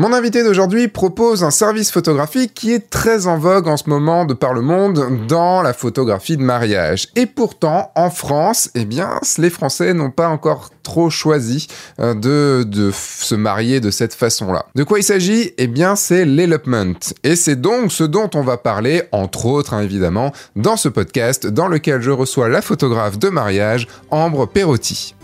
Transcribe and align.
Mon 0.00 0.14
invité 0.14 0.42
d'aujourd'hui 0.42 0.88
propose 0.88 1.44
un 1.44 1.50
service 1.50 1.90
photographique 1.90 2.54
qui 2.54 2.72
est 2.72 2.88
très 2.88 3.26
en 3.26 3.36
vogue 3.36 3.68
en 3.68 3.76
ce 3.76 3.90
moment 3.90 4.24
de 4.24 4.32
par 4.32 4.54
le 4.54 4.62
monde 4.62 5.26
dans 5.28 5.60
la 5.60 5.74
photographie 5.74 6.38
de 6.38 6.42
mariage. 6.42 7.08
Et 7.16 7.26
pourtant, 7.26 7.92
en 7.94 8.08
France, 8.08 8.70
eh 8.74 8.86
bien, 8.86 9.20
les 9.36 9.50
Français 9.50 9.92
n'ont 9.92 10.10
pas 10.10 10.28
encore 10.28 10.70
trop 10.82 11.10
choisi 11.10 11.66
euh, 12.00 12.14
de, 12.14 12.64
de 12.66 12.90
se 12.94 13.34
marier 13.34 13.80
de 13.80 13.90
cette 13.90 14.14
façon-là. 14.14 14.64
De 14.74 14.84
quoi 14.84 15.00
il 15.00 15.02
s'agit? 15.02 15.52
Eh 15.58 15.66
bien, 15.66 15.96
c'est 15.96 16.24
l'elopement. 16.24 16.94
Et 17.22 17.36
c'est 17.36 17.60
donc 17.60 17.92
ce 17.92 18.04
dont 18.04 18.30
on 18.34 18.40
va 18.40 18.56
parler, 18.56 19.02
entre 19.12 19.44
autres, 19.44 19.74
hein, 19.74 19.82
évidemment, 19.82 20.32
dans 20.56 20.78
ce 20.78 20.88
podcast 20.88 21.46
dans 21.46 21.68
lequel 21.68 22.00
je 22.00 22.10
reçois 22.10 22.48
la 22.48 22.62
photographe 22.62 23.18
de 23.18 23.28
mariage, 23.28 23.86
Ambre 24.10 24.46
Perotti. 24.46 25.14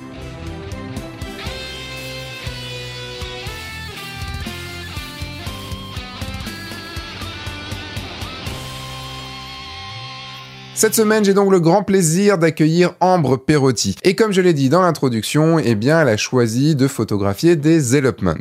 Cette 10.77 10.95
semaine, 10.95 11.25
j'ai 11.25 11.33
donc 11.33 11.51
le 11.51 11.59
grand 11.59 11.83
plaisir 11.83 12.37
d'accueillir 12.37 12.93
Ambre 13.01 13.39
Perotti. 13.39 13.97
Et 14.03 14.15
comme 14.15 14.33
je 14.33 14.43
l'ai 14.43 14.53
dit 14.53 14.69
dans 14.69 14.83
l'introduction, 14.83 15.59
eh 15.59 15.75
bien, 15.75 16.03
elle 16.03 16.11
a 16.11 16.19
choisi 16.19 16.77
de 16.77 16.87
photographier 16.87 17.57
des 17.57 17.97
elopements. 17.97 18.34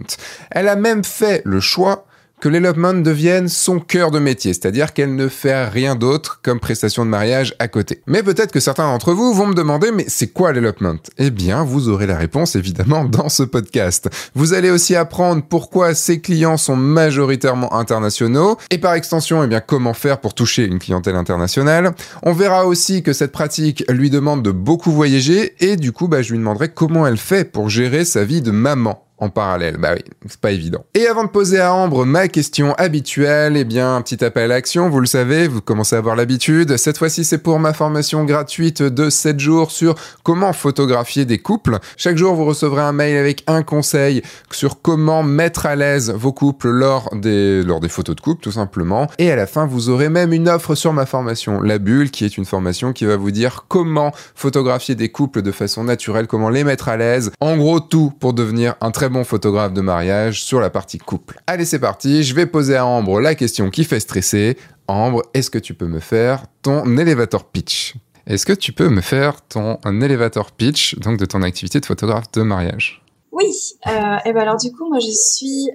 Elle 0.51 0.67
a 0.67 0.75
même 0.75 1.05
fait 1.05 1.41
le 1.45 1.61
choix 1.61 2.05
que 2.39 2.49
l'elopement 2.49 2.93
devienne 2.93 3.47
son 3.47 3.79
cœur 3.79 4.11
de 4.11 4.19
métier, 4.19 4.53
c'est-à-dire 4.53 4.93
qu'elle 4.93 5.15
ne 5.15 5.27
fait 5.27 5.65
rien 5.65 5.95
d'autre 5.95 6.39
comme 6.43 6.59
prestation 6.59 7.05
de 7.05 7.09
mariage 7.09 7.55
à 7.59 7.67
côté. 7.67 8.01
Mais 8.07 8.23
peut-être 8.23 8.51
que 8.51 8.59
certains 8.59 8.85
d'entre 8.85 9.13
vous 9.13 9.33
vont 9.33 9.47
me 9.47 9.53
demander, 9.53 9.91
mais 9.91 10.05
c'est 10.07 10.27
quoi 10.27 10.51
l'elopement 10.51 10.95
Eh 11.17 11.29
bien, 11.29 11.63
vous 11.63 11.89
aurez 11.89 12.07
la 12.07 12.17
réponse 12.17 12.55
évidemment 12.55 13.05
dans 13.05 13.29
ce 13.29 13.43
podcast. 13.43 14.09
Vous 14.35 14.53
allez 14.53 14.69
aussi 14.69 14.95
apprendre 14.95 15.43
pourquoi 15.47 15.93
ses 15.93 16.19
clients 16.19 16.57
sont 16.57 16.75
majoritairement 16.75 17.73
internationaux, 17.73 18.57
et 18.69 18.77
par 18.77 18.93
extension, 18.93 19.43
eh 19.43 19.47
bien, 19.47 19.61
comment 19.61 19.93
faire 19.93 20.19
pour 20.19 20.33
toucher 20.33 20.65
une 20.65 20.79
clientèle 20.79 21.15
internationale. 21.15 21.93
On 22.23 22.33
verra 22.33 22.65
aussi 22.65 23.03
que 23.03 23.13
cette 23.13 23.31
pratique 23.31 23.83
lui 23.89 24.09
demande 24.09 24.43
de 24.43 24.51
beaucoup 24.51 24.91
voyager, 24.91 25.55
et 25.59 25.75
du 25.77 25.91
coup, 25.91 26.07
bah, 26.07 26.21
je 26.21 26.31
lui 26.31 26.39
demanderai 26.39 26.69
comment 26.69 27.07
elle 27.07 27.17
fait 27.17 27.49
pour 27.51 27.69
gérer 27.69 28.05
sa 28.05 28.23
vie 28.23 28.41
de 28.41 28.51
maman 28.51 29.04
en 29.17 29.29
parallèle. 29.29 29.77
Bah 29.77 29.91
oui, 29.95 30.03
c'est 30.27 30.39
pas 30.39 30.51
évident. 30.51 30.85
Et 30.93 31.07
avant 31.07 31.23
de 31.23 31.29
poser 31.29 31.59
à 31.59 31.73
Ambre 31.73 32.05
ma 32.05 32.27
question 32.27 32.73
habituelle, 32.75 33.55
eh 33.55 33.63
bien, 33.63 33.95
un 33.95 34.01
petit 34.01 34.23
appel 34.23 34.43
à 34.43 34.55
l'action, 34.55 34.89
vous 34.89 34.99
le 34.99 35.05
savez, 35.05 35.47
vous 35.47 35.61
commencez 35.61 35.95
à 35.95 35.99
avoir 35.99 36.15
l'habitude. 36.15 36.77
Cette 36.77 36.97
fois-ci, 36.97 37.23
c'est 37.23 37.37
pour 37.37 37.59
ma 37.59 37.73
formation 37.73 38.25
gratuite 38.25 38.81
de 38.81 39.09
7 39.09 39.39
jours 39.39 39.71
sur 39.71 39.95
comment 40.23 40.51
photographier 40.53 41.25
des 41.25 41.37
couples. 41.37 41.79
Chaque 41.97 42.17
jour, 42.17 42.35
vous 42.35 42.45
recevrez 42.45 42.81
un 42.81 42.91
mail 42.91 43.17
avec 43.17 43.43
un 43.47 43.63
conseil 43.63 44.21
sur 44.51 44.81
comment 44.81 45.23
mettre 45.23 45.65
à 45.65 45.75
l'aise 45.75 46.11
vos 46.11 46.33
couples 46.33 46.69
lors 46.69 47.09
des, 47.15 47.63
lors 47.63 47.79
des 47.79 47.89
photos 47.89 48.15
de 48.15 48.21
couple, 48.21 48.41
tout 48.43 48.51
simplement. 48.51 49.07
Et 49.17 49.31
à 49.31 49.35
la 49.35 49.47
fin, 49.47 49.65
vous 49.65 49.89
aurez 49.89 50.09
même 50.09 50.33
une 50.33 50.49
offre 50.49 50.75
sur 50.75 50.91
ma 50.91 51.05
formation, 51.05 51.61
La 51.61 51.77
Bulle, 51.77 52.11
qui 52.11 52.25
est 52.25 52.37
une 52.37 52.45
formation 52.45 52.91
qui 52.91 53.05
va 53.05 53.15
vous 53.15 53.31
dire 53.31 53.65
comment 53.67 54.11
photographier 54.35 54.95
des 54.95 55.09
couples 55.09 55.41
de 55.41 55.51
façon 55.51 55.83
naturelle, 55.83 56.27
comment 56.27 56.49
les 56.49 56.63
mettre 56.63 56.89
à 56.89 56.97
l'aise. 56.97 57.31
En 57.39 57.55
gros, 57.57 57.79
tout 57.79 58.11
pour 58.19 58.33
devenir 58.33 58.75
un 58.81 58.91
très 58.91 59.04
bon 59.09 59.23
photographe 59.23 59.73
de 59.73 59.81
mariage 59.81 60.43
sur 60.43 60.59
la 60.59 60.69
partie 60.69 60.97
couple. 60.97 61.39
Allez, 61.47 61.65
c'est 61.65 61.79
parti, 61.79 62.23
je 62.23 62.35
vais 62.35 62.45
poser 62.45 62.75
à 62.75 62.85
Ambre 62.85 63.19
la 63.19 63.35
question 63.35 63.69
qui 63.69 63.83
fait 63.83 63.99
stresser. 63.99 64.57
Ambre, 64.87 65.23
est-ce 65.33 65.49
que 65.49 65.59
tu 65.59 65.73
peux 65.73 65.87
me 65.87 65.99
faire 65.99 66.45
ton 66.61 66.97
elevator 66.97 67.45
pitch? 67.45 67.95
Est-ce 68.27 68.45
que 68.45 68.53
tu 68.53 68.73
peux 68.73 68.89
me 68.89 69.01
faire 69.01 69.41
ton 69.41 69.77
elevator 70.01 70.51
pitch 70.51 70.97
donc 70.99 71.17
de 71.17 71.25
ton 71.25 71.41
activité 71.41 71.79
de 71.79 71.85
photographe 71.85 72.31
de 72.31 72.41
mariage? 72.41 73.03
Oui, 73.31 73.51
euh, 73.87 74.17
et 74.25 74.33
ben 74.33 74.41
alors 74.41 74.57
du 74.57 74.71
coup, 74.71 74.87
moi 74.87 74.99
je 74.99 75.11
suis 75.11 75.69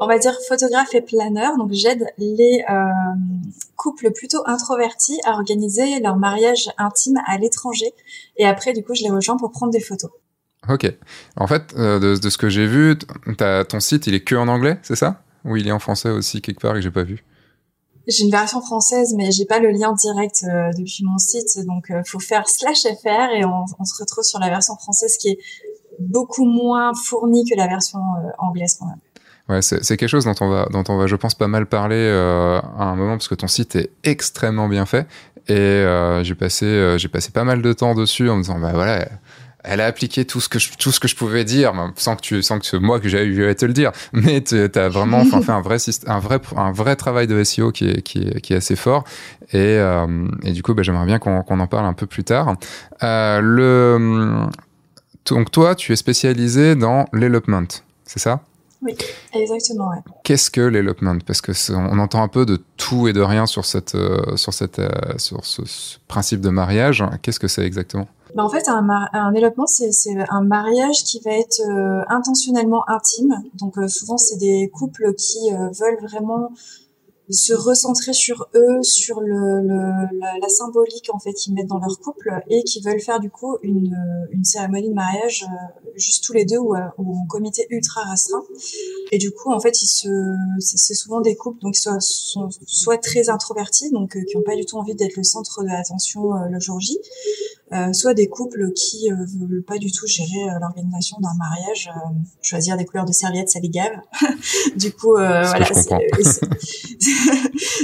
on 0.00 0.06
va 0.06 0.18
dire 0.18 0.34
photographe 0.48 0.94
et 0.94 1.00
planeur. 1.00 1.56
Donc 1.56 1.72
j'aide 1.72 2.06
les 2.18 2.64
euh, 2.68 2.74
couples 3.76 4.10
plutôt 4.12 4.42
introvertis 4.46 5.18
à 5.24 5.32
organiser 5.32 6.00
leur 6.00 6.16
mariage 6.16 6.70
intime 6.78 7.20
à 7.26 7.38
l'étranger. 7.38 7.92
Et 8.36 8.46
après, 8.46 8.72
du 8.72 8.82
coup, 8.82 8.94
je 8.94 9.02
les 9.02 9.10
rejoins 9.10 9.36
pour 9.36 9.50
prendre 9.50 9.72
des 9.72 9.80
photos. 9.80 10.10
Ok. 10.68 10.92
En 11.36 11.46
fait, 11.46 11.74
euh, 11.76 12.16
de, 12.16 12.30
ce 12.30 12.38
que 12.38 12.48
j'ai 12.48 12.66
vu, 12.66 12.96
ton 12.98 13.80
site, 13.80 14.06
il 14.06 14.14
est 14.14 14.20
que 14.20 14.34
en 14.34 14.48
anglais, 14.48 14.78
c'est 14.82 14.96
ça? 14.96 15.22
Ou 15.44 15.56
il 15.56 15.68
est 15.68 15.72
en 15.72 15.78
français 15.78 16.10
aussi 16.10 16.40
quelque 16.40 16.60
part 16.60 16.72
et 16.72 16.78
que 16.78 16.82
j'ai 16.82 16.90
pas 16.90 17.04
vu? 17.04 17.24
J'ai 18.08 18.24
une 18.24 18.30
version 18.30 18.60
française, 18.60 19.14
mais 19.16 19.32
j'ai 19.32 19.46
pas 19.46 19.58
le 19.58 19.70
lien 19.70 19.92
direct 19.92 20.44
euh, 20.44 20.70
depuis 20.78 21.04
mon 21.04 21.18
site, 21.18 21.64
donc 21.66 21.90
euh, 21.90 22.02
faut 22.06 22.20
faire 22.20 22.48
slash 22.48 22.82
fr 22.82 23.32
et 23.34 23.44
on, 23.44 23.64
on, 23.78 23.84
se 23.84 24.00
retrouve 24.00 24.22
sur 24.22 24.38
la 24.38 24.48
version 24.48 24.76
française 24.76 25.16
qui 25.16 25.30
est 25.30 25.38
beaucoup 25.98 26.44
moins 26.44 26.92
fournie 26.94 27.44
que 27.44 27.56
la 27.56 27.66
version 27.66 27.98
anglaise 28.38 28.76
quand 28.78 28.86
même. 28.86 29.00
Ouais, 29.48 29.62
c'est 29.62 29.96
quelque 29.96 30.08
chose 30.08 30.24
dont 30.24 30.34
on 30.40 30.48
va, 30.48 30.66
dont 30.72 30.84
on 30.88 30.96
va, 30.96 31.06
je 31.06 31.16
pense, 31.16 31.34
pas 31.34 31.46
mal 31.46 31.66
parler 31.66 32.08
à 32.08 32.84
un 32.84 32.96
moment 32.96 33.12
parce 33.12 33.28
que 33.28 33.34
ton 33.34 33.46
site 33.46 33.76
est 33.76 33.90
extrêmement 34.02 34.68
bien 34.68 34.86
fait 34.86 35.06
et 35.48 35.84
j'ai 36.22 36.34
passé, 36.34 36.96
j'ai 36.98 37.08
passé 37.08 37.30
pas 37.30 37.44
mal 37.44 37.62
de 37.62 37.72
temps 37.72 37.94
dessus 37.94 38.28
en 38.28 38.36
me 38.36 38.42
disant 38.42 38.58
bah 38.58 38.72
voilà 38.74 39.08
elle 39.66 39.80
a 39.80 39.86
appliqué 39.86 40.24
tout 40.24 40.40
ce 40.40 40.48
que 40.48 40.58
je, 40.58 40.70
tout 40.78 40.92
ce 40.92 41.00
que 41.00 41.08
je 41.08 41.16
pouvais 41.16 41.44
dire, 41.44 41.72
sans 41.96 42.16
que 42.16 42.20
tu, 42.20 42.42
sans 42.42 42.58
que 42.58 42.76
moi 42.76 43.00
que 43.00 43.08
j'avais 43.08 43.24
eu 43.24 43.48
à 43.48 43.54
te 43.54 43.66
le 43.66 43.72
dire. 43.72 43.92
Mais 44.12 44.40
tu 44.40 44.56
as 44.56 44.88
vraiment 44.88 45.24
fait 45.24 45.50
un 45.50 45.60
vrai, 45.60 45.78
un 46.06 46.18
vrai, 46.20 46.40
un 46.56 46.72
vrai 46.72 46.96
travail 46.96 47.26
de 47.26 47.42
SEO 47.42 47.72
qui 47.72 47.88
est, 47.88 48.02
qui 48.02 48.18
est, 48.18 48.40
qui 48.40 48.52
est 48.52 48.56
assez 48.56 48.76
fort. 48.76 49.04
Et, 49.52 49.58
euh, 49.58 50.28
et 50.42 50.52
du 50.52 50.62
coup, 50.62 50.74
bah, 50.74 50.82
j'aimerais 50.82 51.06
bien 51.06 51.18
qu'on 51.18 51.60
en 51.60 51.66
parle 51.66 51.86
un 51.86 51.92
peu 51.92 52.06
plus 52.06 52.24
tard. 52.24 52.56
Euh, 53.02 53.40
le, 53.40 54.46
donc 55.26 55.50
toi, 55.50 55.74
tu 55.74 55.92
es 55.92 55.96
spécialisé 55.96 56.76
dans 56.76 57.06
l'elopement, 57.12 57.64
c'est 58.04 58.20
ça? 58.20 58.40
Oui, 58.82 58.94
exactement. 59.32 59.88
Ouais. 59.88 59.96
Qu'est-ce 60.22 60.50
que 60.50 60.60
l'elopement 60.60 61.16
Parce 61.26 61.40
que 61.40 61.52
on 61.72 61.98
entend 61.98 62.22
un 62.22 62.28
peu 62.28 62.44
de 62.46 62.62
tout 62.76 63.08
et 63.08 63.12
de 63.12 63.22
rien 63.22 63.46
sur 63.46 63.64
cette, 63.64 63.94
euh, 63.94 64.36
sur 64.36 64.52
cette, 64.52 64.80
sur 65.16 65.44
ce 65.44 65.62
principe 66.06 66.40
de 66.40 66.50
mariage. 66.50 67.02
Qu'est-ce 67.22 67.40
que 67.40 67.48
c'est 67.48 67.64
exactement? 67.64 68.06
Bah, 68.36 68.44
en 68.44 68.50
fait, 68.50 68.68
un, 68.68 68.86
un 69.14 69.32
élopement, 69.32 69.66
c'est 69.66 69.90
un 70.28 70.42
mariage 70.42 71.04
qui 71.04 71.20
va 71.20 71.30
être 71.30 71.62
euh, 71.62 72.02
intentionnellement 72.08 72.86
intime. 72.86 73.42
Donc 73.54 73.78
euh, 73.78 73.88
souvent, 73.88 74.18
c'est 74.18 74.36
des 74.36 74.68
couples 74.68 75.14
qui 75.14 75.38
euh, 75.54 75.70
veulent 75.80 76.02
vraiment 76.02 76.50
se 77.30 77.54
recentrer 77.54 78.12
sur 78.12 78.46
eux, 78.54 78.82
sur 78.82 79.20
le, 79.22 79.62
la, 79.66 80.38
la, 80.40 80.48
symbolique 80.48 81.08
en 81.12 81.18
fait 81.18 81.32
qu'ils 81.32 81.54
mettent 81.54 81.66
dans 81.66 81.80
leur 81.80 81.98
couple 81.98 82.30
et 82.48 82.62
qui 82.62 82.80
veulent 82.80 83.00
faire 83.00 83.18
du 83.18 83.30
coup 83.30 83.56
une, 83.62 83.96
une 84.30 84.44
cérémonie 84.44 84.90
de 84.90 84.94
mariage 84.94 85.44
juste 85.96 86.22
tous 86.22 86.32
les 86.32 86.44
deux 86.44 86.58
ou, 86.58 86.76
ou, 86.98 87.16
en 87.16 87.26
comité 87.26 87.66
ultra 87.70 88.02
restreint. 88.02 88.44
Et 89.10 89.18
du 89.18 89.32
coup, 89.32 89.50
en 89.50 89.58
fait, 89.58 89.74
c'est 89.74 90.94
souvent 90.94 91.20
des 91.20 91.34
couples 91.34 91.58
donc 91.62 91.74
soit, 91.74 92.00
sont 92.00 92.48
soit 92.64 92.98
très 92.98 93.28
introvertis, 93.28 93.90
donc 93.90 94.12
qui 94.12 94.36
n'ont 94.36 94.44
pas 94.44 94.54
du 94.54 94.64
tout 94.64 94.76
envie 94.76 94.94
d'être 94.94 95.16
le 95.16 95.24
centre 95.24 95.64
de 95.64 95.68
l'attention 95.68 96.30
le 96.48 96.60
jour 96.60 96.78
J, 96.78 96.96
euh, 97.72 97.92
soit 97.92 98.14
des 98.14 98.28
couples 98.28 98.70
qui 98.72 99.10
euh, 99.10 99.16
veulent 99.40 99.64
pas 99.64 99.78
du 99.78 99.90
tout 99.90 100.06
gérer 100.06 100.48
euh, 100.48 100.58
l'organisation 100.60 101.18
d'un 101.20 101.34
mariage, 101.36 101.90
euh, 101.96 102.10
choisir 102.40 102.76
des 102.76 102.84
couleurs 102.84 103.06
de 103.06 103.12
serviettes, 103.12 103.48
ça 103.48 103.58
les 103.58 103.70
gave. 103.70 103.90
du 104.76 104.92
coup, 104.92 105.14
voilà, 105.14 105.50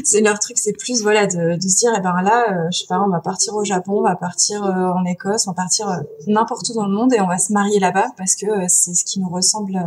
c'est 0.04 0.20
leur 0.20 0.38
truc, 0.38 0.58
c'est 0.58 0.72
plus 0.72 1.02
voilà 1.02 1.26
de, 1.26 1.56
de, 1.56 1.68
se 1.68 1.76
dire, 1.76 1.92
eh 1.96 2.00
ben 2.00 2.22
là, 2.22 2.68
je 2.70 2.78
sais 2.78 2.86
pas, 2.86 3.00
on 3.00 3.08
va 3.08 3.18
partir 3.20 3.56
au 3.56 3.64
Japon, 3.64 3.98
on 3.98 4.02
va 4.02 4.14
partir 4.14 4.62
en 4.62 5.04
Écosse, 5.04 5.48
on 5.48 5.50
va 5.50 5.56
partir 5.56 6.00
n'importe 6.28 6.68
où 6.68 6.74
dans 6.74 6.86
le 6.86 6.94
monde 6.94 7.12
et 7.12 7.20
on 7.20 7.26
va 7.26 7.38
se 7.38 7.52
marier 7.52 7.80
là-bas 7.80 8.12
parce 8.16 8.36
que 8.36 8.46
c'est 8.68 8.94
ce 8.94 9.04
qui 9.04 9.18
nous 9.18 9.30
ressemble 9.30 9.80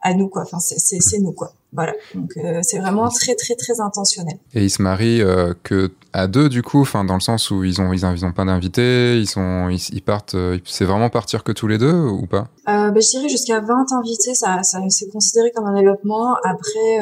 à 0.00 0.14
nous, 0.14 0.28
quoi. 0.28 0.42
Enfin, 0.42 0.58
c'est 0.58 1.18
nous, 1.20 1.32
quoi. 1.32 1.52
Voilà. 1.74 1.94
Donc 2.14 2.32
euh, 2.36 2.60
c'est 2.62 2.78
vraiment 2.78 3.08
très 3.08 3.34
très 3.34 3.54
très 3.54 3.80
intentionnel. 3.80 4.34
Et 4.52 4.62
ils 4.64 4.70
se 4.70 4.82
marient 4.82 5.22
euh, 5.22 5.54
que 5.62 5.90
à 6.12 6.26
deux 6.26 6.50
du 6.50 6.62
coup, 6.62 6.82
enfin 6.82 7.02
dans 7.02 7.14
le 7.14 7.20
sens 7.20 7.50
où 7.50 7.64
ils 7.64 7.80
ont 7.80 7.94
ils, 7.94 8.04
ont 8.04 8.32
pas 8.32 8.44
d'invités, 8.44 9.18
ils 9.18 9.26
sont 9.26 9.70
ils, 9.70 10.02
partent, 10.02 10.34
euh, 10.34 10.58
c'est 10.66 10.84
vraiment 10.84 11.08
partir 11.08 11.42
que 11.42 11.52
tous 11.52 11.68
les 11.68 11.78
deux 11.78 11.94
ou 11.94 12.26
pas? 12.26 12.48
Euh, 12.68 12.90
bah, 12.90 13.00
Je 13.00 13.08
dirais 13.08 13.30
jusqu'à 13.30 13.60
20 13.60 13.86
invités, 13.92 14.34
ça, 14.34 14.62
ça 14.62 14.80
c'est 14.90 15.10
considéré 15.10 15.50
comme 15.50 15.64
un 15.64 15.74
développement. 15.74 16.34
Après, 16.44 16.98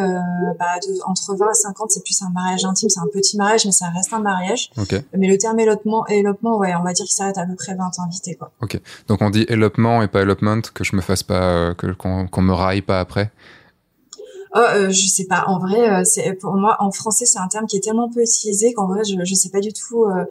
bah, 0.56 0.78
de, 0.86 0.94
entre 1.04 1.34
20 1.36 1.50
et 1.50 1.54
50, 1.54 1.90
c'est 1.90 2.04
plus 2.04 2.22
un 2.22 2.30
mariage 2.30 2.64
intime, 2.64 2.88
c'est 2.88 3.00
un 3.00 3.08
petit 3.12 3.36
mariage, 3.36 3.66
mais 3.66 3.72
ça 3.72 3.88
reste 3.88 4.12
un 4.12 4.20
mariage. 4.20 4.70
Okay. 4.76 5.00
Mais 5.16 5.26
le 5.26 5.36
terme 5.36 5.58
élopement, 5.58 6.06
élopement, 6.06 6.56
ouais, 6.58 6.74
on 6.78 6.84
va 6.84 6.92
dire 6.92 7.04
qu'il 7.04 7.14
s'arrête 7.14 7.38
à 7.38 7.44
peu 7.44 7.56
près 7.56 7.74
20 7.74 7.90
invités 8.06 8.36
quoi. 8.36 8.52
Ok. 8.62 8.80
Donc 9.08 9.20
on 9.20 9.30
dit 9.30 9.44
élopement 9.48 10.02
et 10.02 10.06
pas 10.06 10.22
élopement, 10.22 10.60
que 10.72 10.84
je 10.84 10.94
me 10.94 11.00
fasse 11.00 11.24
pas, 11.24 11.74
que 11.74 11.88
qu'on 11.92 12.42
me 12.42 12.52
raille 12.52 12.82
pas 12.82 13.00
après. 13.00 13.32
Oh, 14.54 14.58
euh, 14.58 14.90
je 14.90 15.06
sais 15.06 15.26
pas. 15.26 15.44
En 15.46 15.58
vrai, 15.58 15.88
euh, 15.88 16.04
c'est 16.04 16.32
pour 16.34 16.54
moi 16.54 16.76
en 16.80 16.90
français, 16.90 17.26
c'est 17.26 17.38
un 17.38 17.48
terme 17.48 17.66
qui 17.66 17.76
est 17.76 17.80
tellement 17.80 18.08
peu 18.08 18.22
utilisé 18.22 18.72
qu'en 18.72 18.86
vrai, 18.86 19.02
je 19.04 19.16
je 19.24 19.34
sais 19.34 19.50
pas 19.50 19.60
du 19.60 19.72
tout. 19.72 20.04
Euh, 20.04 20.24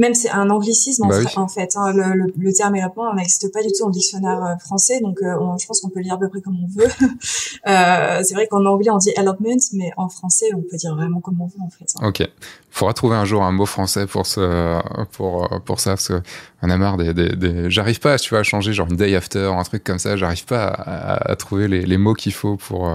même 0.00 0.14
c'est 0.14 0.30
un 0.30 0.48
anglicisme 0.50 1.04
en, 1.04 1.08
bah 1.08 1.20
fait. 1.48 1.76
Hein, 1.76 1.92
le, 1.92 2.14
le, 2.14 2.32
le, 2.36 2.52
terme 2.52 2.74
élopement 2.74 3.14
n'existe 3.14 3.52
pas 3.52 3.62
du 3.62 3.68
tout 3.70 3.84
en 3.84 3.90
dictionnaire 3.90 4.42
euh, 4.42 4.56
français, 4.56 5.00
donc 5.00 5.18
euh, 5.22 5.34
je 5.60 5.66
pense 5.66 5.80
qu'on 5.80 5.90
peut 5.90 6.00
lire 6.00 6.14
à 6.14 6.18
peu 6.18 6.28
près 6.28 6.40
comme 6.40 6.56
on 6.56 6.66
veut. 6.68 6.88
euh, 7.68 8.22
c'est 8.24 8.34
vrai 8.34 8.46
qu'en 8.46 8.64
anglais 8.64 8.90
on 8.90 8.96
dit 8.96 9.12
elopement, 9.16 9.56
mais 9.74 9.90
en 9.98 10.08
français 10.08 10.46
on 10.54 10.62
peut 10.62 10.76
dire 10.78 10.94
vraiment 10.94 11.20
comme 11.20 11.40
on 11.40 11.46
veut 11.46 11.60
en 11.60 11.68
fait. 11.68 11.84
Hein. 12.00 12.08
Ok. 12.08 12.26
Faudra 12.70 12.94
trouver 12.94 13.16
un 13.16 13.26
jour 13.26 13.42
un 13.42 13.52
mot 13.52 13.66
français 13.66 14.06
pour 14.06 14.26
ce 14.26 14.80
pour 15.12 15.48
pour 15.66 15.80
ça 15.80 15.90
parce 15.90 16.08
que 16.08 16.22
on 16.62 16.70
a 16.70 16.76
marre 16.76 16.96
des, 16.96 17.12
des, 17.12 17.36
des... 17.36 17.70
j'arrive 17.70 18.00
pas 18.00 18.18
tu 18.18 18.30
vois 18.30 18.38
à 18.38 18.42
changer 18.42 18.72
genre 18.72 18.86
une 18.88 18.96
day 18.96 19.14
after 19.16 19.52
un 19.54 19.62
truc 19.64 19.82
comme 19.82 19.98
ça 19.98 20.16
j'arrive 20.16 20.44
pas 20.44 20.66
à, 20.66 21.32
à, 21.32 21.36
trouver 21.36 21.68
les, 21.68 21.84
les 21.84 21.98
mots 21.98 22.14
qu'il 22.14 22.32
faut 22.32 22.56
pour 22.56 22.88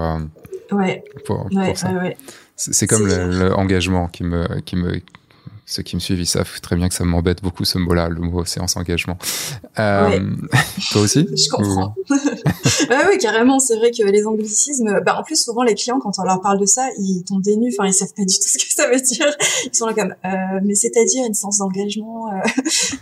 Ouais. 0.72 1.04
Pour, 1.24 1.46
ouais, 1.52 1.68
pour 1.68 1.78
ça. 1.78 1.92
ouais, 1.92 2.00
ouais. 2.00 2.16
C'est 2.56 2.86
comme 2.86 3.06
l'engagement 3.06 4.08
qui 4.08 4.24
me, 4.24 4.60
qui 4.60 4.76
me, 4.76 5.00
ceux 5.68 5.82
qui 5.82 5.96
me 5.96 6.00
suivent, 6.00 6.20
ils 6.20 6.26
savent 6.26 6.60
très 6.60 6.76
bien 6.76 6.88
que 6.88 6.94
ça 6.94 7.04
m'embête 7.04 7.42
beaucoup 7.42 7.64
ce 7.64 7.76
mot-là, 7.78 8.08
le 8.08 8.20
mot 8.20 8.44
séance 8.44 8.76
engagement. 8.76 9.18
Euh, 9.80 10.20
Toi 10.92 11.00
aussi 11.02 11.26
Je 11.36 11.50
comprends. 11.50 11.94
oui, 12.08 13.18
carrément. 13.20 13.58
C'est 13.58 13.76
vrai 13.76 13.90
que 13.90 14.04
les 14.04 14.26
anglicismes, 14.26 15.00
bah, 15.04 15.18
en 15.18 15.24
plus, 15.24 15.42
souvent, 15.42 15.64
les 15.64 15.74
clients, 15.74 15.98
quand 15.98 16.12
on 16.18 16.22
leur 16.22 16.40
parle 16.40 16.60
de 16.60 16.66
ça, 16.66 16.88
ils 16.98 17.24
tombent 17.24 17.42
des 17.42 17.56
nues. 17.56 17.74
Enfin, 17.76 17.88
ils 17.88 17.92
savent 17.92 18.14
pas 18.14 18.24
du 18.24 18.34
tout 18.36 18.48
ce 18.48 18.58
que 18.58 18.72
ça 18.72 18.88
veut 18.88 19.00
dire. 19.00 19.26
Ils 19.64 19.74
sont 19.74 19.86
là 19.86 19.94
comme, 19.94 20.14
euh, 20.24 20.60
mais 20.64 20.76
c'est-à-dire 20.76 21.26
une 21.26 21.34
séance 21.34 21.58
d'engagement. 21.58 22.28
Euh, 22.32 22.40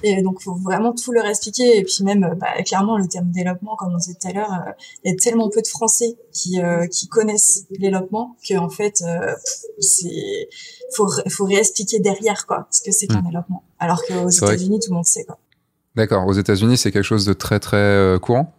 et 0.03 0.23
donc, 0.23 0.41
faut 0.41 0.55
vraiment 0.55 0.95
tout 0.95 1.13
leur 1.13 1.27
expliquer. 1.27 1.79
Et 1.79 1.83
puis 1.83 2.03
même, 2.03 2.35
bah, 2.41 2.63
clairement, 2.65 2.97
le 2.97 3.07
terme 3.07 3.31
développement, 3.31 3.77
comme 3.77 3.93
on 3.93 3.99
disait 3.99 4.17
tout 4.19 4.29
à 4.29 4.33
l'heure, 4.33 4.53
euh, 4.53 4.73
il 5.05 5.11
y 5.11 5.15
a 5.15 5.17
tellement 5.17 5.51
peu 5.51 5.61
de 5.61 5.67
Français 5.67 6.17
qui, 6.33 6.61
euh, 6.61 6.87
qui 6.87 7.09
connaissent 7.09 7.67
l'éloppement 7.71 8.37
que 8.47 8.57
en 8.57 8.69
fait, 8.69 9.03
euh, 9.03 9.35
c'est 9.79 10.49
faut, 10.95 11.09
faut 11.29 11.45
réexpliquer 11.45 12.01
derrière, 12.01 12.47
quoi, 12.47 12.67
ce 12.71 12.83
que 12.83 12.93
c'est 12.93 13.07
qu'un 13.07 13.23
mmh. 13.23 13.45
Alors 13.79 14.03
qu'aux 14.05 14.29
États-Unis, 14.29 14.81
tout 14.81 14.91
le 14.91 14.97
monde 14.97 15.05
sait, 15.05 15.25
quoi. 15.25 15.39
D'accord. 15.95 16.27
Aux 16.27 16.33
États-Unis, 16.33 16.77
c'est 16.77 16.91
quelque 16.91 17.05
chose 17.05 17.25
de 17.25 17.33
très, 17.33 17.61
très 17.61 17.77
euh, 17.77 18.19
courant? 18.19 18.53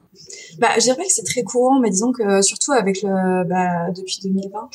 Bah, 0.60 0.70
je 0.76 0.84
dirais 0.84 0.96
pas 0.96 1.04
que 1.04 1.12
c'est 1.12 1.26
très 1.26 1.44
courant, 1.44 1.80
mais 1.80 1.90
disons 1.90 2.14
que 2.14 2.42
surtout 2.42 2.72
avec 2.72 3.02
le, 3.02 3.44
bah, 3.48 3.92
depuis 3.92 4.20
2020, 4.24 4.70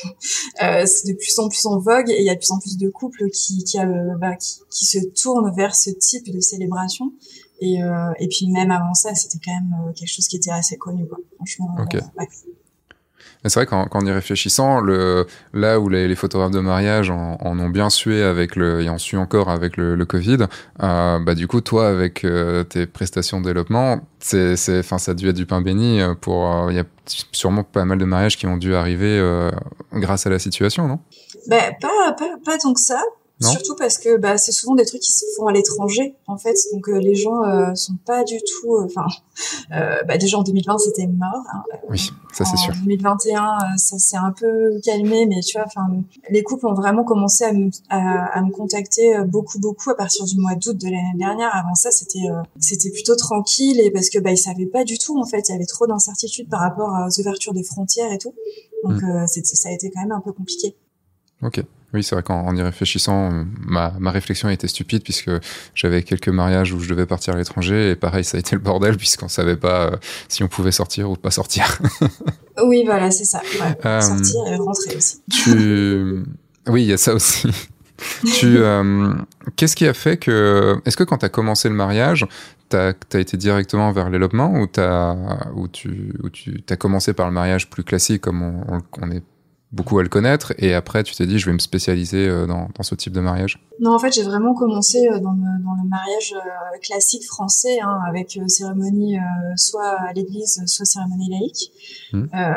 euh, 0.63 0.85
c'est 0.87 1.09
de 1.09 1.17
plus 1.17 1.39
en 1.39 1.49
plus 1.49 1.65
en 1.65 1.79
vogue 1.79 2.11
et 2.11 2.19
il 2.19 2.25
y 2.25 2.31
a 2.31 2.35
de 2.35 2.39
plus 2.39 2.51
en 2.51 2.59
plus 2.59 2.77
de 2.77 2.89
couples 2.91 3.31
qui, 3.31 3.65
qui, 3.65 3.79
euh, 3.79 4.15
bah, 4.21 4.37
qui, 4.37 4.61
qui, 4.71 4.85
se 4.85 4.99
tournent 4.99 5.55
vers 5.57 5.75
ce 5.75 5.91
type 5.91 6.31
de 6.31 6.41
célébration. 6.41 7.13
Et, 7.61 7.83
euh, 7.83 8.13
et 8.19 8.29
puis 8.29 8.49
même 8.49 8.71
avant 8.71 8.95
ça, 8.95 9.15
c'était 9.15 9.39
quand 9.45 9.53
même 9.53 9.77
euh, 9.89 9.93
quelque 9.93 10.09
chose 10.09 10.29
qui 10.29 10.37
était 10.37 10.51
assez 10.51 10.77
connu, 10.77 11.07
quoi. 11.07 11.19
Franchement. 11.37 11.77
Okay. 11.83 12.01
Ouais. 12.19 12.29
C'est 13.45 13.55
vrai 13.55 13.67
qu'en, 13.67 14.05
y 14.05 14.13
réfléchissant, 14.13 14.83
là 15.55 15.81
où 15.81 15.89
les, 15.89 16.15
photographes 16.15 16.51
de 16.51 16.61
mariage 16.61 17.11
en, 17.11 17.39
ont 17.41 17.69
bien 17.71 17.89
sué 17.89 18.23
avec 18.23 18.55
le, 18.55 18.83
et 18.83 18.91
en 18.91 18.99
suent 18.99 19.17
encore 19.17 19.49
avec 19.49 19.77
le, 19.79 20.05
Covid, 20.05 20.47
euh, 20.83 21.19
bah 21.21 21.35
du 21.35 21.47
coup 21.47 21.61
toi 21.61 21.89
avec 21.89 22.25
euh, 22.25 22.65
tes 22.65 22.87
prestations 22.87 23.41
de 23.41 23.47
développement, 23.47 24.01
c'est, 24.19 24.57
enfin 24.81 24.99
ça 24.99 25.13
a 25.13 25.15
dû 25.15 25.29
être 25.29 25.37
du 25.37 25.47
pain 25.47 25.61
béni 25.61 26.01
pour. 26.21 26.69
Il 26.71 26.77
euh, 26.77 26.79
y 26.79 26.81
a 26.81 26.85
sûrement 27.33 27.65
pas 27.65 27.85
mal 27.85 27.99
de 27.99 28.05
mariages 28.05 28.37
qui 28.37 28.47
ont 28.47 28.57
dû 28.57 28.75
arriver 28.75 29.19
euh, 29.19 29.51
grâce 29.93 30.27
à 30.27 30.31
la 30.31 30.39
situation, 30.39 30.87
non? 30.87 30.99
Bah, 31.49 31.71
pas, 31.81 32.13
pas, 32.19 32.37
pas 32.45 32.59
tant 32.59 32.75
que 32.75 32.81
ça. 32.81 33.03
Non 33.41 33.53
Surtout 33.53 33.75
parce 33.75 33.97
que 33.97 34.19
bah, 34.19 34.37
c'est 34.37 34.53
souvent 34.53 34.75
des 34.75 34.85
trucs 34.85 35.01
qui 35.01 35.13
se 35.13 35.25
font 35.35 35.47
à 35.47 35.53
l'étranger 35.53 36.15
en 36.27 36.37
fait, 36.37 36.57
donc 36.75 36.91
euh, 36.91 36.99
les 36.99 37.15
gens 37.15 37.43
euh, 37.43 37.75
sont 37.75 37.95
pas 38.05 38.23
du 38.23 38.37
tout. 38.39 38.75
Euh, 38.75 38.85
enfin, 38.85 39.07
euh, 39.73 40.03
bah, 40.03 40.19
déjà 40.19 40.37
en 40.37 40.43
2020 40.43 40.77
c'était 40.77 41.07
mort. 41.07 41.43
Hein. 41.55 41.63
Oui, 41.89 42.11
ça 42.35 42.45
c'est 42.45 42.59
sûr. 42.59 42.75
En 42.75 42.81
2021 42.81 43.59
ça 43.79 43.99
s'est 43.99 44.19
un 44.19 44.33
peu 44.33 44.79
calmé, 44.85 45.25
mais 45.25 45.41
tu 45.41 45.57
vois, 45.57 45.65
enfin, 45.67 45.89
les 46.29 46.43
couples 46.43 46.67
ont 46.67 46.75
vraiment 46.75 47.03
commencé 47.03 47.45
à 47.45 47.55
me, 47.55 47.71
à, 47.89 48.27
à 48.27 48.43
me 48.43 48.51
contacter 48.51 49.17
beaucoup 49.27 49.59
beaucoup 49.59 49.89
à 49.89 49.95
partir 49.95 50.27
du 50.27 50.39
mois 50.39 50.55
d'août 50.55 50.77
de 50.77 50.85
l'année 50.85 51.17
dernière. 51.17 51.51
Avant 51.55 51.75
ça 51.75 51.91
c'était 51.91 52.29
c'était 52.59 52.91
plutôt 52.91 53.17
tranquille 53.17 53.81
et 53.81 53.91
parce 53.91 54.11
que 54.11 54.19
bah 54.19 54.33
ils 54.33 54.39
savaient 54.39 54.67
pas 54.67 54.85
du 54.85 54.99
tout 54.99 55.19
en 55.19 55.25
fait, 55.25 55.49
il 55.49 55.53
y 55.53 55.55
avait 55.55 55.65
trop 55.65 55.87
d'incertitudes 55.87 56.51
par 56.51 56.61
rapport 56.61 56.91
aux 56.91 57.21
ouvertures 57.21 57.55
des 57.55 57.65
frontières 57.65 58.13
et 58.13 58.19
tout, 58.19 58.35
donc 58.85 59.03
mm. 59.03 59.27
ça 59.27 59.71
a 59.71 59.73
été 59.73 59.91
quand 59.91 60.03
même 60.03 60.13
un 60.13 60.21
peu 60.21 60.33
compliqué. 60.33 60.77
Ok. 61.43 61.65
Oui, 61.93 62.05
c'est 62.05 62.15
vrai 62.15 62.23
qu'en 62.23 62.55
y 62.55 62.63
réfléchissant, 62.63 63.45
ma, 63.67 63.93
ma 63.99 64.13
réflexion 64.13 64.49
a 64.49 64.53
été 64.53 64.69
stupide 64.69 65.03
puisque 65.03 65.31
j'avais 65.75 66.03
quelques 66.05 66.29
mariages 66.29 66.73
où 66.73 66.79
je 66.79 66.89
devais 66.89 67.07
partir 67.07 67.35
à 67.35 67.37
l'étranger 67.37 67.91
et 67.91 67.97
pareil, 67.97 68.23
ça 68.23 68.37
a 68.37 68.41
été 68.41 68.55
le 68.55 68.63
bordel 68.63 68.97
puisqu'on 68.97 69.29
savait 69.29 69.57
pas 69.57 69.87
euh, 69.87 69.97
si 70.29 70.45
on 70.45 70.49
pouvait 70.49 70.71
sortir 70.71 71.11
ou 71.11 71.17
pas 71.17 71.33
sortir. 71.33 71.81
oui, 72.65 72.85
voilà, 72.85 73.11
c'est 73.11 73.25
ça. 73.25 73.43
Ouais, 73.61 73.77
euh, 73.85 74.01
sortir 74.01 74.47
et 74.47 74.57
rentrer 74.57 74.97
aussi. 74.97 75.23
Tu... 75.31 76.25
Oui, 76.69 76.83
il 76.83 76.89
y 76.89 76.93
a 76.93 76.99
ça 76.99 77.15
aussi. 77.15 77.49
tu, 78.37 78.59
euh, 78.59 79.15
qu'est-ce 79.57 79.75
qui 79.75 79.89
a 79.89 79.95
fait 79.95 80.19
que, 80.19 80.77
est-ce 80.85 80.97
que 80.97 81.05
quand 81.05 81.19
tu 81.19 81.25
as 81.25 81.31
commencé 81.31 81.71
le 81.71 81.75
mariage, 81.75 82.27
tu 82.69 82.77
as, 82.77 82.95
été 83.15 83.37
directement 83.39 83.91
vers 83.93 84.11
l'élopement 84.11 84.53
ou, 84.53 84.69
as, 84.79 85.17
ou 85.57 85.69
tu, 85.69 86.13
ou 86.23 86.29
tu 86.29 86.63
as 86.69 86.77
commencé 86.77 87.15
par 87.15 87.27
le 87.27 87.33
mariage 87.33 87.71
plus 87.71 87.83
classique 87.83 88.21
comme 88.21 88.43
on, 88.43 88.63
on, 88.69 88.81
on 89.01 89.11
est 89.11 89.23
beaucoup 89.73 90.01
à 90.01 90.03
le 90.03 90.09
connaître 90.09 90.53
et 90.59 90.75
après 90.75 91.05
tu 91.05 91.15
t'es 91.15 91.27
dit 91.27 91.39
je 91.39 91.47
vais 91.47 91.53
me 91.53 91.61
spécialiser 91.61 92.29
euh, 92.29 92.47
dans, 92.47 92.69
dans 92.75 92.83
ce 92.83 92.97
type 92.97 93.13
de 93.13 93.21
mariage? 93.21 93.61
Non 93.79 93.95
en 93.95 93.99
fait 94.01 94.13
j'ai 94.13 94.25
vraiment 94.25 94.53
commencé 94.53 95.07
euh, 95.07 95.21
dans 95.21 95.31
le, 95.31 95.65
dans 95.65 95.75
le 95.81 95.89
mariage 95.89 96.35
euh, 96.35 96.79
classique 96.83 97.25
français 97.25 97.79
hein, 97.81 98.01
avec 98.09 98.39
cérémonie 98.49 99.17
soit 99.57 99.97
à 100.09 100.13
l'église 100.13 100.61
soit 100.67 100.85
cérémonie 100.85 101.31
laïque. 101.31 101.73
Mmh. 102.13 102.25
euh, 102.35 102.53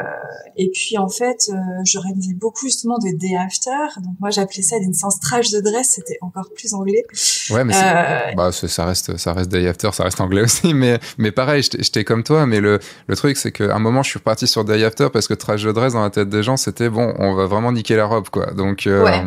et 0.58 0.72
puis 0.74 0.98
en 0.98 1.08
fait 1.08 1.52
je 1.86 2.00
réalisais 2.00 2.34
beaucoup 2.34 2.66
justement 2.66 2.98
de 2.98 3.16
day 3.16 3.36
after. 3.36 4.02
Donc 4.02 4.16
moi 4.20 4.32
j'appelais 4.32 4.64
ça 4.64 4.80
des 4.80 4.92
trash 5.22 5.52
de 5.52 5.60
dress 5.60 5.92
c'était 5.92 6.18
encore 6.22 6.50
plus 6.56 6.74
anglais. 6.74 7.04
Ouais 7.52 7.64
mais 7.64 7.74
bah, 8.36 8.52
ça 8.52 8.86
reste 8.86 9.18
ça 9.18 9.34
reste 9.34 9.52
day 9.52 9.68
after 9.68 9.92
ça 9.94 10.04
reste 10.06 10.20
anglais 10.20 10.42
aussi 10.44 10.74
mais 10.74 11.00
mais 11.20 11.32
pareil 11.32 11.62
j'étais 11.62 12.04
comme 12.04 12.24
toi 12.24 12.48
mais 12.48 12.60
le, 12.60 12.80
le 13.06 13.16
truc 13.16 13.38
c'est 13.38 13.52
qu'à 13.52 13.76
un 13.76 13.80
moment 13.80 14.02
je 14.02 14.10
suis 14.10 14.20
reparti 14.20 14.48
sur 14.48 14.66
day 14.66 14.84
after 14.84 15.10
parce 15.14 15.28
que 15.28 15.36
trash 15.36 15.64
de 15.64 15.72
dress 15.72 15.94
dans 15.94 16.02
la 16.02 16.10
tête 16.10 16.30
des 16.30 16.42
gens 16.42 16.58
c'était 16.58 16.90
bon 16.90 17.03
on 17.18 17.34
va 17.36 17.46
vraiment 17.46 17.72
niquer 17.72 17.96
la 17.96 18.06
robe, 18.06 18.30
quoi. 18.30 18.52
Donc. 18.54 18.88
Euh... 18.88 19.04
Ouais. 19.04 19.22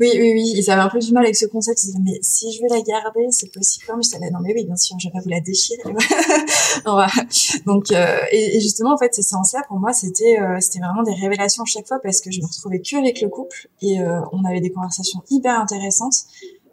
Oui, 0.00 0.10
oui, 0.14 0.32
oui, 0.34 0.52
ils 0.56 0.70
avaient 0.70 0.82
un 0.82 0.88
peu 0.88 0.98
du 0.98 1.12
mal 1.12 1.24
avec 1.24 1.34
ce 1.34 1.46
concept. 1.46 1.82
Ils 1.82 1.86
disaient, 1.86 1.98
mais 2.04 2.18
si 2.22 2.52
je 2.52 2.62
veux 2.62 2.68
la 2.68 2.82
garder, 2.82 3.26
c'est 3.30 3.50
possible. 3.50 3.86
Mais 3.88 4.02
je 4.02 4.10
disais, 4.10 4.30
non, 4.30 4.40
mais 4.42 4.52
oui, 4.54 4.64
bien 4.64 4.76
sûr, 4.76 4.96
je 5.00 5.08
vais 5.08 5.12
pas 5.12 5.20
vous 5.20 5.30
la 5.30 5.40
déchirer. 5.40 5.82
Donc, 7.66 7.90
euh, 7.90 8.18
et, 8.32 8.60
justement, 8.60 8.94
en 8.94 8.98
fait, 8.98 9.14
ces 9.14 9.22
séances-là, 9.22 9.62
pour 9.68 9.78
moi, 9.78 9.92
c'était, 9.92 10.38
euh, 10.40 10.58
c'était 10.60 10.80
vraiment 10.80 11.02
des 11.02 11.14
révélations 11.14 11.64
chaque 11.64 11.88
fois 11.88 11.98
parce 12.02 12.20
que 12.20 12.30
je 12.30 12.40
me 12.40 12.46
retrouvais 12.46 12.80
que 12.80 12.96
avec 12.96 13.20
le 13.20 13.28
couple 13.28 13.68
et 13.80 13.98
on 14.32 14.44
avait 14.44 14.60
des 14.60 14.70
conversations 14.70 15.22
hyper 15.30 15.58
intéressantes. 15.58 16.14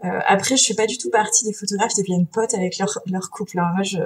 Euh, 0.06 0.20
après, 0.28 0.58
je 0.58 0.64
suis 0.64 0.74
pas 0.74 0.86
du 0.86 0.98
tout 0.98 1.10
partie 1.10 1.46
des 1.46 1.54
photographes 1.54 1.94
qui 1.94 2.02
deviennent 2.02 2.28
potes 2.28 2.54
avec 2.54 2.78
leur, 2.78 3.00
leur 3.08 3.30
couple. 3.32 3.60
Hein. 3.60 3.72
Moi, 3.74 3.84
je, 3.84 3.98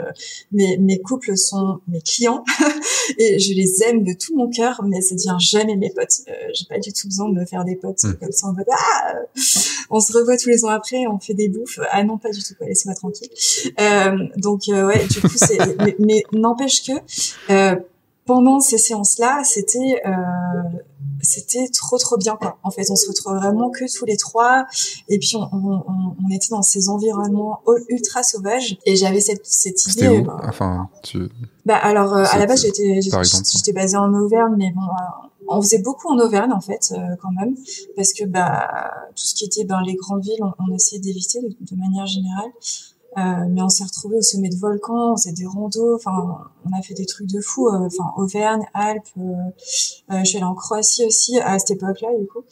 mes, 0.51 0.77
mes 0.77 0.99
couples 0.99 1.37
sont 1.37 1.79
mes 1.87 2.01
clients 2.01 2.43
et 3.17 3.39
je 3.39 3.53
les 3.53 3.83
aime 3.83 4.03
de 4.03 4.13
tout 4.13 4.35
mon 4.35 4.49
cœur, 4.49 4.81
mais 4.85 5.01
ça 5.01 5.15
devient 5.15 5.37
jamais 5.39 5.75
mes 5.75 5.89
potes. 5.89 6.21
Euh, 6.29 6.33
J'ai 6.53 6.65
pas 6.65 6.79
du 6.79 6.93
tout 6.93 7.07
besoin 7.07 7.29
de 7.29 7.39
me 7.39 7.45
faire 7.45 7.65
des 7.65 7.75
potes 7.75 8.03
mmh. 8.03 8.13
comme 8.13 8.31
ça 8.31 8.47
en 8.47 8.53
mode 8.53 8.65
ah, 8.71 9.15
on 9.91 9.99
se 9.99 10.13
revoit 10.13 10.37
tous 10.37 10.49
les 10.49 10.63
ans 10.63 10.69
après, 10.69 11.05
on 11.07 11.19
fait 11.19 11.33
des 11.33 11.49
bouffes. 11.49 11.79
Ah 11.91 12.03
non, 12.03 12.17
pas 12.17 12.31
du 12.31 12.41
tout. 12.41 12.53
Laissez-moi 12.61 12.95
tranquille. 12.95 13.29
Euh, 13.79 14.17
donc 14.37 14.69
euh, 14.69 14.87
ouais, 14.87 15.05
du 15.07 15.21
coup, 15.21 15.35
c'est 15.35 15.57
mais, 15.79 15.95
mais 15.99 16.23
n'empêche 16.31 16.83
que 16.83 16.93
euh, 17.49 17.75
pendant 18.25 18.61
ces 18.61 18.77
séances-là, 18.77 19.41
c'était 19.43 20.01
euh, 20.05 20.11
c'était 21.21 21.67
trop 21.69 21.97
trop 21.97 22.17
bien 22.17 22.35
quoi. 22.35 22.57
En 22.63 22.71
fait, 22.71 22.89
on 22.89 22.95
se 22.95 23.07
retrouve 23.07 23.35
vraiment 23.35 23.69
que 23.69 23.85
tous 23.91 24.05
les 24.05 24.17
trois 24.17 24.65
et 25.09 25.19
puis 25.19 25.35
on, 25.35 25.49
on, 25.51 26.15
on 26.23 26.29
était 26.29 26.49
dans 26.49 26.61
ces 26.61 26.89
environnements 26.89 27.61
ultra 27.89 28.23
sauvages 28.23 28.77
et 28.85 28.95
j'avais 28.95 29.21
cette 29.21 29.45
cette 29.45 29.85
idée. 29.85 30.09
Où? 30.09 30.23
bah, 30.23 30.41
enfin, 30.47 30.89
tu. 31.03 31.29
Bah 31.65 31.77
alors 31.77 32.13
euh, 32.15 32.25
à 32.31 32.39
la 32.39 32.45
base 32.45 32.63
j'étais 32.63 33.01
j'étais 33.01 33.73
basée 33.73 33.97
en 33.97 34.13
Auvergne, 34.13 34.55
mais 34.57 34.71
bon. 34.71 34.81
Euh, 34.81 35.27
on 35.47 35.61
faisait 35.61 35.79
beaucoup 35.79 36.07
en 36.09 36.17
Auvergne 36.19 36.51
en 36.51 36.61
fait 36.61 36.91
euh, 36.91 37.15
quand 37.21 37.31
même 37.31 37.55
parce 37.95 38.13
que 38.13 38.23
bah 38.25 38.69
tout 39.09 39.23
ce 39.23 39.35
qui 39.35 39.45
était 39.45 39.65
ben 39.65 39.81
les 39.85 39.95
grandes 39.95 40.23
villes 40.23 40.41
on, 40.41 40.51
on 40.59 40.73
essayait 40.73 41.01
d'éviter 41.01 41.41
de, 41.41 41.49
de, 41.49 41.75
manière 41.75 42.05
générale 42.05 42.49
euh, 42.49 42.90
mais 43.15 43.61
on 43.61 43.69
s'est 43.69 43.83
retrouvé 43.83 44.17
au 44.17 44.21
sommet 44.21 44.49
de 44.49 44.55
volcans, 44.55 45.13
on 45.13 45.17
faisait 45.17 45.33
des 45.33 45.45
randos, 45.45 45.95
enfin 45.95 46.51
on 46.65 46.77
a 46.77 46.81
fait 46.81 46.93
des 46.93 47.05
trucs 47.05 47.27
de 47.27 47.41
fou, 47.41 47.67
euh, 47.67 47.87
enfin 47.87 48.11
Auvergne, 48.17 48.63
Alpes, 48.73 49.03
euh, 49.17 49.21
euh, 50.11 50.19
je 50.19 50.23
suis 50.23 50.37
allée 50.37 50.45
en 50.45 50.55
Croatie 50.55 51.05
aussi 51.05 51.39
à 51.39 51.57
cette 51.59 51.71
époque-là 51.71 52.09
du 52.19 52.27
coup. 52.27 52.43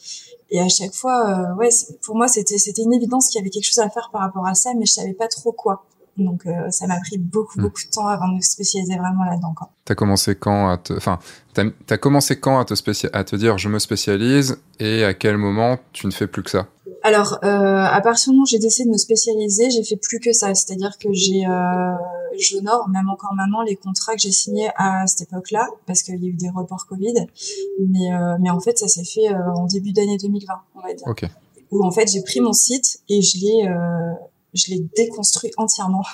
Et 0.50 0.60
à 0.60 0.68
chaque 0.68 0.94
fois, 0.94 1.54
ouais, 1.56 1.68
pour 2.02 2.16
moi 2.16 2.28
c'était 2.28 2.58
c'était 2.58 2.82
une 2.82 2.92
évidence 2.92 3.28
qu'il 3.28 3.38
y 3.38 3.42
avait 3.42 3.50
quelque 3.50 3.66
chose 3.66 3.78
à 3.78 3.88
faire 3.88 4.10
par 4.12 4.22
rapport 4.22 4.46
à 4.46 4.54
ça, 4.54 4.70
mais 4.76 4.84
je 4.84 4.92
savais 4.92 5.12
pas 5.12 5.28
trop 5.28 5.52
quoi. 5.52 5.84
Donc 6.16 6.44
ça 6.70 6.86
m'a 6.86 6.98
pris 6.98 7.18
beaucoup 7.18 7.58
hmm. 7.58 7.62
beaucoup 7.62 7.82
de 7.82 7.90
temps 7.90 8.08
avant 8.08 8.28
de 8.28 8.34
me 8.34 8.40
spécialiser 8.40 8.98
vraiment 8.98 9.24
là-dedans. 9.24 9.54
T'as 9.84 9.94
commencé 9.94 10.34
quand 10.34 10.68
à 10.68 10.76
te, 10.76 10.92
enfin, 10.92 11.18
t'as 11.54 11.64
as 11.88 11.98
commencé 11.98 12.38
quand 12.38 12.58
à 12.58 12.64
te 12.64 12.74
spécial... 12.74 13.10
à 13.14 13.24
te 13.24 13.36
dire 13.36 13.58
je 13.58 13.68
me 13.68 13.78
spécialise 13.78 14.58
et 14.80 15.04
à 15.04 15.14
quel 15.14 15.36
moment 15.36 15.78
tu 15.92 16.06
ne 16.06 16.12
fais 16.12 16.26
plus 16.26 16.42
que 16.42 16.50
ça? 16.50 16.66
Alors, 17.02 17.38
euh, 17.44 17.46
à 17.46 18.00
partir 18.02 18.30
du 18.30 18.36
moment 18.36 18.42
où 18.42 18.46
j'ai 18.46 18.58
décidé 18.58 18.86
de 18.86 18.92
me 18.92 18.98
spécialiser, 18.98 19.70
j'ai 19.70 19.84
fait 19.84 19.96
plus 19.96 20.20
que 20.20 20.32
ça. 20.32 20.54
C'est-à-dire 20.54 20.98
que 20.98 21.12
j'ai, 21.12 21.46
euh, 21.46 21.94
j'honore 22.38 22.88
même 22.88 23.08
encore 23.08 23.34
maintenant 23.34 23.62
les 23.62 23.76
contrats 23.76 24.14
que 24.14 24.20
j'ai 24.20 24.32
signés 24.32 24.70
à 24.76 25.06
cette 25.06 25.28
époque-là, 25.28 25.68
parce 25.86 26.02
qu'il 26.02 26.22
y 26.22 26.26
a 26.26 26.28
eu 26.28 26.34
des 26.34 26.50
reports 26.50 26.86
Covid. 26.86 27.26
Mais, 27.88 28.12
euh, 28.12 28.36
mais 28.40 28.50
en 28.50 28.60
fait, 28.60 28.78
ça 28.78 28.88
s'est 28.88 29.04
fait 29.04 29.28
euh, 29.28 29.54
en 29.54 29.66
début 29.66 29.92
d'année 29.92 30.18
2020, 30.18 30.54
on 30.74 30.80
va 30.80 30.94
dire. 30.94 31.06
Okay. 31.06 31.28
Où 31.70 31.84
en 31.84 31.90
fait, 31.90 32.10
j'ai 32.10 32.22
pris 32.22 32.40
mon 32.40 32.52
site 32.52 33.00
et 33.08 33.22
je 33.22 33.38
l'ai 33.38 33.68
euh, 33.68 34.12
je 34.54 34.70
l'ai 34.70 34.80
déconstruit 34.96 35.50
entièrement 35.56 36.04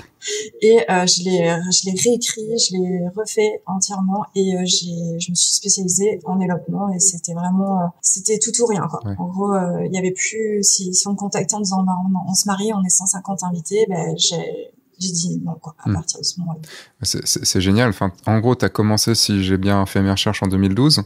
et 0.60 0.78
euh, 0.90 1.06
je 1.06 1.24
l'ai 1.24 1.58
je 1.70 1.86
l'ai 1.86 1.96
réécrit, 1.98 2.58
je 2.58 2.76
l'ai 2.76 3.08
refait 3.16 3.62
entièrement 3.66 4.24
et 4.34 4.56
euh, 4.56 4.62
j'ai 4.64 5.18
je 5.18 5.30
me 5.30 5.34
suis 5.34 5.52
spécialisée 5.52 6.20
en 6.24 6.40
éloignement 6.40 6.92
et 6.92 6.98
c'était 6.98 7.34
vraiment 7.34 7.80
euh, 7.80 7.86
c'était 8.00 8.38
tout 8.38 8.52
ou 8.62 8.66
rien 8.66 8.86
quoi. 8.88 9.00
Ouais. 9.04 9.14
En 9.18 9.28
gros, 9.28 9.52
euh, 9.52 9.86
il 9.86 9.92
y 9.92 9.98
avait 9.98 10.12
plus 10.12 10.62
si 10.62 10.94
si 10.94 11.08
on 11.08 11.12
me 11.12 11.16
contactait 11.16 11.54
en 11.54 11.60
disant 11.60 11.82
bah, 11.82 11.92
on, 12.04 12.30
on, 12.30 12.34
se 12.34 12.46
marie, 12.46 12.72
on 12.72 12.82
est 12.84 12.90
150 12.90 13.42
invités, 13.44 13.86
ben 13.88 14.14
j'ai 14.16 14.70
j'ai 14.98 15.12
dit 15.12 15.40
non 15.44 15.54
quoi 15.54 15.74
à 15.84 15.88
hmm. 15.88 15.94
partir 15.94 16.20
de 16.20 16.24
ce 16.24 16.40
moment-là. 16.40 16.60
C'est 17.02 17.60
génial. 17.60 17.90
Enfin, 17.90 18.12
en 18.26 18.40
gros, 18.40 18.54
tu 18.54 18.64
as 18.64 18.70
commencé 18.70 19.14
si 19.14 19.44
j'ai 19.44 19.58
bien 19.58 19.84
fait 19.86 20.02
mes 20.02 20.10
recherches 20.10 20.42
en 20.42 20.46
2012. 20.46 21.02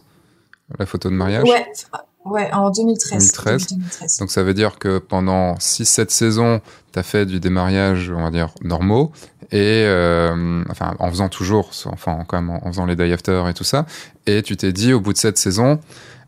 la 0.78 0.86
photo 0.86 1.10
de 1.10 1.14
mariage 1.14 1.48
Ouais, 1.48 1.66
ouais 2.24 2.50
en 2.52 2.70
2013. 2.70 3.32
2013. 3.32 4.18
Donc 4.18 4.30
ça 4.30 4.42
veut 4.42 4.54
dire 4.54 4.78
que 4.78 4.98
pendant 4.98 5.54
6-7 5.54 6.10
saisons, 6.10 6.60
tu 6.92 6.98
as 6.98 7.02
fait 7.02 7.26
du 7.26 7.40
démariage, 7.40 8.12
on 8.14 8.22
va 8.22 8.30
dire, 8.30 8.50
normaux, 8.62 9.12
et 9.52 9.84
euh, 9.86 10.62
enfin 10.70 10.94
en 10.98 11.10
faisant 11.10 11.28
toujours, 11.28 11.70
enfin 11.86 12.24
quand 12.26 12.40
même 12.40 12.50
en 12.50 12.66
faisant 12.66 12.86
les 12.86 12.96
day 12.96 13.12
after 13.12 13.44
et 13.48 13.54
tout 13.54 13.64
ça, 13.64 13.86
et 14.26 14.42
tu 14.42 14.56
t'es 14.56 14.72
dit 14.72 14.92
au 14.92 15.00
bout 15.00 15.12
de 15.12 15.18
cette 15.18 15.38
saison, 15.38 15.80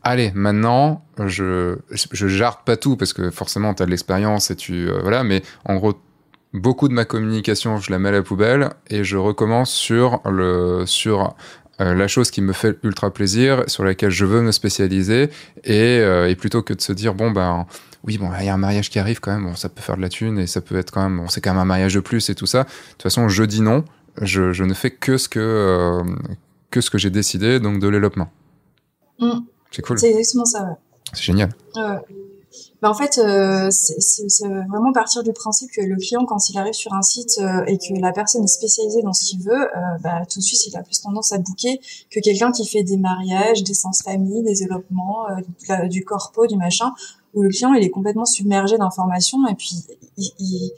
allez, 0.02 0.32
maintenant, 0.34 1.04
je, 1.18 1.78
je 1.90 2.28
jarde 2.28 2.58
pas 2.64 2.76
tout 2.76 2.96
parce 2.96 3.12
que 3.12 3.30
forcément, 3.30 3.74
tu 3.74 3.82
as 3.82 3.86
de 3.86 3.90
l'expérience 3.90 4.50
et 4.50 4.56
tu, 4.56 4.88
euh, 4.88 5.00
voilà, 5.02 5.24
mais 5.24 5.42
en 5.64 5.76
gros, 5.76 5.94
beaucoup 6.52 6.88
de 6.88 6.94
ma 6.94 7.04
communication, 7.04 7.78
je 7.78 7.90
la 7.90 7.98
mets 7.98 8.10
à 8.10 8.12
la 8.12 8.22
poubelle 8.22 8.70
et 8.88 9.04
je 9.04 9.16
recommence 9.16 9.70
sur 9.70 10.20
le, 10.28 10.84
sur 10.86 11.34
euh, 11.80 11.94
la 11.94 12.08
chose 12.08 12.30
qui 12.30 12.42
me 12.42 12.52
fait 12.52 12.78
ultra 12.82 13.12
plaisir, 13.12 13.64
sur 13.66 13.84
laquelle 13.84 14.10
je 14.10 14.24
veux 14.24 14.42
me 14.42 14.52
spécialiser 14.52 15.30
et, 15.64 15.98
euh, 16.00 16.28
et 16.28 16.36
plutôt 16.36 16.62
que 16.62 16.74
de 16.74 16.80
se 16.80 16.92
dire, 16.92 17.14
bon, 17.14 17.30
ben, 17.30 17.66
oui, 18.04 18.18
bon, 18.18 18.30
il 18.38 18.46
y 18.46 18.48
a 18.48 18.54
un 18.54 18.58
mariage 18.58 18.90
qui 18.90 18.98
arrive 18.98 19.20
quand 19.20 19.32
même, 19.32 19.44
bon, 19.44 19.54
ça 19.54 19.68
peut 19.68 19.80
faire 19.80 19.96
de 19.96 20.02
la 20.02 20.08
thune 20.08 20.38
et 20.38 20.46
ça 20.46 20.60
peut 20.60 20.76
être 20.76 20.90
quand 20.90 21.02
même, 21.02 21.18
bon, 21.18 21.28
c'est 21.28 21.40
quand 21.40 21.52
même 21.52 21.60
un 21.60 21.64
mariage 21.64 21.94
de 21.94 22.00
plus 22.00 22.28
et 22.30 22.34
tout 22.34 22.46
ça. 22.46 22.64
De 22.64 22.68
toute 22.92 23.02
façon, 23.02 23.28
je 23.28 23.44
dis 23.44 23.62
non, 23.62 23.84
je, 24.20 24.52
je 24.52 24.64
ne 24.64 24.74
fais 24.74 24.90
que 24.90 25.16
ce 25.16 25.28
que, 25.28 26.02
que 26.70 26.80
ce 26.80 26.90
que 26.90 26.98
j'ai 26.98 27.10
décidé, 27.10 27.60
donc 27.60 27.80
de 27.80 27.88
l'éloppement. 27.88 28.30
Mm. 29.18 29.40
C'est 29.70 29.82
cool. 29.82 29.98
C'est 29.98 30.10
exactement 30.10 30.44
ça, 30.44 30.64
ouais. 30.64 30.76
C'est 31.14 31.22
génial. 31.22 31.50
Bah 32.80 32.90
en 32.90 32.94
fait, 32.94 33.18
euh, 33.18 33.68
c'est 33.70 34.48
vraiment 34.48 34.92
partir 34.92 35.22
du 35.22 35.32
principe 35.32 35.70
que 35.70 35.80
le 35.80 35.96
client, 35.96 36.24
quand 36.24 36.48
il 36.50 36.58
arrive 36.58 36.74
sur 36.74 36.92
un 36.92 37.02
site 37.02 37.38
euh, 37.38 37.64
et 37.66 37.78
que 37.78 37.98
la 38.00 38.12
personne 38.12 38.44
est 38.44 38.48
spécialisée 38.48 39.02
dans 39.02 39.12
ce 39.12 39.24
qu'il 39.24 39.40
veut, 39.40 39.52
euh, 39.52 39.98
bah, 40.02 40.22
tout 40.28 40.40
de 40.40 40.44
suite, 40.44 40.66
il 40.66 40.76
a 40.76 40.82
plus 40.82 41.00
tendance 41.00 41.32
à 41.32 41.38
booker 41.38 41.80
que 42.10 42.20
quelqu'un 42.20 42.50
qui 42.50 42.66
fait 42.66 42.82
des 42.82 42.96
mariages, 42.96 43.62
des 43.62 43.74
sens 43.74 44.02
famille, 44.02 44.42
des 44.42 44.54
développements, 44.54 45.26
du 45.88 46.04
corpo, 46.04 46.46
du 46.46 46.56
machin, 46.56 46.92
où 47.34 47.42
le 47.42 47.48
client, 47.50 47.72
il 47.74 47.84
est 47.84 47.90
complètement 47.90 48.24
submergé 48.24 48.76
d'informations 48.76 49.46
et 49.48 49.54
puis 49.54 49.76
il, 50.18 50.72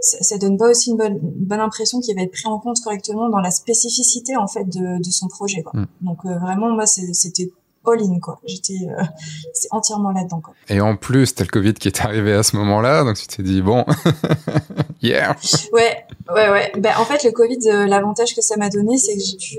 ça, 0.00 0.18
ça, 0.22 0.38
donne 0.38 0.56
pas 0.56 0.68
aussi 0.68 0.90
une 0.90 0.96
bonne, 0.96 1.18
bonne 1.20 1.60
impression 1.60 2.00
qu'il 2.00 2.16
va 2.16 2.22
être 2.22 2.32
pris 2.32 2.48
en 2.48 2.58
compte 2.58 2.80
correctement 2.80 3.28
dans 3.28 3.38
la 3.38 3.52
spécificité 3.52 4.36
en 4.36 4.48
fait 4.48 4.64
de, 4.64 4.98
de 4.98 5.10
son 5.10 5.28
projet. 5.28 5.62
Quoi. 5.62 5.80
Mm. 5.80 5.86
Donc 6.00 6.24
vraiment, 6.24 6.70
moi, 6.70 6.86
c'était 6.86 7.52
all-in, 7.84 8.18
quoi. 8.20 8.40
J'étais 8.46 8.78
euh, 8.98 9.02
entièrement 9.70 10.10
là-dedans, 10.10 10.40
quoi. 10.40 10.54
Et 10.68 10.80
en 10.80 10.96
plus, 10.96 11.34
t'as 11.34 11.44
le 11.44 11.50
Covid 11.50 11.74
qui 11.74 11.88
est 11.88 12.00
arrivé 12.00 12.32
à 12.32 12.42
ce 12.42 12.56
moment-là, 12.56 13.04
donc 13.04 13.16
tu 13.16 13.26
t'es 13.26 13.42
dit, 13.42 13.62
bon, 13.62 13.84
yeah. 15.02 15.36
Ouais, 15.72 16.04
ouais, 16.34 16.50
ouais. 16.50 16.72
Ben, 16.78 16.92
en 16.98 17.04
fait, 17.04 17.24
le 17.24 17.32
Covid, 17.32 17.58
euh, 17.66 17.86
l'avantage 17.86 18.34
que 18.34 18.42
ça 18.42 18.56
m'a 18.56 18.68
donné, 18.68 18.98
c'est 18.98 19.14
que 19.14 19.22
j'ai 19.22 19.36
pu, 19.36 19.58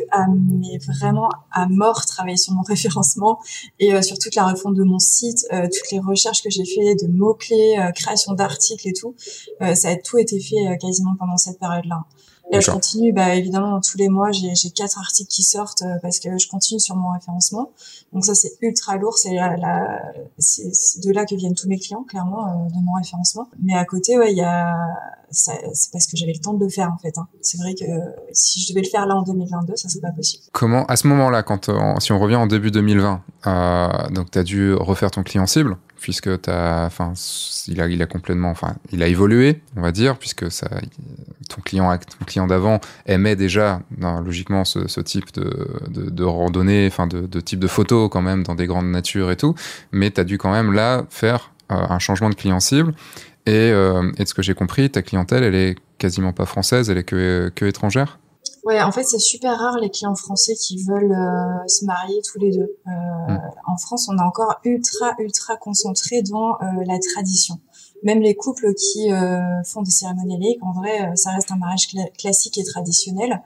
mais 0.62 0.78
vraiment 1.00 1.30
à 1.52 1.68
mort, 1.68 2.06
travailler 2.06 2.38
sur 2.38 2.54
mon 2.54 2.62
référencement 2.68 3.40
et 3.80 3.94
euh, 3.94 4.02
sur 4.02 4.18
toute 4.18 4.36
la 4.36 4.46
refonte 4.46 4.76
de 4.76 4.84
mon 4.84 5.00
site, 5.00 5.46
toutes 5.52 5.92
les 5.92 6.00
recherches 6.00 6.42
que 6.42 6.50
j'ai 6.50 6.66
fait 6.66 6.96
de 6.96 7.08
mots-clés, 7.08 7.78
création 7.96 8.34
d'articles 8.34 8.88
et 8.88 8.94
tout. 8.94 9.16
ça 9.60 9.90
a 9.90 9.96
tout 9.96 10.18
été 10.18 10.40
fait 10.40 10.78
quasiment 10.80 11.16
pendant 11.18 11.38
cette 11.38 11.60
période-là. 11.60 12.04
Là, 12.54 12.60
je 12.60 12.72
continue, 12.72 13.12
bah, 13.12 13.36
évidemment, 13.36 13.82
tous 13.82 13.98
les 13.98 14.10
mois, 14.10 14.32
j'ai 14.32 14.70
quatre 14.70 15.00
articles 15.00 15.30
qui 15.30 15.44
sortent 15.44 15.82
euh, 15.82 15.98
parce 16.02 16.20
que 16.20 16.38
je 16.38 16.48
continue 16.48 16.80
sur 16.80 16.96
mon 16.96 17.12
référencement. 17.12 17.72
Donc 18.14 18.26
ça, 18.26 18.36
c'est 18.36 18.54
ultra 18.62 18.98
lourd. 18.98 19.18
C'est 19.18 19.34
la, 19.34 19.58
la 19.58 20.02
c'est 20.38 21.04
de 21.04 21.12
là 21.12 21.26
que 21.26 21.36
viennent 21.36 21.56
tous 21.56 21.68
mes 21.68 21.80
clients, 21.80 22.04
clairement, 22.04 22.48
euh, 22.48 22.70
de 22.70 22.84
mon 22.84 22.94
référencement. 22.94 23.48
Mais 23.62 23.76
à 23.76 23.86
côté, 23.86 24.18
ouais, 24.18 24.32
il 24.32 24.38
y 24.38 24.44
a, 24.44 24.76
c'est 25.32 25.92
parce 25.92 26.06
que 26.06 26.16
j'avais 26.16 26.34
le 26.34 26.40
temps 26.40 26.54
de 26.54 26.64
le 26.64 26.70
faire, 26.70 26.92
en 26.92 26.98
fait. 26.98 27.18
Hein. 27.18 27.28
C'est 27.42 27.58
vrai 27.58 27.74
que 27.74 27.86
si 28.32 28.62
je 28.62 28.70
devais 28.70 28.82
le 28.82 28.90
faire 28.90 29.06
là 29.06 29.16
en 29.16 29.24
2022, 29.24 29.76
ça 29.76 29.90
serait 29.90 30.02
pas 30.02 30.12
possible. 30.12 30.44
Comment, 30.52 30.86
à 30.86 30.96
ce 30.96 31.08
moment-là, 31.08 31.44
quand 31.44 31.70
si 32.00 32.12
on 32.12 32.20
revient 32.20 32.36
en 32.36 32.48
début 32.48 32.72
2020, 32.72 33.22
euh, 33.46 34.10
donc 34.12 34.32
tu 34.32 34.40
as 34.40 34.44
dû 34.44 34.74
refaire 34.74 35.12
ton 35.12 35.24
client 35.24 35.48
cible 35.48 35.78
puisque 36.04 36.42
t'as, 36.42 36.86
enfin, 36.86 37.14
il 37.70 37.80
a, 37.80 38.06
complètement, 38.06 38.50
enfin, 38.50 38.76
il 38.92 39.02
a 39.02 39.08
évolué, 39.08 39.62
on 39.78 39.82
va 39.82 39.94
dire, 39.94 40.18
puisque 40.18 40.52
ça, 40.52 40.70
ton 41.48 41.62
client, 41.62 41.98
ton 41.98 42.26
client 42.26 42.46
d'avant 42.46 42.82
aimait 43.06 43.38
déjà, 43.38 43.80
logiquement, 44.26 44.66
ce, 44.66 45.00
type 45.00 45.34
de, 45.34 45.80
de, 45.88 46.24
randonnée, 46.26 46.88
enfin, 46.88 47.08
de, 47.08 47.22
de, 47.22 47.40
type 47.40 47.62
de 47.62 47.68
photo 47.68 48.10
quand 48.10 48.22
même 48.22 48.44
dans 48.44 48.54
des 48.54 48.68
grandes 48.68 48.92
natures 48.92 49.32
et 49.32 49.38
tout, 49.38 49.56
mais 49.94 50.12
t'as 50.12 50.26
dû 50.26 50.38
quand 50.38 50.52
même 50.52 50.74
là 50.74 51.06
faire 51.10 51.54
euh, 51.72 51.76
un 51.76 52.00
changement 52.00 52.30
de 52.30 52.36
client 52.36 52.60
cible. 52.60 52.94
Et, 53.46 53.72
euh, 53.72 54.12
et 54.18 54.24
de 54.24 54.28
ce 54.28 54.34
que 54.34 54.42
j'ai 54.42 54.56
compris, 54.56 54.90
ta 54.90 55.02
clientèle, 55.02 55.44
elle 55.44 55.56
est 55.56 55.78
quasiment 56.00 56.34
pas 56.34 56.46
française, 56.46 56.90
elle 56.90 56.98
est 56.98 57.06
que, 57.06 57.50
que 57.56 57.64
étrangère. 57.64 58.20
Ouais, 58.64 58.82
en 58.82 58.94
fait, 58.94 59.04
c'est 59.04 59.20
super 59.20 59.58
rare 59.58 59.78
les 59.78 59.90
clients 59.90 60.16
français 60.16 60.56
qui 60.56 60.82
veulent 60.84 61.12
euh, 61.12 61.68
se 61.68 61.84
marier 61.84 62.22
tous 62.22 62.40
les 62.40 62.52
deux. 62.52 62.78
Euh, 62.88 62.90
hmm. 63.28 63.40
En 63.68 63.78
France, 63.78 64.08
on 64.10 64.18
est 64.18 64.22
encore 64.22 64.56
ultra, 64.64 65.16
ultra 65.20 65.58
concentré 65.58 66.22
dans 66.22 66.54
euh, 66.54 66.84
la 66.86 66.98
tradition. 67.00 67.60
Même 68.04 68.22
les 68.22 68.36
couples 68.36 68.74
qui 68.74 69.10
font 69.66 69.82
des 69.82 69.92
cérémonies 69.92 70.38
laïques, 70.38 70.62
en 70.62 70.74
vrai, 70.74 71.14
ça 71.16 71.32
reste 71.32 71.54
un 71.54 71.56
mariage 71.56 71.88
classique 72.18 72.58
et 72.58 72.64
traditionnel. 72.66 73.42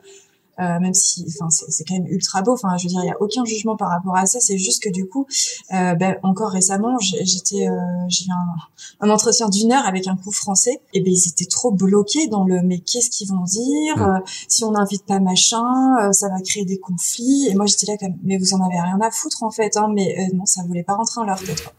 Euh, 0.59 0.79
même 0.79 0.93
si, 0.93 1.25
enfin, 1.27 1.49
c'est 1.49 1.83
quand 1.83 1.93
même 1.93 2.07
ultra 2.07 2.41
beau. 2.41 2.53
Enfin, 2.53 2.75
je 2.77 2.83
veux 2.83 2.89
dire, 2.89 3.01
il 3.03 3.07
y 3.07 3.11
a 3.11 3.21
aucun 3.21 3.45
jugement 3.45 3.77
par 3.77 3.89
rapport 3.89 4.15
à 4.15 4.25
ça. 4.25 4.39
C'est 4.39 4.57
juste 4.57 4.81
que 4.81 4.89
du 4.89 5.07
coup, 5.07 5.27
euh, 5.73 5.93
ben, 5.93 6.17
encore 6.23 6.49
récemment, 6.49 6.97
j'étais, 6.99 7.67
euh, 7.67 7.75
j'ai 8.07 8.25
eu 8.25 8.31
un, 8.31 9.07
un, 9.07 9.09
entretien 9.11 9.49
d'une 9.49 9.71
heure 9.71 9.85
avec 9.85 10.07
un 10.07 10.15
couple 10.15 10.35
français, 10.35 10.81
et 10.93 11.01
ben 11.01 11.13
ils 11.13 11.29
étaient 11.29 11.45
trop 11.45 11.71
bloqués 11.71 12.27
dans 12.27 12.43
le 12.43 12.61
mais 12.63 12.79
qu'est-ce 12.79 13.09
qu'ils 13.09 13.29
vont 13.29 13.43
dire 13.43 13.97
mmh. 13.97 14.21
Si 14.47 14.63
on 14.63 14.71
n'invite 14.71 15.05
pas 15.05 15.19
machin, 15.19 16.11
ça 16.11 16.29
va 16.29 16.41
créer 16.41 16.65
des 16.65 16.79
conflits. 16.79 17.47
Et 17.49 17.55
moi, 17.55 17.65
j'étais 17.67 17.85
là 17.85 17.97
comme 17.97 18.15
mais 18.23 18.37
vous 18.37 18.53
en 18.53 18.65
avez 18.65 18.79
rien 18.79 18.99
à 19.01 19.11
foutre 19.11 19.43
en 19.43 19.51
fait. 19.51 19.77
Hein, 19.77 19.91
mais 19.93 20.29
non, 20.33 20.45
ça 20.45 20.63
voulait 20.63 20.83
pas 20.83 20.95
rentrer 20.95 21.21
en 21.21 21.25
leur 21.25 21.39
tête. 21.39 21.71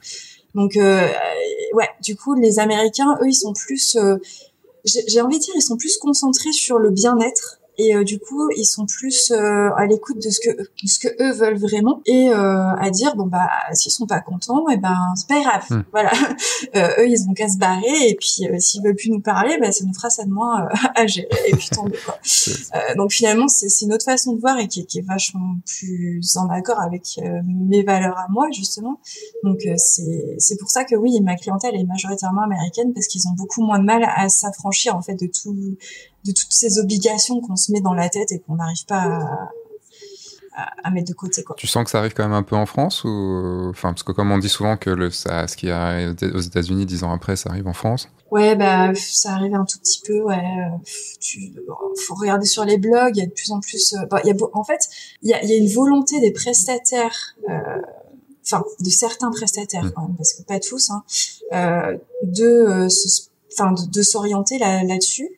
Donc 0.54 0.76
ouais, 0.76 1.88
du 2.02 2.16
coup, 2.16 2.35
les 2.35 2.58
Américains, 2.58 3.18
eux, 3.23 3.28
ils 3.28 3.35
sont 3.35 3.52
plus 3.52 3.97
j'ai 4.85 5.20
envie 5.20 5.38
de 5.38 5.42
dire, 5.42 5.54
ils 5.56 5.62
sont 5.62 5.76
plus 5.76 5.99
concentrés 5.99 6.52
sur 6.52 6.78
le 6.78 6.90
bien-être 6.90 7.58
et 7.78 7.94
euh, 7.94 8.04
du 8.04 8.18
coup 8.18 8.50
ils 8.56 8.64
sont 8.64 8.87
plus 8.87 9.30
euh, 9.30 9.70
à 9.76 9.87
l'écoute 9.87 10.18
de 10.18 10.30
ce 10.30 10.40
que 10.40 10.50
ce 10.85 10.99
que 10.99 11.08
eux 11.23 11.32
veulent 11.32 11.58
vraiment 11.58 12.02
et 12.06 12.30
euh, 12.30 12.75
à 12.76 12.90
dire 12.90 13.14
bon 13.14 13.26
bah 13.26 13.49
s'ils 13.73 13.92
sont 13.92 14.06
pas 14.06 14.20
contents 14.20 14.68
et 14.68 14.75
eh 14.75 14.76
ben 14.76 15.14
c'est 15.16 15.28
pas 15.28 15.40
grave. 15.40 15.64
Hmm. 15.70 15.82
voilà. 15.92 16.11
Eux 16.99 17.08
ils 17.08 17.26
ont 17.28 17.35
qu'à 17.35 17.49
se 17.49 17.56
barrer 17.56 18.08
et 18.08 18.16
puis 18.16 18.42
s'ils 18.58 18.82
veulent 18.82 18.97
plus 18.97 19.11
nous 19.11 19.20
parler 19.20 19.58
bah 19.61 19.70
ça 19.70 19.85
nous 19.85 19.94
fera 19.94 20.11
ça 20.11 20.25
de 20.25 20.30
moins 20.30 20.68
à 20.94 21.06
gérer 21.06 21.28
et 21.47 21.56
puis 21.56 21.68
tant 21.68 21.85
mieux 21.85 21.99
quoi. 22.04 22.18
Donc 22.97 23.12
finalement 23.12 23.47
c'est 23.49 23.68
une 23.85 23.92
autre 23.92 24.04
façon 24.04 24.32
de 24.32 24.40
voir 24.40 24.58
et 24.58 24.66
qui, 24.66 24.85
qui 24.85 24.99
est 24.99 25.06
vachement 25.06 25.56
plus 25.64 26.37
en 26.37 26.49
accord 26.49 26.80
avec 26.80 27.20
mes 27.47 27.85
valeurs 27.85 28.18
à 28.18 28.26
moi 28.28 28.49
justement. 28.52 29.00
Donc 29.44 29.61
c'est 29.76 30.35
c'est 30.38 30.58
pour 30.58 30.70
ça 30.70 30.85
que 30.85 30.97
oui 30.97 31.20
ma 31.23 31.37
clientèle 31.37 31.76
est 31.76 31.85
majoritairement 31.85 32.42
américaine 32.42 32.92
parce 32.92 33.06
qu'ils 33.06 33.28
ont 33.28 33.35
beaucoup 33.37 33.62
moins 33.62 33.78
de 33.78 33.85
mal 33.85 34.04
à 34.16 34.28
s'affranchir 34.28 34.97
en 34.97 35.02
fait 35.02 35.14
de 35.14 35.26
tout 35.26 35.76
de 36.25 36.33
toutes 36.33 36.53
ces 36.53 36.79
obligations 36.79 37.41
qu'on 37.41 37.57
se 37.57 37.73
met 37.73 37.81
dans 37.81 37.95
la 37.95 38.09
tête 38.09 38.33
et 38.33 38.41
qu'on 38.41 38.57
n'arrive 38.57 38.85
pas 38.87 39.51
à, 40.83 40.91
mettre 40.91 41.09
de 41.09 41.15
côté. 41.15 41.45
Quoi. 41.45 41.55
Tu 41.57 41.69
sens 41.69 41.85
que 41.85 41.91
ça 41.91 42.01
arrive 42.01 42.15
quand 42.15 42.25
même 42.25 42.33
un 42.33 42.43
peu 42.43 42.57
en 42.57 42.67
France 42.67 43.05
ou 43.05 43.69
enfin 43.71 43.91
parce 43.91 44.03
que 44.03 44.11
comme 44.11 44.33
on 44.33 44.39
dit 44.39 44.49
souvent 44.49 44.77
que 44.77 44.91
le 44.91 45.11
ça 45.11 45.47
ce 45.47 45.57
qui 45.57 45.71
arrive 45.71 46.17
aux 46.35 46.41
États-Unis 46.41 46.85
dix 46.85 47.05
ans 47.05 47.13
après 47.13 47.37
ça 47.37 47.51
arrive 47.51 47.69
en 47.69 47.73
France. 47.73 48.09
Ouais 48.33 48.57
bah 48.57 48.93
ça 48.97 49.35
arrive 49.35 49.55
un 49.55 49.65
tout 49.65 49.79
petit 49.79 50.03
peu 50.05 50.21
ouais. 50.23 50.43
Tu 51.21 51.55
faut 52.07 52.17
regarder 52.17 52.47
sur 52.47 52.65
les 52.65 52.77
blogs 52.77 53.17
il 53.17 53.21
y 53.21 53.23
a 53.23 53.27
de 53.27 53.33
plus 53.33 53.53
en 53.53 53.61
plus. 53.61 53.93
Euh, 53.93 54.07
bah, 54.11 54.21
y 54.25 54.31
a 54.31 54.35
en 54.53 54.65
fait 54.65 54.89
il 55.23 55.31
y 55.31 55.35
a, 55.35 55.45
y 55.45 55.53
a 55.53 55.57
une 55.57 55.73
volonté 55.73 56.21
des 56.21 56.33
prestataires. 56.33 57.37
Euh, 57.49 57.81
enfin 58.51 58.65
de 58.81 58.91
certains 58.91 59.31
prestataires 59.31 59.85
mmh. 59.85 59.93
quand 59.93 60.03
même, 60.03 60.17
parce 60.17 60.33
que 60.35 60.43
pas 60.43 60.61
tous, 60.61 60.91
hein, 60.91 61.03
euh, 61.53 61.97
de 62.25 62.45
euh, 62.45 62.89
se 62.89 63.27
enfin 63.52 63.73
de, 63.73 64.02
s'orienter 64.02 64.59
là-dessus. 64.59 65.28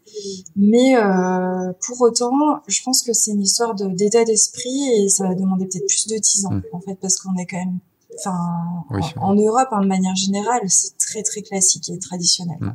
Mais 0.57 0.97
euh, 0.97 1.73
pour 1.87 2.01
autant, 2.01 2.33
je 2.67 2.83
pense 2.83 3.03
que 3.03 3.13
c'est 3.13 3.31
une 3.31 3.43
histoire 3.43 3.75
d'état 3.75 4.25
d'esprit 4.25 4.89
et 4.97 5.09
ça 5.09 5.27
va 5.27 5.35
demander 5.35 5.67
peut-être 5.67 5.87
plus 5.87 6.07
de 6.09 6.19
10 6.19 6.47
ans 6.47 6.51
mm. 6.53 6.63
en 6.73 6.81
fait 6.81 6.95
parce 7.01 7.17
qu'on 7.17 7.37
est 7.37 7.47
quand 7.47 7.59
même, 7.59 7.79
enfin 8.19 8.37
en, 9.17 9.35
Europe 9.35 9.69
hein, 9.71 9.83
de 9.83 9.87
manière 9.87 10.17
générale, 10.17 10.63
c'est 10.67 10.97
très 10.99 11.23
très 11.23 11.43
classique 11.43 11.89
et 11.91 11.99
traditionnel. 11.99 12.59
Mm. 12.61 12.75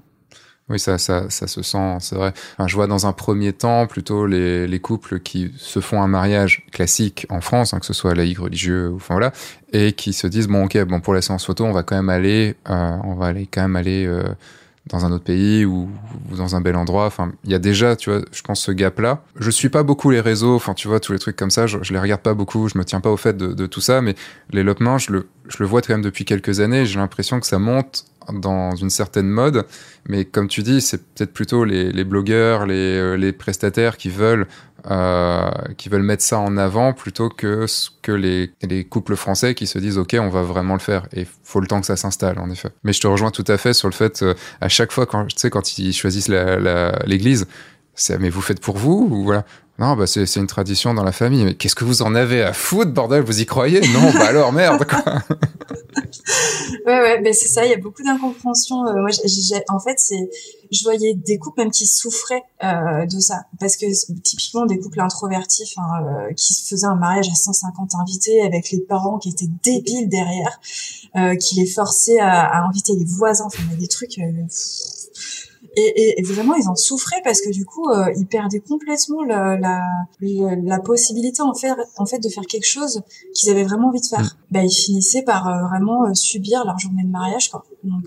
Oui, 0.67 0.79
ça, 0.79 0.97
ça, 0.97 1.29
ça 1.29 1.45
se 1.45 1.61
sent, 1.61 1.97
c'est 1.99 2.15
vrai. 2.15 2.33
Enfin, 2.53 2.67
je 2.67 2.75
vois 2.75 2.87
dans 2.87 3.05
un 3.05 3.13
premier 3.13 3.53
temps 3.53 3.85
plutôt 3.85 4.25
les, 4.25 4.65
les 4.65 4.79
couples 4.79 5.19
qui 5.19 5.51
se 5.57 5.79
font 5.79 6.01
un 6.01 6.07
mariage 6.07 6.65
classique 6.71 7.27
en 7.29 7.39
France, 7.39 7.73
hein, 7.75 7.79
que 7.79 7.85
ce 7.85 7.93
soit 7.93 8.15
laïque, 8.15 8.39
religieux, 8.39 8.89
ou 8.89 8.95
enfin 8.95 9.13
voilà, 9.13 9.31
et 9.73 9.93
qui 9.93 10.11
se 10.11 10.25
disent 10.25 10.47
bon, 10.47 10.65
ok, 10.65 10.83
bon 10.85 11.01
pour 11.01 11.13
la 11.13 11.21
séance 11.21 11.45
photo, 11.45 11.65
on 11.65 11.71
va 11.71 11.83
quand 11.83 11.95
même 11.95 12.09
aller, 12.09 12.55
euh, 12.67 12.97
on 13.03 13.13
va 13.13 13.27
aller 13.27 13.45
quand 13.45 13.61
même 13.61 13.75
aller 13.75 14.07
euh, 14.07 14.23
dans 14.89 15.05
un 15.05 15.11
autre 15.11 15.23
pays 15.23 15.65
ou, 15.65 15.89
dans 16.35 16.55
un 16.55 16.61
bel 16.61 16.75
endroit. 16.75 17.05
Enfin, 17.05 17.31
il 17.43 17.51
y 17.51 17.55
a 17.55 17.59
déjà, 17.59 17.95
tu 17.95 18.11
vois, 18.11 18.21
je 18.31 18.41
pense 18.41 18.61
ce 18.61 18.71
gap-là. 18.71 19.23
Je 19.39 19.49
suis 19.49 19.69
pas 19.69 19.83
beaucoup 19.83 20.11
les 20.11 20.21
réseaux, 20.21 20.55
enfin, 20.55 20.73
tu 20.73 20.87
vois, 20.87 20.99
tous 20.99 21.13
les 21.13 21.19
trucs 21.19 21.35
comme 21.35 21.51
ça, 21.51 21.67
je, 21.67 21.77
les 21.91 21.99
regarde 21.99 22.21
pas 22.21 22.33
beaucoup, 22.33 22.67
je 22.67 22.77
me 22.77 22.85
tiens 22.85 23.01
pas 23.01 23.09
au 23.09 23.17
fait 23.17 23.35
de, 23.35 23.47
de 23.47 23.65
tout 23.65 23.81
ça, 23.81 24.01
mais 24.01 24.15
l'éloppement, 24.51 24.97
je 24.97 25.11
le, 25.11 25.27
je 25.47 25.57
le 25.59 25.65
vois 25.65 25.81
quand 25.81 25.93
même 25.93 26.01
depuis 26.01 26.25
quelques 26.25 26.59
années, 26.59 26.85
j'ai 26.85 26.99
l'impression 26.99 27.39
que 27.39 27.47
ça 27.47 27.59
monte 27.59 28.05
dans 28.33 28.75
une 28.75 28.89
certaine 28.89 29.27
mode, 29.27 29.65
mais 30.07 30.25
comme 30.25 30.47
tu 30.47 30.63
dis, 30.63 30.81
c'est 30.81 30.97
peut-être 30.97 31.33
plutôt 31.33 31.63
les, 31.63 32.03
blogueurs, 32.03 32.65
les, 32.65 32.97
euh, 32.97 33.15
les, 33.15 33.31
prestataires 33.31 33.97
qui 33.97 34.09
veulent, 34.09 34.47
euh, 34.89 35.49
qui 35.77 35.89
veulent 35.89 36.03
mettre 36.03 36.23
ça 36.23 36.39
en 36.39 36.57
avant 36.57 36.93
plutôt 36.93 37.29
que, 37.29 37.65
que 38.01 38.11
les, 38.11 38.51
les, 38.61 38.83
couples 38.83 39.15
français 39.15 39.55
qui 39.55 39.67
se 39.67 39.79
disent 39.79 39.97
ok, 39.97 40.15
on 40.19 40.29
va 40.29 40.43
vraiment 40.43 40.73
le 40.73 40.79
faire. 40.79 41.07
Et 41.13 41.25
faut 41.43 41.59
le 41.59 41.67
temps 41.67 41.79
que 41.79 41.87
ça 41.87 41.95
s'installe, 41.95 42.39
en 42.39 42.49
effet. 42.49 42.69
Mais 42.83 42.93
je 42.93 43.01
te 43.01 43.07
rejoins 43.07 43.31
tout 43.31 43.45
à 43.47 43.57
fait 43.57 43.73
sur 43.73 43.87
le 43.87 43.93
fait, 43.93 44.21
euh, 44.21 44.33
à 44.61 44.69
chaque 44.69 44.91
fois, 44.91 45.05
quand, 45.05 45.25
tu 45.25 45.37
sais, 45.37 45.49
quand 45.49 45.77
ils 45.77 45.93
choisissent 45.93 46.29
l'église, 46.29 47.47
c'est 47.95 48.19
mais 48.19 48.29
vous 48.29 48.41
faites 48.41 48.59
pour 48.59 48.77
vous 48.77 49.07
ou 49.09 49.23
voilà? 49.23 49.45
Non, 49.77 49.97
bah 49.97 50.07
c'est 50.07 50.35
une 50.37 50.47
tradition 50.47 50.93
dans 50.93 51.03
la 51.03 51.11
famille. 51.11 51.43
Mais 51.43 51.53
qu'est-ce 51.55 51.75
que 51.75 51.83
vous 51.83 52.01
en 52.01 52.15
avez 52.15 52.41
à 52.41 52.53
foutre, 52.53 52.91
bordel? 52.91 53.23
Vous 53.23 53.41
y 53.41 53.45
croyez? 53.45 53.81
Non, 53.93 54.11
bah 54.13 54.27
alors 54.27 54.53
merde. 54.53 54.85
Quoi. 54.85 55.03
ouais, 56.85 57.01
ouais, 57.01 57.21
ben 57.21 57.33
c'est 57.33 57.49
ça. 57.49 57.65
Il 57.65 57.71
y 57.71 57.73
a 57.73 57.77
beaucoup 57.77 58.01
d'incompréhension. 58.01 58.85
Euh, 58.87 59.01
moi, 59.01 59.09
en 59.67 59.79
fait, 59.79 59.95
c'est, 59.99 60.29
je 60.71 60.83
voyais 60.83 61.13
des 61.13 61.37
couples 61.37 61.61
même 61.61 61.71
qui 61.71 61.87
souffraient 61.87 62.43
euh, 62.63 63.05
de 63.05 63.19
ça, 63.19 63.43
parce 63.59 63.75
que 63.75 63.85
typiquement 64.21 64.65
des 64.65 64.79
couples 64.79 65.01
introvertis, 65.01 65.75
euh, 65.77 66.33
qui 66.33 66.53
faisaient 66.65 66.87
un 66.87 66.95
mariage 66.95 67.27
à 67.29 67.35
150 67.35 67.95
invités 67.95 68.41
avec 68.43 68.71
les 68.71 68.79
parents 68.79 69.17
qui 69.17 69.29
étaient 69.29 69.49
débiles 69.63 70.07
derrière, 70.07 70.59
euh, 71.17 71.35
qui 71.35 71.55
les 71.55 71.67
forçaient 71.67 72.19
à, 72.19 72.45
à, 72.45 72.65
inviter 72.65 72.93
les 72.95 73.05
voisins. 73.05 73.45
Enfin, 73.45 73.63
des 73.77 73.87
trucs. 73.87 74.17
Euh, 74.19 74.31
et, 75.75 76.19
et, 76.19 76.23
vraiment 76.23 76.55
ils 76.55 76.67
en 76.67 76.75
souffraient 76.75 77.21
parce 77.23 77.41
que 77.41 77.51
du 77.51 77.65
coup 77.65 77.89
euh, 77.89 78.11
ils 78.17 78.25
perdaient 78.25 78.59
complètement 78.59 79.23
la, 79.23 79.57
la, 79.57 79.81
la, 80.21 80.79
possibilité 80.79 81.41
en 81.41 81.53
fait 81.53 81.73
en 81.97 82.05
fait 82.05 82.19
de 82.19 82.29
faire 82.29 82.45
quelque 82.45 82.67
chose 82.67 83.01
qu'ils 83.33 83.49
avaient 83.49 83.63
vraiment 83.63 83.89
envie 83.89 84.01
de 84.01 84.05
faire. 84.05 84.21
Mm. 84.21 84.51
Bah 84.51 84.63
ils 84.63 84.71
finissaient 84.71 85.23
par 85.23 85.47
euh, 85.47 85.67
vraiment 85.67 86.05
euh, 86.05 86.13
subir 86.13 86.63
leur 86.65 86.79
journée 86.79 87.03
de 87.03 87.09
mariage 87.09 87.49
quoi. 87.49 87.65
Donc 87.83 88.05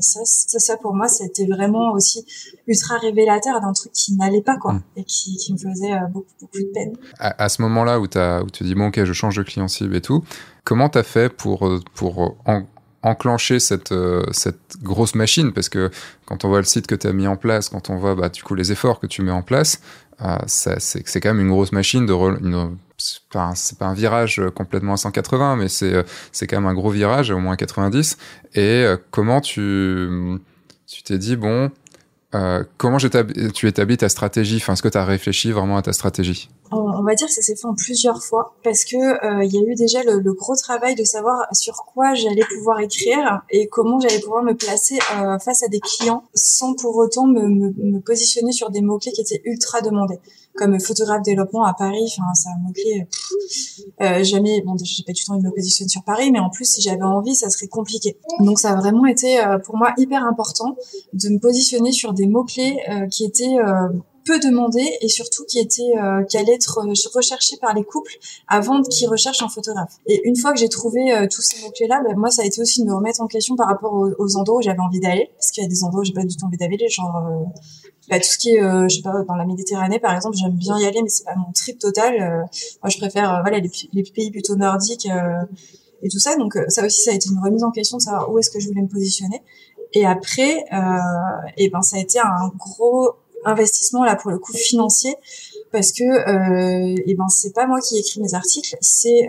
ça, 0.00 0.20
ça, 0.24 0.58
ça 0.58 0.76
pour 0.76 0.94
moi 0.94 1.08
c'était 1.08 1.46
vraiment 1.46 1.92
aussi 1.92 2.24
ultra 2.66 2.98
révélateur 2.98 3.60
d'un 3.60 3.72
truc 3.72 3.92
qui 3.92 4.14
n'allait 4.14 4.42
pas 4.42 4.56
quoi 4.56 4.72
mm. 4.72 4.82
et 4.96 5.04
qui, 5.04 5.36
qui 5.36 5.52
me 5.52 5.58
faisait 5.58 5.92
beaucoup 6.12 6.32
beaucoup 6.40 6.58
de 6.58 6.72
peine. 6.72 6.96
À, 7.18 7.44
à 7.44 7.48
ce 7.48 7.62
moment-là 7.62 8.00
où, 8.00 8.06
as, 8.14 8.42
où 8.42 8.50
tu 8.50 8.64
dis 8.64 8.74
bon 8.74 8.88
ok 8.88 9.04
je 9.04 9.12
change 9.12 9.36
de 9.36 9.42
client 9.42 9.68
cible 9.68 9.94
et 9.96 10.00
tout, 10.00 10.24
comment 10.64 10.88
t'as 10.88 11.02
fait 11.02 11.28
pour 11.28 11.68
pour 11.94 12.36
en 12.46 12.62
enclencher 13.04 13.60
cette, 13.60 13.92
euh, 13.92 14.24
cette 14.32 14.78
grosse 14.82 15.14
machine 15.14 15.52
parce 15.52 15.68
que 15.68 15.90
quand 16.24 16.44
on 16.44 16.48
voit 16.48 16.58
le 16.58 16.64
site 16.64 16.86
que 16.86 16.94
tu 16.94 17.06
as 17.06 17.12
mis 17.12 17.26
en 17.26 17.36
place, 17.36 17.68
quand 17.68 17.90
on 17.90 17.96
voit 17.96 18.14
bah, 18.14 18.30
du 18.30 18.42
coup 18.42 18.54
les 18.54 18.72
efforts 18.72 18.98
que 18.98 19.06
tu 19.06 19.22
mets 19.22 19.30
en 19.30 19.42
place, 19.42 19.80
euh, 20.22 20.38
c'est 20.46 21.20
quand 21.20 21.34
même 21.34 21.40
une 21.40 21.50
grosse 21.50 21.72
machine 21.72 22.06
de 22.06 22.14
c'est 22.96 23.20
pas, 23.30 23.86
un 23.86 23.94
virage 23.94 24.40
complètement 24.54 24.94
à 24.94 24.96
180 24.96 25.56
mais 25.56 25.68
c'est 25.68 25.92
euh, 25.92 26.02
c'est 26.32 26.46
quand 26.46 26.56
même 26.56 26.68
un 26.68 26.74
gros 26.74 26.90
virage 26.90 27.30
au 27.30 27.38
moins 27.38 27.56
90 27.56 28.16
et 28.54 28.86
comment 29.10 29.40
tu 29.40 30.38
tu 30.86 31.02
t'es 31.02 31.18
dit 31.18 31.36
bon 31.36 31.70
euh, 32.34 32.64
comment 32.78 32.98
tu 32.98 33.68
établis 33.68 33.96
ta 33.96 34.08
stratégie? 34.08 34.56
Enfin, 34.56 34.72
est-ce 34.72 34.82
que 34.82 34.88
tu 34.88 34.98
as 34.98 35.04
réfléchi 35.04 35.52
vraiment 35.52 35.76
à 35.76 35.82
ta 35.82 35.92
stratégie? 35.92 36.48
On, 36.72 37.02
va 37.04 37.14
dire 37.14 37.28
que 37.28 37.32
ça 37.32 37.42
s'est 37.42 37.54
fait 37.54 37.66
en 37.66 37.74
plusieurs 37.74 38.22
fois 38.22 38.56
parce 38.64 38.84
que 38.84 38.96
euh, 38.96 39.44
il 39.44 39.52
y 39.52 39.58
a 39.58 39.60
eu 39.60 39.74
déjà 39.74 40.02
le, 40.02 40.20
gros 40.32 40.56
travail 40.56 40.96
de 40.96 41.04
savoir 41.04 41.46
sur 41.52 41.84
quoi 41.84 42.14
j'allais 42.14 42.42
pouvoir 42.56 42.80
écrire 42.80 43.42
et 43.50 43.68
comment 43.68 44.00
j'allais 44.00 44.18
pouvoir 44.18 44.42
me 44.42 44.54
placer 44.54 44.98
euh, 45.16 45.38
face 45.38 45.62
à 45.62 45.68
des 45.68 45.78
clients 45.78 46.24
sans 46.34 46.74
pour 46.74 46.96
autant 46.96 47.26
me, 47.26 48.00
positionner 48.00 48.50
sur 48.50 48.70
des 48.70 48.80
mots 48.80 48.98
clés 48.98 49.12
qui 49.12 49.20
étaient 49.20 49.42
ultra 49.44 49.82
demandés 49.82 50.18
comme 50.56 50.78
photographe 50.78 51.22
développement 51.22 51.64
à 51.64 51.74
Paris. 51.74 52.14
Enfin, 52.16 52.32
c'est 52.34 52.48
un 52.48 52.58
mot-clé. 52.62 54.24
Jamais, 54.24 54.62
bon, 54.64 54.76
j'ai 54.80 55.02
pas 55.02 55.12
du 55.12 55.24
tout 55.24 55.32
envie 55.32 55.42
de 55.42 55.48
me 55.48 55.52
positionner 55.52 55.88
sur 55.88 56.04
Paris, 56.04 56.30
mais 56.30 56.38
en 56.38 56.48
plus, 56.48 56.64
si 56.64 56.80
j'avais 56.80 57.02
envie, 57.02 57.34
ça 57.34 57.50
serait 57.50 57.66
compliqué. 57.66 58.18
Donc, 58.38 58.60
ça 58.60 58.70
a 58.70 58.76
vraiment 58.76 59.04
été 59.06 59.42
pour 59.64 59.76
moi 59.76 59.92
hyper 59.96 60.24
important 60.24 60.76
de 61.12 61.28
me 61.28 61.40
positionner 61.40 61.90
sur 61.90 62.12
des 62.12 62.23
mots-clés 62.26 62.78
euh, 62.88 63.06
qui 63.06 63.24
étaient 63.24 63.58
euh, 63.58 63.88
peu 64.24 64.38
demandés 64.40 64.88
et 65.00 65.08
surtout 65.08 65.44
qui 65.44 65.58
étaient 65.58 65.92
qui 66.30 66.38
allaient 66.38 66.54
être 66.54 66.80
recherchés 67.14 67.58
par 67.60 67.74
les 67.74 67.84
couples 67.84 68.12
avant 68.48 68.80
qu'ils 68.80 69.06
recherchent 69.06 69.42
un 69.42 69.50
photographe. 69.50 69.98
Et 70.06 70.26
une 70.26 70.34
fois 70.34 70.54
que 70.54 70.58
j'ai 70.58 70.70
trouvé 70.70 71.28
tous 71.30 71.42
ces 71.42 71.60
mots-clés 71.60 71.88
là, 71.88 72.00
ben, 72.02 72.16
moi 72.16 72.30
ça 72.30 72.40
a 72.40 72.46
été 72.46 72.58
aussi 72.62 72.80
de 72.80 72.86
me 72.86 72.94
remettre 72.94 73.20
en 73.20 73.26
question 73.26 73.54
par 73.54 73.68
rapport 73.68 73.92
aux, 73.92 74.36
endroits 74.38 74.60
où 74.60 74.62
j'avais 74.62 74.80
envie 74.80 75.00
d'aller 75.00 75.28
parce 75.36 75.50
qu'il 75.50 75.62
y 75.62 75.66
a 75.66 75.68
des 75.68 75.84
endroits 75.84 76.00
où 76.00 76.04
j'ai 76.04 76.14
pas 76.14 76.24
du 76.24 76.34
tout 76.38 76.46
envie 76.46 76.56
d'aller, 76.56 76.88
genre 76.88 77.22
bah, 78.08 78.18
tout 78.18 78.28
ce 78.28 78.38
qui 78.38 78.50
est, 78.50 78.62
euh, 78.62 78.86
je 78.88 78.96
sais 78.96 79.02
pas, 79.02 79.12
dans 79.26 79.34
la 79.34 79.46
Méditerranée 79.46 79.98
par 79.98 80.14
exemple, 80.14 80.36
j'aime 80.36 80.52
bien 80.52 80.78
y 80.78 80.84
aller, 80.84 81.00
mais 81.02 81.08
c'est 81.08 81.24
pas 81.24 81.36
mon 81.36 81.52
trip 81.52 81.78
total. 81.78 82.14
Euh, 82.20 82.38
moi, 82.82 82.90
je 82.90 82.98
préfère 82.98 83.34
euh, 83.34 83.40
voilà 83.40 83.60
les, 83.60 83.70
les, 83.92 84.02
pays 84.02 84.30
plutôt 84.30 84.56
nordiques 84.56 85.08
et 86.02 86.08
tout 86.08 86.18
ça. 86.18 86.36
Donc 86.36 86.58
ça 86.68 86.84
aussi, 86.84 87.02
ça 87.02 87.12
a 87.12 87.14
été 87.14 87.30
une 87.30 87.42
remise 87.42 87.62
en 87.62 87.70
question 87.70 87.96
de 87.96 88.02
savoir 88.02 88.30
où 88.30 88.38
est-ce 88.38 88.50
que 88.50 88.60
je 88.60 88.68
voulais 88.68 88.82
me 88.82 88.88
positionner. 88.88 89.42
Et 89.94 90.04
après, 90.04 90.64
et 91.56 91.68
ben 91.70 91.82
ça 91.82 91.96
a 91.96 92.00
été 92.00 92.18
un 92.18 92.48
gros 92.56 93.12
investissement 93.44 94.04
là 94.04 94.16
pour 94.16 94.30
le 94.30 94.38
coup 94.38 94.52
financier 94.54 95.14
parce 95.70 95.92
que 95.92 97.00
et 97.08 97.14
ben 97.14 97.28
c'est 97.28 97.52
pas 97.52 97.66
moi 97.66 97.80
qui 97.80 97.98
écris 97.98 98.20
mes 98.20 98.34
articles, 98.34 98.76
c'est 98.80 99.28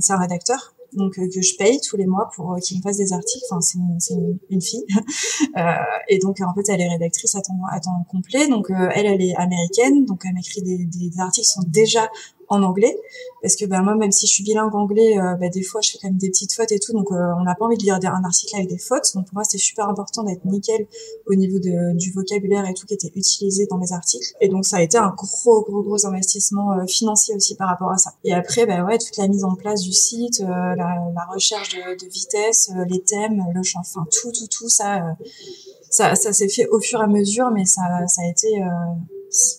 c'est 0.00 0.12
un 0.12 0.18
rédacteur 0.18 0.72
donc 0.94 1.18
euh, 1.18 1.28
que 1.32 1.40
je 1.40 1.56
paye 1.56 1.80
tous 1.80 1.96
les 1.96 2.06
mois 2.06 2.30
pour 2.34 2.52
euh, 2.52 2.58
qu'il 2.58 2.78
me 2.78 2.82
fasse 2.82 2.96
des 2.96 3.12
articles. 3.12 3.44
Enfin, 3.50 3.60
c'est 3.60 3.78
une, 4.14 4.38
une, 4.50 4.60
fille. 4.60 4.84
euh, 5.56 5.62
et 6.08 6.18
donc 6.18 6.40
en 6.40 6.54
fait, 6.54 6.68
elle 6.68 6.80
est 6.80 6.88
rédactrice 6.88 7.34
à 7.34 7.40
temps, 7.40 7.58
à 7.70 7.80
temps 7.80 8.06
complet. 8.10 8.48
Donc 8.48 8.70
euh, 8.70 8.88
elle, 8.94 9.06
elle 9.06 9.22
est 9.22 9.34
américaine, 9.36 10.04
donc 10.04 10.22
elle 10.24 10.34
m'écrit 10.34 10.62
des, 10.62 10.84
des, 10.84 11.10
articles 11.18 11.46
qui 11.46 11.52
sont 11.52 11.64
déjà 11.66 12.10
en 12.48 12.62
anglais. 12.62 12.96
Parce 13.40 13.56
que 13.56 13.64
ben 13.64 13.82
moi 13.82 13.94
même 13.94 14.12
si 14.12 14.26
je 14.26 14.32
suis 14.32 14.44
bilingue 14.44 14.74
anglais 14.74 15.18
euh, 15.18 15.34
ben, 15.34 15.50
des 15.50 15.62
fois 15.62 15.80
je 15.80 15.92
fais 15.92 15.98
quand 16.00 16.08
même 16.08 16.18
des 16.18 16.28
petites 16.28 16.52
fautes 16.52 16.72
et 16.72 16.78
tout. 16.78 16.92
Donc 16.92 17.10
euh, 17.10 17.16
on 17.38 17.44
n'a 17.44 17.54
pas 17.54 17.64
envie 17.64 17.76
de 17.76 17.82
lire 17.82 17.98
un 18.02 18.24
article 18.24 18.56
avec 18.56 18.68
des 18.68 18.78
fautes. 18.78 19.14
Donc 19.14 19.26
pour 19.26 19.34
moi 19.34 19.44
c'était 19.44 19.58
super 19.58 19.88
important 19.88 20.22
d'être 20.22 20.44
nickel 20.44 20.86
au 21.26 21.34
niveau 21.34 21.58
de, 21.58 21.96
du 21.96 22.12
vocabulaire 22.12 22.66
et 22.68 22.74
tout 22.74 22.86
qui 22.86 22.94
était 22.94 23.12
utilisé 23.14 23.66
dans 23.66 23.78
mes 23.78 23.92
articles. 23.92 24.26
Et 24.40 24.48
donc 24.48 24.64
ça 24.64 24.76
a 24.76 24.82
été 24.82 24.96
un 24.98 25.10
gros 25.16 25.62
gros 25.62 25.82
gros 25.82 26.06
investissement 26.06 26.72
euh, 26.72 26.86
financier 26.86 27.34
aussi 27.34 27.56
par 27.56 27.68
rapport 27.68 27.90
à 27.90 27.98
ça. 27.98 28.14
Et 28.24 28.32
après 28.32 28.66
ben 28.66 28.84
ouais 28.84 28.98
toute 28.98 29.16
la 29.16 29.28
mise 29.28 29.44
en 29.44 29.54
place 29.54 29.82
du 29.82 29.92
site 29.92 30.40
la, 30.40 30.74
la, 30.76 31.26
recherche 31.32 31.70
de, 31.70 32.04
de 32.04 32.10
vitesse 32.10 32.70
les 32.88 33.02
thèmes 33.02 33.42
le 33.54 33.62
champ 33.62 33.80
enfin 33.80 34.04
tout 34.10 34.30
tout 34.32 34.46
tout 34.48 34.68
ça 34.68 35.16
ça, 35.90 36.14
ça 36.14 36.32
s'est 36.32 36.48
fait 36.48 36.68
au 36.68 36.80
fur 36.80 37.00
et 37.00 37.04
à 37.04 37.06
mesure 37.06 37.50
mais 37.50 37.64
ça 37.64 37.82
ça 38.06 38.22
a 38.22 38.28
été 38.28 38.62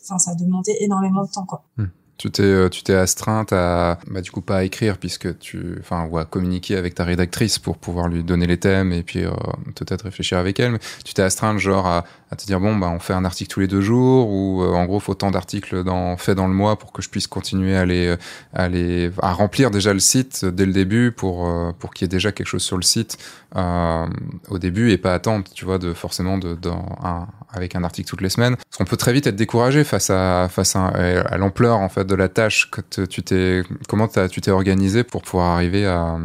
enfin 0.04 0.20
ça 0.20 0.32
a 0.32 0.36
demandé 0.36 0.76
énormément 0.80 1.24
de 1.24 1.32
temps 1.32 1.46
quoi. 1.46 1.64
Hmm. 1.78 1.88
Tu 2.24 2.32
t'es, 2.32 2.44
euh, 2.44 2.70
tu 2.70 2.84
t'es 2.84 2.94
astreinte 2.94 3.52
à, 3.52 4.00
bah, 4.08 4.22
du 4.22 4.32
coup, 4.32 4.40
pas 4.40 4.60
à 4.60 4.64
écrire 4.64 4.98
puisque 4.98 5.38
tu, 5.40 5.76
enfin, 5.82 6.08
ou 6.10 6.18
à 6.18 6.24
communiquer 6.24 6.78
avec 6.78 6.96
ta 6.96 7.04
rédactrice 7.04 7.60
pour 7.60 7.78
pouvoir 7.78 8.08
lui 8.08 8.24
donner 8.24 8.48
les 8.48 8.56
thèmes 8.56 8.94
et 8.94 9.04
puis 9.04 9.26
euh, 9.26 9.32
peut-être 9.76 10.06
réfléchir 10.06 10.38
avec 10.38 10.58
elle. 10.58 10.72
Mais 10.72 10.80
tu 11.04 11.14
t'es 11.14 11.22
astreinte 11.22 11.60
genre 11.60 11.86
à, 11.86 12.06
te 12.38 12.46
dire 12.46 12.62
bon, 12.62 12.78
bah, 12.78 12.90
on 12.90 13.00
fait 13.00 13.12
un 13.12 13.26
article 13.26 13.52
tous 13.52 13.60
les 13.60 13.68
deux 13.68 13.82
jours 13.82 14.30
ou 14.30 14.64
euh, 14.64 14.72
en 14.72 14.86
gros, 14.86 15.02
faut 15.02 15.16
tant 15.16 15.32
d'articles 15.32 15.84
dans, 15.84 16.16
faits 16.16 16.38
dans 16.38 16.48
le 16.48 16.54
mois 16.54 16.80
pour 16.80 16.94
que 16.94 17.02
je 17.02 17.10
puisse 17.10 17.28
continuer 17.28 17.76
à 17.76 17.86
les, 17.86 18.16
à 18.54 18.70
les, 18.70 19.12
à 19.22 19.34
remplir 19.34 19.70
déjà 19.70 19.92
le 19.92 20.00
site 20.00 20.46
dès 20.46 20.66
le 20.66 20.72
début 20.72 21.12
pour, 21.12 21.46
pour 21.78 21.94
qu'il 21.94 22.06
y 22.06 22.08
ait 22.08 22.08
déjà 22.08 22.32
quelque 22.32 22.48
chose 22.48 22.64
sur 22.64 22.78
le 22.78 22.84
site 22.84 23.18
au 23.56 24.58
début 24.60 24.92
et 24.92 24.98
pas 24.98 25.14
attendre, 25.14 25.44
tu 25.54 25.66
vois, 25.66 25.78
de 25.78 25.94
forcément 25.94 26.40
de, 26.40 26.56
dans 26.56 26.86
un, 27.04 27.28
avec 27.52 27.76
un 27.76 27.84
article 27.84 28.10
toutes 28.10 28.22
les 28.22 28.30
semaines. 28.30 28.56
Parce 28.56 28.78
qu'on 28.78 28.86
peut 28.86 28.98
très 28.98 29.14
vite 29.14 29.28
être 29.28 29.36
découragé 29.36 29.84
face 29.84 30.10
à, 30.10 30.48
face 30.50 30.76
à 30.76 31.38
l'ampleur 31.38 31.78
en 31.78 31.90
fait 31.90 32.08
de 32.14 32.18
la 32.18 32.30
tâche 32.30 32.70
que 32.70 33.06
tu 33.06 33.24
t'es, 33.24 33.64
comment 33.90 34.08
tu 34.08 34.40
t'es 34.40 34.52
organisé 34.52 35.04
pour 35.04 35.24
pouvoir 35.24 35.56
arriver 35.56 35.86
à, 35.88 36.20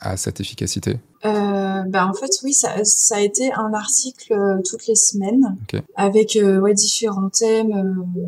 à 0.00 0.16
cette 0.16 0.40
efficacité? 0.40 0.98
Euh, 1.24 1.82
bah 1.86 2.06
en 2.06 2.12
fait 2.12 2.30
oui 2.42 2.52
ça, 2.52 2.70
ça 2.84 3.16
a 3.16 3.20
été 3.20 3.50
un 3.52 3.72
article 3.72 4.32
euh, 4.32 4.60
toutes 4.68 4.86
les 4.86 4.94
semaines. 4.94 5.56
Avec 5.96 6.36
euh, 6.36 6.58
ouais, 6.60 6.74
différents 6.74 7.30
thèmes 7.30 7.72
euh, 7.72 8.22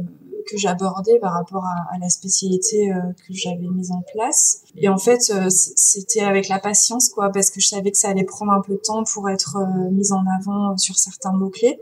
que 0.51 0.57
j'abordais 0.57 1.19
par 1.19 1.33
rapport 1.33 1.65
à, 1.65 1.95
à 1.95 1.99
la 1.99 2.09
spécialité 2.09 2.93
que 3.27 3.35
j'avais 3.35 3.67
mise 3.69 3.91
en 3.91 4.03
place. 4.13 4.63
Et 4.77 4.89
en 4.89 4.99
fait 4.99 5.33
c'était 5.51 6.21
avec 6.21 6.49
la 6.49 6.59
patience 6.59 7.09
quoi 7.09 7.33
parce 7.33 7.51
que 7.51 7.61
je 7.61 7.67
savais 7.67 7.91
que 7.91 7.99
ça 7.99 8.11
allait 8.11 8.25
prendre 8.25 8.53
un 8.53 8.61
peu 8.61 8.75
de 8.75 8.79
temps 8.79 9.03
pour 9.03 9.29
être 9.29 9.57
mise 9.91 10.13
en 10.13 10.25
avant 10.39 10.77
sur 10.77 10.97
certains 10.97 11.33
mots 11.33 11.51
clés 11.51 11.79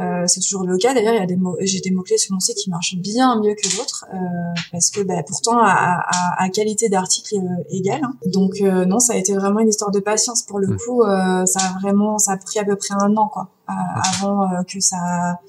euh, 0.00 0.24
c'est 0.26 0.40
toujours 0.40 0.64
le 0.64 0.76
cas. 0.78 0.94
D'ailleurs, 0.94 1.14
il 1.14 1.20
y 1.20 1.22
a 1.22 1.26
des 1.26 1.36
mots, 1.36 1.56
j'ai 1.60 1.80
des 1.80 1.90
mots 1.90 2.02
clés 2.02 2.18
sur 2.18 2.32
mon 2.32 2.40
site 2.40 2.56
qui 2.56 2.70
marchent 2.70 2.96
bien 2.96 3.40
mieux 3.40 3.54
que 3.54 3.76
d'autres 3.76 4.06
euh, 4.12 4.16
parce 4.72 4.90
que 4.90 5.00
bah, 5.02 5.22
pourtant 5.26 5.58
à, 5.58 6.04
à, 6.06 6.42
à 6.44 6.48
qualité 6.50 6.88
d'article 6.88 7.36
euh, 7.36 7.64
égale. 7.70 8.02
Hein. 8.04 8.14
Donc 8.26 8.60
euh, 8.60 8.84
non, 8.84 9.00
ça 9.00 9.14
a 9.14 9.16
été 9.16 9.34
vraiment 9.34 9.60
une 9.60 9.68
histoire 9.68 9.90
de 9.90 10.00
patience 10.00 10.42
pour 10.42 10.58
le 10.58 10.68
mmh. 10.68 10.76
coup. 10.78 11.02
Euh, 11.02 11.46
ça 11.46 11.60
a 11.60 11.78
vraiment, 11.80 12.18
ça 12.18 12.32
a 12.32 12.36
pris 12.36 12.58
à 12.58 12.64
peu 12.64 12.76
près 12.76 12.94
un 12.94 13.16
an 13.16 13.28
quoi 13.28 13.48
avant 13.66 14.48
que 14.66 14.80
ça 14.80 15.40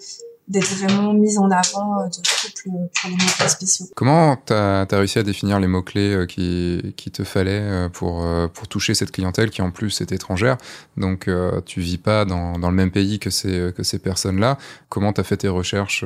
d'être 0.50 0.76
vraiment 0.78 1.14
mise 1.14 1.38
en 1.38 1.50
avant 1.52 2.02
euh, 2.02 2.08
de 2.08 2.16
couple 2.16 2.64
pour 2.64 3.10
les 3.10 3.12
mots-clés 3.12 3.50
spéciaux. 3.50 3.86
Comment 3.96 4.36
tu 4.36 4.54
as, 4.54 4.86
réussi 4.92 5.20
à 5.20 5.24
définir 5.24 5.60
les 5.60 5.68
mots-clés 5.68 6.14
euh, 6.14 6.26
qui, 6.26 6.94
qui 6.98 7.12
te 7.12 7.24
fallait 7.24 7.62
euh, 7.62 7.90
pour, 7.90 8.26
pour 8.54 8.68
toucher 8.68 8.96
cette 8.96 9.12
clientèle 9.12 9.52
qui 9.52 9.62
en 9.62 9.72
plus 9.72 10.02
est 10.02 10.12
étrangère? 10.12 10.58
Donc 10.98 11.30
tu 11.66 11.82
vis 11.82 11.98
pas 11.98 12.26
dans, 12.26 12.58
dans 12.58 12.70
le 12.70 12.76
même 12.76 12.92
pays 12.92 13.20
que 13.20 13.30
ces, 13.30 13.72
que 13.76 13.84
ces 13.84 14.00
personnes-là. 14.00 14.58
Comment 14.90 15.14
tu 15.14 15.22
as 15.22 15.24
fait 15.24 15.38
tes 15.38 15.48
recherches 15.48 16.04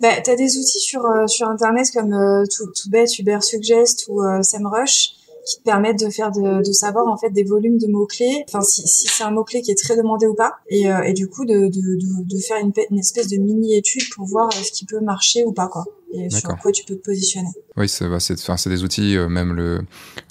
bah, 0.00 0.20
tu 0.20 0.30
as 0.30 0.36
des 0.36 0.56
outils 0.56 0.80
sur, 0.80 1.02
sur 1.28 1.48
Internet 1.48 1.86
comme 1.94 2.12
euh, 2.12 2.44
Tootbet, 2.46 3.04
Uber 3.20 3.40
Suggest 3.40 4.06
ou 4.08 4.20
SEMrush 4.42 5.12
qui 5.46 5.58
te 5.58 5.62
permettent 5.62 6.04
de 6.04 6.10
faire 6.10 6.30
de, 6.30 6.62
de 6.62 6.72
savoir 6.72 7.06
en 7.06 7.16
fait 7.16 7.30
des 7.30 7.44
volumes 7.44 7.78
de 7.78 7.86
mots 7.86 8.06
clés. 8.06 8.44
Enfin, 8.48 8.62
si, 8.62 8.86
si 8.86 9.08
c'est 9.08 9.24
un 9.24 9.30
mot 9.30 9.44
clé 9.44 9.62
qui 9.62 9.70
est 9.70 9.78
très 9.78 9.96
demandé 9.96 10.26
ou 10.26 10.34
pas, 10.34 10.54
et, 10.68 10.90
euh, 10.90 11.02
et 11.02 11.12
du 11.12 11.28
coup 11.28 11.44
de, 11.44 11.66
de, 11.66 11.68
de, 11.68 12.24
de 12.24 12.38
faire 12.38 12.58
une, 12.58 12.72
une, 12.90 12.98
espèce 12.98 13.28
de 13.28 13.36
mini 13.36 13.76
étude 13.76 14.02
pour 14.14 14.26
voir 14.26 14.52
ce 14.52 14.70
qui 14.72 14.86
peut 14.86 15.00
marcher 15.00 15.44
ou 15.44 15.52
pas 15.52 15.68
quoi 15.68 15.84
et 16.12 16.30
sur 16.30 16.56
quoi 16.58 16.72
tu 16.72 16.84
peux 16.84 16.94
te 16.94 17.02
positionner. 17.02 17.48
Oui, 17.76 17.88
c'est 17.88 18.06
bah, 18.06 18.20
c'est 18.20 18.68
des 18.68 18.84
outils, 18.84 19.16
euh, 19.16 19.28
même 19.28 19.54
le, 19.54 19.80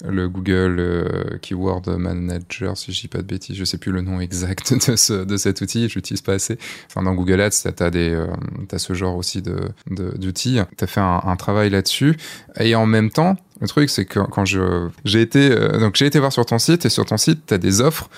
le 0.08 0.28
Google 0.28 0.76
euh, 0.78 1.38
Keyword 1.40 1.88
Manager, 1.98 2.76
si 2.76 2.92
je 2.92 3.00
dis 3.00 3.08
pas 3.08 3.18
de 3.18 3.24
bêtises, 3.24 3.56
je 3.56 3.64
sais 3.64 3.78
plus 3.78 3.90
le 3.90 4.00
nom 4.00 4.20
exact 4.20 4.72
de, 4.88 4.96
ce, 4.96 5.24
de 5.24 5.36
cet 5.36 5.60
outil, 5.60 5.88
je 5.88 5.96
l'utilise 5.96 6.20
pas 6.20 6.34
assez. 6.34 6.56
Enfin, 6.86 7.02
dans 7.02 7.14
Google 7.14 7.40
Ads, 7.40 7.50
tu 7.50 7.82
as, 7.82 7.90
euh, 7.94 8.26
as 8.70 8.78
ce 8.78 8.92
genre 8.94 9.16
aussi 9.16 9.42
d'outils. 9.42 10.54
De, 10.54 10.64
tu 10.76 10.84
as 10.84 10.86
fait 10.86 11.00
un, 11.00 11.20
un 11.24 11.36
travail 11.36 11.70
là-dessus. 11.70 12.16
Et 12.60 12.76
en 12.76 12.86
même 12.86 13.10
temps, 13.10 13.36
le 13.60 13.66
truc, 13.66 13.90
c'est 13.90 14.04
que 14.04 14.20
quand 14.20 14.44
je 14.44 14.88
j'ai 15.04 15.20
été 15.20 15.50
donc 15.78 15.94
j'ai 15.94 16.06
été 16.06 16.18
voir 16.18 16.32
sur 16.32 16.44
ton 16.44 16.58
site 16.58 16.84
et 16.84 16.88
sur 16.88 17.04
ton 17.04 17.16
site, 17.16 17.46
tu 17.46 17.54
as 17.54 17.58
des 17.58 17.80
offres 17.80 18.10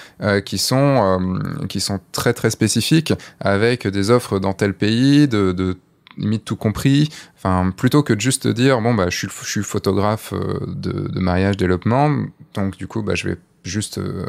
qui 0.47 0.57
sont 0.57 1.29
qui 1.69 1.81
sont 1.81 2.01
très 2.13 2.33
très 2.33 2.49
spécifiques 2.49 3.13
avec 3.41 3.87
des 3.87 4.11
offres 4.11 4.39
dans 4.39 4.55
tel 4.55 4.73
pays 4.73 5.29
de, 5.29 5.53
de 5.53 5.77
limite 6.19 6.45
tout 6.45 6.57
compris. 6.57 7.09
Enfin, 7.37 7.71
plutôt 7.71 8.03
que 8.03 8.13
de 8.13 8.21
juste 8.21 8.47
dire 8.49 8.81
bon 8.81 8.95
bah 8.95 9.07
je 9.11 9.19
suis, 9.19 9.29
je 9.43 9.49
suis 9.49 9.63
photographe 9.63 10.33
euh, 10.33 10.59
de, 10.67 11.19
mariage 11.19 11.57
développement, 11.57 12.11
donc 12.55 12.77
du 12.77 12.87
coup 12.87 13.03
bah 13.03 13.15
je 13.15 13.29
vais 13.29 13.37
juste 13.65 13.99
euh, 13.99 14.27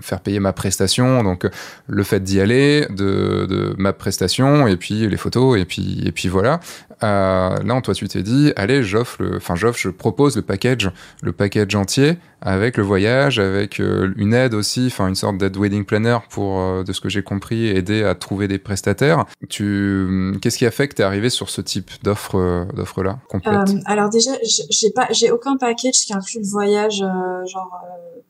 faire 0.00 0.20
payer 0.20 0.40
ma 0.40 0.52
prestation. 0.52 1.22
Donc 1.22 1.48
le 1.86 2.02
fait 2.02 2.20
d'y 2.20 2.40
aller, 2.40 2.86
de, 2.90 3.46
de, 3.48 3.74
ma 3.78 3.92
prestation 3.92 4.66
et 4.66 4.76
puis 4.76 5.08
les 5.08 5.16
photos 5.16 5.58
et 5.58 5.64
puis 5.64 6.02
et 6.04 6.12
puis 6.12 6.28
voilà. 6.28 6.60
Euh, 7.02 7.56
là, 7.62 7.80
toi, 7.80 7.94
tu 7.94 8.08
t'es 8.08 8.22
dit, 8.22 8.52
allez, 8.56 8.82
j'offre, 8.82 9.22
enfin 9.36 9.54
j'offre, 9.54 9.78
je 9.78 9.88
propose 9.88 10.36
le 10.36 10.42
package, 10.42 10.90
le 11.22 11.32
package 11.32 11.74
entier 11.74 12.18
avec 12.40 12.76
le 12.76 12.84
voyage, 12.84 13.40
avec 13.40 13.80
euh, 13.80 14.12
une 14.16 14.32
aide 14.32 14.54
aussi, 14.54 14.86
enfin 14.86 15.08
une 15.08 15.16
sorte 15.16 15.38
d'aide 15.38 15.56
wedding 15.56 15.84
planner 15.84 16.18
pour, 16.30 16.60
euh, 16.60 16.84
de 16.84 16.92
ce 16.92 17.00
que 17.00 17.08
j'ai 17.08 17.22
compris, 17.22 17.66
aider 17.66 18.04
à 18.04 18.14
trouver 18.14 18.46
des 18.46 18.58
prestataires. 18.58 19.24
Tu, 19.48 20.36
qu'est-ce 20.40 20.58
qui 20.58 20.66
a 20.66 20.70
fait 20.70 20.86
que 20.88 20.94
tu 20.94 21.02
es 21.02 21.04
arrivé 21.04 21.30
sur 21.30 21.50
ce 21.50 21.60
type 21.60 21.90
d'offre, 22.02 22.66
d'offre 22.74 23.02
là 23.02 23.18
complète? 23.28 23.74
Alors 23.86 24.08
déjà, 24.08 24.30
j'ai 24.42 24.90
pas, 24.90 25.08
j'ai 25.10 25.30
aucun 25.30 25.56
package 25.56 25.94
qui 25.94 26.12
inclut 26.12 26.40
le 26.40 26.48
voyage, 26.48 26.98
genre 26.98 27.70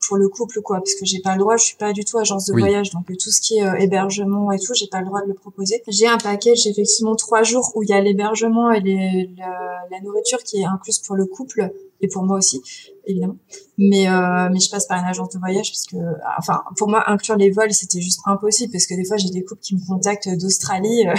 pour 0.07 0.17
le 0.17 0.29
couple 0.29 0.61
quoi, 0.61 0.77
parce 0.77 0.95
que 0.95 1.05
j'ai 1.05 1.19
pas 1.19 1.33
le 1.33 1.39
droit 1.39 1.57
je 1.57 1.65
suis 1.65 1.75
pas 1.75 1.93
du 1.93 2.05
tout 2.05 2.17
agence 2.17 2.45
de 2.45 2.53
voyage, 2.53 2.91
donc 2.91 3.05
tout 3.05 3.31
ce 3.31 3.41
qui 3.41 3.57
est 3.57 3.65
euh, 3.65 3.75
hébergement 3.79 4.51
et 4.51 4.59
tout, 4.59 4.73
j'ai 4.73 4.87
pas 4.87 4.99
le 4.99 5.05
droit 5.05 5.21
de 5.21 5.27
le 5.27 5.33
proposer. 5.33 5.83
J'ai 5.87 6.07
un 6.07 6.17
package 6.17 6.67
effectivement 6.67 7.15
trois 7.15 7.43
jours 7.43 7.71
où 7.75 7.83
il 7.83 7.89
y 7.89 7.93
a 7.93 8.01
l'hébergement 8.01 8.58
et 8.71 9.29
la, 9.37 10.01
nourriture 10.01 10.39
qui 10.39 10.61
est 10.61 10.65
incluse 10.65 10.99
pour 10.99 11.15
le 11.15 11.25
couple 11.25 11.71
et 12.01 12.07
pour 12.07 12.23
moi 12.23 12.37
aussi 12.37 12.61
évidemment. 13.05 13.37
Mais 13.77 14.09
euh, 14.09 14.49
mais 14.51 14.59
je 14.59 14.69
passe 14.69 14.85
par 14.87 14.99
une 14.99 15.05
agence 15.05 15.29
de 15.33 15.39
voyage 15.39 15.71
parce 15.71 15.85
que 15.85 15.97
enfin 16.37 16.63
pour 16.75 16.89
moi 16.89 17.09
inclure 17.09 17.37
les 17.37 17.49
vols 17.49 17.71
c'était 17.73 18.01
juste 18.01 18.19
impossible 18.25 18.73
parce 18.73 18.85
que 18.85 18.93
des 18.93 19.05
fois 19.05 19.15
j'ai 19.17 19.29
des 19.29 19.43
couples 19.43 19.61
qui 19.61 19.75
me 19.75 19.85
contactent 19.87 20.29
d'Australie. 20.37 21.07
Euh, 21.07 21.13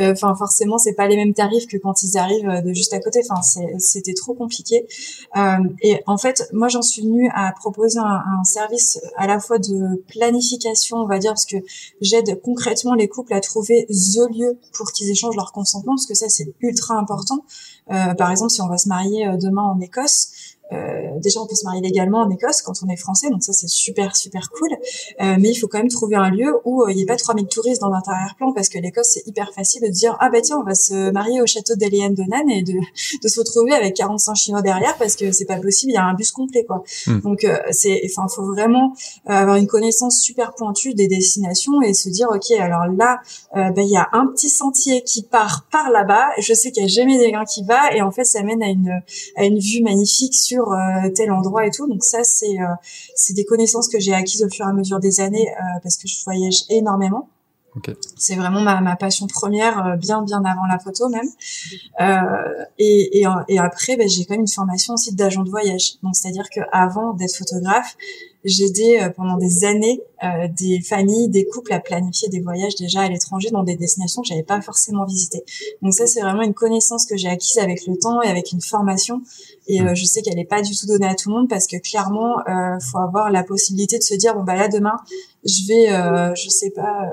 euh, 0.00 0.12
enfin 0.12 0.34
forcément 0.34 0.78
c'est 0.78 0.94
pas 0.94 1.06
les 1.06 1.16
mêmes 1.16 1.34
tarifs 1.34 1.66
que 1.66 1.76
quand 1.76 2.02
ils 2.02 2.18
arrivent 2.18 2.62
de 2.64 2.72
juste 2.72 2.92
à 2.92 3.00
côté. 3.00 3.20
Enfin 3.28 3.40
c'était 3.78 4.14
trop 4.14 4.34
compliqué. 4.34 4.86
Euh, 5.36 5.58
et 5.82 6.00
en 6.06 6.18
fait 6.18 6.48
moi 6.52 6.68
j'en 6.68 6.82
suis 6.82 7.02
venue 7.02 7.30
à 7.34 7.52
proposer 7.52 7.98
un, 7.98 8.22
un, 8.40 8.44
service 8.44 9.00
à 9.16 9.26
la 9.26 9.38
fois 9.38 9.58
de 9.58 10.02
planification 10.08 10.96
on 10.98 11.06
va 11.06 11.18
dire 11.18 11.32
parce 11.32 11.46
que 11.46 11.56
j'aide 12.00 12.40
concrètement 12.42 12.94
les 12.94 13.08
couples 13.08 13.32
à 13.32 13.40
trouver 13.40 13.86
the 13.88 14.28
lieu 14.34 14.58
pour 14.74 14.90
qu'ils 14.92 15.10
échangent 15.10 15.36
leur 15.36 15.52
consentement 15.52 15.94
parce 15.94 16.06
que 16.06 16.14
ça 16.14 16.28
c'est 16.28 16.52
ultra 16.60 16.96
important. 16.96 17.44
Euh, 17.92 18.14
par 18.14 18.30
exemple 18.30 18.50
si 18.50 18.60
on 18.60 18.68
va 18.68 18.78
se 18.78 18.88
marier 18.88 19.28
demain 19.40 19.62
en 19.62 19.80
Écosse 19.80 20.51
euh, 20.72 21.18
déjà, 21.20 21.40
on 21.40 21.46
peut 21.46 21.54
se 21.54 21.64
marier 21.64 21.80
légalement 21.80 22.20
en 22.20 22.30
Écosse 22.30 22.62
quand 22.62 22.72
on 22.84 22.88
est 22.88 22.96
français, 22.96 23.30
donc 23.30 23.42
ça 23.42 23.52
c'est 23.52 23.68
super 23.68 24.16
super 24.16 24.50
cool. 24.50 24.70
Euh, 25.20 25.36
mais 25.38 25.50
il 25.50 25.54
faut 25.54 25.68
quand 25.68 25.78
même 25.78 25.88
trouver 25.88 26.16
un 26.16 26.30
lieu 26.30 26.54
où 26.64 26.82
euh, 26.82 26.90
il 26.90 26.96
n'y 26.96 27.02
ait 27.02 27.06
pas 27.06 27.16
3000 27.16 27.46
touristes 27.46 27.80
dans 27.80 27.90
notre 27.90 28.10
arrière-plan 28.10 28.52
parce 28.52 28.68
que 28.68 28.78
l'Écosse 28.78 29.10
c'est 29.14 29.26
hyper 29.26 29.52
facile 29.52 29.82
de 29.82 29.88
dire 29.88 30.16
ah 30.20 30.30
bah 30.30 30.40
tiens 30.40 30.58
on 30.58 30.64
va 30.64 30.74
se 30.74 31.10
marier 31.10 31.40
au 31.40 31.46
château 31.46 31.74
d'Eliane 31.74 32.14
de 32.14 32.22
Nan 32.22 32.48
et 32.50 32.62
de, 32.62 32.72
de 32.72 33.28
se 33.28 33.40
retrouver 33.40 33.72
avec 33.72 33.94
45 33.94 34.34
Chinois 34.34 34.62
derrière 34.62 34.96
parce 34.98 35.16
que 35.16 35.32
c'est 35.32 35.44
pas 35.44 35.58
possible, 35.58 35.92
il 35.92 35.94
y 35.94 35.98
a 35.98 36.04
un 36.04 36.14
bus 36.14 36.32
complet 36.32 36.64
quoi. 36.64 36.82
Hmm. 37.06 37.20
Donc 37.20 37.46
c'est, 37.70 38.02
enfin 38.06 38.28
faut 38.28 38.46
vraiment 38.46 38.94
avoir 39.26 39.56
une 39.56 39.66
connaissance 39.66 40.20
super 40.20 40.54
pointue 40.54 40.94
des 40.94 41.08
destinations 41.08 41.82
et 41.82 41.94
se 41.94 42.08
dire 42.08 42.28
ok 42.32 42.50
alors 42.52 42.86
là 42.86 43.20
bah, 43.54 43.72
il 43.76 43.90
y 43.90 43.96
a 43.96 44.08
un 44.12 44.26
petit 44.26 44.48
sentier 44.48 45.02
qui 45.02 45.22
part 45.22 45.66
par 45.70 45.90
là-bas, 45.90 46.28
je 46.38 46.54
sais 46.54 46.70
qu'il 46.70 46.82
y 46.82 46.86
a 46.86 46.88
jamais 46.88 47.18
quelqu'un 47.18 47.44
qui 47.44 47.64
va 47.64 47.94
et 47.94 48.02
en 48.02 48.10
fait 48.10 48.24
ça 48.24 48.42
mène 48.42 48.62
à 48.62 48.68
une 48.68 49.02
à 49.36 49.44
une 49.44 49.58
vue 49.58 49.82
magnifique 49.82 50.34
sur 50.34 50.61
euh, 50.70 51.10
tel 51.14 51.32
endroit 51.32 51.66
et 51.66 51.70
tout. 51.70 51.88
Donc 51.88 52.04
ça, 52.04 52.22
c'est 52.22 52.60
euh, 52.60 52.74
c'est 53.14 53.34
des 53.34 53.44
connaissances 53.44 53.88
que 53.88 53.98
j'ai 53.98 54.14
acquises 54.14 54.44
au 54.44 54.48
fur 54.48 54.66
et 54.66 54.68
à 54.68 54.72
mesure 54.72 55.00
des 55.00 55.20
années 55.20 55.48
euh, 55.50 55.80
parce 55.82 55.96
que 55.96 56.06
je 56.06 56.22
voyage 56.24 56.64
énormément. 56.68 57.28
C'est 58.18 58.36
vraiment 58.36 58.60
ma, 58.60 58.82
ma, 58.82 58.96
passion 58.96 59.26
première, 59.26 59.96
bien 59.96 60.20
bien 60.20 60.44
avant 60.44 60.66
la 60.66 60.78
photo 60.78 61.08
même. 61.08 61.26
Et, 62.78 63.20
et, 63.20 63.26
et, 63.48 63.58
après, 63.58 63.96
ben, 63.96 64.06
j'ai 64.06 64.26
quand 64.26 64.34
même 64.34 64.42
une 64.42 64.46
formation 64.46 64.92
aussi 64.92 65.14
d'agent 65.14 65.42
de 65.42 65.48
voyage. 65.48 65.94
Donc 66.02 66.14
c'est-à-dire 66.14 66.50
que 66.54 66.60
avant 66.70 67.14
d'être 67.14 67.34
photographe, 67.34 67.96
j'ai 68.44 68.64
aidé 68.64 68.98
euh, 69.00 69.10
pendant 69.10 69.36
des 69.36 69.64
années 69.64 70.00
euh, 70.24 70.48
des 70.48 70.80
familles, 70.80 71.28
des 71.28 71.44
couples 71.46 71.72
à 71.72 71.80
planifier 71.80 72.28
des 72.28 72.40
voyages 72.40 72.74
déjà 72.74 73.02
à 73.02 73.08
l'étranger 73.08 73.50
dans 73.50 73.62
des 73.62 73.76
destinations 73.76 74.22
que 74.22 74.28
j'avais 74.28 74.42
pas 74.42 74.60
forcément 74.60 75.04
visitées. 75.04 75.44
Donc 75.80 75.94
ça, 75.94 76.06
c'est 76.06 76.20
vraiment 76.20 76.42
une 76.42 76.54
connaissance 76.54 77.06
que 77.06 77.16
j'ai 77.16 77.28
acquise 77.28 77.58
avec 77.58 77.86
le 77.86 77.96
temps 77.96 78.20
et 78.22 78.28
avec 78.28 78.52
une 78.52 78.60
formation. 78.60 79.22
Et 79.68 79.80
euh, 79.80 79.94
je 79.94 80.04
sais 80.04 80.22
qu'elle 80.22 80.36
n'est 80.36 80.44
pas 80.44 80.62
du 80.62 80.76
tout 80.76 80.86
donnée 80.86 81.06
à 81.06 81.14
tout 81.14 81.30
le 81.30 81.36
monde 81.36 81.48
parce 81.48 81.66
que 81.66 81.76
clairement, 81.76 82.38
euh, 82.48 82.78
faut 82.80 82.98
avoir 82.98 83.30
la 83.30 83.44
possibilité 83.44 83.98
de 83.98 84.02
se 84.02 84.14
dire 84.14 84.34
bon 84.34 84.42
bah 84.42 84.56
là 84.56 84.68
demain, 84.68 84.96
je 85.44 85.66
vais, 85.68 86.34
je 86.34 86.48
sais 86.48 86.70
pas 86.70 87.08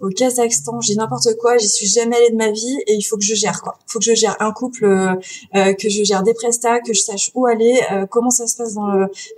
au 0.00 0.08
Kazakhstan, 0.08 0.80
j'ai 0.80 0.94
n'importe 0.94 1.34
quoi, 1.40 1.56
j'y 1.56 1.68
suis 1.68 1.86
jamais 1.86 2.16
allée 2.16 2.30
de 2.30 2.36
ma 2.36 2.50
vie 2.50 2.78
et 2.86 2.94
il 2.94 3.02
faut 3.02 3.16
que 3.16 3.24
je 3.24 3.34
gère 3.34 3.62
quoi. 3.62 3.78
Il 3.88 3.92
faut 3.92 3.98
que 3.98 4.04
je 4.04 4.14
gère 4.14 4.36
un 4.40 4.52
couple, 4.52 4.84
euh, 4.84 5.14
euh, 5.54 5.72
que 5.72 5.88
je 5.88 6.04
gère 6.04 6.22
des 6.22 6.34
prestats, 6.34 6.80
que 6.80 6.92
je 6.92 7.00
sache 7.00 7.30
où 7.34 7.46
aller, 7.46 7.80
euh, 7.92 8.06
comment 8.06 8.30
ça 8.30 8.46
se 8.46 8.56
passe 8.56 8.74
dans 8.74 8.88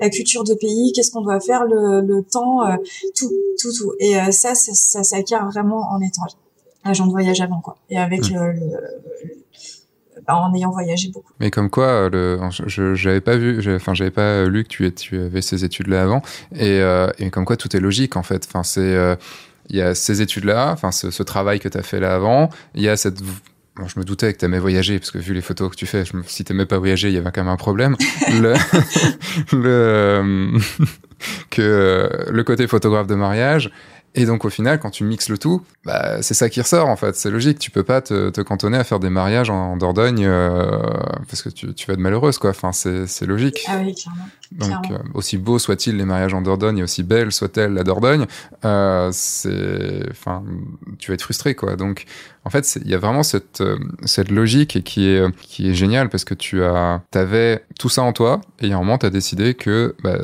la 0.01 0.11
culture 0.11 0.45
de 0.45 0.55
pays, 0.55 0.93
qu'est-ce 0.93 1.11
qu'on 1.11 1.21
doit 1.21 1.41
faire, 1.41 1.65
le, 1.65 2.01
le 2.01 2.23
temps, 2.23 2.61
tout, 3.15 3.31
tout, 3.61 3.73
tout. 3.73 3.93
Et 4.01 4.15
ça, 4.33 4.55
ça, 4.55 4.73
ça 4.75 5.03
s'acquiert 5.03 5.49
vraiment 5.51 5.89
en 5.91 6.01
étant 6.01 6.23
agent 6.85 7.07
de 7.07 7.11
voyage 7.11 7.41
avant 7.41 7.61
quoi. 7.61 7.77
Et 7.91 7.99
avec 7.99 8.31
mmh. 8.31 8.35
le, 8.35 8.53
bah, 8.71 9.38
en 10.27 10.55
ayant 10.55 10.71
voyagé 10.71 11.09
beaucoup. 11.09 11.33
Mais 11.41 11.51
comme 11.51 11.71
quoi, 11.71 12.09
le, 12.09 12.39
je 12.67 12.95
j'avais 12.95 13.21
pas 13.21 13.37
vu, 13.37 13.61
enfin 13.77 13.95
j'avais 13.95 14.11
pas 14.11 14.45
lu 14.45 14.65
que 14.65 14.69
tu, 14.69 14.93
tu 14.93 15.21
avais 15.21 15.43
ces 15.43 15.65
études-là 15.65 16.03
avant, 16.03 16.23
et, 16.55 16.81
et, 17.19 17.31
comme 17.31 17.45
quoi 17.45 17.57
tout 17.57 17.75
est 17.77 17.81
logique 17.81 18.17
en 18.17 18.23
fait. 18.23 18.47
Enfin 18.49 18.63
c'est 18.63 19.17
il 19.71 19.77
y 19.77 19.83
a 19.83 19.95
ces 19.95 20.23
études-là, 20.23 20.71
enfin 20.73 20.93
ce, 20.93 21.23
travail 21.23 21.61
que 21.61 21.69
tu 21.69 21.79
as 21.79 21.83
fait 21.83 22.01
là 22.01 22.15
avant, 22.15 22.49
il 22.75 22.83
y 22.83 22.89
a 22.89 22.97
cette 22.97 23.21
je 23.87 23.97
me 23.97 24.05
doutais 24.05 24.33
que 24.33 24.39
tu 24.39 24.45
aimais 24.45 24.59
voyager, 24.59 24.99
parce 24.99 25.13
que 25.13 25.19
vu 25.19 25.35
les 25.35 25.41
photos 25.41 25.71
que 25.71 25.77
tu 25.77 25.87
fais, 25.87 26.05
je 26.05 26.17
me... 26.17 26.25
si 26.25 26.43
tu 26.43 26.53
n'aimais 26.53 26.67
pas 26.67 26.79
voyager, 26.79 27.11
il 27.11 27.15
y 27.15 27.17
avait 27.17 27.31
quand 27.31 27.45
même 27.45 27.53
un 27.53 27.57
problème. 27.57 27.97
le, 28.29 28.55
le, 29.53 30.59
que 31.51 32.11
le 32.29 32.43
côté 32.43 32.67
photographe 32.67 33.07
de 33.07 33.15
mariage, 33.15 33.71
et 34.15 34.27
donc 34.27 34.45
au 34.45 34.51
final, 34.51 34.81
quand 34.81 34.91
tu 34.91 35.05
mixes 35.05 35.29
le 35.29 35.39
tout, 35.39 35.63
bah, 35.85 36.23
c'est 36.23 36.35
ça 36.35 36.49
qui 36.49 36.61
ressort 36.61 36.89
en 36.89 36.97
fait. 36.97 37.15
C'est 37.15 37.31
logique. 37.31 37.59
Tu 37.59 37.71
peux 37.71 37.83
pas 37.83 38.01
te, 38.01 38.31
te, 38.31 38.41
cantonner 38.41 38.79
à 38.79 38.85
faire 38.85 39.01
des 39.01 39.11
mariages 39.11 39.51
en, 39.51 39.77
Dordogne 39.77 40.25
euh, 40.25 40.81
parce 41.29 41.43
que 41.43 41.51
tu, 41.51 41.75
tu, 41.75 41.87
vas 41.87 41.93
être 41.93 42.01
malheureuse 42.01 42.39
quoi. 42.39 42.51
Enfin, 42.51 42.73
c'est 42.73 43.27
logique. 43.27 43.65
Ah 43.69 43.79
oui, 43.85 43.95
clairement. 43.95 44.29
Donc 44.51 44.91
euh, 44.91 44.99
aussi 45.13 45.37
beau 45.37 45.59
soit-il 45.59 45.97
les 45.99 46.07
mariages 46.07 46.33
en 46.33 46.41
Dordogne 46.41 46.79
et 46.79 46.83
aussi 46.83 47.03
belle 47.03 47.33
soit-elle 47.33 47.75
la 47.75 47.85
Dordogne, 47.85 48.27
euh, 48.65 49.11
c'est, 49.13 50.07
enfin, 50.11 50.43
tu 50.99 51.11
vas 51.11 51.15
être 51.15 51.23
frustré 51.23 51.55
quoi. 51.55 51.77
Donc 51.77 52.07
en 52.45 52.51
fait, 52.51 52.79
il 52.83 52.91
y 52.91 52.95
a 52.95 52.99
vraiment 52.99 53.23
cette 53.23 53.63
cette 54.05 54.31
logique 54.31 54.83
qui 54.85 55.07
est 55.07 55.23
qui 55.43 55.69
est 55.69 55.75
géniale 55.75 56.09
parce 56.09 56.25
que 56.25 56.35
tu 56.35 56.65
as, 56.65 57.03
t'avais 57.11 57.63
tout 57.79 57.91
ça 57.91 58.03
en 58.03 58.15
toi 58.15 58.41
et 58.61 58.73
à 58.73 58.77
un 58.77 58.79
moment 58.79 58.97
t'as 58.97 59.11
décidé 59.11 59.53
que 59.53 59.95
bah, 60.03 60.19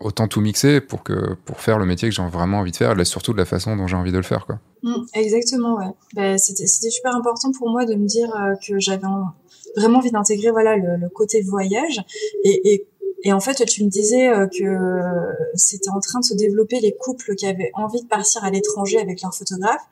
autant 0.00 0.28
tout 0.28 0.40
mixer 0.40 0.80
pour 0.80 1.02
que 1.02 1.34
pour 1.44 1.60
faire 1.60 1.78
le 1.78 1.86
métier 1.86 2.08
que 2.08 2.14
j'ai 2.14 2.26
vraiment 2.26 2.58
envie 2.58 2.70
de 2.70 2.76
faire 2.76 2.98
et 2.98 3.04
surtout 3.04 3.32
de 3.32 3.38
la 3.38 3.44
façon 3.44 3.76
dont 3.76 3.86
j'ai 3.86 3.96
envie 3.96 4.12
de 4.12 4.16
le 4.16 4.22
faire 4.22 4.46
quoi. 4.46 4.58
Mmh, 4.82 4.94
exactement 5.14 5.76
ouais. 5.76 5.90
Bah, 6.14 6.38
c'était 6.38 6.66
c'était 6.66 6.90
super 6.90 7.14
important 7.14 7.50
pour 7.52 7.70
moi 7.70 7.86
de 7.86 7.94
me 7.94 8.06
dire 8.06 8.28
euh, 8.36 8.54
que 8.66 8.78
j'avais 8.78 9.06
vraiment 9.76 9.98
envie 9.98 10.10
d'intégrer 10.10 10.50
voilà 10.50 10.76
le, 10.76 10.96
le, 10.96 11.08
côté 11.08 11.40
voyage 11.42 12.02
et, 12.44 12.72
et 12.72 12.86
et 13.22 13.32
en 13.32 13.40
fait, 13.40 13.64
tu 13.66 13.82
me 13.82 13.88
disais 13.88 14.28
euh, 14.28 14.46
que 14.46 14.78
c'était 15.54 15.90
en 15.90 15.98
train 16.00 16.20
de 16.20 16.24
se 16.24 16.34
développer 16.34 16.78
les 16.80 16.92
couples 16.92 17.34
qui 17.34 17.46
avaient 17.46 17.70
envie 17.74 18.02
de 18.02 18.06
partir 18.06 18.44
à 18.44 18.50
l'étranger 18.50 18.98
avec 18.98 19.22
leur 19.22 19.34
photographe. 19.34 19.82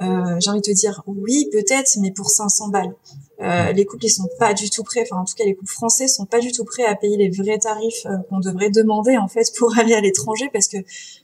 Euh, 0.00 0.36
j'ai 0.38 0.50
envie 0.50 0.60
de 0.60 0.66
te 0.66 0.70
dire 0.70 1.02
oui, 1.06 1.48
peut-être, 1.50 1.96
mais 2.00 2.12
pour 2.12 2.30
500 2.30 2.68
balles. 2.68 2.94
Euh, 3.40 3.70
les 3.70 3.84
couples 3.84 4.04
ils 4.04 4.10
sont 4.10 4.28
pas 4.40 4.52
du 4.52 4.68
tout 4.68 4.82
prêts, 4.82 5.02
enfin 5.02 5.20
en 5.20 5.24
tout 5.24 5.34
cas 5.36 5.44
les 5.44 5.54
couples 5.54 5.70
français 5.70 6.08
sont 6.08 6.26
pas 6.26 6.40
du 6.40 6.50
tout 6.50 6.64
prêts 6.64 6.84
à 6.84 6.96
payer 6.96 7.16
les 7.16 7.30
vrais 7.30 7.58
tarifs 7.58 8.04
euh, 8.06 8.16
qu'on 8.28 8.40
devrait 8.40 8.70
demander 8.70 9.16
en 9.16 9.28
fait 9.28 9.46
pour 9.58 9.78
aller 9.78 9.94
à 9.94 10.00
l'étranger 10.00 10.50
parce 10.52 10.66
que 10.66 10.78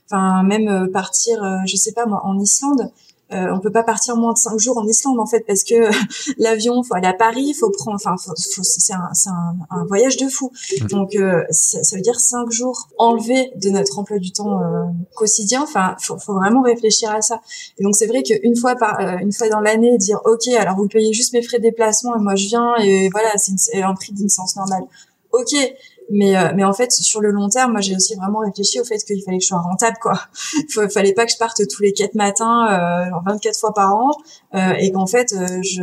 enfin 0.09 0.43
même 0.43 0.69
euh, 0.69 0.87
partir 0.89 1.43
je 1.65 1.75
sais 1.75 1.91
pas 1.91 2.05
moi 2.05 2.21
en 2.23 2.39
Islande 2.39 2.89
euh, 3.33 3.47
on 3.51 3.59
peut 3.59 3.71
pas 3.71 3.83
partir 3.83 4.15
moins 4.17 4.33
de 4.33 4.37
cinq 4.37 4.59
jours 4.59 4.77
en 4.77 4.85
Islande 4.85 5.19
en 5.19 5.25
fait 5.25 5.43
parce 5.47 5.63
que 5.63 5.89
l'avion 6.37 6.83
faut 6.83 6.93
aller 6.93 7.07
à 7.07 7.13
Paris, 7.13 7.55
faut 7.59 7.71
prendre, 7.71 7.95
enfin 7.95 8.15
c'est 8.35 8.93
un, 8.93 9.09
un, 9.27 9.55
un, 9.71 9.85
voyage 9.85 10.17
de 10.17 10.27
fou. 10.27 10.51
Mmh. 10.79 10.87
Donc 10.87 11.15
euh, 11.15 11.43
ça, 11.49 11.83
ça, 11.83 11.95
veut 11.95 12.03
dire 12.03 12.19
cinq 12.19 12.51
jours 12.51 12.87
enlevés 12.99 13.51
de 13.55 13.69
notre 13.71 13.97
emploi 13.97 14.19
du 14.19 14.31
temps 14.31 14.61
euh, 14.61 14.83
quotidien. 15.15 15.63
Enfin 15.63 15.95
faut, 15.99 16.19
faut 16.19 16.35
vraiment 16.35 16.61
réfléchir 16.61 17.09
à 17.09 17.21
ça. 17.21 17.41
Et 17.79 17.83
donc 17.83 17.95
c'est 17.95 18.05
vrai 18.05 18.21
qu'une 18.21 18.55
fois 18.55 18.75
par 18.75 18.99
euh, 18.99 19.17
une 19.17 19.33
fois 19.33 19.49
dans 19.49 19.59
l'année 19.59 19.97
dire 19.97 20.19
ok 20.25 20.47
alors 20.49 20.75
vous 20.75 20.87
payez 20.87 21.11
juste 21.11 21.33
mes 21.33 21.41
frais 21.41 21.57
de 21.57 21.63
déplacement 21.63 22.15
et 22.15 22.19
moi 22.19 22.35
je 22.35 22.47
viens 22.47 22.75
et 22.75 23.09
voilà 23.09 23.29
c'est 23.37 23.81
un 23.81 23.95
prix 23.95 24.13
d'une 24.13 24.29
séance 24.29 24.55
normale. 24.55 24.83
Ok, 25.31 25.53
mais 26.09 26.37
euh, 26.37 26.51
mais 26.55 26.63
en 26.63 26.73
fait 26.73 26.91
sur 26.91 27.21
le 27.21 27.31
long 27.31 27.49
terme 27.49 27.71
moi 27.71 27.81
j'ai 27.81 27.95
aussi 27.95 28.15
vraiment 28.15 28.39
réfléchi 28.39 28.79
au 28.79 28.83
fait 28.83 28.97
qu'il 28.97 29.21
fallait 29.23 29.37
que 29.37 29.43
je 29.43 29.47
sois 29.47 29.59
rentable 29.59 29.97
quoi. 30.01 30.19
Il 30.77 30.89
fallait 30.89 31.13
pas 31.13 31.25
que 31.25 31.31
je 31.31 31.37
parte 31.37 31.61
tous 31.67 31.81
les 31.81 31.93
quatre 31.93 32.15
matins 32.15 32.67
euh, 32.69 33.19
24 33.25 33.59
fois 33.59 33.73
par 33.73 33.95
an 33.95 34.11
euh, 34.53 34.73
et 34.79 34.91
qu'en 34.91 35.07
fait 35.07 35.33
euh, 35.33 35.61
je 35.63 35.81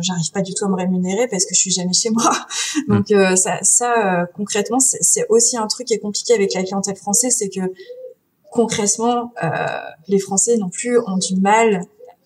j'arrive 0.00 0.32
pas 0.32 0.42
du 0.42 0.52
tout 0.54 0.64
à 0.64 0.68
me 0.68 0.76
rémunérer 0.76 1.26
parce 1.28 1.44
que 1.44 1.54
je 1.54 1.60
suis 1.60 1.70
jamais 1.70 1.92
chez 1.92 2.10
moi. 2.10 2.32
Mm. 2.88 2.94
donc 2.94 3.10
euh, 3.10 3.36
ça 3.36 3.58
ça 3.62 4.26
concrètement 4.34 4.78
c'est 4.80 5.26
aussi 5.28 5.58
un 5.58 5.66
truc 5.66 5.88
qui 5.88 5.94
est 5.94 5.98
compliqué 5.98 6.32
avec 6.32 6.54
la 6.54 6.62
clientèle 6.62 6.96
française 6.96 7.36
c'est 7.38 7.50
que 7.50 7.60
concrètement 8.50 9.32
les 10.08 10.18
Français 10.18 10.56
non 10.56 10.70
plus 10.70 10.98
ont 10.98 11.18
du 11.18 11.36
mal 11.36 11.82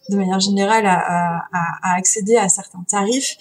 de 0.08 0.16
manière 0.16 0.38
générale 0.38 0.86
à, 0.86 0.98
à, 0.98 1.42
à 1.82 1.96
accéder 1.96 2.36
à 2.36 2.48
certains 2.48 2.84
tarifs. 2.88 3.36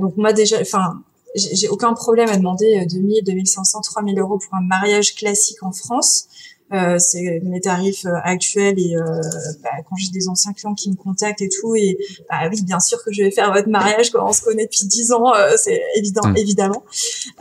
Donc 0.00 0.16
moi 0.16 0.32
déjà 0.32 0.60
enfin 0.60 1.02
j'ai 1.34 1.68
aucun 1.68 1.92
problème 1.94 2.28
à 2.28 2.36
demander 2.36 2.86
2000, 2.86 3.24
2500, 3.24 3.80
3000 3.80 4.18
euros 4.18 4.38
pour 4.38 4.54
un 4.54 4.62
mariage 4.62 5.14
classique 5.14 5.62
en 5.62 5.72
France. 5.72 6.28
Euh, 6.72 6.96
c'est 6.98 7.40
mes 7.44 7.60
tarifs 7.60 8.06
euh, 8.06 8.14
actuels 8.24 8.78
et 8.78 8.96
euh, 8.96 9.02
bah, 9.62 9.70
quand 9.88 9.96
j'ai 9.96 10.10
des 10.10 10.28
anciens 10.28 10.54
clients 10.54 10.74
qui 10.74 10.90
me 10.90 10.96
contactent 10.96 11.42
et 11.42 11.50
tout 11.50 11.76
et 11.76 11.98
bah 12.30 12.48
oui 12.50 12.62
bien 12.62 12.80
sûr 12.80 13.04
que 13.04 13.12
je 13.12 13.22
vais 13.22 13.30
faire 13.30 13.52
votre 13.52 13.68
mariage 13.68 14.10
quand 14.10 14.26
on 14.26 14.32
se 14.32 14.40
connaît 14.40 14.64
depuis 14.64 14.86
10 14.86 15.12
ans 15.12 15.34
euh, 15.34 15.52
c'est 15.56 15.82
évident 15.96 16.26
hmm. 16.26 16.36
évidemment. 16.38 16.82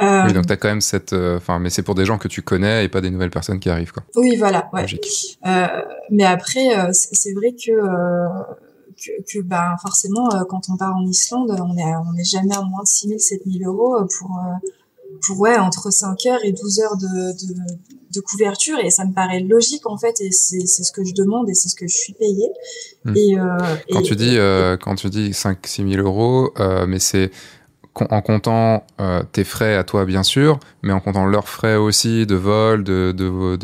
Euh, 0.01 0.25
oui 0.25 0.33
donc 0.33 0.45
t'as 0.45 0.57
quand 0.57 0.67
même 0.67 0.81
cette 0.81 1.13
enfin 1.13 1.59
mais 1.59 1.69
c'est 1.69 1.83
pour 1.83 1.95
des 1.95 2.03
gens 2.03 2.17
que 2.17 2.27
tu 2.27 2.41
connais 2.41 2.83
et 2.83 2.89
pas 2.89 2.99
des 2.99 3.09
nouvelles 3.09 3.31
personnes 3.31 3.61
qui 3.61 3.69
arrivent 3.69 3.93
quoi. 3.93 4.03
Oui 4.17 4.35
voilà 4.35 4.69
ouais. 4.73 4.85
Mais 6.11 6.25
après 6.25 6.91
c'est 6.91 7.33
vrai 7.33 7.53
que 7.53 7.71
que, 9.27 9.41
ben 9.41 9.75
forcément 9.81 10.33
euh, 10.33 10.43
quand 10.49 10.69
on 10.69 10.77
part 10.77 10.95
en 10.95 11.05
Islande 11.05 11.51
on 11.51 11.77
est 11.77 11.95
on 11.95 12.15
est 12.17 12.23
jamais 12.23 12.55
à 12.55 12.61
moins 12.61 12.83
de 12.83 12.87
6000 12.87 13.19
7000 13.19 13.65
euros 13.65 13.97
pour 14.17 14.37
euh, 14.37 14.69
pour 15.25 15.39
ouais 15.39 15.57
entre 15.57 15.91
5 15.91 16.25
heures 16.27 16.43
et 16.43 16.51
12 16.51 16.79
heures 16.79 16.97
de, 16.97 17.31
de, 17.31 17.53
de 18.13 18.19
couverture 18.21 18.79
et 18.79 18.89
ça 18.89 19.05
me 19.05 19.13
paraît 19.13 19.41
logique 19.41 19.87
en 19.87 19.97
fait 19.97 20.19
et 20.21 20.31
c'est 20.31 20.65
c'est 20.65 20.83
ce 20.83 20.91
que 20.91 21.03
je 21.03 21.13
demande 21.13 21.49
et 21.49 21.53
c'est 21.53 21.69
ce 21.69 21.75
que 21.75 21.87
je 21.87 21.95
suis 21.95 22.13
payée 22.13 22.49
hmm. 23.05 23.15
et, 23.15 23.39
euh, 23.39 23.57
quand 23.91 24.01
tu 24.01 24.15
dis 24.15 24.37
euh, 24.37 24.77
quand 24.77 24.95
tu 24.95 25.09
dis 25.09 25.33
5 25.33 25.59
6 25.65 25.89
000 25.95 26.07
euros 26.07 26.51
euh, 26.59 26.85
mais 26.87 26.99
c'est 26.99 27.31
en 27.95 28.21
comptant 28.21 28.85
euh, 28.99 29.21
tes 29.31 29.43
frais 29.43 29.75
à 29.75 29.83
toi 29.83 30.05
bien 30.05 30.23
sûr, 30.23 30.59
mais 30.81 30.93
en 30.93 30.99
comptant 30.99 31.25
leurs 31.25 31.47
frais 31.47 31.75
aussi 31.75 32.25
de 32.25 32.35
vol, 32.35 32.83
de, 32.83 33.13
de, 33.15 33.57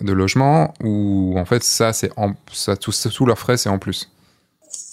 de, 0.00 0.12
logement, 0.12 0.74
ou 0.82 1.38
en 1.38 1.44
fait 1.44 1.62
ça 1.62 1.92
c'est 1.92 2.10
en 2.16 2.32
ça 2.52 2.76
tous 2.76 3.06
tous 3.14 3.26
leurs 3.26 3.38
frais 3.38 3.56
c'est 3.56 3.68
en 3.68 3.78
plus? 3.78 4.10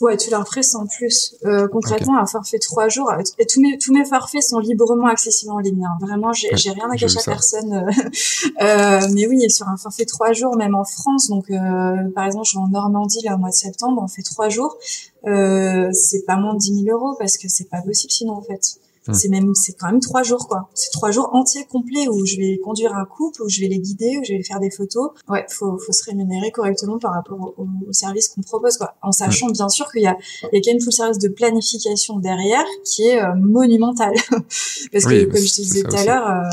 Ouais, 0.01 0.17
tous 0.17 0.29
leurs 0.31 0.45
frais 0.45 0.61
en 0.75 0.85
plus. 0.85 1.35
Euh, 1.45 1.67
concrètement, 1.67 2.17
un 2.17 2.25
forfait 2.25 2.59
trois 2.59 2.89
jours, 2.89 3.09
euh, 3.11 3.21
et 3.39 3.45
tous 3.45 3.61
mes 3.61 3.77
tous 3.77 3.93
mes 3.93 4.05
forfaits 4.05 4.43
sont 4.43 4.59
librement 4.59 5.07
accessibles 5.07 5.51
en 5.51 5.59
ligne. 5.59 5.83
Hein. 5.85 5.97
Vraiment, 6.01 6.33
j'ai 6.33 6.49
j'ai 6.55 6.71
rien 6.71 6.89
à 6.89 6.95
cacher 6.95 7.19
à 7.19 7.23
personne. 7.23 7.73
Euh, 7.73 7.91
euh, 8.61 9.07
mais 9.13 9.27
oui, 9.27 9.49
sur 9.49 9.67
un 9.67 9.77
forfait 9.77 10.05
trois 10.05 10.33
jours, 10.33 10.55
même 10.57 10.75
en 10.75 10.83
France. 10.83 11.29
Donc, 11.29 11.49
euh, 11.49 12.09
par 12.15 12.25
exemple, 12.25 12.45
je 12.45 12.49
suis 12.49 12.57
en 12.57 12.67
Normandie 12.67 13.21
là 13.23 13.35
au 13.35 13.37
mois 13.37 13.49
de 13.49 13.55
septembre, 13.55 14.01
on 14.03 14.07
fait 14.07 14.23
trois 14.23 14.49
jours. 14.49 14.77
c'est 15.23 16.25
pas 16.25 16.35
moins 16.35 16.53
de 16.53 16.59
10 16.59 16.83
000 16.85 16.97
euros 16.97 17.15
parce 17.17 17.37
que 17.37 17.47
c'est 17.47 17.69
pas 17.69 17.81
possible 17.81 18.11
sinon 18.11 18.33
en 18.33 18.41
fait. 18.41 18.77
Hum. 19.07 19.13
C'est 19.13 19.27
même, 19.27 19.53
c'est 19.53 19.73
quand 19.73 19.87
même 19.87 19.99
trois 19.99 20.23
jours, 20.23 20.47
quoi. 20.47 20.69
C'est 20.73 20.91
trois 20.91 21.11
jours 21.11 21.29
entiers 21.33 21.65
complets 21.65 22.07
où 22.07 22.25
je 22.25 22.37
vais 22.37 22.57
conduire 22.63 22.95
un 22.95 23.05
couple, 23.05 23.43
où 23.43 23.49
je 23.49 23.59
vais 23.59 23.67
les 23.67 23.79
guider, 23.79 24.17
où 24.17 24.23
je 24.23 24.33
vais 24.33 24.43
faire 24.43 24.59
des 24.59 24.69
photos. 24.69 25.11
Ouais, 25.27 25.45
faut, 25.49 25.77
faut 25.77 25.91
se 25.91 26.05
rémunérer 26.05 26.51
correctement 26.51 26.99
par 26.99 27.13
rapport 27.13 27.53
au, 27.57 27.67
service 27.91 28.29
qu'on 28.29 28.41
propose, 28.41 28.77
quoi. 28.77 28.95
En 29.01 29.11
sachant 29.11 29.49
bien 29.49 29.69
sûr 29.69 29.91
qu'il 29.91 30.01
y 30.01 30.07
a, 30.07 30.17
il 30.51 30.55
y 30.55 30.57
a 30.57 30.61
quand 30.61 30.71
même 30.71 30.79
tout 30.79 30.87
le 30.87 30.91
service 30.91 31.19
de 31.19 31.27
planification 31.27 32.17
derrière 32.19 32.65
qui 32.85 33.03
est 33.03 33.21
euh, 33.21 33.35
monumental. 33.35 34.13
Parce 34.91 35.05
que, 35.05 35.25
comme 35.25 35.41
je 35.41 35.53
te 35.53 35.61
disais 35.61 35.83
tout 35.83 35.95
à 35.95 36.05
l'heure, 36.05 36.29
euh, 36.29 36.49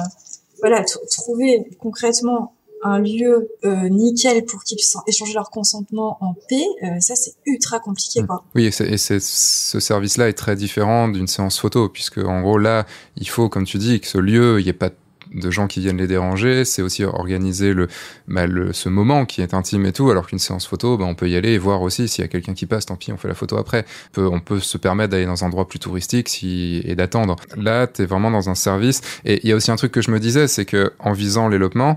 voilà, 0.61 0.85
trouver 1.11 1.71
concrètement 1.79 2.55
un 2.83 2.99
lieu 2.99 3.49
euh, 3.65 3.89
nickel 3.89 4.45
pour 4.45 4.65
qu'ils 4.65 4.77
puissent 4.77 4.97
échanger 5.07 5.35
leur 5.35 5.51
consentement 5.51 6.19
en 6.21 6.35
paix, 6.49 6.65
euh, 6.83 7.01
ça 7.01 7.15
c'est 7.15 7.35
ultra 7.47 7.79
compliqué 7.79 8.23
quoi. 8.27 8.45
Oui, 8.55 8.67
et, 8.67 8.71
c'est, 8.71 9.21
ce 9.21 9.81
service-là 9.81 10.29
est 10.29 10.35
très 10.35 10.57
différent 10.57 11.09
d'une 11.09 11.27
séance 11.27 11.59
photo 11.59 11.89
puisque 11.89 12.19
en 12.19 12.41
gros 12.41 12.59
là, 12.59 12.87
il 13.17 13.29
faut 13.29 13.49
comme 13.49 13.65
tu 13.65 13.79
dis 13.79 14.01
que 14.01 14.07
ce 14.07 14.19
lieu, 14.19 14.61
il 14.61 14.65
n'y 14.65 14.71
ait 14.71 14.75
pas 14.75 14.91
de 15.33 15.51
gens 15.51 15.67
qui 15.67 15.81
viennent 15.81 15.99
les 15.99 16.07
déranger, 16.07 16.65
c'est 16.65 16.83
aussi 16.83 17.05
organiser 17.05 17.73
le, 17.73 17.89
bah, 18.29 18.47
le, 18.47 18.73
ce 18.73 18.89
moment 18.89 19.27
qui 19.27 19.43
est 19.43 19.55
intime 19.55 19.87
et 19.87 19.93
tout, 19.93 20.11
alors 20.11 20.27
qu'une 20.27 20.39
séance 20.39 20.67
photo, 20.67 20.97
bah, 20.97 21.05
on 21.05 21.15
peut 21.15 21.29
y 21.29 21.37
aller 21.37 21.51
et 21.51 21.59
voir 21.59 21.83
aussi 21.83 22.09
s'il 22.09 22.23
y 22.23 22.25
a 22.25 22.29
quelqu'un 22.29 22.55
qui 22.55 22.67
passe, 22.67 22.87
tant 22.87 22.97
pis, 22.97 23.13
on 23.13 23.17
fait 23.17 23.29
la 23.29 23.35
photo 23.35 23.57
après. 23.57 23.85
On 24.09 24.13
peut, 24.13 24.27
on 24.27 24.41
peut 24.41 24.61
se 24.61 24.79
permettre 24.79 25.11
d'aller 25.11 25.27
dans 25.27 25.45
un 25.45 25.47
endroit 25.47 25.69
plus 25.69 25.79
touristique 25.79 26.29
si, 26.29 26.83
et 26.85 26.95
d'attendre. 26.95 27.37
Là, 27.57 27.87
tu 27.87 28.03
es 28.03 28.07
vraiment 28.07 28.31
dans 28.31 28.51
un 28.51 28.55
service. 28.55 29.01
Et 29.25 29.41
il 29.43 29.49
y 29.49 29.53
a 29.53 29.57
aussi 29.57 29.71
un 29.71 29.77
truc 29.77 29.93
que 29.93 30.03
je 30.03 30.11
me 30.11 30.19
disais, 30.19 30.49
c'est 30.49 30.65
que 30.65 30.93
en 30.99 31.13
visant 31.13 31.49
l'élopement, 31.49 31.97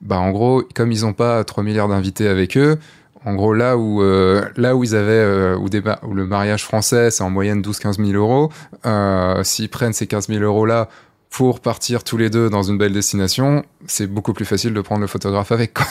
bah 0.00 0.18
en 0.18 0.30
gros, 0.30 0.62
comme 0.74 0.92
ils 0.92 1.02
n'ont 1.02 1.12
pas 1.12 1.42
3 1.44 1.64
milliards 1.64 1.88
d'invités 1.88 2.28
avec 2.28 2.56
eux, 2.56 2.78
en 3.24 3.34
gros, 3.34 3.52
là 3.52 3.76
où, 3.76 4.02
euh, 4.02 4.44
là 4.56 4.76
où 4.76 4.84
ils 4.84 4.94
avaient, 4.94 5.10
euh, 5.12 5.56
où, 5.56 5.66
où, 5.66 6.14
le 6.14 6.26
mariage 6.26 6.64
français, 6.64 7.10
c'est 7.10 7.22
en 7.22 7.30
moyenne 7.30 7.60
12-15 7.62 7.96
000 7.96 8.12
euros, 8.12 8.50
euh, 8.86 9.42
s'ils 9.42 9.68
prennent 9.68 9.92
ces 9.92 10.06
15 10.06 10.28
000 10.28 10.40
euros-là 10.40 10.88
pour 11.30 11.60
partir 11.60 12.04
tous 12.04 12.16
les 12.16 12.30
deux 12.30 12.48
dans 12.48 12.62
une 12.62 12.78
belle 12.78 12.92
destination, 12.92 13.64
c'est 13.86 14.06
beaucoup 14.06 14.32
plus 14.32 14.44
facile 14.44 14.72
de 14.72 14.80
prendre 14.80 15.00
le 15.00 15.06
photographe 15.06 15.52
avec. 15.52 15.78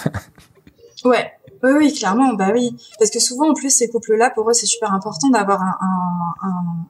Ouais. 1.06 1.32
Oui, 1.64 1.94
clairement, 1.94 2.34
bah 2.34 2.50
oui. 2.54 2.76
Parce 2.98 3.12
que 3.12 3.20
souvent, 3.20 3.52
en 3.52 3.54
plus, 3.54 3.70
ces 3.70 3.88
couples-là, 3.88 4.32
pour 4.32 4.50
eux, 4.50 4.54
c'est 4.54 4.66
super 4.66 4.94
important 4.94 5.30
d'avoir 5.30 5.62
un 5.62 6.88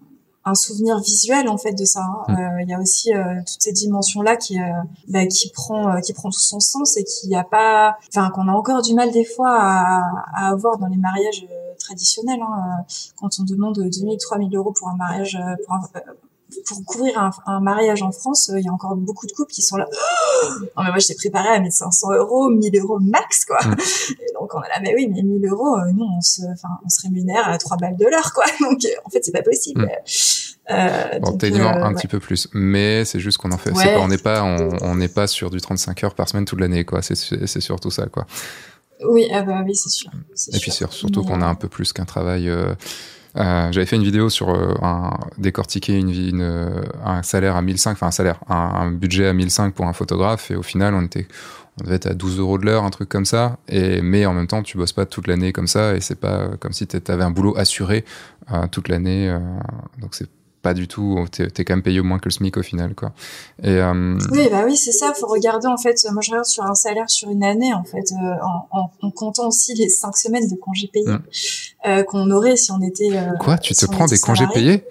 souvenir 0.56 1.00
visuel 1.00 1.48
en 1.50 1.58
fait 1.58 1.74
de 1.74 1.86
ça. 1.86 2.02
Hein. 2.02 2.26
Mm. 2.28 2.40
Euh, 2.40 2.62
il 2.62 2.70
y 2.70 2.74
a 2.74 2.80
aussi 2.80 3.14
euh, 3.14 3.38
toutes 3.40 3.62
ces 3.62 3.72
dimensions 3.72 4.22
là 4.22 4.36
qui 4.36 4.60
euh, 4.60 4.64
bah, 5.08 5.26
qui 5.28 5.52
prend 5.52 6.00
qui 6.02 6.14
prend 6.14 6.30
tout 6.30 6.40
son 6.40 6.60
sens 6.60 6.98
et 6.98 7.04
qui 7.04 7.36
a 7.36 7.44
pas, 7.44 7.98
enfin 8.10 8.30
qu'on 8.32 8.48
a 8.48 8.52
encore 8.52 8.82
du 8.82 8.94
mal 8.94 9.12
des 9.12 9.26
fois 9.26 9.58
à, 9.60 10.04
à 10.34 10.50
avoir 10.50 10.78
dans 10.78 10.88
les 10.88 10.98
mariages 10.98 11.46
traditionnels. 11.80 12.42
Hein. 12.42 12.84
Quand 13.18 13.30
on 13.40 13.44
demande 13.44 13.80
2000, 13.80 14.18
3000 14.18 14.56
euros 14.56 14.72
pour 14.72 14.90
un 14.90 14.96
mariage, 14.96 15.38
pour 15.66 15.76
un, 15.76 15.82
pour 16.66 16.86
couvrir 16.86 17.20
un, 17.20 17.32
un, 17.46 17.60
mariage 17.60 18.02
en 18.02 18.12
France, 18.12 18.52
il 18.56 18.64
y 18.64 18.70
a 18.70 18.72
encore 18.72 18.96
beaucoup 18.96 19.28
de 19.28 19.32
couples 19.32 19.52
qui 19.52 19.62
sont 19.62 19.78
là. 19.78 19.86
non 20.78 20.84
mais 20.84 20.90
moi 20.90 21.00
j'étais 21.00 21.16
préparée 21.16 21.50
à 21.50 21.60
mettre 21.60 21.76
500 21.76 22.14
euros, 22.14 22.50
1000 22.50 22.80
euros 22.80 23.00
max 23.00 23.46
quoi. 23.46 23.60
Et 24.10 24.34
donc 24.34 24.54
on 24.54 24.62
est 24.62 24.70
là 24.70 24.80
mais 24.82 24.94
oui 24.96 25.08
mais 25.14 25.22
1000 25.22 25.46
euros, 25.48 25.78
nous 25.94 26.06
on 26.06 26.22
se, 26.22 26.42
enfin 26.54 26.70
on 26.86 26.90
se 26.90 27.02
rémunère 27.02 27.48
à 27.48 27.58
3 27.58 27.78
balles 27.78 27.98
de 27.98 28.06
l'heure 28.06 28.34
quoi. 28.34 28.46
Donc 28.62 28.80
en 29.04 29.10
fait 29.10 29.24
c'est 29.24 29.32
pas 29.32 29.44
possible. 29.44 29.84
Mm. 29.84 29.90
Euh, 30.70 31.20
bon, 31.20 31.38
techniquement 31.38 31.78
euh, 31.78 31.84
un 31.84 31.94
petit 31.94 32.08
peu 32.08 32.20
plus, 32.20 32.50
mais 32.54 33.06
c'est 33.06 33.20
juste 33.20 33.38
qu'on 33.38 33.52
en 33.52 33.58
fait. 33.58 33.72
Pas, 33.72 34.00
on 34.00 34.08
n'est 34.10 34.18
pas, 34.18 34.44
on 34.44 34.96
n'est 34.96 35.08
pas 35.08 35.28
sur 35.28 35.50
du 35.50 35.62
35 35.62 36.04
heures 36.04 36.16
par 36.16 36.28
semaine 36.28 36.44
toute 36.44 36.60
l'année, 36.60 36.84
quoi. 36.84 37.02
C'est, 37.02 37.16
c'est 37.16 37.62
surtout 37.62 37.90
ça, 37.90 38.08
quoi. 38.08 38.26
Oui, 39.06 39.28
ah 39.32 39.44
bah 39.44 39.64
oui, 39.66 39.76
c'est 39.76 39.90
sûr. 39.90 40.12
Et 40.54 40.60
puis 40.60 40.72
surtout 40.72 41.24
qu'on 41.24 41.42
a 41.42 41.46
un 41.46 41.56
peu 41.56 41.70
plus 41.70 41.94
qu'un 41.94 42.06
travail. 42.06 42.52
Euh, 43.38 43.58
euh, 43.58 43.71
j'avais 43.71 43.86
fait 43.86 43.95
une 43.95 44.04
vidéo 44.04 44.30
sur 44.30 44.50
euh, 44.50 44.73
un, 44.82 45.12
décortiquer 45.38 45.97
une, 45.97 46.84
un 47.04 47.23
salaire 47.23 47.56
à 47.56 47.62
1005, 47.62 47.91
enfin 47.93 48.08
un 48.08 48.12
salaire, 48.12 48.39
un, 48.50 48.91
budget 48.91 49.28
à 49.28 49.34
1005 49.34 49.73
pour 49.73 49.86
un 49.86 49.93
photographe, 49.93 50.52
et 50.52 50.56
au 50.56 50.63
final, 50.63 50.93
on 50.93 51.04
était, 51.04 51.28
on 51.80 51.86
devait 51.86 51.95
être 51.95 52.08
à 52.08 52.13
12 52.13 52.39
euros 52.39 52.58
de 52.58 52.65
l'heure, 52.65 52.84
un 52.84 52.89
truc 52.89 53.10
comme 53.10 53.26
ça. 53.26 53.58
Et 53.67 54.02
mais 54.02 54.26
en 54.26 54.34
même 54.34 54.47
temps, 54.47 54.63
tu 54.63 54.78
bosses 54.78 54.93
pas 54.93 55.06
toute 55.06 55.28
l'année 55.28 55.54
comme 55.54 55.67
ça, 55.67 55.95
et 55.95 56.02
c'est 56.02 56.19
pas 56.19 56.50
comme 56.60 56.73
si 56.73 56.88
tu 56.88 57.00
avais 57.08 57.23
un 57.23 57.32
boulot 57.32 57.58
assuré 57.58 58.06
euh, 58.52 58.67
toute 58.67 58.89
l'année. 58.89 59.36
donc 60.00 60.15
c'est 60.15 60.30
pas 60.68 60.74
du 60.74 60.90
tout, 60.90 61.26
t'es 61.32 61.46
es 61.46 61.64
quand 61.64 61.76
même 61.76 61.82
payé 61.82 62.02
au 62.02 62.04
moins 62.04 62.20
que 62.20 62.26
le 62.26 62.32
SMIC 62.32 62.58
au 62.58 62.62
final, 62.62 62.94
quoi. 62.94 63.14
Et, 63.64 63.70
euh... 63.70 64.18
Oui, 64.32 64.50
bah 64.52 64.64
oui, 64.66 64.76
c'est 64.76 64.92
ça, 64.92 65.14
faut 65.18 65.28
regarder, 65.28 65.68
en 65.68 65.78
fait, 65.78 65.96
moi 66.12 66.22
je 66.22 66.32
regarde 66.32 66.46
sur 66.46 66.66
un 66.66 66.76
salaire 66.76 67.10
sur 67.10 67.30
une 67.30 67.42
année, 67.42 67.74
en 67.74 67.86
fait, 67.86 68.12
euh, 68.12 68.16
en, 68.44 68.68
en, 68.78 68.92
en, 69.02 69.12
comptant 69.12 69.48
aussi 69.48 69.74
les 69.76 69.88
cinq 69.88 70.18
semaines 70.18 70.50
de 70.50 70.56
congés 70.56 70.90
payés 70.92 71.08
mmh. 71.08 71.20
euh, 71.88 72.04
qu'on 72.04 72.30
aurait 72.32 72.58
si 72.58 72.74
on 72.74 72.82
était... 72.82 73.16
Euh, 73.16 73.32
quoi, 73.40 73.58
tu 73.58 73.74
te 73.76 73.86
prends 73.86 74.08
des 74.08 74.20
congés 74.20 74.48
payés? 74.54 74.84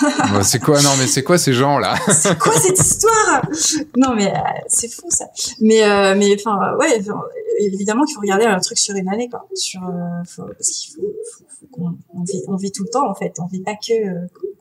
Bah, 0.00 0.42
c'est 0.42 0.58
quoi 0.58 0.80
non 0.80 0.88
mais 0.98 1.06
c'est 1.06 1.22
quoi 1.22 1.36
ces 1.36 1.52
gens 1.52 1.78
là 1.78 1.94
C'est 2.08 2.38
quoi 2.38 2.54
cette 2.54 2.78
histoire? 2.78 3.46
Non 3.94 4.14
mais 4.14 4.28
euh, 4.28 4.38
c'est 4.66 4.88
fou 4.88 5.10
ça. 5.10 5.26
Mais 5.60 5.82
euh, 5.82 6.14
mais 6.16 6.34
enfin 6.34 6.74
ouais 6.78 6.98
évidemment 7.58 8.04
qu'il 8.04 8.14
faut 8.14 8.22
regarder 8.22 8.46
un 8.46 8.58
truc 8.60 8.78
sur 8.78 8.94
une 8.96 9.10
année 9.10 9.28
quoi. 9.28 9.46
Sur 9.54 9.82
faut, 10.26 10.44
parce 10.44 10.70
qu'il 10.70 10.94
faut, 10.94 11.02
faut, 11.02 11.44
faut 11.60 11.66
qu'on 11.70 11.94
on 12.14 12.22
vit, 12.22 12.42
on 12.48 12.56
vit 12.56 12.72
tout 12.72 12.84
le 12.84 12.88
temps 12.88 13.06
en 13.06 13.14
fait. 13.14 13.34
On 13.38 13.46
vit 13.48 13.60
pas 13.60 13.74
que 13.74 13.92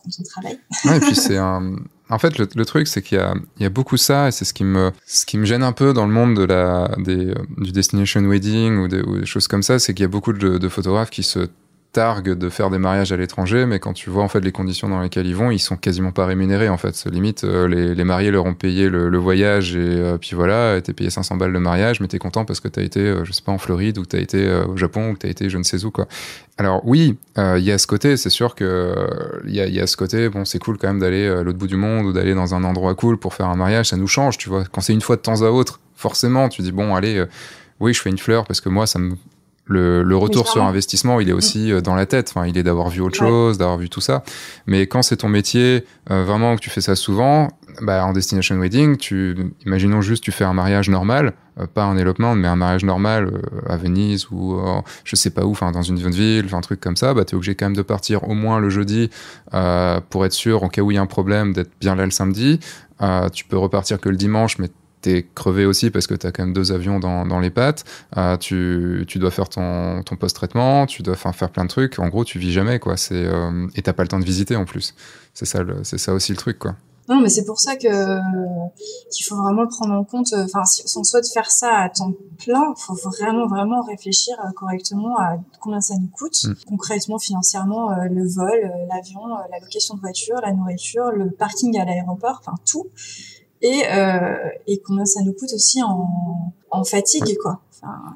et 0.96 1.00
puis 1.00 1.16
c'est 1.16 1.38
un. 1.38 1.76
En 2.10 2.20
fait, 2.20 2.38
le, 2.38 2.66
truc, 2.66 2.88
c'est 2.88 3.02
qu'il 3.02 3.18
y 3.60 3.64
y 3.64 3.66
a 3.66 3.70
beaucoup 3.70 3.96
ça, 3.96 4.28
et 4.28 4.32
c'est 4.32 4.44
ce 4.44 4.54
qui 4.54 4.66
me, 4.66 4.92
ce 5.06 5.26
qui 5.26 5.38
me 5.38 5.46
gêne 5.46 5.64
un 5.64 5.72
peu 5.72 5.94
dans 5.94 6.06
le 6.06 6.12
monde 6.12 6.36
de 6.36 6.44
la, 6.44 6.94
des, 6.98 7.34
du 7.58 7.72
destination 7.72 8.22
wedding 8.22 8.80
ou, 8.80 8.88
des, 8.90 9.26
choses 9.26 9.48
comme 9.48 9.64
ça, 9.64 9.80
c'est 9.80 9.94
qu'il 9.94 10.04
y 10.04 10.06
a 10.06 10.10
beaucoup 10.10 10.34
de 10.34 10.68
photographes 10.68 11.10
qui 11.10 11.24
se 11.24 11.48
targuent 11.92 12.38
de 12.38 12.50
faire 12.50 12.70
des 12.70 12.78
mariages 12.78 13.12
à 13.12 13.18
l'étranger, 13.18 13.66
mais 13.66 13.80
quand 13.80 13.94
tu 13.94 14.10
vois 14.10 14.24
en 14.24 14.30
fait 14.30 14.40
les 14.40 14.52
conditions 14.52 14.88
dans 14.88 15.02
lesquelles 15.02 15.28
ils 15.28 15.36
vont, 15.36 15.52
ils 15.52 15.60
sont 15.60 15.76
quasiment 15.76 16.12
pas 16.12 16.26
rémunérés 16.26 16.70
en 16.70 16.78
fait. 16.78 17.06
Limite, 17.12 17.44
euh, 17.44 17.68
les, 17.68 17.94
les, 17.94 18.04
mariés 18.04 18.32
leur 18.32 18.46
ont 18.46 18.54
payé 18.54 18.90
le, 18.90 19.18
voyage 19.18 19.76
et 19.76 19.80
euh, 19.80 20.18
puis 20.18 20.36
voilà, 20.36 20.80
t'es 20.82 20.94
payé 20.94 21.10
500 21.10 21.36
balles 21.36 21.52
le 21.52 21.60
mariage, 21.60 22.00
mais 22.00 22.08
t'es 22.08 22.18
content 22.18 22.46
parce 22.46 22.60
que 22.60 22.70
t'as 22.70 22.82
été, 22.82 23.02
euh, 23.02 23.26
je 23.26 23.34
sais 23.34 23.42
pas, 23.42 23.52
en 23.52 23.58
Floride 23.58 23.98
ou 23.98 24.06
t'as 24.06 24.20
été 24.20 24.50
au 24.68 24.78
Japon 24.78 25.12
ou 25.12 25.18
t'as 25.18 25.28
été 25.28 25.50
je 25.50 25.58
ne 25.58 25.64
sais 25.64 25.84
où 25.84 25.92
quoi. 25.92 26.08
Alors 26.58 26.82
oui, 26.86 27.18
il 27.38 27.64
y 27.64 27.72
a 27.72 27.78
ce 27.78 27.88
côté, 27.88 28.18
c'est 28.18 28.30
sûr 28.30 28.56
que 28.56 28.96
il 29.46 29.54
y 29.54 29.58
y 29.58 29.80
a, 29.80 29.88
ce 29.88 29.98
côté, 29.98 30.30
bon 30.30 30.46
c'est 30.46 30.60
cool 30.60 30.78
quand 30.78 30.88
même 30.88 31.00
d'aller 31.00 31.28
à 31.28 31.44
l'autre 31.44 31.58
bout 31.58 31.68
du 31.68 31.76
monde 31.76 32.06
ou 32.06 32.14
d'aller 32.14 32.34
dans 32.34 32.56
un 32.56 32.64
endroit 32.64 32.96
cool 32.96 33.18
pour 33.18 33.34
faire 33.34 33.48
un 33.48 33.56
mariage, 33.56 33.90
ça 33.90 33.98
nous 33.98 34.08
change, 34.08 34.38
tu 34.38 34.50
vois. 34.50 34.64
Quand 34.72 34.82
c'est 34.82 34.94
une 34.94 35.02
fois 35.02 35.18
de 35.18 35.22
temps 35.22 35.42
à 35.42 35.50
autre, 35.50 35.80
forcément, 35.96 36.50
tu 36.50 36.62
dis 36.62 36.72
bon 36.72 36.96
allez, 36.96 37.26
oui 37.80 37.94
je 37.94 38.02
fais 38.02 38.10
une 38.10 38.18
fleur 38.18 38.46
parce 38.46 38.62
que 38.62 38.70
moi 38.70 38.88
ça 38.88 39.00
me 39.00 39.16
le, 39.66 40.16
retour 40.16 40.48
sur 40.48 40.64
investissement, 40.64 41.20
il 41.20 41.30
est 41.30 41.34
aussi 41.34 41.72
euh, 41.72 41.82
dans 41.82 41.96
la 41.96 42.06
tête. 42.06 42.32
Enfin, 42.36 42.48
il 42.48 42.58
est 42.58 42.64
d'avoir 42.64 42.90
vu 42.90 43.02
autre 43.02 43.18
chose, 43.18 43.58
d'avoir 43.58 43.78
vu 43.78 43.90
tout 43.90 44.02
ça. 44.02 44.24
Mais 44.68 44.88
quand 44.88 45.02
c'est 45.02 45.18
ton 45.18 45.30
métier, 45.30 45.86
euh, 46.10 46.24
vraiment 46.24 46.56
que 46.56 46.62
tu 46.62 46.70
fais 46.70 46.82
ça 46.82 46.96
souvent, 46.96 47.50
bah, 47.82 48.06
en 48.06 48.14
destination 48.14 48.58
wedding, 48.60 48.98
tu, 48.98 49.36
imaginons 49.66 50.02
juste, 50.02 50.24
tu 50.24 50.32
fais 50.32 50.44
un 50.44 50.54
mariage 50.54 50.90
normal, 50.90 51.34
euh, 51.60 51.68
pas 51.68 51.84
un 51.84 51.98
elopement, 51.98 52.36
mais 52.36 52.48
un 52.48 52.56
mariage 52.56 52.84
normal 52.84 53.32
à 53.68 53.78
Venise 53.78 54.28
ou 54.32 54.60
je 55.04 55.16
sais 55.16 55.30
pas 55.30 55.46
où, 55.46 55.52
enfin 55.52 55.72
dans 55.72 55.82
une 55.82 55.98
ville, 55.98 56.48
un 56.52 56.62
truc 56.62 56.80
comme 56.80 56.96
ça, 56.96 57.14
bah 57.14 57.24
es 57.28 57.34
obligé 57.34 57.56
quand 57.56 57.68
même 57.68 57.76
de 57.76 57.82
partir 57.82 58.28
au 58.28 58.34
moins 58.34 58.60
le 58.60 58.70
jeudi 58.70 59.10
pour 60.10 60.26
être 60.26 60.34
sûr, 60.34 60.64
en 60.64 60.70
cas 60.70 60.82
où 60.82 60.92
il 60.92 60.96
y 60.96 60.98
a 60.98 61.02
un 61.02 61.06
problème, 61.06 61.54
d'être 61.54 61.72
bien 61.80 61.96
là 61.96 62.06
le 62.06 62.12
samedi. 62.12 62.60
tu 63.34 63.46
peux 63.46 63.58
repartir 63.58 64.00
que 64.00 64.10
le 64.10 64.18
dimanche, 64.18 64.58
mais 64.60 64.70
t'es 65.02 65.28
crevé 65.36 65.66
aussi 65.66 65.90
parce 65.90 66.08
que 66.08 66.14
t'as 66.14 66.32
quand 66.32 66.44
même 66.44 66.54
deux 66.54 66.72
avions 66.72 67.00
dans, 67.00 67.26
dans 67.26 67.40
les 67.40 67.50
pattes. 67.50 67.84
Euh, 68.18 68.38
tu, 68.38 69.04
tu, 69.08 69.20
dois 69.20 69.32
faire 69.32 69.50
ton, 69.50 70.04
ton 70.04 70.16
post-traitement, 70.16 70.86
tu 70.86 71.02
dois 71.02 71.16
faire, 71.16 71.36
faire 71.36 71.50
plein 71.50 71.64
de 71.64 71.70
trucs. 71.70 72.00
En 72.00 72.08
gros, 72.10 72.24
tu 72.24 72.40
vis 72.40 72.52
jamais, 72.52 72.80
quoi. 72.80 72.98
C'est, 72.98 73.26
euh, 73.26 73.68
et 73.76 73.82
t'as 73.82 73.94
pas 73.94 74.04
le 74.04 74.10
temps 74.10 74.20
de 74.20 74.26
visiter 74.26 74.56
en 74.56 74.66
plus. 74.66 74.94
C'est 75.34 75.46
ça, 75.46 75.60
c'est 75.84 75.98
ça 75.98 76.14
aussi 76.14 76.32
le 76.32 76.38
truc, 76.38 76.60
quoi. 76.60 76.76
Non, 77.10 77.20
mais 77.20 77.30
c'est 77.30 77.44
pour 77.44 77.60
ça 77.60 77.76
que 77.76 78.20
qu'il 79.10 79.26
faut 79.26 79.36
vraiment 79.36 79.64
le 79.64 79.68
prendre 79.68 79.94
en 79.94 80.04
compte. 80.04 80.34
Enfin, 80.34 80.64
si 80.64 80.84
on 80.98 81.04
souhaite 81.04 81.28
faire 81.28 81.50
ça 81.50 81.80
à 81.80 81.90
temps 81.90 82.14
plein, 82.38 82.74
faut 82.78 82.94
vraiment 82.94 83.48
vraiment 83.48 83.82
réfléchir 83.82 84.36
euh, 84.40 84.52
correctement 84.56 85.18
à 85.18 85.38
combien 85.60 85.82
ça 85.82 85.96
nous 85.96 86.08
coûte 86.08 86.46
mm. 86.46 86.54
concrètement, 86.70 87.18
financièrement, 87.18 87.92
euh, 87.92 88.06
le 88.10 88.26
vol, 88.26 88.72
l'avion, 88.90 89.28
la 89.28 89.60
location 89.60 89.96
de 89.96 90.00
voiture, 90.00 90.40
la 90.42 90.54
nourriture, 90.54 91.12
le 91.12 91.32
parking 91.32 91.78
à 91.80 91.86
l'aéroport, 91.86 92.38
enfin 92.40 92.56
tout 92.66 92.88
et, 93.62 93.84
euh, 93.92 94.50
et 94.68 94.80
combien 94.80 95.06
ça 95.06 95.22
nous 95.22 95.34
coûte 95.34 95.54
aussi 95.54 95.82
en, 95.84 96.08
en 96.70 96.84
fatigue 96.84 97.38
quoi 97.42 97.62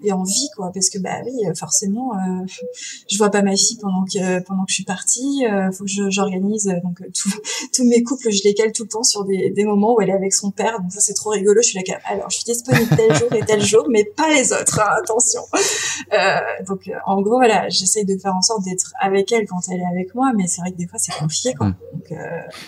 et 0.04 0.12
en 0.12 0.23
vie 0.23 0.49
quoi 0.56 0.71
parce 0.73 0.89
que 0.89 0.99
bah 0.99 1.21
oui 1.25 1.34
forcément 1.56 2.13
euh, 2.13 2.45
je 3.12 3.17
vois 3.17 3.32
pas 3.32 3.41
ma 3.41 3.56
fille 3.56 3.78
pendant 3.82 4.06
que 4.06 4.39
pendant 4.43 4.63
que 4.65 4.69
je 4.69 4.75
suis 4.75 4.84
partie 4.84 5.45
euh, 5.45 5.71
faut 5.71 5.86
que 5.86 6.10
j'organise 6.10 6.67
euh, 6.67 6.80
donc 6.84 7.01
tous 7.73 7.84
mes 7.84 8.04
couples 8.04 8.32
je 8.32 8.43
les 8.43 8.54
cale 8.54 8.71
tout 8.71 8.84
le 8.84 8.89
temps 8.89 9.04
sur 9.04 9.25
des, 9.25 9.49
des 9.49 9.63
moments 9.65 9.95
où 9.95 10.01
elle 10.01 10.10
est 10.10 10.13
avec 10.13 10.34
son 10.34 10.51
père 10.51 10.80
donc 10.80 10.91
ça 10.91 10.99
c'est 10.99 11.13
trop 11.13 11.32
rigolo 11.32 11.62
je 11.62 11.69
suis 11.69 11.80
là 11.80 11.97
alors 12.06 12.30
je 12.30 12.38
suis 12.38 12.45
disponible 12.45 12.89
tel 12.95 13.15
jour 13.15 13.34
et 13.34 13.45
tel 13.45 13.62
jour 13.63 13.88
mais 13.89 14.04
pas 14.04 14.30
les 14.34 14.51
autres 14.51 14.80
hein, 14.80 14.99
attention 15.01 15.41
euh, 16.13 16.38
donc 16.67 16.91
en 17.06 17.21
gros 17.21 17.38
voilà 17.38 17.67
j'essaye 17.69 18.06
de 18.06 18.17
faire 18.17 18.36
en 18.36 18.41
sorte 18.41 18.63
d'être 18.65 18.93
avec 18.99 19.32
elle 19.32 19.47
quand 19.47 19.62
elle 19.69 19.80
est 19.80 19.91
avec 19.91 20.13
moi 20.13 20.32
mais 20.36 20.47
c'est 20.47 20.62
vrai 20.62 20.71
que 20.71 20.78
des 20.78 20.88
fois 20.88 20.99
c'est 20.99 21.13
compliqué 21.13 21.54
quoi 21.56 21.67
hmm. 21.67 21.75
donc, 21.93 22.19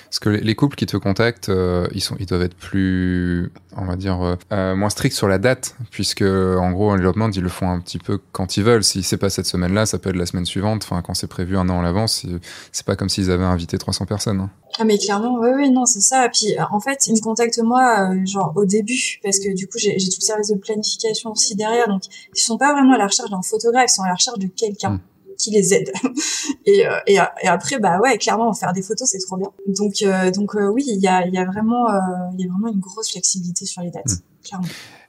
parce 0.06 0.20
que 0.20 0.30
les 0.30 0.56
couples 0.56 0.76
qui 0.76 0.88
te 0.88 0.98
contactent 0.98 1.52
ils 1.94 2.02
sont 2.02 2.16
ils 2.20 2.26
doivent 2.26 2.42
être 2.42 2.56
plus 2.56 3.52
on 3.76 3.86
va 3.86 3.96
dire 3.96 4.38
moins 4.52 4.90
stricts 4.90 5.16
sur 5.16 5.28
la 5.28 5.38
date 5.38 5.76
puisque 5.92 6.24
en 6.24 6.72
gros 6.72 6.87
en 6.90 6.96
développement, 6.96 7.30
ils 7.30 7.42
le 7.42 7.50
font 7.50 7.70
un 7.70 7.80
petit 7.80 8.00
peu 8.00 8.20
quand 8.32 8.58
ils 8.58 8.64
veulent. 8.64 8.84
Si 8.84 9.04
c'est 9.04 9.18
pas 9.18 9.30
cette 9.30 9.46
semaine-là, 9.46 9.86
ça 9.86 10.00
peut 10.00 10.10
être 10.10 10.16
la 10.16 10.26
semaine 10.26 10.46
suivante. 10.46 10.84
Enfin, 10.84 11.02
quand 11.02 11.14
c'est 11.14 11.28
prévu 11.28 11.58
un 11.58 11.70
an 11.70 11.80
à 11.80 11.84
l'avance, 11.84 12.26
c'est 12.72 12.86
pas 12.86 12.96
comme 12.96 13.10
s'ils 13.10 13.32
avaient 13.32 13.44
invité 13.44 13.78
300 13.78 14.06
personnes. 14.06 14.40
Hein. 14.40 14.50
Ah 14.80 14.86
mais 14.86 14.98
clairement, 14.98 15.38
oui, 15.40 15.50
oui, 15.56 15.70
non, 15.72 15.86
c'est 15.86 16.02
ça. 16.02 16.26
Et 16.26 16.30
puis 16.30 16.56
en 16.72 16.80
fait, 16.80 17.08
ils 17.08 17.14
me 17.14 17.20
contactent 17.20 17.60
moi, 17.64 18.12
euh, 18.12 18.26
genre 18.26 18.54
au 18.56 18.66
début, 18.66 19.20
parce 19.24 19.40
que 19.40 19.54
du 19.56 19.68
coup, 19.68 19.78
j'ai 19.78 19.96
tout 19.98 20.18
le 20.20 20.26
service 20.26 20.50
de 20.50 20.58
planification 20.58 21.32
aussi 21.32 21.56
derrière. 21.56 21.88
Donc, 21.88 22.04
ils 22.36 22.40
sont 22.40 22.58
pas 22.58 22.74
vraiment 22.74 22.94
à 22.94 22.98
la 22.98 23.08
recherche 23.08 23.30
d'un 23.30 23.42
photographe, 23.42 23.86
ils 23.90 23.94
sont 23.94 24.04
à 24.04 24.08
la 24.08 24.14
recherche 24.14 24.40
de 24.40 24.48
quelqu'un. 24.48 24.92
Hmm. 24.92 25.00
qui 25.38 25.52
les 25.52 25.72
aide 25.72 25.92
et, 26.66 26.88
euh, 26.88 27.00
et, 27.06 27.20
et, 27.44 27.48
après 27.48 27.78
bah 27.78 28.00
ouais 28.00 28.18
clairement 28.18 28.52
faire 28.56 28.74
des 28.74 28.82
photos 28.82 29.08
c'est 29.08 29.20
trop 29.20 29.38
bien 29.38 29.52
donc 29.68 30.02
euh, 30.02 30.32
donc 30.32 30.56
oui 30.56 30.84
il 30.88 31.00
y 31.00 31.08
a 31.08 31.28
il 31.28 31.34
y 31.36 31.38
a 31.38 31.46
vraiment 31.46 31.86
il 32.34 32.42
y 32.44 32.50
a 32.50 32.52
vraiment 32.52 32.70
une 32.70 32.80
grosse 32.80 33.12
flexibilité 33.12 33.66
sur 33.66 33.84
les 33.84 33.92
dates 33.92 34.06
hmm. 34.08 34.44
clairement 34.44 34.68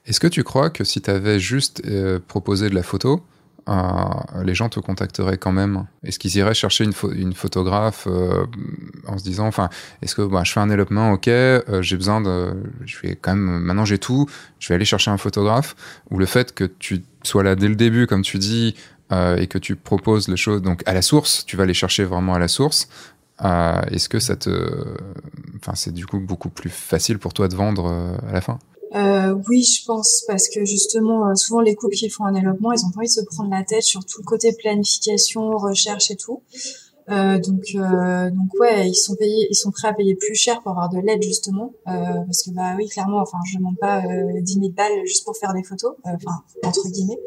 est-ce 0.09 0.19
que 0.19 0.27
tu 0.27 0.43
crois 0.43 0.71
que 0.71 0.83
si 0.83 1.01
tu 1.01 1.11
avais 1.11 1.39
juste 1.39 1.83
euh, 1.85 2.19
proposé 2.27 2.67
de 2.67 2.73
la 2.73 2.81
photo, 2.81 3.23
euh, 3.69 3.83
les 4.43 4.55
gens 4.55 4.67
te 4.67 4.79
contacteraient 4.79 5.37
quand 5.37 5.51
même? 5.51 5.85
Est-ce 6.03 6.17
qu'ils 6.17 6.35
iraient 6.35 6.55
chercher 6.55 6.83
une, 6.83 7.33
photographe 7.33 8.07
euh, 8.07 8.47
en 9.05 9.19
se 9.19 9.23
disant, 9.23 9.45
enfin, 9.45 9.69
est-ce 10.01 10.15
que 10.15 10.23
bah, 10.23 10.41
je 10.43 10.51
fais 10.51 10.61
un 10.61 10.65
développement, 10.65 11.11
ok, 11.11 11.29
j'ai 11.81 11.95
besoin 11.95 12.21
de, 12.21 12.53
je 12.85 12.97
vais 13.01 13.15
quand 13.21 13.35
même, 13.35 13.59
maintenant 13.59 13.85
j'ai 13.85 13.99
tout, 13.99 14.27
je 14.57 14.69
vais 14.69 14.75
aller 14.75 14.85
chercher 14.85 15.11
un 15.11 15.17
photographe? 15.17 15.75
Ou 16.09 16.17
le 16.17 16.25
fait 16.25 16.55
que 16.55 16.63
tu 16.63 17.03
sois 17.21 17.43
là 17.43 17.55
dès 17.55 17.67
le 17.67 17.75
début, 17.75 18.07
comme 18.07 18.23
tu 18.23 18.39
dis, 18.39 18.75
et 19.11 19.45
que 19.45 19.59
tu 19.59 19.75
proposes 19.75 20.27
les 20.27 20.37
choses 20.37 20.61
donc 20.63 20.81
à 20.87 20.93
la 20.93 21.03
source, 21.03 21.45
tu 21.45 21.55
vas 21.55 21.67
les 21.67 21.73
chercher 21.75 22.03
vraiment 22.03 22.33
à 22.33 22.39
la 22.39 22.47
source. 22.47 22.89
est-ce 23.43 24.09
que 24.09 24.19
ça 24.19 24.35
te, 24.35 24.49
enfin, 25.57 25.73
c'est 25.75 25.93
du 25.93 26.07
coup 26.07 26.19
beaucoup 26.19 26.49
plus 26.49 26.71
facile 26.71 27.19
pour 27.19 27.33
toi 27.33 27.47
de 27.47 27.55
vendre 27.55 28.17
à 28.27 28.33
la 28.33 28.41
fin? 28.41 28.57
Euh, 28.95 29.35
oui, 29.47 29.63
je 29.63 29.85
pense 29.85 30.23
parce 30.27 30.49
que 30.49 30.65
justement, 30.65 31.29
euh, 31.29 31.35
souvent 31.35 31.61
les 31.61 31.75
couples 31.75 31.95
qui 31.95 32.09
font 32.09 32.25
un 32.25 32.33
élopement, 32.33 32.71
ils 32.71 32.83
ont 32.85 32.89
pas 32.89 32.99
envie 32.99 33.07
de 33.07 33.13
se 33.13 33.21
prendre 33.21 33.51
la 33.51 33.63
tête 33.63 33.83
sur 33.83 34.03
tout 34.03 34.21
le 34.21 34.25
côté 34.25 34.51
planification, 34.53 35.51
recherche 35.57 36.09
et 36.11 36.15
tout. 36.15 36.41
Euh, 37.11 37.39
donc, 37.39 37.63
euh, 37.75 38.29
donc 38.29 38.53
ouais, 38.59 38.87
ils 38.87 38.95
sont 38.95 39.15
payés, 39.15 39.47
ils 39.49 39.55
sont 39.55 39.71
prêts 39.71 39.87
à 39.87 39.93
payer 39.93 40.15
plus 40.15 40.35
cher 40.35 40.61
pour 40.61 40.71
avoir 40.71 40.89
de 40.89 40.99
l'aide 40.99 41.23
justement, 41.23 41.73
euh, 41.87 41.91
parce 42.25 42.43
que 42.43 42.51
bah 42.51 42.73
oui, 42.77 42.87
clairement, 42.87 43.19
enfin, 43.19 43.39
je 43.51 43.57
demande 43.57 43.77
pas 43.77 44.03
euh, 44.05 44.41
10 44.41 44.53
000 44.53 44.69
balles 44.69 45.05
juste 45.05 45.25
pour 45.25 45.35
faire 45.35 45.53
des 45.53 45.63
photos, 45.63 45.95
euh, 46.05 46.11
enfin 46.15 46.43
entre 46.63 46.87
guillemets. 46.89 47.19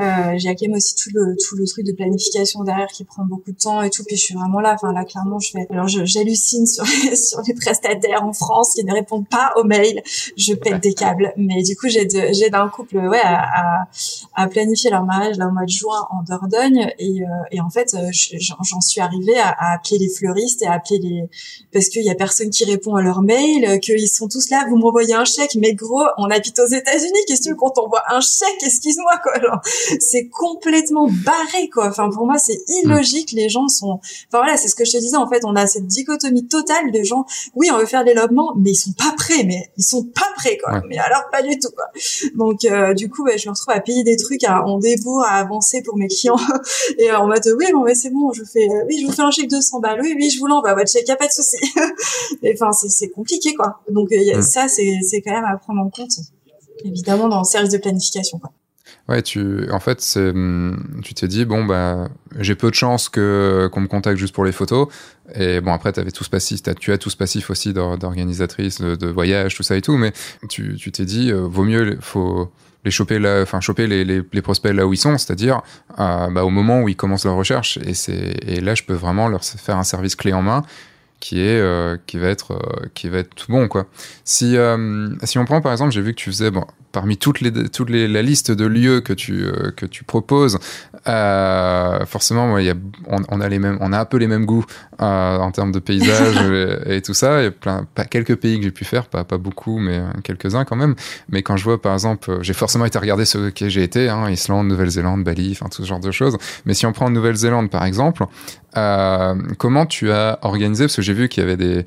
Euh, 0.00 0.34
j'ai 0.36 0.54
quand 0.54 0.66
même 0.66 0.76
aussi 0.76 0.94
tout 0.94 1.10
le 1.14 1.36
tout 1.36 1.56
le 1.56 1.66
truc 1.66 1.86
de 1.86 1.92
planification 1.92 2.64
derrière 2.64 2.88
qui 2.88 3.04
prend 3.04 3.24
beaucoup 3.24 3.52
de 3.52 3.56
temps 3.56 3.80
et 3.82 3.88
tout, 3.88 4.04
puis 4.04 4.16
je 4.16 4.22
suis 4.22 4.34
vraiment 4.34 4.60
là, 4.60 4.74
enfin 4.74 4.92
là 4.92 5.04
clairement, 5.04 5.38
je 5.38 5.52
fais, 5.52 5.66
alors 5.70 5.88
j'hallucine 5.88 6.66
sur 6.66 6.84
les, 6.84 7.16
sur 7.16 7.40
les 7.46 7.54
prestataires 7.54 8.24
en 8.24 8.32
France 8.32 8.74
qui 8.74 8.84
ne 8.84 8.92
répondent 8.92 9.28
pas 9.28 9.52
aux 9.56 9.64
mails, 9.64 10.02
je 10.36 10.52
pète 10.52 10.82
des 10.82 10.92
câbles, 10.92 11.32
mais 11.38 11.62
du 11.62 11.76
coup 11.76 11.88
j'ai 11.88 12.06
j'ai 12.32 12.50
d'un 12.50 12.68
couple 12.68 12.96
ouais 12.98 13.20
à, 13.22 13.42
à, 13.42 13.88
à, 14.34 14.48
planifier 14.48 14.90
leur 14.90 15.04
mariage 15.04 15.38
là 15.38 15.48
au 15.48 15.52
mois 15.52 15.64
de 15.64 15.70
juin 15.70 16.06
en 16.10 16.22
Dordogne. 16.22 16.92
Et, 16.98 17.20
et 17.50 17.60
en 17.60 17.70
fait 17.70 17.96
j'en 18.12 18.80
suis 18.80 19.00
arrivée 19.00 19.13
à, 19.38 19.74
appeler 19.74 19.98
les 19.98 20.08
fleuristes 20.08 20.62
et 20.62 20.66
à 20.66 20.74
appeler 20.74 20.98
les 20.98 21.24
parce 21.72 21.88
qu'il 21.88 22.02
y 22.02 22.10
a 22.10 22.14
personne 22.14 22.50
qui 22.50 22.64
répond 22.64 22.94
à 22.94 23.02
leur 23.02 23.22
mail, 23.22 23.80
qu'ils 23.80 24.08
sont 24.08 24.28
tous 24.28 24.50
là, 24.50 24.64
vous 24.68 24.76
m'envoyez 24.76 25.14
un 25.14 25.24
chèque, 25.24 25.56
mais 25.56 25.74
gros, 25.74 26.04
on 26.18 26.30
habite 26.30 26.58
aux 26.60 26.66
États-Unis, 26.66 27.18
qu'est-ce 27.26 27.40
que 27.40 27.44
tu 27.44 27.50
veux 27.50 27.56
qu'on 27.56 27.70
t'envoie 27.70 28.02
un 28.08 28.20
chèque, 28.20 28.62
excuse-moi 28.62 29.18
quoi, 29.22 29.60
c'est 29.98 30.28
complètement 30.28 31.08
barré 31.24 31.68
quoi. 31.72 31.88
Enfin 31.88 32.08
pour 32.10 32.26
moi 32.26 32.38
c'est 32.38 32.58
illogique, 32.82 33.32
les 33.32 33.48
gens 33.48 33.68
sont, 33.68 34.00
enfin 34.28 34.38
voilà 34.38 34.56
c'est 34.56 34.68
ce 34.68 34.74
que 34.74 34.84
je 34.84 34.92
te 34.92 34.98
disais 34.98 35.16
en 35.16 35.28
fait, 35.28 35.44
on 35.44 35.56
a 35.56 35.66
cette 35.66 35.86
dichotomie 35.86 36.46
totale 36.46 36.92
de 36.92 37.02
gens, 37.02 37.26
oui 37.54 37.68
on 37.72 37.78
veut 37.78 37.86
faire 37.86 38.04
des 38.04 38.14
lobements, 38.14 38.54
mais 38.56 38.70
ils 38.70 38.76
sont 38.76 38.92
pas 38.92 39.12
prêts, 39.16 39.44
mais 39.44 39.70
ils 39.76 39.84
sont 39.84 40.04
pas 40.04 40.28
prêts 40.36 40.58
quoi, 40.62 40.82
mais 40.88 40.98
alors 40.98 41.24
pas 41.30 41.42
du 41.42 41.58
tout 41.58 41.70
quoi. 41.74 41.86
Donc 42.36 42.64
euh, 42.64 42.94
du 42.94 43.10
coup 43.10 43.26
je 43.36 43.48
me 43.48 43.52
retrouve 43.52 43.74
à 43.74 43.80
payer 43.80 44.04
des 44.04 44.16
trucs, 44.16 44.44
à, 44.44 44.64
on 44.66 44.78
débourre, 44.78 45.24
à 45.24 45.38
avancer 45.38 45.82
pour 45.82 45.96
mes 45.96 46.08
clients 46.08 46.36
et 46.98 47.10
en 47.12 47.26
mode 47.26 47.42
oui 47.58 47.66
bon 47.72 47.82
mais 47.84 47.94
c'est 47.94 48.10
bon, 48.10 48.32
je 48.32 48.44
fais, 48.44 48.68
oui 48.88 48.93
je 49.00 49.06
vous 49.06 49.12
fais 49.12 49.22
un 49.22 49.30
chèque 49.30 49.50
de 49.50 49.60
100 49.60 49.80
balles. 49.80 50.00
Oui, 50.02 50.14
oui, 50.16 50.30
je 50.30 50.38
vous 50.38 50.46
l'envoie, 50.46 50.74
votre 50.74 50.90
chèque, 50.90 51.08
y 51.08 51.12
a 51.12 51.16
pas 51.16 51.26
de 51.26 51.32
souci. 51.32 51.56
enfin, 52.54 52.72
c'est 52.72 53.08
compliqué, 53.08 53.54
quoi. 53.54 53.80
Donc, 53.90 54.12
euh, 54.12 54.40
ça, 54.42 54.68
c'est 54.68 55.22
quand 55.22 55.32
même 55.32 55.44
à 55.44 55.56
prendre 55.56 55.80
en 55.80 55.90
compte, 55.90 56.12
évidemment, 56.84 57.28
dans 57.28 57.38
le 57.38 57.44
service 57.44 57.70
de 57.70 57.78
planification, 57.78 58.38
quoi. 58.38 58.52
Ouais, 59.08 59.20
tu, 59.20 59.70
en 59.70 59.80
fait, 59.80 60.02
hum, 60.16 61.00
tu 61.04 61.12
t'es 61.12 61.28
dit, 61.28 61.44
bon, 61.44 61.64
bah, 61.64 62.08
j'ai 62.38 62.54
peu 62.54 62.70
de 62.70 62.74
chance 62.74 63.10
que, 63.10 63.68
qu'on 63.70 63.80
me 63.80 63.86
contacte 63.86 64.18
juste 64.18 64.34
pour 64.34 64.46
les 64.46 64.52
photos. 64.52 64.88
Et 65.34 65.60
bon, 65.60 65.72
après, 65.72 65.98
avais 65.98 66.10
tout 66.10 66.24
ce 66.24 66.30
passif, 66.30 66.62
tu 66.80 66.92
as 66.92 66.98
tout 66.98 67.10
ce 67.10 67.16
passif 67.16 67.50
aussi 67.50 67.74
d'organisatrice, 67.74 68.80
de, 68.80 68.94
de, 68.94 69.06
voyage, 69.06 69.56
tout 69.56 69.62
ça 69.62 69.76
et 69.76 69.82
tout, 69.82 69.96
mais 69.98 70.12
tu, 70.48 70.76
tu 70.76 70.90
t'es 70.90 71.04
dit, 71.04 71.30
euh, 71.30 71.46
vaut 71.46 71.64
mieux, 71.64 71.98
faut, 72.00 72.50
les 72.84 72.90
choper 72.90 73.18
là, 73.18 73.42
enfin 73.42 73.60
choper 73.60 73.86
les, 73.86 74.04
les, 74.04 74.42
prospects 74.42 74.72
là 74.72 74.86
où 74.86 74.92
ils 74.92 74.98
sont, 74.98 75.16
c'est-à-dire 75.16 75.62
euh, 75.98 76.28
bah, 76.30 76.44
au 76.44 76.50
moment 76.50 76.82
où 76.82 76.88
ils 76.88 76.96
commencent 76.96 77.24
leur 77.24 77.36
recherche. 77.36 77.78
Et 77.78 77.94
et 78.46 78.60
là, 78.60 78.74
je 78.74 78.82
peux 78.82 78.94
vraiment 78.94 79.28
leur 79.28 79.44
faire 79.44 79.78
un 79.78 79.84
service 79.84 80.16
clé 80.16 80.32
en 80.32 80.42
main 80.42 80.62
qui 81.20 81.40
est 81.40 81.60
euh, 81.60 81.96
qui 82.06 82.18
va 82.18 82.28
être 82.28 82.52
euh, 82.52 82.86
qui 82.94 83.08
va 83.08 83.18
être 83.18 83.34
tout 83.34 83.50
bon 83.50 83.68
quoi. 83.68 83.86
Si 84.24 84.56
si 85.22 85.38
on 85.38 85.44
prend 85.44 85.60
par 85.60 85.72
exemple, 85.72 85.92
j'ai 85.92 86.02
vu 86.02 86.12
que 86.12 86.20
tu 86.20 86.30
faisais 86.30 86.50
parmi 86.94 87.18
toutes 87.18 87.40
les 87.40 87.52
toutes 87.68 87.90
les 87.90 88.08
la 88.08 88.22
liste 88.22 88.52
de 88.52 88.64
lieux 88.64 89.00
que 89.00 89.12
tu 89.12 89.44
que 89.76 89.84
tu 89.84 90.04
proposes, 90.04 90.58
forcément, 91.04 92.56
il 92.56 92.64
y 92.64 92.70
a, 92.70 92.74
on, 93.08 93.40
a 93.40 93.48
les 93.48 93.58
mêmes, 93.58 93.76
on 93.80 93.92
a 93.92 93.98
un 93.98 94.04
peu 94.04 94.16
les 94.16 94.28
mêmes 94.28 94.46
goûts 94.46 94.64
en 94.98 95.50
termes 95.50 95.72
de 95.72 95.80
paysage 95.80 96.36
et, 96.86 97.02
tout 97.02 97.12
ça. 97.12 97.40
Il 97.40 97.44
y 97.44 97.48
a 97.48 97.50
plein, 97.50 97.86
pas 97.94 98.04
quelques 98.04 98.36
pays 98.36 98.56
que 98.58 98.64
j'ai 98.64 98.70
pu 98.70 98.84
faire, 98.84 99.06
pas 99.06 99.24
pas 99.24 99.36
beaucoup, 99.36 99.78
mais 99.78 100.00
quelques 100.22 100.54
uns 100.54 100.64
quand 100.64 100.76
même. 100.76 100.94
Mais 101.28 101.42
quand 101.42 101.56
je 101.56 101.64
vois, 101.64 101.82
par 101.82 101.92
exemple, 101.92 102.38
j'ai 102.40 102.54
forcément 102.54 102.86
été 102.86 102.98
regarder 102.98 103.24
ce 103.24 103.50
que 103.50 103.68
j'ai 103.68 103.82
été, 103.82 104.08
hein, 104.08 104.30
Islande, 104.30 104.68
Nouvelle-Zélande, 104.68 105.24
Bali, 105.24 105.50
enfin 105.52 105.68
tout 105.68 105.82
ce 105.82 105.88
genre 105.88 106.00
de 106.00 106.12
choses. 106.12 106.38
Mais 106.64 106.74
si 106.74 106.86
on 106.86 106.92
prend 106.92 107.10
Nouvelle-Zélande 107.10 107.68
par 107.70 107.84
exemple, 107.84 108.24
comment 109.58 109.86
tu 109.86 110.12
as 110.12 110.38
organisé 110.42 110.84
Parce 110.84 110.96
que 110.96 111.02
j'ai 111.02 111.14
vu 111.14 111.28
qu'il 111.28 111.42
y 111.42 111.46
avait 111.46 111.56
des 111.56 111.84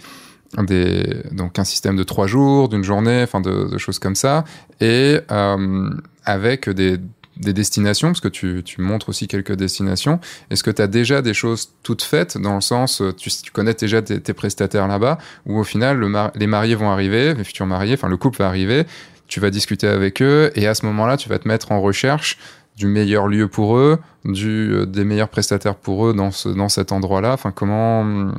donc 0.55 1.59
un 1.59 1.63
système 1.63 1.95
de 1.95 2.03
trois 2.03 2.27
jours, 2.27 2.69
d'une 2.69 2.83
journée, 2.83 3.21
enfin 3.23 3.41
de, 3.41 3.77
choses 3.77 3.99
comme 3.99 4.15
ça, 4.15 4.45
et 4.79 5.19
euh, 5.31 5.89
avec 6.23 6.69
des, 6.69 6.97
des, 7.37 7.53
destinations, 7.53 8.09
parce 8.09 8.21
que 8.21 8.27
tu, 8.27 8.63
montres 8.77 9.09
aussi 9.09 9.27
quelques 9.27 9.53
destinations. 9.53 10.19
Est-ce 10.49 10.63
que 10.63 10.71
tu 10.71 10.81
as 10.81 10.87
déjà 10.87 11.21
des 11.21 11.33
choses 11.33 11.69
toutes 11.83 12.01
faites, 12.01 12.37
dans 12.37 12.55
le 12.55 12.61
sens, 12.61 13.01
tu, 13.17 13.29
tu 13.29 13.51
connais 13.51 13.73
déjà 13.73 14.01
tes, 14.01 14.33
prestataires 14.33 14.87
là-bas, 14.87 15.17
ou 15.45 15.59
au 15.59 15.63
final, 15.63 15.97
le 15.97 16.07
les 16.35 16.47
mariés 16.47 16.75
vont 16.75 16.89
arriver, 16.89 17.33
les 17.33 17.43
futurs 17.43 17.65
mariés, 17.65 17.93
enfin 17.93 18.09
le 18.09 18.17
couple 18.17 18.39
va 18.39 18.47
arriver, 18.47 18.85
tu 19.27 19.39
vas 19.39 19.49
discuter 19.49 19.87
avec 19.87 20.21
eux, 20.21 20.51
et 20.55 20.67
à 20.67 20.73
ce 20.73 20.85
moment-là, 20.85 21.17
tu 21.17 21.29
vas 21.29 21.39
te 21.39 21.47
mettre 21.47 21.71
en 21.71 21.81
recherche 21.81 22.37
du 22.77 22.85
meilleur 22.85 23.27
lieu 23.27 23.47
pour 23.47 23.77
eux, 23.77 23.99
du, 24.27 24.73
euh, 24.73 24.85
des 24.85 25.03
meilleurs 25.03 25.29
prestataires 25.29 25.75
pour 25.75 26.07
eux 26.07 26.13
dans, 26.13 26.31
ce, 26.31 26.49
dans 26.49 26.69
cet 26.69 26.91
endroit-là. 26.91 27.33
Enfin, 27.33 27.51
comment 27.51 28.31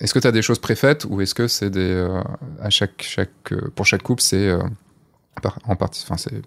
Est-ce 0.00 0.12
que 0.12 0.18
tu 0.18 0.26
as 0.26 0.32
des 0.32 0.42
choses 0.42 0.58
préfaites 0.58 1.06
ou 1.08 1.20
est-ce 1.20 1.34
que 1.34 1.48
c'est 1.48 1.70
des 1.70 1.80
euh, 1.80 2.20
à 2.60 2.70
chaque 2.70 3.02
chaque 3.02 3.30
euh, 3.52 3.70
pour 3.74 3.86
chaque 3.86 4.02
couple 4.02 4.22
c'est 4.22 4.52
en 5.66 5.76
partie 5.76 6.04
enfin 6.04 6.16
c'est 6.16 6.42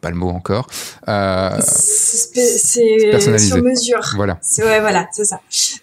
pas 0.00 0.10
le 0.10 0.16
mot 0.16 0.28
encore. 0.28 0.66
Euh, 1.08 1.58
c'est 1.60 3.38
sur 3.38 3.62
mesure. 3.62 4.00
Voilà. 4.16 4.38
Ouais, 4.58 4.80
voilà, 4.80 5.08
c'est 5.12 5.24
ça. 5.24 5.40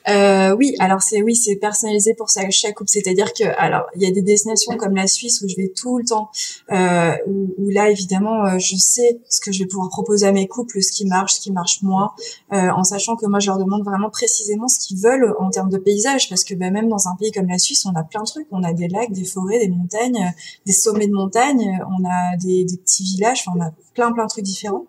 Euh, 0.10 0.56
oui, 0.56 0.76
alors 0.80 1.02
c'est 1.02 1.22
oui, 1.22 1.36
c'est 1.36 1.56
personnalisé 1.56 2.14
pour 2.14 2.30
chaque 2.30 2.76
couple. 2.76 2.90
C'est-à-dire 2.90 3.34
que 3.34 3.44
alors 3.58 3.86
il 3.96 4.02
y 4.02 4.06
a 4.06 4.12
des 4.12 4.22
destinations 4.22 4.76
comme 4.78 4.96
la 4.96 5.08
Suisse 5.08 5.42
où 5.42 5.48
je 5.48 5.56
vais 5.56 5.72
tout 5.76 5.98
le 5.98 6.06
temps, 6.06 6.30
euh, 6.72 7.14
où, 7.28 7.70
là 7.70 7.90
évidemment 7.90 8.46
euh, 8.46 8.60
je 8.60 8.76
sais 8.76 9.20
ce 9.30 9.40
que 9.40 9.52
je 9.52 9.60
vais 9.60 9.68
pouvoir 9.68 9.90
proposer 9.90 10.26
à 10.28 10.32
mes 10.32 10.48
couples, 10.48 10.82
ce 10.82 10.92
qui 10.92 11.06
marche, 11.06 11.36
ce 11.36 11.40
qui 11.40 11.52
marche 11.52 11.82
moins, 11.82 12.14
euh, 12.52 12.70
en 12.70 12.84
sachant 12.84 13.16
que 13.16 13.26
moi 13.26 13.40
je 13.40 13.48
leur 13.48 13.58
demande 13.58 13.84
vraiment 13.84 14.10
précisément 14.10 14.68
ce 14.68 14.80
qu'ils 14.80 15.00
veulent 15.00 15.34
en 15.40 15.50
termes 15.50 15.70
de 15.70 15.78
paysage, 15.78 16.30
parce 16.30 16.44
que 16.44 16.54
bah, 16.56 16.70
même 16.70 16.90
dans 16.90 17.08
un 17.08 17.16
pays 17.16 17.32
comme 17.32 17.48
la 17.48 17.58
Suisse, 17.58 17.86
on 17.86 17.96
a 17.96 18.04
plein 18.04 18.22
de 18.22 18.28
trucs, 18.28 18.48
on 18.52 18.64
a 18.64 18.74
des 18.74 18.88
lacs, 18.88 19.12
des 19.12 19.26
forêts, 19.26 19.60
des 19.60 19.70
montagnes, 19.70 20.34
des 20.66 20.74
sommets 20.74 21.08
de 21.08 21.14
montagnes, 21.14 21.80
on 22.00 22.06
a 22.06 22.38
des, 22.38 22.66
des 22.66 22.78
petits 22.78 23.04
villages, 23.04 23.44
enfin 23.46 23.58
on 23.58 23.64
a 23.64 23.72
plein 23.94 24.12
plein 24.12 24.26
de 24.26 24.30
trucs 24.30 24.44
différents. 24.44 24.86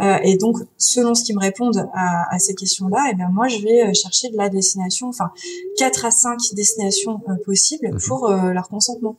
Euh, 0.00 0.18
et 0.22 0.36
donc, 0.36 0.58
selon 0.76 1.14
ce 1.14 1.24
qu'ils 1.24 1.36
me 1.36 1.40
répondent 1.40 1.88
à, 1.94 2.34
à 2.34 2.38
ces 2.38 2.54
questions-là, 2.54 3.06
et 3.08 3.10
eh 3.12 3.14
bien 3.14 3.28
moi 3.28 3.48
je 3.48 3.58
vais 3.58 3.82
euh, 3.82 3.92
chercher 3.94 4.30
de 4.30 4.36
la 4.36 4.48
destination, 4.48 5.08
enfin 5.08 5.30
quatre 5.76 6.04
à 6.04 6.10
cinq 6.10 6.38
destinations 6.54 7.20
euh, 7.28 7.34
possibles 7.44 7.92
mhm. 7.92 8.00
pour 8.00 8.28
leur 8.28 8.68
consentement. 8.68 9.16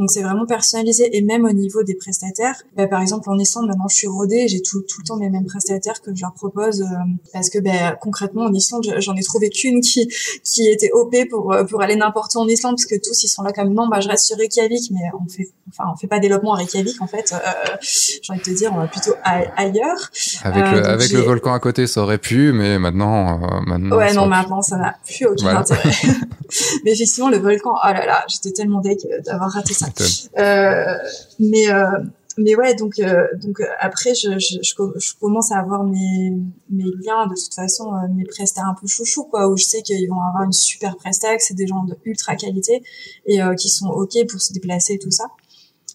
Donc 0.00 0.10
c'est 0.10 0.22
vraiment 0.22 0.46
personnalisé 0.46 1.14
et 1.14 1.20
même 1.20 1.44
au 1.44 1.52
niveau 1.52 1.82
des 1.82 1.94
prestataires. 1.94 2.54
Bah, 2.74 2.86
par 2.86 3.02
exemple 3.02 3.28
en 3.28 3.38
Islande 3.38 3.66
maintenant 3.66 3.86
je 3.86 3.96
suis 3.96 4.06
rodée, 4.06 4.48
j'ai 4.48 4.62
tout, 4.62 4.80
tout 4.80 5.02
le 5.02 5.06
temps 5.06 5.18
les 5.18 5.28
mêmes 5.28 5.44
prestataires 5.44 6.00
que 6.00 6.14
je 6.14 6.22
leur 6.22 6.32
propose 6.32 6.80
euh, 6.80 6.86
parce 7.34 7.50
que 7.50 7.58
bah, 7.58 7.98
concrètement 8.00 8.44
en 8.44 8.54
Islande 8.54 8.94
j'en 8.96 9.14
ai 9.14 9.22
trouvé 9.22 9.50
qu'une 9.50 9.82
qui 9.82 10.08
qui 10.42 10.66
était 10.68 10.90
op 10.94 11.14
pour 11.28 11.52
euh, 11.52 11.64
pour 11.64 11.82
aller 11.82 11.96
n'importe 11.96 12.34
où 12.34 12.38
en 12.38 12.48
Islande 12.48 12.76
parce 12.76 12.86
que 12.86 12.94
tous 12.94 13.22
ils 13.24 13.28
sont 13.28 13.42
là 13.42 13.52
comme 13.52 13.74
non 13.74 13.88
bah 13.88 14.00
je 14.00 14.08
reste 14.08 14.24
sur 14.24 14.38
Reykjavik 14.38 14.90
mais 14.90 15.00
on 15.22 15.28
fait 15.28 15.50
enfin 15.68 15.90
on 15.92 15.96
fait 15.98 16.06
pas 16.06 16.18
développement 16.18 16.54
à 16.54 16.56
Reykjavik 16.56 17.02
en 17.02 17.06
fait. 17.06 17.34
Euh, 17.34 17.76
j'ai 17.82 18.32
envie 18.32 18.40
de 18.40 18.44
te 18.44 18.50
dire 18.52 18.70
on 18.72 18.78
va 18.78 18.86
plutôt 18.86 19.12
ailleurs. 19.22 20.10
Avec 20.44 20.64
le 20.64 20.86
avec 20.86 21.12
le 21.12 21.20
volcan 21.20 21.52
à 21.52 21.60
côté 21.60 21.86
ça 21.86 22.00
aurait 22.00 22.16
pu 22.16 22.52
mais 22.54 22.78
maintenant 22.78 23.38
maintenant. 23.66 23.98
Ouais 23.98 24.14
non 24.14 24.26
maintenant 24.26 24.62
ça 24.62 24.78
n'a 24.78 24.96
plus 25.04 25.26
aucun 25.26 25.56
intérêt. 25.56 25.90
mais 26.84 26.92
effectivement 26.92 27.28
le 27.28 27.38
volcan 27.38 27.74
oh 27.74 27.92
là 27.92 28.06
là 28.06 28.24
j'étais 28.28 28.52
tellement 28.52 28.80
deg 28.80 28.98
d'avoir 29.26 29.50
raté 29.50 29.74
ça. 29.74 29.89
Euh, 30.38 30.96
mais 31.38 31.70
euh, 31.70 31.98
mais 32.38 32.54
ouais, 32.54 32.74
donc 32.74 32.98
euh, 32.98 33.26
donc 33.42 33.60
après 33.80 34.14
je, 34.14 34.38
je, 34.38 34.58
je, 34.62 35.14
commence 35.20 35.52
à 35.52 35.58
avoir 35.58 35.84
mes 35.84 36.32
mes 36.70 36.84
liens 37.04 37.26
de 37.26 37.34
toute 37.34 37.54
façon 37.54 37.90
mes 38.14 38.24
prestats 38.24 38.64
un 38.64 38.74
peu 38.80 38.86
chouchou 38.86 39.24
quoi 39.24 39.48
où 39.48 39.56
je 39.56 39.64
sais 39.64 39.82
qu'ils 39.82 40.08
vont 40.08 40.20
avoir 40.20 40.44
une 40.44 40.52
super 40.52 40.96
presta 40.96 41.36
que 41.36 41.42
c'est 41.42 41.54
des 41.54 41.66
gens 41.66 41.84
de 41.84 41.96
ultra 42.04 42.36
qualité 42.36 42.82
et 43.26 43.40
qui 43.58 43.68
sont 43.68 43.88
ok 43.88 44.26
pour 44.28 44.40
se 44.40 44.52
déplacer 44.52 44.94
et 44.94 44.98
tout 44.98 45.10
ça. 45.10 45.26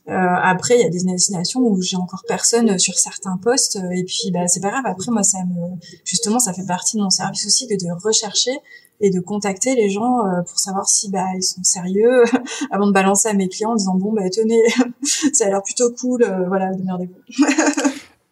Euh, 0.08 0.14
après, 0.14 0.76
il 0.76 0.82
y 0.82 0.86
a 0.86 0.90
des 0.90 1.04
destinations 1.04 1.62
où 1.62 1.82
j'ai 1.82 1.98
encore 1.98 2.24
personne 2.28 2.78
sur 2.78 2.94
certains 3.00 3.38
postes, 3.38 3.80
et 3.92 4.04
puis 4.04 4.30
bah, 4.32 4.48
c'est 4.48 4.60
pas 4.60 4.70
grave. 4.70 4.86
Après, 4.86 5.12
moi, 5.12 5.24
ça 5.24 5.40
me, 5.46 5.78
justement, 6.04 6.38
ça 6.38 6.54
fait 6.54 6.66
partie 6.66 6.98
de 6.98 7.02
mon 7.02 7.10
service 7.10 7.46
aussi 7.48 7.68
que 7.68 7.74
de 7.74 7.92
rechercher 8.04 8.52
et 9.02 9.10
de 9.10 9.20
contacter 9.20 9.76
les 9.76 9.90
gens 9.90 10.26
euh, 10.26 10.42
pour 10.42 10.60
savoir 10.60 10.88
si 10.88 11.10
bah 11.10 11.26
ils 11.36 11.44
sont 11.44 11.64
sérieux 11.64 12.24
avant 12.72 12.88
de 12.88 12.92
balancer 12.92 13.30
à 13.30 13.34
mes 13.34 13.50
clients 13.50 13.72
en 13.72 13.76
disant 13.76 13.96
bon 13.96 14.14
bah 14.14 14.30
tenez 14.30 14.62
ça 15.34 15.46
a 15.46 15.50
l'air 15.50 15.64
plutôt 15.64 15.92
cool 15.92 16.24
euh, 16.24 16.48
voilà 16.48 16.72
démerdez-vous 16.74 17.46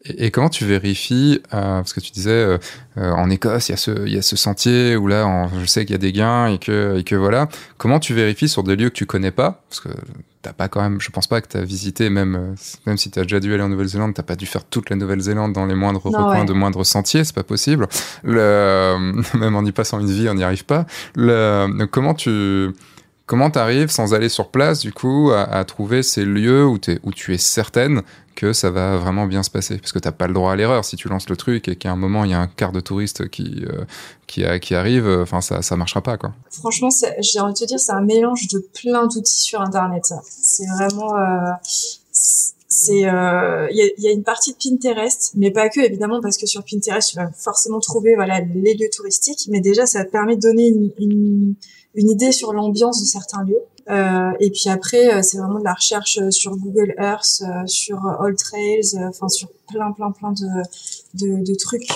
Et, 0.05 0.31
comment 0.31 0.49
tu 0.49 0.65
vérifies, 0.65 1.39
euh, 1.53 1.77
parce 1.77 1.93
que 1.93 2.01
tu 2.01 2.11
disais 2.11 2.29
euh, 2.29 2.57
en 2.97 3.29
Écosse, 3.29 3.69
il 3.69 3.71
y, 3.71 3.75
a 3.75 3.77
ce, 3.77 4.05
il 4.05 4.13
y 4.13 4.17
a 4.17 4.21
ce 4.21 4.35
sentier 4.35 4.97
où 4.97 5.07
là, 5.07 5.49
je 5.61 5.65
sais 5.65 5.85
qu'il 5.85 5.93
y 5.93 5.95
a 5.95 5.97
des 5.97 6.11
gains 6.11 6.47
et 6.47 6.57
que, 6.57 6.97
et 6.99 7.05
que 7.05 7.15
voilà. 7.15 7.47
Comment 7.77 8.01
tu 8.01 8.13
vérifies 8.13 8.49
sur 8.49 8.63
des 8.63 8.75
lieux 8.75 8.89
que 8.89 8.95
tu 8.95 9.05
connais 9.05 9.31
pas? 9.31 9.63
Parce 9.69 9.79
que 9.79 9.87
t'as 10.43 10.53
pas 10.53 10.67
quand 10.67 10.81
même, 10.81 11.01
je 11.01 11.09
pense 11.09 11.25
pas 11.25 11.41
que 11.41 11.47
tu 11.47 11.57
as 11.57 11.63
visité, 11.63 12.09
même, 12.09 12.55
même 12.85 12.97
si 12.97 13.09
tu 13.09 13.17
as 13.17 13.23
déjà 13.23 13.39
dû 13.39 13.53
aller 13.53 13.63
en 13.63 13.69
Nouvelle-Zélande, 13.69 14.13
t'as 14.13 14.23
pas 14.23 14.35
dû 14.35 14.45
faire 14.45 14.65
toute 14.65 14.89
la 14.89 14.95
Nouvelle-Zélande 14.95 15.53
dans 15.53 15.65
les 15.65 15.73
moindres 15.73 16.01
recoins 16.03 16.45
de 16.45 16.53
moindres 16.53 16.85
sentiers, 16.85 17.23
c'est 17.23 17.33
pas 17.33 17.43
possible. 17.43 17.87
Le, 18.23 19.13
même 19.37 19.55
en 19.55 19.63
y 19.63 19.71
passant 19.71 19.99
une 19.99 20.11
vie, 20.11 20.29
on 20.29 20.35
n'y 20.35 20.43
arrive 20.43 20.65
pas. 20.65 20.85
Le, 21.15 21.85
comment 21.85 22.13
tu 22.13 22.69
comment 23.25 23.49
t'arrives 23.49 23.89
sans 23.89 24.13
aller 24.13 24.27
sur 24.27 24.51
place 24.51 24.81
du 24.81 24.91
coup 24.91 25.31
à, 25.33 25.43
à 25.43 25.63
trouver 25.63 26.03
ces 26.03 26.25
lieux 26.25 26.65
où, 26.65 26.77
es, 26.87 26.99
où 27.03 27.13
tu 27.13 27.33
es 27.33 27.37
certaine 27.37 28.01
que 28.35 28.53
ça 28.53 28.69
va 28.69 28.97
vraiment 28.97 29.25
bien 29.25 29.43
se 29.43 29.49
passer. 29.49 29.77
Parce 29.77 29.91
que 29.91 29.99
t'as 29.99 30.11
pas 30.11 30.27
le 30.27 30.33
droit 30.33 30.51
à 30.51 30.55
l'erreur. 30.55 30.85
Si 30.85 30.95
tu 30.95 31.07
lances 31.07 31.29
le 31.29 31.35
truc 31.35 31.67
et 31.67 31.75
qu'à 31.75 31.91
un 31.91 31.95
moment, 31.95 32.25
il 32.25 32.31
y 32.31 32.33
a 32.33 32.39
un 32.39 32.47
quart 32.47 32.71
de 32.71 32.79
touristes 32.79 33.29
qui, 33.29 33.65
euh, 33.65 34.57
qui, 34.59 34.75
arrive, 34.75 35.07
euh, 35.07 35.23
enfin, 35.23 35.41
ça, 35.41 35.61
ça 35.61 35.75
marchera 35.75 36.01
pas, 36.01 36.17
quoi. 36.17 36.33
Franchement, 36.49 36.89
j'ai 37.19 37.39
envie 37.39 37.53
de 37.53 37.59
te 37.59 37.65
dire, 37.65 37.79
c'est 37.79 37.91
un 37.91 38.01
mélange 38.01 38.47
de 38.47 38.59
plein 38.59 39.07
d'outils 39.07 39.41
sur 39.41 39.61
Internet, 39.61 40.03
C'est 40.25 40.65
vraiment, 40.77 41.15
euh, 41.17 41.51
c'est, 42.11 42.93
il 42.93 43.01
y, 43.01 43.05
a, 43.05 43.69
y, 43.71 44.07
a, 44.07 44.11
une 44.11 44.23
partie 44.23 44.53
de 44.53 44.57
Pinterest, 44.57 45.33
mais 45.35 45.51
pas 45.51 45.69
que, 45.69 45.79
évidemment, 45.79 46.21
parce 46.21 46.37
que 46.37 46.47
sur 46.47 46.63
Pinterest, 46.63 47.09
tu 47.09 47.15
vas 47.15 47.29
forcément 47.37 47.79
trouver, 47.79 48.15
voilà, 48.15 48.39
les 48.39 48.73
lieux 48.73 48.89
touristiques. 48.91 49.47
Mais 49.49 49.59
déjà, 49.59 49.85
ça 49.85 50.03
te 50.03 50.11
permet 50.11 50.35
de 50.35 50.41
donner 50.41 50.67
une, 50.67 51.55
une 51.95 52.09
idée 52.09 52.31
sur 52.31 52.53
l'ambiance 52.53 52.99
de 53.01 53.05
certains 53.05 53.43
lieux. 53.43 53.61
Euh, 53.89 54.31
et 54.39 54.49
puis 54.49 54.69
après, 54.69 55.13
euh, 55.13 55.21
c'est 55.21 55.37
vraiment 55.37 55.59
de 55.59 55.63
la 55.63 55.73
recherche 55.73 56.17
euh, 56.17 56.31
sur 56.31 56.55
Google 56.55 56.93
Earth, 56.97 57.43
sur 57.65 58.05
All 58.05 58.35
Trails, 58.35 58.97
enfin 59.09 59.27
sur 59.27 59.49
plein, 59.67 59.91
plein, 59.91 60.11
plein 60.11 60.31
de, 60.31 60.47
de, 61.15 61.43
de 61.43 61.55
trucs 61.55 61.89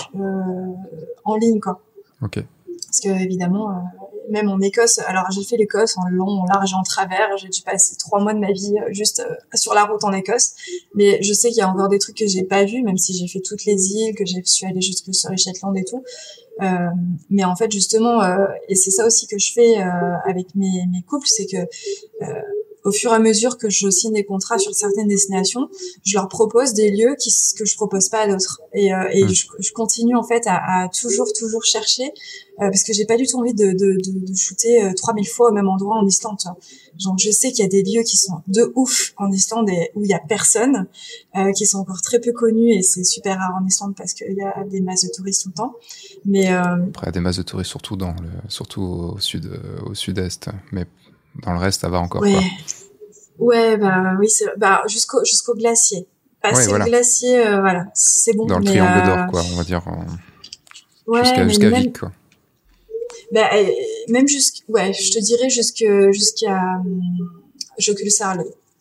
en 1.24 1.36
ligne, 1.36 1.60
quoi. 1.60 1.80
Ok. 2.22 2.44
Parce 2.86 3.00
que 3.00 3.08
évidemment, 3.22 3.82
même 4.30 4.48
en 4.48 4.60
Écosse, 4.60 4.98
alors 5.00 5.30
j'ai 5.30 5.44
fait 5.44 5.56
l'Écosse 5.56 5.96
en 5.98 6.08
long, 6.08 6.40
en 6.40 6.46
large 6.46 6.72
et 6.72 6.74
en 6.74 6.82
travers. 6.82 7.36
J'ai 7.36 7.48
dû 7.48 7.60
passer 7.62 7.96
trois 7.96 8.20
mois 8.20 8.32
de 8.32 8.38
ma 8.38 8.52
vie 8.52 8.76
juste 8.90 9.22
sur 9.54 9.74
la 9.74 9.84
route 9.84 10.04
en 10.04 10.12
Écosse. 10.12 10.54
Mais 10.94 11.22
je 11.22 11.32
sais 11.34 11.48
qu'il 11.48 11.58
y 11.58 11.62
a 11.62 11.68
encore 11.68 11.88
des 11.88 11.98
trucs 11.98 12.16
que 12.16 12.26
j'ai 12.26 12.44
pas 12.44 12.64
vus, 12.64 12.82
même 12.82 12.96
si 12.96 13.16
j'ai 13.16 13.28
fait 13.28 13.40
toutes 13.40 13.64
les 13.66 13.92
îles, 13.92 14.14
que 14.14 14.24
j'ai 14.24 14.42
suis 14.44 14.66
allée 14.66 14.80
jusque 14.80 15.12
sur 15.14 15.30
les 15.30 15.36
Shetland 15.36 15.76
et 15.76 15.84
tout. 15.84 16.02
Euh, 16.60 16.88
mais 17.30 17.44
en 17.44 17.54
fait, 17.56 17.70
justement, 17.70 18.22
euh, 18.22 18.46
et 18.68 18.74
c'est 18.74 18.90
ça 18.90 19.06
aussi 19.06 19.26
que 19.26 19.38
je 19.38 19.52
fais 19.52 19.78
euh, 19.80 20.14
avec 20.24 20.54
mes, 20.54 20.86
mes 20.90 21.02
couples, 21.02 21.26
c'est 21.26 21.46
que 21.46 21.58
au 22.84 22.92
fur 22.92 23.12
et 23.12 23.14
à 23.14 23.18
mesure 23.18 23.58
que 23.58 23.68
je 23.68 23.88
signe 23.90 24.12
des 24.12 24.24
contrats 24.24 24.58
sur 24.58 24.74
certaines 24.74 25.08
destinations, 25.08 25.68
je 26.04 26.14
leur 26.14 26.28
propose 26.28 26.74
des 26.74 26.90
lieux 26.90 27.16
qui, 27.18 27.30
que 27.56 27.64
je 27.64 27.76
propose 27.76 28.08
pas 28.08 28.20
à 28.20 28.28
d'autres. 28.28 28.60
Et, 28.72 28.92
euh, 28.92 29.08
et 29.12 29.24
mmh. 29.24 29.28
je, 29.28 29.46
je, 29.58 29.72
continue 29.72 30.16
en 30.16 30.22
fait 30.22 30.46
à, 30.46 30.82
à 30.82 30.88
toujours 30.88 31.32
toujours 31.32 31.64
chercher 31.64 32.12
euh, 32.60 32.70
parce 32.70 32.82
que 32.82 32.92
j'ai 32.92 33.04
pas 33.04 33.16
du 33.16 33.24
tout 33.24 33.38
envie 33.38 33.54
de, 33.54 33.66
de, 33.66 33.96
de, 34.02 34.26
de 34.26 34.34
shooter 34.34 34.82
euh, 34.84 34.92
3000 34.92 35.26
fois 35.28 35.50
au 35.50 35.52
même 35.52 35.68
endroit 35.68 35.96
en 35.96 36.06
Islande. 36.06 36.38
Genre 36.98 37.16
je 37.16 37.30
sais 37.30 37.52
qu'il 37.52 37.60
y 37.60 37.66
a 37.66 37.68
des 37.68 37.82
lieux 37.82 38.02
qui 38.02 38.16
sont 38.16 38.42
de 38.48 38.72
ouf 38.74 39.12
en 39.16 39.30
Islande 39.30 39.68
et 39.70 39.92
où 39.94 40.04
il 40.04 40.10
y 40.10 40.14
a 40.14 40.18
personne, 40.18 40.86
euh, 41.36 41.52
qui 41.52 41.66
sont 41.66 41.78
encore 41.78 42.02
très 42.02 42.20
peu 42.20 42.32
connus 42.32 42.72
et 42.72 42.82
c'est 42.82 43.04
super 43.04 43.38
rare 43.38 43.54
en 43.62 43.64
Islande 43.64 43.94
parce 43.96 44.12
qu'il 44.12 44.34
y 44.34 44.42
a 44.42 44.64
des 44.64 44.80
masses 44.80 45.04
de 45.04 45.10
touristes 45.14 45.44
tout 45.44 45.50
le 45.50 45.54
temps. 45.54 45.74
Mais 46.24 46.52
euh, 46.52 46.86
après 46.88 47.04
il 47.04 47.06
y 47.06 47.08
a 47.10 47.12
des 47.12 47.20
masses 47.20 47.36
de 47.36 47.42
touristes 47.42 47.70
surtout 47.70 47.96
dans 47.96 48.14
le 48.14 48.28
surtout 48.48 48.82
au 48.82 49.20
sud 49.20 49.48
au 49.86 49.94
sud-est, 49.94 50.48
mais 50.72 50.86
dans 51.42 51.52
le 51.52 51.58
reste, 51.58 51.80
ça 51.80 51.88
va 51.88 51.98
encore. 52.00 52.22
Ouais, 52.22 52.38
ouais 53.38 53.76
bah 53.76 54.14
oui, 54.18 54.28
bah 54.56 54.82
jusqu'au 54.86 55.24
jusqu'au 55.24 55.54
glacier. 55.54 56.06
Passer 56.42 56.72
le 56.72 56.84
glacier, 56.84 57.38
euh, 57.46 57.60
voilà, 57.60 57.86
c'est 57.94 58.32
bon. 58.32 58.46
Dans 58.46 58.58
le 58.58 58.64
triangle 58.64 59.04
d'or, 59.04 59.18
euh, 59.18 59.26
quoi, 59.26 59.42
on 59.52 59.56
va 59.56 59.64
dire. 59.64 59.82
Euh, 59.88 61.22
jusqu'à 61.44 61.70
même... 61.70 61.82
Vic, 61.82 61.98
quoi. 61.98 62.12
Bah, 63.32 63.50
même 64.08 64.28
jusqu'à, 64.28 64.62
ouais, 64.68 64.92
je 64.92 65.10
te 65.10 65.18
dirais 65.18 65.50
jusqu'à 65.50 66.12
jusqu'à 66.12 66.80
hum, 66.80 67.02
Jokul 67.78 68.08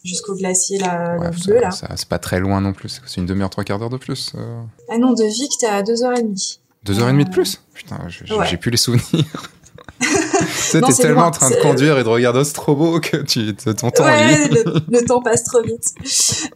jusqu'au 0.03 0.36
glacier 0.36 0.78
là, 0.78 1.18
bleu 1.45 1.60
là. 1.60 1.70
C'est 1.72 2.08
pas 2.08 2.20
très 2.20 2.39
loin 2.39 2.62
non 2.62 2.74
plus. 2.74 3.01
C'est 3.05 3.20
une 3.20 3.26
demi-heure, 3.26 3.49
trois 3.49 3.64
quarts 3.64 3.80
d'heure 3.80 3.89
de 3.89 3.97
plus. 3.97 4.34
Ah 4.88 4.97
non, 4.97 5.14
de 5.14 5.24
Vic, 5.24 5.51
t'es 5.60 5.66
à 5.66 5.82
deux 5.82 6.03
heures 6.03 6.18
et 6.18 6.22
demie. 6.22 6.60
Deux 6.84 6.99
heures 6.99 7.10
et 7.10 7.12
demie 7.12 7.26
de 7.26 7.32
plus? 7.32 7.62
Putain, 7.74 7.97
j'ai 8.08 8.58
plus 8.58 8.72
les 8.72 8.78
souvenirs. 8.78 9.51
Tu 10.72 10.82
t'es 10.82 10.94
tellement 10.94 11.28
en 11.28 11.32
train 11.32 11.50
de 11.50 11.56
conduire 11.56 11.98
et 11.98 12.04
de 12.04 12.10
regarder 12.10 12.40
Ostrobo 12.40 13.00
que 13.00 13.18
tu, 13.18 13.56
ton 13.56 13.90
temps 13.90 14.04
ouais, 14.04 14.48
le, 14.50 14.82
le, 14.90 15.06
temps 15.06 15.22
passe 15.22 15.44
trop 15.44 15.62
vite. 15.62 15.94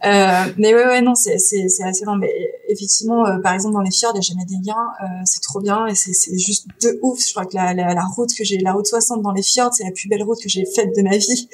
Euh, 0.04 0.52
mais 0.58 0.74
ouais, 0.74 0.86
ouais, 0.86 1.00
non, 1.00 1.14
c'est, 1.14 1.38
c'est, 1.38 1.68
c'est 1.68 1.84
assez 1.84 2.04
long. 2.04 2.16
Mais 2.16 2.32
effectivement, 2.68 3.26
euh, 3.26 3.38
par 3.38 3.54
exemple, 3.54 3.74
dans 3.74 3.80
les 3.80 3.90
fjords, 3.90 4.12
il 4.14 4.20
n'y 4.20 4.26
a 4.26 4.28
jamais 4.28 4.44
des 4.44 4.58
gains. 4.64 4.74
Euh, 5.02 5.06
c'est 5.24 5.40
trop 5.40 5.60
bien 5.60 5.86
et 5.86 5.94
c'est, 5.94 6.12
c'est 6.12 6.36
juste 6.38 6.66
de 6.82 6.98
ouf. 7.02 7.18
Je 7.26 7.32
crois 7.32 7.46
que 7.46 7.54
la, 7.54 7.74
la, 7.74 7.94
la, 7.94 8.04
route 8.04 8.32
que 8.34 8.44
j'ai, 8.44 8.58
la 8.58 8.72
route 8.72 8.86
60 8.86 9.22
dans 9.22 9.32
les 9.32 9.42
fjords, 9.42 9.74
c'est 9.74 9.84
la 9.84 9.92
plus 9.92 10.08
belle 10.08 10.22
route 10.22 10.40
que 10.40 10.48
j'ai 10.48 10.64
faite 10.64 10.96
de 10.96 11.02
ma 11.02 11.16
vie. 11.16 11.48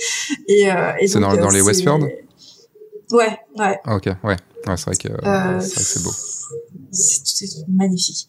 Et, 0.49 0.69
et 1.01 1.09
c'est 1.09 1.21
dans, 1.21 1.37
dans 1.37 1.51
les 1.51 1.61
Westfjords 1.61 2.01
Ouais, 3.11 3.39
ouais. 3.57 3.81
Ah, 3.85 3.97
ok, 3.97 4.07
ouais. 4.07 4.17
ouais 4.25 4.37
c'est 4.77 4.85
vrai 4.85 4.97
que, 4.97 5.09
c'est, 5.09 5.29
vrai 5.29 5.59
que 5.59 5.65
c'est 5.65 6.03
beau. 6.03 6.13
C'est, 6.91 7.47
c'est 7.47 7.69
magnifique. 7.69 8.27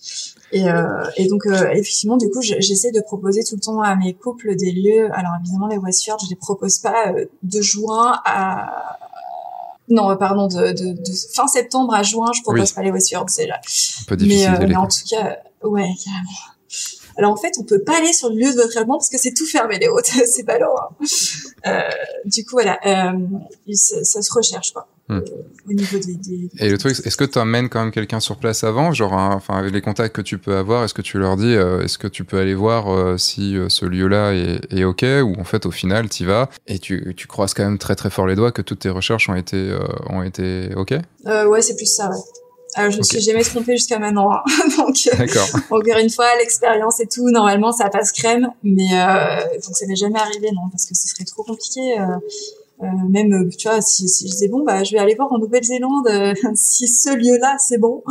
Et, 0.51 0.67
euh, 0.67 1.03
et 1.15 1.27
donc 1.27 1.45
euh, 1.45 1.69
effectivement, 1.71 2.17
du 2.17 2.29
coup, 2.29 2.41
j'essaie 2.41 2.91
de 2.91 3.01
proposer 3.01 3.43
tout 3.43 3.55
le 3.55 3.61
temps 3.61 3.81
à 3.81 3.95
mes 3.95 4.13
couples 4.13 4.55
des 4.55 4.71
lieux. 4.71 5.09
Alors 5.13 5.33
évidemment, 5.41 5.67
les 5.67 5.77
Westfjords, 5.77 6.19
je 6.23 6.29
les 6.29 6.35
propose 6.35 6.79
pas 6.79 7.09
euh, 7.09 7.25
de 7.43 7.61
juin 7.61 8.19
à 8.25 8.97
non, 9.91 10.15
pardon, 10.17 10.47
de, 10.47 10.71
de, 10.71 10.91
de, 10.91 11.11
fin 11.33 11.47
septembre 11.47 11.95
à 11.95 12.03
juin, 12.03 12.31
je 12.35 12.43
propose 12.43 12.71
pas 12.73 12.83
les 12.83 12.91
Westfjords, 12.91 13.29
c'est 13.29 13.47
là. 13.47 13.55
Un 13.55 14.05
peu 14.07 14.15
difficile. 14.15 14.55
Mais, 14.59 14.67
mais 14.67 14.75
en 14.75 14.87
tout 14.87 15.01
cas, 15.09 15.37
ouais, 15.63 15.89
carrément. 16.03 16.29
Alors 17.17 17.33
en 17.33 17.37
fait, 17.37 17.55
on 17.59 17.63
peut 17.63 17.83
pas 17.83 17.97
aller 17.97 18.13
sur 18.13 18.29
le 18.29 18.35
lieu 18.35 18.51
de 18.51 18.55
votre 18.55 18.69
traitement 18.69 18.97
parce 18.97 19.09
que 19.09 19.17
c'est 19.17 19.33
tout 19.33 19.45
fermé 19.45 19.77
les 19.77 19.87
routes, 19.87 20.05
c'est 20.25 20.45
pas 20.45 20.57
loin. 20.57 20.89
Euh, 21.67 21.81
du 22.25 22.45
coup, 22.45 22.51
voilà, 22.53 22.79
euh, 22.85 23.27
ça, 23.73 24.03
ça, 24.03 24.21
se 24.21 24.31
recherche 24.31 24.71
quoi. 24.71 24.87
Hmm. 25.09 25.21
au 25.67 25.73
niveau 25.73 25.97
des, 25.97 26.13
des, 26.13 26.49
Et 26.59 26.69
le 26.69 26.77
truc, 26.77 26.95
est-ce 27.03 27.17
que 27.17 27.23
tu 27.23 27.39
amènes 27.39 27.67
quand 27.67 27.81
même 27.81 27.91
quelqu'un 27.91 28.19
sur 28.19 28.37
place 28.37 28.63
avant, 28.63 28.93
genre, 28.93 29.13
enfin, 29.13 29.57
avec 29.57 29.73
les 29.73 29.81
contacts 29.81 30.15
que 30.15 30.21
tu 30.21 30.37
peux 30.37 30.55
avoir, 30.55 30.83
est-ce 30.83 30.93
que 30.93 31.01
tu 31.01 31.17
leur 31.17 31.35
dis, 31.35 31.55
euh, 31.55 31.81
est-ce 31.81 31.97
que 31.97 32.07
tu 32.07 32.23
peux 32.25 32.37
aller 32.37 32.53
voir 32.53 32.93
euh, 32.93 33.17
si 33.17 33.57
euh, 33.57 33.69
ce 33.69 33.87
lieu-là 33.87 34.33
est, 34.33 34.71
est, 34.71 34.83
ok, 34.83 35.03
ou 35.23 35.33
en 35.41 35.43
fait, 35.45 35.65
au 35.65 35.71
final, 35.71 36.09
tu 36.09 36.25
vas 36.25 36.47
et 36.67 36.77
tu, 36.77 37.15
tu 37.17 37.25
croises 37.25 37.55
quand 37.55 37.63
même 37.63 37.79
très 37.79 37.95
très 37.95 38.11
fort 38.11 38.27
les 38.27 38.35
doigts 38.35 38.51
que 38.51 38.61
toutes 38.61 38.81
tes 38.81 38.89
recherches 38.89 39.29
ont 39.29 39.35
été 39.35 39.75
ont 40.09 40.21
été 40.21 40.69
ok? 40.75 40.93
ouais, 41.25 41.61
c'est 41.63 41.75
plus 41.75 41.87
ça, 41.87 42.07
ouais. 42.07 42.17
Alors, 42.75 42.91
je 42.91 42.99
me 42.99 43.03
suis 43.03 43.19
jamais 43.19 43.41
trompée 43.41 43.77
jusqu'à 43.77 43.97
maintenant. 43.97 44.31
Hein. 44.31 44.43
donc, 44.77 44.95
encore 45.71 45.97
une 45.99 46.11
fois, 46.11 46.27
l'expérience 46.37 46.99
et 46.99 47.07
tout, 47.07 47.27
normalement, 47.31 47.71
ça 47.71 47.89
passe 47.89 48.11
crème. 48.11 48.51
Mais 48.61 48.89
donc, 49.55 49.75
ça 49.75 49.87
m'est 49.87 49.95
jamais 49.95 50.19
arrivé, 50.19 50.51
non, 50.53 50.69
parce 50.69 50.85
que 50.85 50.93
ce 50.93 51.07
serait 51.07 51.25
trop 51.25 51.41
compliqué. 51.41 51.97
Euh, 52.81 52.85
même 53.09 53.33
euh, 53.33 53.49
tu 53.49 53.67
vois 53.67 53.81
si, 53.81 54.07
si 54.07 54.27
je 54.27 54.31
disais 54.31 54.47
bon 54.47 54.63
bah 54.63 54.85
je 54.85 54.93
vais 54.93 54.99
aller 54.99 55.13
voir 55.13 55.29
en 55.33 55.37
Nouvelle-Zélande 55.37 56.07
euh, 56.07 56.33
si 56.55 56.87
ce 56.87 57.13
lieu-là 57.13 57.57
c'est 57.59 57.77
bon. 57.77 58.03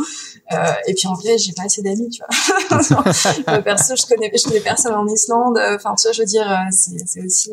Euh, 0.51 0.55
et 0.85 0.93
puis 0.93 1.07
en 1.07 1.15
vrai 1.15 1.39
j'ai 1.39 1.53
pas 1.53 1.63
assez 1.63 1.81
d'amis 1.81 2.09
tu 2.09 2.21
vois. 2.21 3.61
Perso 3.63 3.95
je 3.95 4.05
connais 4.05 4.31
je 4.35 4.43
connais 4.43 4.59
personne 4.59 4.93
en 4.93 5.07
Islande. 5.07 5.59
Enfin 5.73 5.95
tu 5.95 6.03
vois 6.03 6.11
je 6.11 6.21
veux 6.21 6.27
dire 6.27 6.47
c'est 6.71 6.99
c'est 7.07 7.25
aussi 7.25 7.51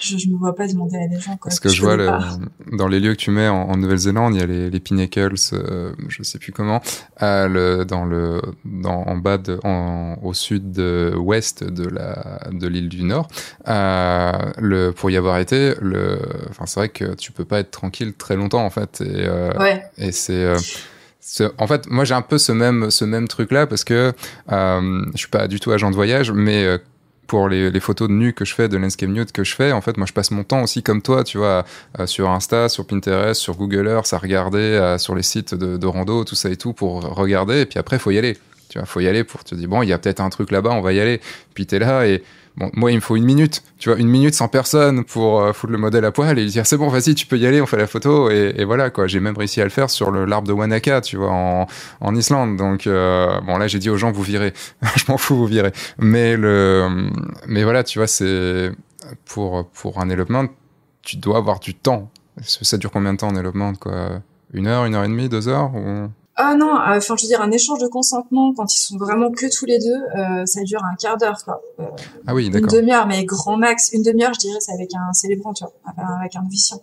je, 0.00 0.18
je 0.18 0.28
me 0.28 0.36
vois 0.36 0.54
pas 0.54 0.66
demander 0.66 0.96
à 0.96 1.08
des 1.08 1.20
gens. 1.20 1.36
Quoi, 1.36 1.50
Parce 1.50 1.60
que, 1.60 1.68
je 1.68 1.82
vois 1.82 1.96
le, 1.96 2.08
dans 2.76 2.88
les 2.88 3.00
lieux 3.00 3.12
que 3.12 3.18
tu 3.18 3.30
mets 3.30 3.48
en, 3.48 3.62
en 3.62 3.76
Nouvelle-Zélande, 3.76 4.34
il 4.34 4.40
y 4.40 4.42
a 4.42 4.46
les, 4.46 4.70
les 4.70 4.80
Pinnacles, 4.80 5.34
euh, 5.52 5.92
je 6.08 6.22
sais 6.22 6.38
plus 6.38 6.52
comment, 6.52 6.80
le, 7.20 7.84
dans 7.84 8.04
le, 8.04 8.40
dans, 8.64 9.02
en 9.02 9.16
bas 9.16 9.38
de, 9.38 9.58
en, 9.64 10.18
au 10.22 10.34
sud-ouest 10.34 11.64
de 11.64 11.88
la, 11.88 12.40
de 12.52 12.66
l'île 12.66 12.88
du 12.88 13.02
Nord. 13.02 13.28
Euh, 13.68 14.32
le, 14.58 14.90
pour 14.92 15.10
y 15.10 15.16
avoir 15.16 15.38
été, 15.38 15.74
le, 15.80 16.18
enfin 16.50 16.66
c'est 16.66 16.80
vrai 16.80 16.88
que 16.88 17.14
tu 17.14 17.32
peux 17.32 17.44
pas 17.44 17.60
être 17.60 17.70
tranquille 17.70 18.14
très 18.14 18.36
longtemps 18.36 18.64
en 18.64 18.70
fait. 18.70 19.00
Et, 19.00 19.26
euh, 19.26 19.52
ouais. 19.58 19.82
et 19.98 20.12
c'est 20.12 20.44
euh, 20.44 20.56
en 21.58 21.66
fait, 21.66 21.88
moi 21.90 22.04
j'ai 22.04 22.14
un 22.14 22.22
peu 22.22 22.38
ce 22.38 22.52
même 22.52 22.90
ce 22.90 23.04
même 23.04 23.28
truc 23.28 23.52
là 23.52 23.66
parce 23.66 23.84
que 23.84 24.12
euh, 24.50 25.04
je 25.12 25.18
suis 25.18 25.28
pas 25.28 25.46
du 25.48 25.60
tout 25.60 25.70
agent 25.70 25.90
de 25.90 25.94
voyage, 25.94 26.32
mais 26.32 26.64
euh, 26.64 26.78
pour 27.28 27.48
les, 27.48 27.78
photos 27.78 28.08
de 28.08 28.14
nu 28.14 28.32
que 28.32 28.44
je 28.44 28.54
fais, 28.54 28.68
de 28.68 28.76
landscape 28.76 29.08
nude 29.08 29.30
que 29.30 29.44
je 29.44 29.54
fais, 29.54 29.70
en 29.70 29.80
fait, 29.80 29.96
moi, 29.96 30.06
je 30.06 30.12
passe 30.12 30.32
mon 30.32 30.42
temps 30.42 30.62
aussi 30.62 30.82
comme 30.82 31.02
toi, 31.02 31.22
tu 31.22 31.38
vois, 31.38 31.64
sur 32.06 32.28
Insta, 32.28 32.68
sur 32.68 32.86
Pinterest, 32.86 33.40
sur 33.40 33.54
Google 33.54 33.86
Earth, 33.86 34.12
à 34.12 34.18
regarder 34.18 34.96
sur 34.98 35.14
les 35.14 35.22
sites 35.22 35.54
de, 35.54 35.76
de, 35.76 35.86
rando, 35.86 36.24
tout 36.24 36.34
ça 36.34 36.50
et 36.50 36.56
tout, 36.56 36.72
pour 36.72 37.02
regarder. 37.02 37.60
Et 37.60 37.66
puis 37.66 37.78
après, 37.78 38.00
faut 38.00 38.10
y 38.10 38.18
aller. 38.18 38.36
Tu 38.68 38.78
vois, 38.78 38.86
faut 38.86 39.00
y 39.00 39.06
aller 39.06 39.24
pour 39.24 39.44
te 39.44 39.54
dire, 39.54 39.68
bon, 39.68 39.82
il 39.82 39.88
y 39.88 39.92
a 39.92 39.98
peut-être 39.98 40.20
un 40.20 40.28
truc 40.30 40.50
là-bas, 40.50 40.70
on 40.70 40.80
va 40.80 40.92
y 40.92 41.00
aller. 41.00 41.20
Puis 41.54 41.66
t'es 41.66 41.78
là 41.78 42.06
et 42.06 42.22
Bon, 42.58 42.72
moi, 42.74 42.90
il 42.90 42.96
me 42.96 43.00
faut 43.00 43.14
une 43.14 43.24
minute, 43.24 43.62
tu 43.78 43.88
vois, 43.88 44.00
une 44.00 44.08
minute 44.08 44.34
sans 44.34 44.48
personne 44.48 45.04
pour 45.04 45.40
euh, 45.40 45.52
foutre 45.52 45.72
le 45.72 45.78
modèle 45.78 46.04
à 46.04 46.10
poil 46.10 46.40
et 46.40 46.46
dire 46.46 46.66
c'est 46.66 46.76
bon, 46.76 46.88
vas-y, 46.88 47.14
tu 47.14 47.24
peux 47.24 47.38
y 47.38 47.46
aller, 47.46 47.60
on 47.60 47.66
fait 47.66 47.76
la 47.76 47.86
photo 47.86 48.30
et, 48.30 48.52
et 48.56 48.64
voilà 48.64 48.90
quoi. 48.90 49.06
J'ai 49.06 49.20
même 49.20 49.36
réussi 49.38 49.60
à 49.60 49.64
le 49.64 49.70
faire 49.70 49.88
sur 49.90 50.10
le 50.10 50.24
l'arbre 50.24 50.48
de 50.48 50.52
Wanaka, 50.52 51.00
tu 51.00 51.16
vois, 51.16 51.30
en, 51.30 51.68
en 52.00 52.14
Islande. 52.16 52.56
Donc 52.56 52.88
euh, 52.88 53.40
bon, 53.42 53.58
là, 53.58 53.68
j'ai 53.68 53.78
dit 53.78 53.90
aux 53.90 53.96
gens 53.96 54.10
vous 54.10 54.24
virez, 54.24 54.52
je 54.96 55.04
m'en 55.08 55.18
fous, 55.18 55.36
vous 55.36 55.46
virez. 55.46 55.70
Mais 55.98 56.36
le, 56.36 56.88
mais 57.46 57.62
voilà, 57.62 57.84
tu 57.84 58.00
vois, 58.00 58.08
c'est 58.08 58.72
pour 59.24 59.68
pour 59.70 60.00
un 60.00 60.08
elopement, 60.10 60.46
tu 61.02 61.16
dois 61.16 61.36
avoir 61.38 61.60
du 61.60 61.74
temps. 61.74 62.10
Ça 62.42 62.76
dure 62.76 62.90
combien 62.90 63.12
de 63.12 63.18
temps 63.18 63.30
un 63.30 63.36
elopement, 63.36 63.72
quoi? 63.74 64.20
Une 64.52 64.66
heure, 64.66 64.84
une 64.84 64.94
heure 64.94 65.04
et 65.04 65.08
demie, 65.08 65.28
deux 65.28 65.48
heures 65.48 65.74
ou... 65.74 66.08
Ah 66.40 66.54
non, 66.54 66.76
euh, 66.76 66.98
enfin 66.98 67.16
je 67.16 67.22
veux 67.22 67.28
dire 67.28 67.42
un 67.42 67.50
échange 67.50 67.80
de 67.80 67.88
consentement 67.88 68.54
quand 68.54 68.72
ils 68.72 68.78
sont 68.78 68.96
vraiment 68.96 69.32
que 69.32 69.52
tous 69.52 69.66
les 69.66 69.80
deux, 69.80 69.96
euh, 70.16 70.46
ça 70.46 70.62
dure 70.62 70.84
un 70.84 70.94
quart 70.94 71.16
d'heure 71.18 71.42
quoi. 71.44 71.60
Euh, 71.80 71.84
ah 72.28 72.34
oui, 72.34 72.48
d'accord. 72.48 72.72
Une 72.72 72.80
demi-heure, 72.80 73.08
mais 73.08 73.24
grand 73.24 73.56
max, 73.56 73.90
une 73.92 74.04
demi-heure 74.04 74.32
je 74.34 74.38
dirais 74.38 74.60
c'est 74.60 74.70
avec 74.70 74.94
un 74.94 75.12
célébrant, 75.12 75.52
tu 75.52 75.64
vois, 75.64 75.74
avec 76.20 76.36
un 76.36 76.42
noviciant. 76.42 76.80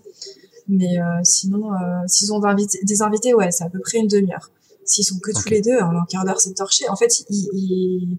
Mais 0.68 0.99
euh, 0.99 1.03
sinon, 1.24 1.74
euh, 1.74 1.78
s'ils 2.06 2.34
ont 2.34 2.41
des 2.84 3.01
invités, 3.01 3.34
ouais, 3.34 3.49
c'est 3.51 3.64
à 3.64 3.70
peu 3.70 3.80
près 3.80 3.99
une 3.99 4.10
demi-heure. 4.10 4.51
S'ils 4.84 5.06
sont 5.06 5.20
que 5.20 5.32
tous 5.32 5.49
les 5.49 5.62
deux, 5.62 5.80
en 5.80 5.95
un 5.95 6.06
quart 6.10 6.26
d'heure 6.26 6.41
c'est 6.41 6.53
torché. 6.53 6.89
En 6.89 6.97
fait, 6.97 7.22
ils, 7.30 7.47
ils... 7.53 8.18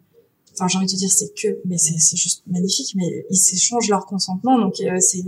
enfin 0.55 0.69
j'ai 0.69 0.79
envie 0.79 0.87
de 0.87 0.93
te 0.93 0.97
dire 0.97 1.13
c'est 1.13 1.35
que, 1.35 1.59
mais 1.67 1.77
c'est 1.77 2.17
juste 2.17 2.45
magnifique, 2.47 2.95
mais 2.97 3.27
ils 3.29 3.37
s'échangent 3.37 3.91
leur 3.91 4.07
consentement, 4.07 4.59
donc 4.59 4.77
c'est 5.01 5.23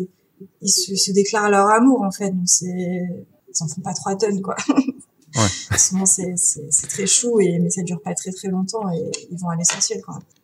ils 0.62 0.70
se, 0.70 0.94
se, 0.94 1.12
déclarent 1.12 1.50
leur 1.50 1.68
amour 1.68 2.00
en 2.00 2.12
fait, 2.12 2.30
donc 2.30 2.48
c'est 2.48 2.66
ils 2.66 3.62
en 3.62 3.68
font 3.68 3.82
pas 3.82 3.92
trois 3.92 4.16
tonnes 4.16 4.40
quoi. 4.40 4.56
Ouais. 5.36 5.76
C'est 5.76 6.88
très 6.88 7.06
chou, 7.06 7.40
et, 7.40 7.58
mais 7.58 7.70
ça 7.70 7.82
dure 7.82 8.00
pas 8.00 8.14
très 8.14 8.32
très 8.32 8.48
longtemps 8.48 8.90
et 8.92 9.10
ils 9.30 9.38
vont 9.38 9.48
à 9.48 9.56
l'essentiel. 9.56 10.00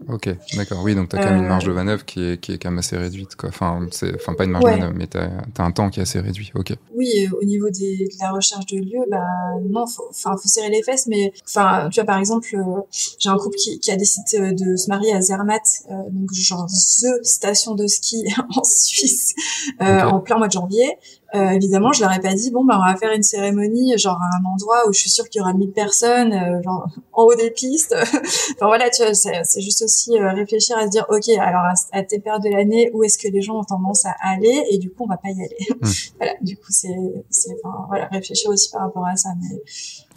Ok, 0.09 0.29
d'accord. 0.57 0.83
Oui, 0.83 0.95
donc 0.95 1.09
tu 1.09 1.17
as 1.17 1.21
quand 1.21 1.31
même 1.31 1.43
une 1.43 1.49
marge 1.49 1.65
de 1.65 1.71
euh, 1.71 1.75
manœuvre 1.75 2.05
qui 2.05 2.23
est, 2.23 2.41
qui 2.41 2.53
est 2.53 2.59
quand 2.59 2.71
même 2.71 2.79
assez 2.79 2.97
réduite. 2.97 3.35
Quoi. 3.37 3.49
Enfin, 3.49 3.87
enfin, 4.15 4.35
pas 4.35 4.45
une 4.45 4.51
marge 4.51 4.65
de 4.65 4.71
manœuvre, 4.71 4.95
mais 4.95 5.07
tu 5.07 5.17
as, 5.17 5.31
as, 5.59 5.63
un 5.63 5.73
temps 5.73 5.91
qui 5.91 6.01
est 6.01 6.03
assez 6.03 6.21
réduit. 6.21 6.53
Ok. 6.55 6.75
Oui, 6.95 7.29
au 7.41 7.45
niveau 7.45 7.71
des, 7.71 7.97
de 7.97 8.19
la 8.21 8.31
recherche 8.31 8.67
de 8.67 8.77
lieu, 8.77 9.01
bah 9.11 9.25
non, 9.69 9.87
faut, 9.87 10.09
faut 10.13 10.49
serrer 10.49 10.71
les 10.71 10.83
fesses, 10.83 11.07
mais 11.07 11.33
enfin, 11.47 11.89
tu 11.91 12.01
vois, 12.01 12.07
par 12.07 12.19
exemple, 12.19 12.49
euh, 12.55 12.81
j'ai 13.19 13.29
un 13.29 13.37
couple 13.37 13.57
qui, 13.57 13.81
qui, 13.81 13.91
a 13.91 13.97
décidé 13.97 14.53
de 14.53 14.77
se 14.77 14.89
marier 14.89 15.13
à 15.15 15.21
Zermatt, 15.21 15.63
euh, 15.91 15.95
donc 16.11 16.33
genre 16.33 16.67
the 16.67 17.25
station 17.25 17.75
de 17.75 17.87
ski 17.87 18.25
en 18.57 18.65
Suisse, 18.65 19.35
euh, 19.81 19.97
okay. 19.97 20.03
en 20.05 20.21
plein 20.21 20.39
mois 20.39 20.49
de 20.49 20.53
janvier. 20.53 20.99
Euh, 21.35 21.51
évidemment, 21.51 21.91
je 21.93 22.01
leur 22.01 22.13
ai 22.13 22.21
pas 22.21 22.33
dit 22.35 22.51
bon 22.53 22.65
bah 22.65 22.79
on 22.81 22.87
va 22.87 22.97
faire 22.97 23.13
une 23.13 23.25
cérémonie 23.25 23.99
genre 23.99 24.21
à 24.21 24.37
un 24.37 24.45
endroit 24.53 24.89
où 24.89 24.93
je 24.93 25.01
suis 25.01 25.11
sûre 25.11 25.29
qu'il 25.29 25.41
y 25.41 25.43
aura 25.43 25.53
1000 25.53 25.73
personnes, 25.73 26.33
euh, 26.33 26.63
genre 26.63 26.87
en 27.13 27.25
haut 27.25 27.35
des 27.35 27.51
pistes. 27.51 27.95
enfin 28.03 28.67
voilà, 28.67 28.89
tu 28.91 29.03
vois, 29.03 29.15
c'est 29.15 29.61
juste 29.61 29.83
aussi 29.83 30.17
euh, 30.17 30.33
réfléchir 30.33 30.77
à 30.79 30.85
se 30.85 30.91
dire 30.91 31.07
ok 31.09 31.29
alors 31.31 31.63
à, 31.63 31.75
à 31.93 32.03
tes 32.05 32.21
périodes 32.21 32.43
de 32.43 32.51
l'année 32.51 32.91
où 32.95 33.03
est-ce 33.03 33.19
que 33.19 33.29
les 33.29 33.43
gens 33.43 33.59
ont 33.59 33.65
tendance 33.65 34.05
à 34.07 34.15
aller 34.23 34.65
et 34.71 34.79
du 34.79 34.91
coup 34.91 35.05
on 35.05 35.09
va 35.09 35.17
pas 35.17 35.31
y 35.31 35.43
aller. 35.43 35.67
Mmh. 35.71 35.89
voilà, 36.19 36.35
du 36.41 36.57
coup 36.57 36.71
c'est 36.71 36.97
c'est 37.31 37.55
enfin, 37.65 37.87
voilà 37.89 38.07
réfléchir 38.07 38.51
aussi 38.51 38.71
par 38.71 38.83
rapport 38.83 39.07
à 39.07 39.17
ça. 39.17 39.31
Mais 39.41 39.61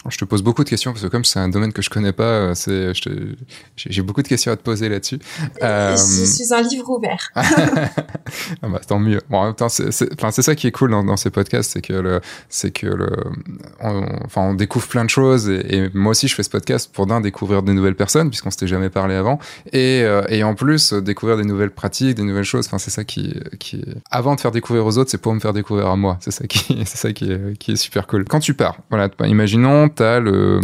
je 0.09 0.17
te 0.17 0.25
pose 0.25 0.41
beaucoup 0.41 0.63
de 0.63 0.69
questions 0.69 0.91
parce 0.91 1.03
que 1.03 1.09
comme 1.09 1.25
c'est 1.25 1.39
un 1.39 1.49
domaine 1.49 1.73
que 1.73 1.81
je 1.81 1.89
connais 1.89 2.13
pas, 2.13 2.55
c'est, 2.55 2.91
j'ai 3.75 4.01
beaucoup 4.01 4.21
de 4.21 4.27
questions 4.27 4.51
à 4.51 4.55
te 4.55 4.61
poser 4.61 4.89
là-dessus. 4.89 5.19
Euh... 5.61 5.95
Je 5.95 6.25
suis 6.25 6.53
un 6.53 6.61
livre 6.61 6.89
ouvert. 6.89 7.31
ah 7.35 8.67
bah, 8.67 8.79
tant 8.87 8.99
mieux. 8.99 9.21
Bon, 9.29 9.39
en 9.39 9.45
même 9.45 9.55
temps, 9.55 9.69
c'est, 9.69 9.91
ça 9.91 10.55
qui 10.55 10.67
est 10.67 10.71
cool 10.71 10.91
dans, 10.91 11.03
dans 11.03 11.17
ces 11.17 11.29
podcasts, 11.29 11.71
c'est 11.71 11.81
que 11.81 11.93
le, 11.93 12.21
c'est 12.49 12.71
que 12.71 12.87
le, 12.87 13.09
on, 13.81 14.05
enfin, 14.25 14.41
on 14.41 14.53
découvre 14.53 14.87
plein 14.87 15.05
de 15.05 15.09
choses 15.09 15.49
et, 15.49 15.75
et, 15.75 15.89
moi 15.93 16.11
aussi, 16.11 16.27
je 16.27 16.35
fais 16.35 16.43
ce 16.43 16.49
podcast 16.49 16.89
pour 16.93 17.07
d'un 17.07 17.21
découvrir 17.21 17.63
des 17.63 17.73
nouvelles 17.73 17.95
personnes 17.95 18.29
puisqu'on 18.29 18.51
s'était 18.51 18.67
jamais 18.67 18.89
parlé 18.89 19.15
avant 19.15 19.39
et, 19.73 20.01
euh, 20.03 20.23
et 20.29 20.43
en 20.43 20.55
plus 20.55 20.93
découvrir 20.93 21.37
des 21.37 21.45
nouvelles 21.45 21.71
pratiques, 21.71 22.15
des 22.15 22.23
nouvelles 22.23 22.43
choses. 22.43 22.67
Enfin, 22.67 22.77
c'est 22.77 22.91
ça 22.91 23.03
qui, 23.03 23.39
qui, 23.59 23.83
avant 24.11 24.35
de 24.35 24.39
faire 24.39 24.51
découvrir 24.51 24.85
aux 24.85 24.97
autres, 24.97 25.11
c'est 25.11 25.21
pour 25.21 25.33
me 25.33 25.39
faire 25.39 25.53
découvrir 25.53 25.87
à 25.87 25.95
moi. 25.95 26.17
C'est 26.21 26.31
ça 26.31 26.47
qui, 26.47 26.81
c'est 26.85 26.97
ça 26.97 27.13
qui 27.13 27.31
est, 27.31 27.57
qui 27.57 27.73
est 27.73 27.75
super 27.75 28.07
cool. 28.07 28.25
Quand 28.25 28.39
tu 28.39 28.53
pars, 28.53 28.77
voilà, 28.89 29.09
imaginons 29.25 29.89
t'as 29.97 30.19
le, 30.19 30.61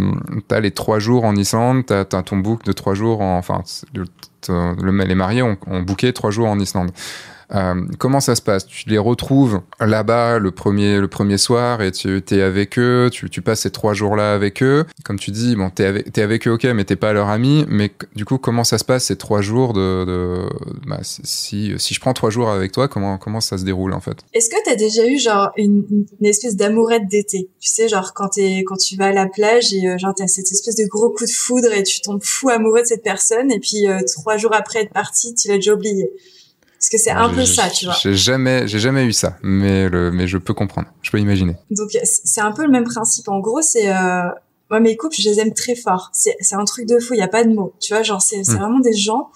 as 0.50 0.60
les 0.60 0.70
trois 0.70 0.98
jours 0.98 1.24
en 1.24 1.36
Islande, 1.36 1.84
t'as 1.86 2.00
as 2.00 2.22
ton 2.22 2.38
book 2.38 2.64
de 2.64 2.72
trois 2.72 2.94
jours, 2.94 3.20
en, 3.20 3.36
enfin, 3.36 3.62
le, 3.94 4.04
le, 4.48 5.04
les 5.04 5.14
mariés 5.14 5.42
ont, 5.42 5.58
ont 5.66 5.82
booké 5.82 6.12
trois 6.12 6.30
jours 6.30 6.48
en 6.48 6.58
Islande. 6.58 6.90
Euh, 7.52 7.86
comment 7.98 8.20
ça 8.20 8.34
se 8.34 8.42
passe? 8.42 8.66
Tu 8.66 8.88
les 8.88 8.98
retrouves 8.98 9.60
là-bas 9.80 10.38
le 10.38 10.50
premier, 10.50 10.98
le 10.98 11.08
premier 11.08 11.38
soir 11.38 11.82
et 11.82 11.92
tu 11.92 12.22
es 12.30 12.40
avec 12.40 12.78
eux, 12.78 13.10
tu, 13.12 13.28
tu 13.28 13.42
passes 13.42 13.60
ces 13.60 13.70
trois 13.70 13.94
jours-là 13.94 14.34
avec 14.34 14.62
eux. 14.62 14.84
Comme 15.04 15.18
tu 15.18 15.30
dis, 15.30 15.56
bon, 15.56 15.70
t'es 15.70 15.84
avec, 15.84 16.16
es 16.16 16.22
avec 16.22 16.46
eux, 16.48 16.52
ok, 16.52 16.64
mais 16.64 16.84
t'es 16.84 16.96
pas 16.96 17.12
leur 17.12 17.28
ami. 17.28 17.64
Mais 17.68 17.92
du 18.14 18.24
coup, 18.24 18.38
comment 18.38 18.64
ça 18.64 18.78
se 18.78 18.84
passe 18.84 19.04
ces 19.04 19.16
trois 19.16 19.40
jours 19.40 19.72
de, 19.72 20.04
de 20.04 20.48
bah, 20.86 21.00
si, 21.02 21.72
si 21.76 21.94
je 21.94 22.00
prends 22.00 22.14
trois 22.14 22.30
jours 22.30 22.50
avec 22.50 22.72
toi, 22.72 22.88
comment, 22.88 23.18
comment 23.18 23.40
ça 23.40 23.58
se 23.58 23.64
déroule 23.64 23.92
en 23.92 24.00
fait? 24.00 24.18
Est-ce 24.32 24.48
que 24.48 24.56
t'as 24.64 24.76
déjà 24.76 25.06
eu 25.06 25.18
genre 25.18 25.50
une, 25.56 25.84
une 26.20 26.26
espèce 26.26 26.56
d'amourette 26.56 27.08
d'été? 27.08 27.50
Tu 27.60 27.68
sais, 27.68 27.88
genre 27.88 28.12
quand 28.14 28.28
t'es, 28.28 28.64
quand 28.66 28.76
tu 28.76 28.96
vas 28.96 29.06
à 29.06 29.12
la 29.12 29.26
plage 29.26 29.72
et 29.74 29.86
euh, 29.86 29.98
genre 29.98 30.14
t'as 30.16 30.26
cette 30.26 30.50
espèce 30.50 30.76
de 30.76 30.86
gros 30.86 31.10
coup 31.10 31.24
de 31.24 31.30
foudre 31.30 31.72
et 31.72 31.82
tu 31.82 32.00
tombes 32.00 32.22
fou 32.22 32.48
amoureux 32.48 32.82
de 32.82 32.86
cette 32.86 33.02
personne 33.02 33.50
et 33.50 33.60
puis 33.60 33.88
euh, 33.88 33.98
trois 34.06 34.36
jours 34.36 34.54
après 34.54 34.80
être 34.82 34.92
parti, 34.92 35.34
tu 35.34 35.48
l'as 35.48 35.56
déjà 35.56 35.74
oublié. 35.74 36.10
Parce 36.78 36.90
que 36.90 36.98
c'est 36.98 37.10
un 37.10 37.30
peu 37.30 37.46
ça, 37.46 37.70
tu 37.70 37.86
vois. 37.86 37.96
J'ai 38.02 38.14
jamais, 38.14 38.68
j'ai 38.68 38.78
jamais 38.78 39.04
eu 39.04 39.12
ça, 39.12 39.38
mais 39.42 39.88
le, 39.88 40.10
mais 40.10 40.26
je 40.26 40.36
peux 40.36 40.52
comprendre, 40.52 40.88
je 41.02 41.10
peux 41.10 41.18
imaginer. 41.18 41.56
Donc 41.70 41.90
c'est 42.02 42.40
un 42.40 42.52
peu 42.52 42.62
le 42.62 42.70
même 42.70 42.84
principe. 42.84 43.28
En 43.28 43.40
gros, 43.40 43.62
c'est 43.62 43.90
euh, 43.90 44.28
moi 44.70 44.80
mes 44.80 44.96
couples, 44.96 45.16
je 45.18 45.28
les 45.30 45.40
aime 45.40 45.54
très 45.54 45.76
fort. 45.76 46.10
C'est 46.12 46.36
c'est 46.40 46.56
un 46.56 46.64
truc 46.64 46.86
de 46.86 46.98
fou. 46.98 47.14
Il 47.14 47.20
y 47.20 47.22
a 47.22 47.28
pas 47.28 47.44
de 47.44 47.54
mots, 47.54 47.74
tu 47.80 47.94
vois. 47.94 48.02
Genre 48.02 48.20
c'est 48.20 48.44
c'est 48.44 48.52
hmm. 48.52 48.58
vraiment 48.58 48.80
des 48.80 48.94
gens 48.94 49.30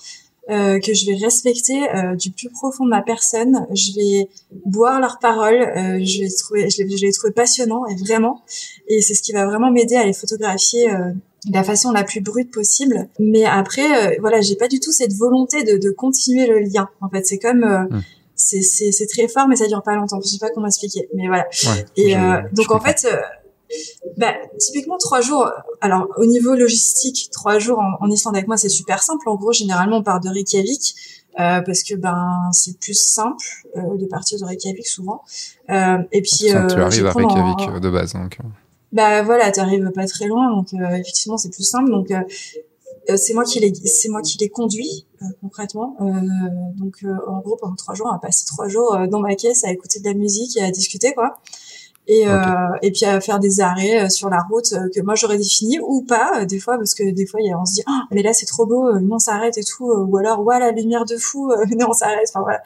euh, 0.51 0.79
que 0.81 0.95
je 0.95 1.07
vais 1.07 1.15
respecter 1.15 1.89
euh, 1.91 2.15
du 2.15 2.31
plus 2.31 2.49
profond 2.49 2.85
de 2.85 2.91
ma 2.91 3.03
personne. 3.03 3.67
Je 3.73 3.93
vais 3.95 4.29
boire 4.65 5.01
leurs 5.01 5.19
paroles. 5.19 5.61
Euh, 5.61 6.01
je 6.03 6.23
vais 6.23 6.29
trouver, 6.31 6.71
je, 6.71 6.83
les, 6.83 6.97
je 6.97 7.07
les 7.07 7.13
trouver 7.13 7.33
passionnants 7.33 7.87
et 7.87 7.95
vraiment. 7.97 8.43
Et 8.89 9.01
c'est 9.01 9.15
ce 9.15 9.23
qui 9.23 9.33
va 9.33 9.47
vraiment 9.47 9.71
m'aider 9.71 9.97
à 9.97 10.05
les 10.05 10.13
photographier 10.13 10.91
euh, 10.91 11.13
de 11.47 11.53
la 11.53 11.65
façon 11.65 11.93
la 11.93 12.05
plus 12.05 12.21
brute 12.21 12.51
possible. 12.51 13.09
Mais 13.19 13.45
après, 13.45 14.13
euh, 14.13 14.17
voilà, 14.21 14.41
j'ai 14.41 14.57
pas 14.57 14.69
du 14.69 14.81
tout 14.81 14.93
cette 14.93 15.13
volonté 15.13 15.65
de, 15.65 15.77
de 15.77 15.91
continuer 15.91 16.47
le 16.47 16.61
lien. 16.61 16.89
En 17.01 17.09
fait, 17.09 17.27
c'est 17.27 17.39
comme 17.39 17.61
mmh. 17.61 18.03
c'est 18.37 19.07
très 19.09 19.29
fort, 19.29 19.49
mais 19.49 19.57
ça 19.57 19.67
dure 19.67 19.83
pas 19.83 19.97
longtemps. 19.97 20.21
Je 20.23 20.29
sais 20.29 20.39
pas 20.39 20.51
comment 20.51 20.67
expliquer, 20.67 21.09
mais 21.15 21.27
voilà. 21.27 21.47
Ouais, 21.65 21.85
et 21.97 22.15
donc 22.53 22.71
en 22.71 22.81
fait 22.81 23.07
bah, 24.17 24.35
typiquement 24.59 24.99
trois 24.99 25.21
jours. 25.21 25.51
Alors 25.81 26.09
au 26.17 26.27
niveau 26.27 26.55
logistique, 26.55 27.29
trois 27.33 27.59
jours 27.59 27.79
en, 27.79 28.05
en 28.05 28.11
Islande 28.11 28.37
avec 28.37 28.49
moi 28.49 28.57
c'est 28.57 28.69
super 28.69 29.03
simple. 29.03 29.29
En 29.29 29.37
gros, 29.37 29.53
généralement 29.53 29.99
on 29.99 30.03
part 30.03 30.21
de 30.21 30.29
Reykjavik 30.29 30.95
euh, 31.39 31.61
parce 31.61 31.85
que 31.85 31.95
ben 31.95 32.51
c'est 32.53 32.79
plus 32.79 32.99
simple 32.99 33.45
euh, 33.77 33.97
de 33.97 34.07
partir 34.07 34.41
de 34.41 34.45
Reykjavik 34.45 34.87
souvent. 34.87 35.23
Euh, 35.71 35.99
et 36.11 36.23
puis 36.23 36.33
tu 36.39 36.51
arrives 36.51 37.07
à 37.07 37.13
Reykjavik 37.13 37.81
de 37.81 37.91
base 37.91 38.15
donc. 38.15 38.39
Bah 38.93 39.23
voilà, 39.23 39.53
tu 39.53 39.61
arrives 39.61 39.91
pas 39.95 40.07
très 40.07 40.27
loin 40.27 40.51
donc 40.55 40.73
effectivement 40.73 41.37
c'est 41.37 41.51
plus 41.51 41.63
simple 41.63 41.91
donc. 41.91 42.09
c'est 43.17 43.35
moi 43.35 43.45
qui 43.45 43.61
les 43.61 43.73
c'est 43.75 44.09
moi 44.09 44.21
qui 44.21 44.37
les 44.39 44.49
conduis 44.49 45.07
concrètement 45.41 45.97
donc 46.77 47.05
en 47.27 47.39
gros 47.41 47.57
pendant 47.57 47.75
trois 47.75 47.95
jours 47.95 48.09
on 48.11 48.15
a 48.15 48.19
passé 48.19 48.45
trois 48.47 48.69
jours 48.69 48.99
dans 49.09 49.21
ma 49.21 49.35
caisse 49.35 49.65
à 49.65 49.71
écouter 49.71 50.01
de 50.01 50.05
la 50.07 50.15
musique 50.15 50.57
et 50.57 50.63
à 50.63 50.71
discuter 50.71 51.15
quoi 51.15 51.37
et 52.09 52.27
euh, 52.27 52.43
et 52.81 52.91
puis 52.91 53.05
à 53.05 53.21
faire 53.21 53.39
des 53.39 53.61
arrêts 53.61 54.05
euh, 54.05 54.09
sur 54.09 54.31
la 54.31 54.41
route 54.41 54.73
euh, 54.73 54.89
que 54.95 55.01
moi 55.03 55.15
j'aurais 55.15 55.37
défini 55.37 55.79
ou 55.79 56.03
pas 56.03 56.47
des 56.47 56.59
fois 56.59 56.79
parce 56.79 56.95
que 56.95 57.11
des 57.11 57.27
fois 57.27 57.41
on 57.55 57.67
se 57.67 57.75
dit 57.75 57.83
oh, 57.87 58.01
mais 58.11 58.23
là 58.23 58.33
c'est 58.33 58.47
trop 58.47 58.65
beau 58.65 58.99
non 58.99 59.17
on 59.17 59.19
s'arrête 59.19 59.59
et 59.59 59.63
tout 59.63 59.85
ou 59.85 60.17
alors 60.17 60.41
ouais 60.41 60.59
la 60.59 60.73
lumière 60.73 61.05
de 61.05 61.19
fou 61.19 61.53
non 61.79 61.89
on 61.91 61.93
s'arrête 61.93 62.27
enfin 62.35 62.41
voilà. 62.41 62.63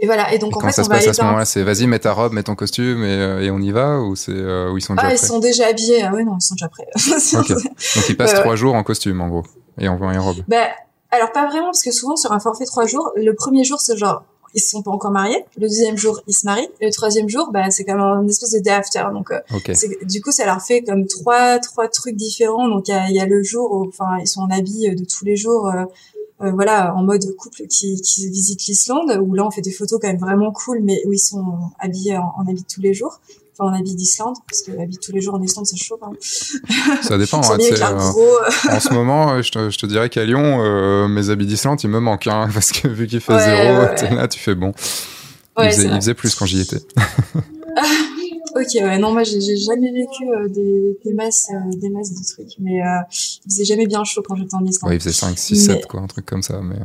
Et 0.00 0.06
voilà. 0.06 0.32
Et 0.32 0.38
donc 0.38 0.56
en 0.56 0.60
fait 0.60 0.72
ça 0.72 0.80
on 0.80 0.84
se 0.86 0.88
va 0.88 0.96
passe 0.96 1.08
à 1.08 1.12
ce 1.12 1.22
moment-là 1.22 1.44
c'est 1.44 1.62
vas-y 1.62 1.86
mets 1.86 1.98
ta 1.98 2.12
robe 2.14 2.32
mets 2.32 2.42
ton 2.42 2.54
costume 2.54 3.04
et, 3.04 3.44
et 3.44 3.50
on 3.50 3.60
y 3.60 3.70
va 3.70 4.00
ou 4.00 4.16
c'est 4.16 4.32
où 4.32 4.78
ils 4.78 4.82
sont 4.82 4.94
déjà 4.94 5.06
ah 5.06 5.10
prêts 5.10 5.16
ils 5.16 5.26
sont 5.26 5.38
déjà 5.40 5.66
habillés. 5.66 6.02
Ah 6.02 6.14
ouais 6.14 6.24
non 6.24 6.36
ils 6.38 6.42
sont 6.42 6.54
déjà 6.54 6.68
prêts. 6.68 6.88
Okay. 7.40 7.54
donc 7.54 8.08
ils 8.08 8.16
passent 8.16 8.34
trois 8.34 8.56
jours 8.56 8.74
en 8.74 8.82
costume 8.82 9.20
en 9.20 9.28
gros 9.28 9.44
et 9.78 9.88
en, 9.88 10.00
en 10.00 10.24
robe. 10.24 10.38
Bah 10.48 10.68
alors 11.10 11.32
pas 11.32 11.46
vraiment 11.46 11.66
parce 11.66 11.82
que 11.82 11.90
souvent 11.90 12.16
sur 12.16 12.32
un 12.32 12.40
forfait 12.40 12.64
trois 12.64 12.86
jours 12.86 13.12
le 13.16 13.34
premier 13.34 13.64
jour 13.64 13.80
c'est 13.80 13.96
genre 13.96 14.24
ils 14.54 14.60
se 14.60 14.70
sont 14.70 14.82
pas 14.82 14.90
encore 14.90 15.10
mariés. 15.10 15.44
Le 15.56 15.62
deuxième 15.62 15.96
jour, 15.96 16.20
ils 16.26 16.32
se 16.32 16.44
marient. 16.46 16.68
Et 16.80 16.86
le 16.86 16.92
troisième 16.92 17.28
jour, 17.28 17.50
bah, 17.52 17.70
c'est 17.70 17.84
comme 17.84 18.00
une 18.00 18.28
espèce 18.28 18.52
de 18.52 18.58
day 18.58 18.70
after. 18.70 19.04
Donc, 19.12 19.30
euh, 19.30 19.40
du 20.04 20.20
coup, 20.20 20.32
ça 20.32 20.44
leur 20.44 20.60
fait 20.62 20.82
comme 20.82 21.06
trois, 21.06 21.58
trois 21.58 21.88
trucs 21.88 22.16
différents. 22.16 22.68
Donc, 22.68 22.88
il 22.88 22.92
y 22.92 22.94
a, 22.94 23.10
y 23.10 23.20
a, 23.20 23.26
le 23.26 23.42
jour 23.42 23.70
où, 23.72 23.88
enfin, 23.88 24.18
ils 24.20 24.26
sont 24.26 24.40
en 24.40 24.50
habit 24.50 24.94
de 24.94 25.04
tous 25.04 25.24
les 25.24 25.36
jours, 25.36 25.68
euh, 25.68 25.84
euh, 26.42 26.52
voilà, 26.52 26.94
en 26.96 27.02
mode 27.02 27.24
couple 27.36 27.66
qui, 27.66 28.00
qui 28.00 28.28
visite 28.28 28.64
l'Islande, 28.66 29.20
où 29.22 29.34
là, 29.34 29.46
on 29.46 29.50
fait 29.50 29.60
des 29.60 29.72
photos 29.72 29.98
quand 30.00 30.08
même 30.08 30.18
vraiment 30.18 30.52
cool, 30.52 30.80
mais 30.82 31.02
où 31.06 31.12
ils 31.12 31.18
sont 31.18 31.44
habillés 31.78 32.16
en, 32.16 32.32
en 32.36 32.48
habit 32.48 32.64
tous 32.64 32.80
les 32.80 32.94
jours 32.94 33.20
en 33.60 33.72
habit 33.72 33.94
d'Islande, 33.94 34.36
parce 34.48 34.62
que 34.62 34.72
habit 34.80 34.98
tous 34.98 35.12
les 35.12 35.20
jours 35.20 35.34
en 35.34 35.42
Islande, 35.42 35.66
c'est 35.66 35.76
chaud. 35.76 35.98
Hein. 36.02 36.12
Ça 37.02 37.18
dépend. 37.18 37.40
hein, 37.50 37.58
euh, 37.60 38.70
en 38.70 38.80
ce 38.80 38.92
moment, 38.92 39.32
euh, 39.32 39.42
je 39.42 39.50
te, 39.52 39.70
je 39.70 39.78
te 39.78 39.86
dirais 39.86 40.08
qu'à 40.08 40.24
Lyon, 40.24 40.62
euh, 40.62 41.08
mes 41.08 41.30
habits 41.30 41.46
d'Islande, 41.46 41.82
ils 41.82 41.90
me 41.90 42.00
manquent, 42.00 42.26
hein, 42.26 42.48
parce 42.54 42.72
que 42.72 42.88
vu 42.88 43.06
qu'il 43.06 43.20
fait 43.20 43.34
ouais, 43.34 43.44
zéro, 43.44 43.80
ouais. 43.80 44.14
là, 44.14 44.28
tu 44.28 44.38
fais 44.38 44.54
bon. 44.54 44.72
il, 45.58 45.70
faisait, 45.70 45.88
il 45.88 45.96
faisait 45.96 46.14
plus 46.14 46.34
quand 46.34 46.46
j'y 46.46 46.60
étais. 46.60 46.80
ok, 48.54 48.74
ouais, 48.74 48.98
non, 48.98 49.12
moi, 49.12 49.22
j'ai 49.22 49.56
jamais 49.56 49.90
vécu 49.90 50.28
euh, 50.28 50.48
des, 50.48 50.98
des, 51.04 51.12
masses, 51.12 51.48
euh, 51.52 51.76
des 51.76 51.88
masses 51.90 52.12
de 52.12 52.24
trucs, 52.24 52.58
mais 52.58 52.80
euh, 52.80 53.00
il 53.46 53.50
faisait 53.52 53.64
jamais 53.64 53.86
bien 53.86 54.04
chaud 54.04 54.22
quand 54.26 54.36
j'étais 54.36 54.54
en 54.54 54.64
Islande. 54.64 54.90
Ouais, 54.90 54.96
il 54.96 55.00
faisait 55.00 55.12
5, 55.12 55.38
6, 55.38 55.68
mais... 55.68 55.74
7, 55.74 55.86
quoi, 55.86 56.00
un 56.00 56.06
truc 56.06 56.26
comme 56.26 56.42
ça, 56.42 56.60
mais 56.62 56.76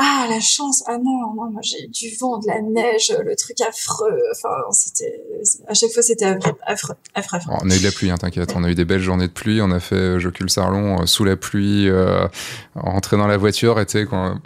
ah 0.00 0.26
la 0.30 0.38
chance 0.38 0.84
ah 0.86 0.96
non 0.96 1.18
non 1.18 1.34
moi 1.34 1.50
j'ai 1.60 1.88
du 1.88 2.14
vent 2.20 2.38
de 2.38 2.46
la 2.46 2.62
neige 2.62 3.12
le 3.20 3.34
truc 3.34 3.60
affreux 3.60 4.18
enfin 4.30 4.48
c'était 4.70 5.20
à 5.66 5.74
chaque 5.74 5.90
fois 5.90 6.02
c'était 6.02 6.24
affreux 6.24 6.54
affreux, 6.64 6.94
affreux. 7.14 7.52
On 7.62 7.68
a 7.68 7.74
eu 7.74 7.80
de 7.80 7.84
la 7.84 7.90
pluie 7.90 8.10
hein, 8.10 8.16
t'inquiète 8.16 8.52
on 8.54 8.62
a 8.62 8.70
eu 8.70 8.76
des 8.76 8.84
belles 8.84 9.00
journées 9.00 9.26
de 9.26 9.32
pluie 9.32 9.60
on 9.60 9.72
a 9.72 9.80
fait 9.80 9.96
euh, 9.96 10.18
Jocul 10.20 10.48
Sarlon 10.48 11.02
euh, 11.02 11.06
sous 11.06 11.24
la 11.24 11.36
pluie 11.36 11.88
euh, 11.88 12.28
rentrer 12.76 13.16
dans 13.16 13.26
la 13.26 13.36
voiture 13.36 13.84
sais 13.88 14.06
quand 14.06 14.38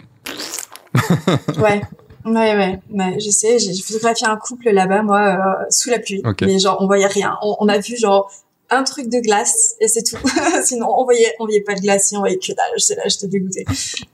ouais 1.61 1.81
Ouais, 2.25 2.55
ouais, 2.55 2.79
ouais, 2.89 3.19
je 3.19 3.29
sais, 3.29 3.59
j'ai 3.59 3.73
photographié 3.81 4.27
un 4.27 4.37
couple 4.37 4.69
là-bas, 4.69 5.03
moi, 5.03 5.19
euh, 5.19 5.65
sous 5.69 5.89
la 5.89 5.99
pluie. 5.99 6.21
Okay. 6.23 6.45
Mais 6.45 6.57
genre, 6.57 6.77
on 6.79 6.85
voyait 6.85 7.07
rien. 7.07 7.37
On, 7.41 7.57
on, 7.59 7.67
a 7.67 7.77
vu 7.79 7.97
genre 7.97 8.31
un 8.77 8.83
truc 8.83 9.09
de 9.09 9.19
glace 9.19 9.75
et 9.79 9.87
c'est 9.87 10.03
tout. 10.03 10.17
Sinon, 10.63 10.87
on 10.97 11.03
voyait, 11.03 11.33
on 11.39 11.45
voyait 11.45 11.61
pas 11.61 11.75
de 11.75 11.81
glace, 11.81 12.13
on 12.15 12.19
voyait 12.19 12.37
que 12.37 12.53
dalle. 12.53 12.71
C'est 12.77 12.95
là, 12.95 13.03
j'étais 13.07 13.27
dégoûtée. 13.27 13.65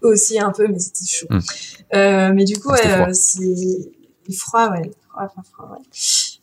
Aussi 0.02 0.40
un 0.40 0.52
peu, 0.52 0.68
mais 0.68 0.80
c'était 0.80 1.06
chaud. 1.06 1.28
Mm. 1.30 1.40
Euh, 1.96 2.32
mais 2.34 2.46
du 2.46 2.60
coup, 2.60 2.70
ouais, 2.70 3.14
c'est 3.14 3.92
froid, 4.38 4.70
ouais, 4.70 4.92
froid, 5.10 5.28
froid, 5.28 5.44
froid, 5.52 5.70
ouais. 5.72 5.84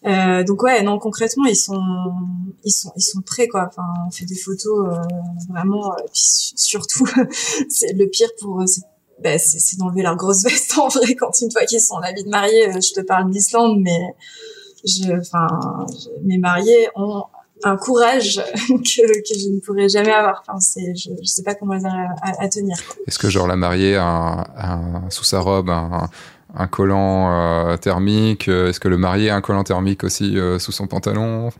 Euh, 0.06 0.44
donc 0.44 0.62
ouais, 0.62 0.82
non, 0.82 0.98
concrètement, 0.98 1.46
ils 1.46 1.56
sont, 1.56 1.80
ils 2.64 2.70
sont, 2.70 2.92
ils 2.96 3.02
sont 3.02 3.22
prêts 3.22 3.48
quoi. 3.48 3.66
Enfin, 3.68 3.82
on 4.06 4.10
fait 4.10 4.24
des 4.24 4.36
photos 4.36 4.88
euh, 4.88 5.00
vraiment. 5.48 5.92
Euh, 5.92 6.02
surtout, 6.12 7.06
c'est 7.68 7.92
le 7.92 8.06
pire 8.06 8.28
pour, 8.40 8.64
bah, 9.22 9.38
c'est 9.38 9.78
d'enlever 9.78 10.02
leur 10.02 10.16
grosse 10.16 10.44
veste 10.44 10.78
en 10.78 10.88
vrai 10.88 11.14
quand 11.18 11.40
une 11.40 11.50
fois 11.50 11.64
qu'ils 11.64 11.80
sont 11.80 11.94
en 11.94 12.02
habit 12.02 12.24
de 12.24 12.28
mariée. 12.28 12.68
Euh, 12.68 12.80
je 12.80 12.92
te 12.92 13.00
parle 13.00 13.30
d'Islande, 13.30 13.80
mais 13.80 14.14
je, 14.84 15.18
enfin, 15.18 15.86
mes 16.22 16.38
mariés 16.38 16.88
ont 16.94 17.24
un 17.64 17.76
courage 17.76 18.36
que, 18.68 19.20
que 19.20 19.38
je 19.38 19.48
ne 19.54 19.60
pourrais 19.60 19.88
jamais 19.88 20.12
avoir. 20.12 20.42
Enfin, 20.46 20.60
c'est, 20.60 20.94
je, 20.94 21.10
je 21.20 21.26
sais 21.26 21.42
pas 21.42 21.54
comment 21.54 21.74
les 21.74 21.84
à, 21.84 22.14
à, 22.22 22.44
à 22.44 22.48
tenir. 22.48 22.76
Est-ce 23.06 23.18
que 23.18 23.28
genre 23.28 23.46
la 23.46 23.56
mariée 23.56 23.96
a, 23.96 24.04
un, 24.04 25.04
un, 25.04 25.10
sous 25.10 25.24
sa 25.24 25.40
robe 25.40 25.70
un, 25.70 26.08
un 26.54 26.66
collant 26.66 27.30
euh, 27.32 27.76
thermique 27.76 28.48
Est-ce 28.48 28.80
que 28.80 28.88
le 28.88 28.98
marié 28.98 29.30
a 29.30 29.36
un 29.36 29.40
collant 29.40 29.64
thermique 29.64 30.04
aussi 30.04 30.38
euh, 30.38 30.58
sous 30.58 30.72
son 30.72 30.86
pantalon? 30.86 31.50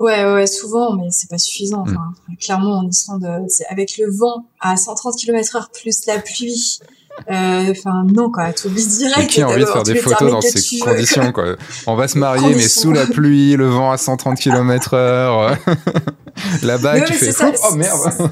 Ouais, 0.00 0.24
ouais, 0.32 0.46
souvent, 0.46 0.94
mais 0.94 1.10
c'est 1.10 1.28
pas 1.28 1.38
suffisant. 1.38 1.80
Enfin, 1.80 2.12
mm. 2.28 2.36
Clairement, 2.36 2.78
en 2.78 2.86
Islande, 2.86 3.26
c'est 3.48 3.66
avec 3.66 3.98
le 3.98 4.10
vent 4.10 4.46
à 4.60 4.76
130 4.76 5.16
km/h 5.16 5.66
plus 5.72 6.06
la 6.06 6.18
pluie 6.20 6.78
euh, 6.82 6.86
enfin, 7.26 8.04
euh, 8.04 8.12
non, 8.12 8.30
quoi. 8.30 8.52
Tu 8.52 8.66
oublies 8.66 8.86
direct. 8.86 9.18
Et 9.18 9.26
qui 9.26 9.42
a 9.42 9.48
envie 9.48 9.60
de 9.60 9.66
faire 9.66 9.82
des 9.82 9.96
photos 9.96 10.30
dans 10.30 10.40
ces 10.40 10.78
conditions, 10.78 11.32
quoi? 11.32 11.56
On 11.86 11.94
va 11.96 12.08
se 12.08 12.18
marier, 12.18 12.54
mais 12.54 12.68
sous 12.68 12.92
la 12.92 13.06
pluie, 13.06 13.56
le 13.56 13.68
vent 13.68 13.90
à 13.90 13.96
130 13.96 14.38
km 14.38 14.94
heure. 14.94 15.56
Là-bas, 16.62 17.00
tu 17.02 17.14
fais, 17.14 17.32
ça, 17.32 17.52
oh 17.70 17.74
merde. 17.74 18.30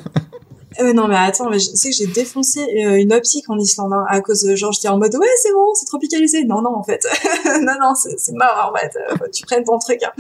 Euh, 0.81 0.93
non 0.93 1.09
mais 1.09 1.17
attends, 1.17 1.49
mais 1.49 1.59
je 1.59 1.71
sais 1.75 1.91
que 1.91 1.97
j'ai 1.97 2.07
défoncé 2.07 2.61
euh, 2.61 2.97
une 2.97 3.13
optique 3.13 3.49
en 3.49 3.59
Islande 3.59 3.93
hein, 3.93 4.05
à 4.09 4.21
cause 4.21 4.43
de 4.43 4.55
genre 4.55 4.73
j'étais 4.73 4.89
en 4.89 4.99
mode 4.99 5.15
ouais 5.15 5.27
c'est 5.43 5.53
bon, 5.53 5.75
c'est 5.75 5.87
tropicalisé. 5.87 6.45
Non 6.45 6.63
non 6.63 6.75
en 6.77 6.83
fait, 6.83 7.07
non 7.63 7.75
non 7.81 7.95
c'est 7.95 8.33
mort 8.33 8.73
en 8.73 8.79
fait. 8.79 8.97
Euh, 8.97 9.29
tu 9.33 9.45
prennes 9.45 9.65
ton 9.65 9.79
truc. 9.79 10.03
Hein. 10.03 10.13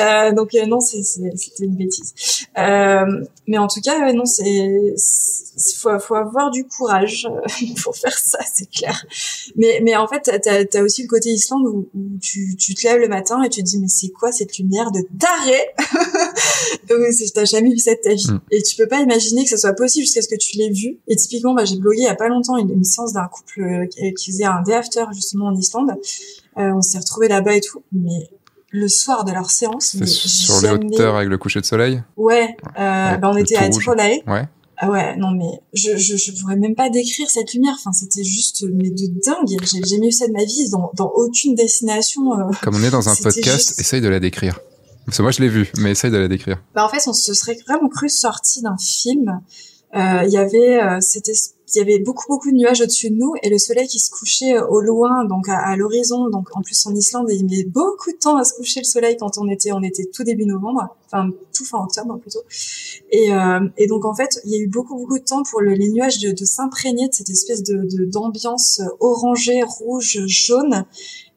Euh, 0.00 0.32
donc 0.32 0.54
euh, 0.54 0.66
non 0.66 0.80
c'était 0.80 1.64
une 1.64 1.76
bêtise. 1.76 2.14
mais 2.56 3.58
en 3.58 3.66
tout 3.66 3.80
cas 3.80 4.12
non 4.12 4.24
c'est 4.24 4.94
faut 5.78 5.98
faut 5.98 6.14
avoir 6.14 6.50
du 6.50 6.66
courage 6.66 7.28
pour 7.82 7.96
faire 7.96 8.18
ça 8.18 8.38
c'est 8.52 8.70
clair. 8.70 9.04
Mais 9.56 9.80
mais 9.82 9.96
en 9.96 10.08
fait 10.08 10.40
t'as 10.42 10.78
as 10.78 10.82
aussi 10.82 11.02
le 11.02 11.08
côté 11.08 11.30
Islande 11.30 11.66
où, 11.66 11.88
où, 11.94 12.18
tu 12.20 12.56
tu 12.56 12.74
te 12.74 12.86
lèves 12.86 13.00
le 13.00 13.08
matin 13.08 13.42
et 13.42 13.50
tu 13.50 13.62
te 13.62 13.68
dis 13.68 13.78
mais 13.78 13.88
c'est 13.88 14.08
quoi 14.08 14.32
cette 14.32 14.56
lumière 14.58 14.90
de 14.90 15.00
taré? 15.18 15.60
T'as 17.34 17.44
jamais 17.44 17.70
vu 17.70 17.78
ça 17.78 17.94
de 17.94 18.00
ta 18.02 18.14
vie 18.14 18.30
mm. 18.30 18.40
et 18.50 18.62
tu 18.62 18.76
peux 18.76 18.86
pas 18.86 19.00
imaginer 19.00 19.44
que 19.44 19.50
ce 19.50 19.56
soit 19.56 19.72
possible 19.72 19.81
jusqu'à 20.00 20.22
ce 20.22 20.28
que 20.28 20.36
tu 20.36 20.56
l'aies 20.58 20.70
vu. 20.70 20.98
Et 21.08 21.16
typiquement, 21.16 21.54
bah, 21.54 21.64
j'ai 21.64 21.76
blogué 21.76 22.00
il 22.02 22.04
y 22.04 22.08
a 22.08 22.14
pas 22.14 22.28
longtemps 22.28 22.56
une, 22.56 22.70
une 22.70 22.84
séance 22.84 23.12
d'un 23.12 23.26
couple 23.26 23.60
euh, 23.62 23.86
qui 24.16 24.30
faisait 24.30 24.44
un 24.44 24.62
day 24.62 24.74
after 24.74 25.04
justement 25.12 25.46
en 25.46 25.54
Islande. 25.56 25.90
Euh, 26.58 26.72
on 26.74 26.80
s'est 26.82 26.98
retrouvés 26.98 27.28
là-bas 27.28 27.56
et 27.56 27.60
tout, 27.60 27.82
mais 27.92 28.30
le 28.70 28.88
soir 28.88 29.24
de 29.24 29.32
leur 29.32 29.50
séance, 29.50 29.96
sur 30.04 30.60
jamais... 30.60 30.78
les 30.86 30.94
hauteurs 30.94 31.16
avec 31.16 31.28
le 31.28 31.38
coucher 31.38 31.60
de 31.60 31.66
soleil. 31.66 32.02
Ouais, 32.16 32.56
euh, 32.78 33.16
bah, 33.16 33.30
on 33.32 33.36
était 33.36 33.56
à 33.56 33.68
Trolley. 33.68 34.22
Ouais. 34.26 34.48
Ah 34.84 34.90
ouais, 34.90 35.14
non 35.16 35.30
mais 35.30 35.60
je, 35.74 35.96
je, 35.96 36.16
je 36.16 36.32
pourrais 36.32 36.56
même 36.56 36.74
pas 36.74 36.90
décrire 36.90 37.30
cette 37.30 37.54
lumière. 37.54 37.74
Enfin, 37.78 37.92
c'était 37.92 38.24
juste 38.24 38.64
mais 38.74 38.90
de 38.90 39.06
dingue. 39.24 39.60
J'ai 39.62 39.80
jamais 39.84 40.08
eu 40.08 40.12
ça 40.12 40.26
de 40.26 40.32
ma 40.32 40.42
vie 40.44 40.68
dans, 40.70 40.90
dans 40.96 41.08
aucune 41.14 41.54
destination. 41.54 42.32
euh. 42.32 42.50
Comme 42.62 42.74
on 42.76 42.82
est 42.82 42.90
dans 42.90 43.08
un 43.08 43.14
podcast, 43.22 43.68
juste- 43.68 43.78
essaye 43.80 44.00
de 44.00 44.08
la 44.08 44.18
décrire. 44.18 44.58
Parce 45.06 45.16
que 45.18 45.22
moi, 45.22 45.30
je 45.30 45.40
l'ai 45.40 45.48
vu, 45.48 45.70
mais 45.78 45.92
essaye 45.92 46.10
de 46.10 46.16
la 46.16 46.26
décrire. 46.28 46.62
Bah 46.74 46.84
en 46.84 46.88
fait, 46.88 47.02
on 47.06 47.12
se 47.12 47.32
serait 47.34 47.58
vraiment 47.68 47.88
cru 47.88 48.08
sorti 48.08 48.60
d'un 48.62 48.76
film. 48.78 49.40
Euh, 49.94 50.24
Il 50.26 50.32
y 50.32 50.38
avait, 50.38 50.80
euh, 50.82 51.00
c'était, 51.00 51.32
il 51.74 51.78
y 51.78 51.80
avait 51.80 51.98
beaucoup 51.98 52.24
beaucoup 52.28 52.50
de 52.50 52.56
nuages 52.56 52.80
au-dessus 52.80 53.10
de 53.10 53.16
nous 53.16 53.34
et 53.42 53.48
le 53.50 53.58
soleil 53.58 53.86
qui 53.88 53.98
se 53.98 54.10
couchait 54.10 54.54
euh, 54.54 54.66
au 54.66 54.80
loin, 54.80 55.24
donc 55.26 55.48
à, 55.48 55.58
à 55.58 55.76
l'horizon. 55.76 56.30
Donc 56.30 56.48
en 56.54 56.62
plus 56.62 56.86
en 56.86 56.94
Islande, 56.94 57.28
il 57.30 57.44
met 57.46 57.64
beaucoup 57.64 58.10
de 58.10 58.16
temps 58.16 58.36
à 58.36 58.44
se 58.44 58.54
coucher 58.54 58.80
le 58.80 58.84
soleil 58.84 59.16
quand 59.18 59.36
on 59.38 59.48
était, 59.48 59.72
on 59.72 59.82
était 59.82 60.06
tout 60.14 60.24
début 60.24 60.46
novembre, 60.46 60.96
enfin 61.06 61.30
tout 61.54 61.64
fin 61.64 61.78
octobre 61.78 62.18
plutôt. 62.18 62.40
Et, 63.10 63.32
euh, 63.34 63.60
et 63.76 63.86
donc 63.86 64.04
en 64.04 64.14
fait, 64.14 64.40
il 64.44 64.52
y 64.52 64.56
a 64.56 64.60
eu 64.60 64.68
beaucoup 64.68 64.96
beaucoup 64.96 65.18
de 65.18 65.24
temps 65.24 65.42
pour 65.42 65.60
le, 65.60 65.72
les 65.74 65.90
nuages 65.90 66.18
de, 66.18 66.32
de 66.32 66.44
s'imprégner 66.44 67.08
de 67.08 67.14
cette 67.14 67.30
espèce 67.30 67.62
de 67.62 68.04
d'ambiance 68.06 68.80
orangée, 69.00 69.62
rouge, 69.62 70.18
jaune. 70.26 70.86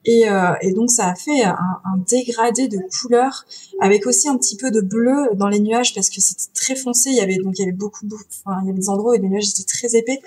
Et, 0.05 0.29
euh, 0.29 0.53
et 0.61 0.71
donc 0.71 0.89
ça 0.91 1.07
a 1.09 1.15
fait 1.15 1.43
un, 1.43 1.55
un 1.83 1.97
dégradé 2.07 2.67
de 2.67 2.77
couleurs 3.01 3.45
avec 3.81 4.05
aussi 4.05 4.29
un 4.29 4.37
petit 4.37 4.55
peu 4.55 4.69
de 4.71 4.81
bleu 4.81 5.29
dans 5.35 5.47
les 5.47 5.59
nuages 5.59 5.93
parce 5.95 6.09
que 6.09 6.21
c'était 6.21 6.51
très 6.53 6.75
foncé. 6.75 7.09
Il 7.09 7.15
y 7.17 7.21
avait 7.21 7.37
donc 7.37 7.53
il 7.57 7.61
y 7.61 7.63
avait 7.63 7.71
beaucoup, 7.71 8.05
enfin 8.45 8.59
il 8.63 8.67
y 8.67 8.69
avait 8.69 8.79
des 8.79 8.89
endroits 8.89 9.15
où 9.17 9.21
les 9.21 9.27
nuages 9.27 9.49
étaient 9.49 9.63
très 9.63 9.95
épais, 9.97 10.19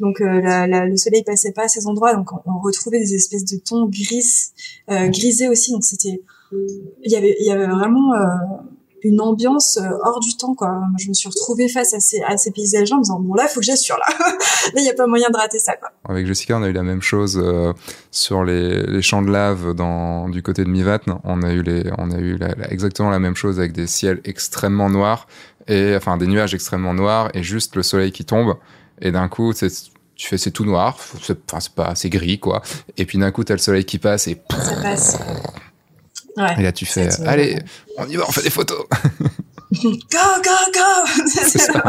donc 0.00 0.20
euh, 0.20 0.40
la, 0.40 0.66
la- 0.66 0.86
le 0.86 0.96
soleil 0.96 1.22
passait 1.22 1.52
pas 1.52 1.64
à 1.64 1.68
ces 1.68 1.86
endroits, 1.86 2.14
donc 2.14 2.32
on, 2.32 2.40
on 2.46 2.60
retrouvait 2.60 2.98
des 2.98 3.14
espèces 3.14 3.44
de 3.44 3.58
tons 3.58 3.86
gris, 3.86 4.52
euh, 4.90 5.08
grisés 5.08 5.48
aussi. 5.48 5.72
Donc 5.72 5.84
c'était 5.84 6.22
il 6.52 7.10
y 7.10 7.16
avait 7.16 7.36
il 7.40 7.46
y 7.46 7.50
avait 7.50 7.66
vraiment 7.66 8.14
euh, 8.14 8.18
une 9.06 9.20
ambiance 9.20 9.78
euh, 9.78 9.88
hors 10.04 10.20
du 10.20 10.36
temps 10.36 10.54
quoi. 10.54 10.82
Je 10.98 11.08
me 11.08 11.14
suis 11.14 11.28
retrouvée 11.28 11.68
face 11.68 11.94
à 11.94 12.00
ces 12.00 12.20
à 12.22 12.36
ces 12.36 12.50
paysages 12.50 12.90
en 12.92 12.96
me 12.96 13.02
disant 13.02 13.20
bon 13.20 13.34
là 13.34 13.46
faut 13.48 13.60
que 13.60 13.66
j'assure 13.66 13.96
là, 13.98 14.14
là 14.28 14.72
il 14.80 14.84
y 14.84 14.90
a 14.90 14.94
pas 14.94 15.06
moyen 15.06 15.28
de 15.30 15.36
rater 15.36 15.58
ça 15.58 15.76
quoi. 15.76 15.90
Avec 16.08 16.26
Jessica, 16.26 16.56
on 16.58 16.62
a 16.62 16.68
eu 16.68 16.72
la 16.72 16.82
même 16.82 17.02
chose 17.02 17.40
euh, 17.42 17.72
sur 18.10 18.44
les, 18.44 18.82
les 18.86 19.02
champs 19.02 19.22
de 19.22 19.30
lave 19.30 19.74
dans, 19.74 20.28
du 20.28 20.42
côté 20.42 20.64
de 20.64 20.68
Mivatn. 20.70 21.14
On 21.24 21.42
a 21.42 21.52
eu, 21.52 21.62
les, 21.62 21.84
on 21.98 22.10
a 22.10 22.18
eu 22.18 22.36
la- 22.36 22.54
la- 22.54 22.70
exactement 22.72 23.10
la 23.10 23.18
même 23.18 23.36
chose 23.36 23.58
avec 23.58 23.72
des 23.72 23.86
ciels 23.86 24.20
extrêmement 24.24 24.88
noirs, 24.90 25.26
et, 25.68 25.94
enfin 25.96 26.16
des 26.16 26.26
nuages 26.26 26.54
extrêmement 26.54 26.94
noirs, 26.94 27.30
et 27.34 27.42
juste 27.42 27.76
le 27.76 27.82
soleil 27.82 28.12
qui 28.12 28.24
tombe. 28.24 28.54
Et 29.00 29.10
d'un 29.12 29.28
coup, 29.28 29.52
c'est- 29.52 29.90
tu 30.14 30.28
fais 30.28 30.38
c'est 30.38 30.50
tout 30.50 30.64
noir, 30.64 30.96
c'est 31.22 31.36
enfin, 31.50 31.60
c'est 31.60 31.74
pas 31.74 31.94
c'est 31.94 32.08
gris 32.08 32.38
quoi. 32.38 32.62
Et 32.96 33.04
puis 33.04 33.18
d'un 33.18 33.30
coup, 33.32 33.44
t'as 33.44 33.52
le 33.54 33.58
soleil 33.58 33.84
qui 33.84 33.98
passe, 33.98 34.28
et, 34.28 34.40
Ça 34.50 34.76
passe. 34.82 35.18
Ouais. 36.36 36.54
et 36.58 36.62
là 36.62 36.72
tu 36.72 36.84
fais 36.84 37.08
allez, 37.26 37.58
on 37.96 38.06
y 38.06 38.16
va, 38.16 38.24
on 38.28 38.32
fait 38.32 38.42
des 38.42 38.50
photos. 38.50 38.84
Go 39.72 39.80
go 40.10 40.50
go. 40.72 41.24
C'est 41.26 41.58
ça. 41.58 41.82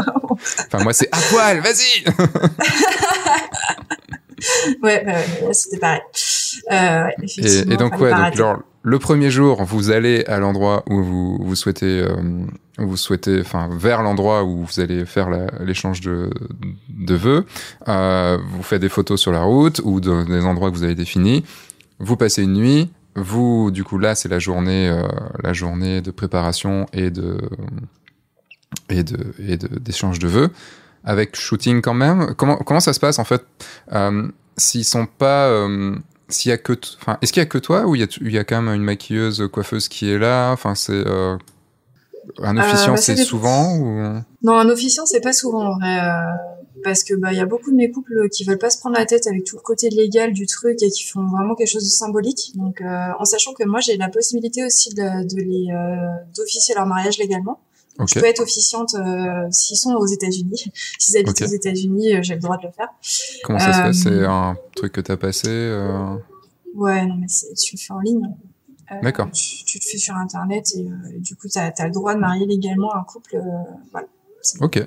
Enfin 0.66 0.82
moi 0.82 0.92
c'est 0.92 1.08
à 1.12 1.18
poil, 1.30 1.60
vas-y. 1.60 2.04
Ouais, 4.82 5.04
ouais, 5.04 5.26
là, 5.42 5.52
c'était 5.52 5.78
pareil. 5.78 6.00
Euh, 6.70 7.08
Et, 7.38 7.76
donc 7.76 7.98
ouais, 8.00 8.10
donc 8.10 8.34
alors, 8.34 8.62
le 8.82 8.98
premier 8.98 9.30
jour, 9.30 9.64
vous 9.64 9.90
allez 9.90 10.24
à 10.26 10.38
l'endroit 10.38 10.84
où 10.88 11.02
vous, 11.02 11.38
vous 11.40 11.54
souhaitez, 11.56 12.02
euh, 12.02 12.16
vous 12.78 12.96
souhaitez, 12.96 13.40
enfin 13.40 13.68
vers 13.72 14.02
l'endroit 14.02 14.44
où 14.44 14.64
vous 14.64 14.80
allez 14.80 15.04
faire 15.06 15.28
l'échange 15.60 16.00
de, 16.00 16.30
de 16.88 17.14
vœux. 17.14 17.46
Euh, 17.88 18.38
vous 18.50 18.62
faites 18.62 18.80
des 18.80 18.88
photos 18.88 19.20
sur 19.20 19.32
la 19.32 19.42
route 19.42 19.80
ou 19.84 20.00
dans 20.00 20.24
des 20.24 20.44
endroits 20.44 20.70
que 20.70 20.76
vous 20.76 20.84
avez 20.84 20.94
définis. 20.94 21.44
Vous 21.98 22.16
passez 22.16 22.44
une 22.44 22.54
nuit. 22.54 22.90
Vous, 23.18 23.70
du 23.70 23.84
coup, 23.84 23.98
là, 23.98 24.14
c'est 24.14 24.28
la 24.28 24.38
journée, 24.38 24.88
euh, 24.88 25.02
la 25.42 25.52
journée 25.52 26.00
de 26.00 26.10
préparation 26.10 26.86
et 26.92 27.10
de 27.10 27.38
et 28.88 29.02
de 29.02 29.34
et 29.38 29.56
de- 29.56 29.78
d'échange 29.78 30.18
de, 30.18 30.28
vœux. 30.28 30.50
Avec 31.04 31.36
shooting 31.36 31.80
quand 31.80 31.94
même. 31.94 32.34
Comment 32.36 32.56
comment 32.56 32.80
ça 32.80 32.92
se 32.92 33.00
passe 33.00 33.18
en 33.18 33.24
fait? 33.24 33.44
Euh, 33.92 34.28
S'ils 34.56 34.84
sont 34.84 35.06
pas 35.06 35.46
euh, 35.46 35.94
s'il 36.28 36.50
y 36.50 36.52
a 36.52 36.58
que, 36.58 36.72
enfin, 37.00 37.16
est-ce 37.22 37.32
qu'il 37.32 37.40
y 37.40 37.46
a 37.46 37.48
que 37.48 37.58
toi 37.58 37.86
ou 37.86 37.94
il 37.94 38.00
y 38.00 38.04
a, 38.04 38.08
il 38.20 38.32
y 38.32 38.38
a 38.38 38.44
quand 38.44 38.60
même 38.60 38.74
une 38.74 38.82
maquilleuse, 38.82 39.48
coiffeuse 39.52 39.88
qui 39.88 40.10
est 40.10 40.18
là? 40.18 40.50
Enfin, 40.50 40.74
c'est 40.74 41.04
un 42.42 42.56
officiant, 42.58 42.92
bah, 42.94 42.96
c'est 42.98 43.16
souvent 43.16 43.76
ou? 43.76 44.20
Non, 44.42 44.58
un 44.58 44.68
officiant, 44.68 45.06
c'est 45.06 45.20
pas 45.20 45.32
souvent 45.32 45.64
en 45.64 45.78
vrai, 45.78 45.98
parce 46.84 47.02
que 47.04 47.14
bah 47.14 47.32
il 47.32 47.38
y 47.38 47.40
a 47.40 47.46
beaucoup 47.46 47.70
de 47.70 47.76
mes 47.76 47.90
couples 47.90 48.28
qui 48.30 48.44
veulent 48.44 48.58
pas 48.58 48.70
se 48.70 48.78
prendre 48.78 48.96
la 48.96 49.06
tête 49.06 49.26
avec 49.26 49.44
tout 49.44 49.56
le 49.56 49.62
côté 49.62 49.90
légal 49.90 50.32
du 50.32 50.46
truc 50.46 50.82
et 50.82 50.90
qui 50.90 51.04
font 51.04 51.26
vraiment 51.28 51.54
quelque 51.54 51.68
chose 51.70 51.84
de 51.84 51.88
symbolique. 51.88 52.52
Donc, 52.56 52.80
euh, 52.80 53.08
en 53.18 53.24
sachant 53.24 53.52
que 53.52 53.64
moi 53.64 53.80
j'ai 53.80 53.96
la 53.96 54.08
possibilité 54.08 54.64
aussi 54.64 54.90
de, 54.94 55.26
de 55.26 55.40
les 55.42 55.72
euh, 55.72 56.24
d'officier 56.36 56.74
leur 56.74 56.86
mariage 56.86 57.18
légalement. 57.18 57.60
Ok. 57.98 58.08
Je 58.14 58.20
peux 58.20 58.26
être 58.26 58.40
officiante 58.40 58.94
euh, 58.94 59.48
s'ils 59.50 59.76
sont 59.76 59.92
aux 59.94 60.06
États-Unis. 60.06 60.70
S'ils 61.00 61.16
habitent 61.16 61.42
aux 61.42 61.46
États-Unis, 61.46 62.14
euh, 62.14 62.22
j'ai 62.22 62.34
le 62.34 62.40
droit 62.40 62.56
de 62.56 62.66
le 62.68 62.72
faire. 62.72 62.88
Comment 63.42 63.58
ça 63.58 63.72
se 63.72 63.78
Euh, 63.80 63.84
fait 63.86 63.92
C'est 64.20 64.24
un 64.24 64.56
truc 64.76 64.92
que 64.92 65.00
t'as 65.00 65.16
passé 65.16 65.48
euh, 65.48 66.14
Ouais, 66.76 67.04
non 67.06 67.16
mais 67.16 67.26
c'est 67.28 67.52
tu 67.54 67.74
le 67.74 67.80
fais 67.80 67.92
en 67.92 67.98
ligne. 68.00 68.22
Euh, 68.92 68.94
D'accord. 69.02 69.28
Tu, 69.32 69.64
tu 69.64 69.78
le 69.78 69.82
fais 69.84 69.98
sur 69.98 70.14
internet 70.14 70.68
et, 70.76 70.82
euh, 70.88 71.16
et 71.16 71.18
du 71.18 71.34
coup 71.34 71.48
t'as 71.52 71.72
as 71.76 71.84
le 71.86 71.90
droit 71.90 72.14
de 72.14 72.20
marier 72.20 72.46
légalement 72.46 72.94
un 72.94 73.02
couple. 73.02 73.34
euh, 73.36 73.40
voilà. 73.90 74.06
Ok. 74.60 74.86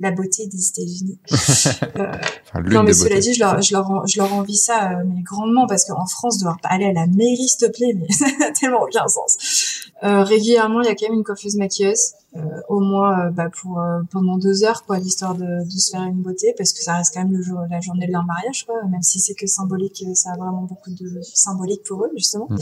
La 0.00 0.10
beauté 0.10 0.46
des 0.46 0.68
États-Unis. 0.68 1.18
Euh, 1.96 2.12
Enfin, 2.48 2.60
non 2.68 2.82
mais 2.82 2.92
cela 2.92 3.18
dit, 3.18 3.34
je 3.34 3.40
leur, 3.40 3.60
je 3.60 3.72
leur, 3.72 4.06
je 4.06 4.18
leur 4.18 4.32
envie 4.32 4.56
ça 4.56 4.90
euh, 4.90 5.04
mais 5.06 5.22
grandement 5.22 5.66
parce 5.66 5.84
qu'en 5.84 6.06
France 6.06 6.38
devoir 6.38 6.56
aller 6.64 6.86
à 6.86 6.92
la 6.92 7.06
mairie 7.06 7.48
s'il 7.48 7.68
te 7.68 7.72
plaît, 7.72 7.94
mais 7.94 8.06
ça 8.12 8.26
n'a 8.38 8.50
tellement 8.52 8.82
aucun 8.82 9.06
sens. 9.08 9.90
Euh, 10.02 10.22
régulièrement, 10.22 10.80
il 10.80 10.86
y 10.86 10.88
a 10.88 10.94
quand 10.94 11.08
même 11.08 11.18
une 11.18 11.24
coiffeuse 11.24 11.56
maquilleuse, 11.56 12.14
euh, 12.36 12.40
au 12.68 12.80
moins 12.80 13.26
euh, 13.26 13.30
bah, 13.30 13.48
pour 13.48 13.80
euh, 13.80 14.00
pendant 14.10 14.38
deux 14.38 14.64
heures 14.64 14.84
quoi, 14.84 14.98
l'histoire 14.98 15.36
de, 15.36 15.64
de 15.64 15.78
se 15.78 15.90
faire 15.92 16.02
une 16.02 16.20
beauté 16.20 16.52
parce 16.58 16.72
que 16.72 16.82
ça 16.82 16.96
reste 16.96 17.14
quand 17.14 17.22
même 17.22 17.32
le 17.32 17.42
jour, 17.42 17.60
la 17.70 17.80
journée 17.80 18.08
de 18.08 18.12
leur 18.12 18.24
mariage 18.24 18.64
quoi, 18.66 18.74
même 18.88 19.02
si 19.02 19.20
c'est 19.20 19.34
que 19.34 19.46
symbolique, 19.46 20.04
ça 20.14 20.32
a 20.32 20.36
vraiment 20.36 20.62
beaucoup 20.62 20.90
de 20.90 21.20
symbolique 21.22 21.84
pour 21.84 22.04
eux 22.04 22.10
justement. 22.16 22.48
Mm. 22.50 22.58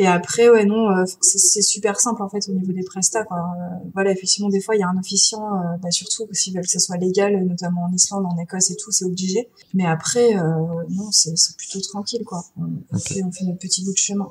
Et 0.00 0.06
après, 0.06 0.48
ouais, 0.48 0.64
non, 0.64 0.90
euh, 0.90 1.04
c'est 1.20 1.60
super 1.62 1.98
simple 2.00 2.22
en 2.22 2.28
fait 2.28 2.48
au 2.48 2.52
niveau 2.52 2.72
des 2.72 2.84
prestats. 2.84 3.24
Quoi. 3.24 3.38
Euh, 3.38 3.88
voilà, 3.94 4.12
effectivement, 4.12 4.48
des 4.48 4.60
fois, 4.60 4.76
il 4.76 4.78
y 4.78 4.82
a 4.82 4.88
un 4.88 4.98
officiant, 4.98 5.56
euh, 5.56 5.76
bah, 5.82 5.90
surtout 5.90 6.26
s'ils 6.32 6.54
veulent 6.54 6.62
que 6.64 6.70
ça 6.70 6.78
soit 6.78 6.96
légal, 6.96 7.44
notamment 7.44 7.84
en 7.84 7.92
Islande, 7.92 8.24
en 8.26 8.38
Écosse 8.40 8.70
et 8.70 8.76
tout, 8.76 8.90
c'est 8.92 9.04
obligé. 9.04 9.48
Mais 9.74 9.86
après, 9.86 10.34
non, 10.34 11.10
c'est 11.10 11.32
plutôt 11.56 11.80
tranquille, 11.80 12.22
quoi. 12.24 12.44
On, 12.56 12.98
fait, 12.98 13.22
on 13.24 13.32
fait 13.32 13.44
notre 13.44 13.58
petit 13.58 13.84
bout 13.84 13.92
de 13.92 13.98
chemin. 13.98 14.28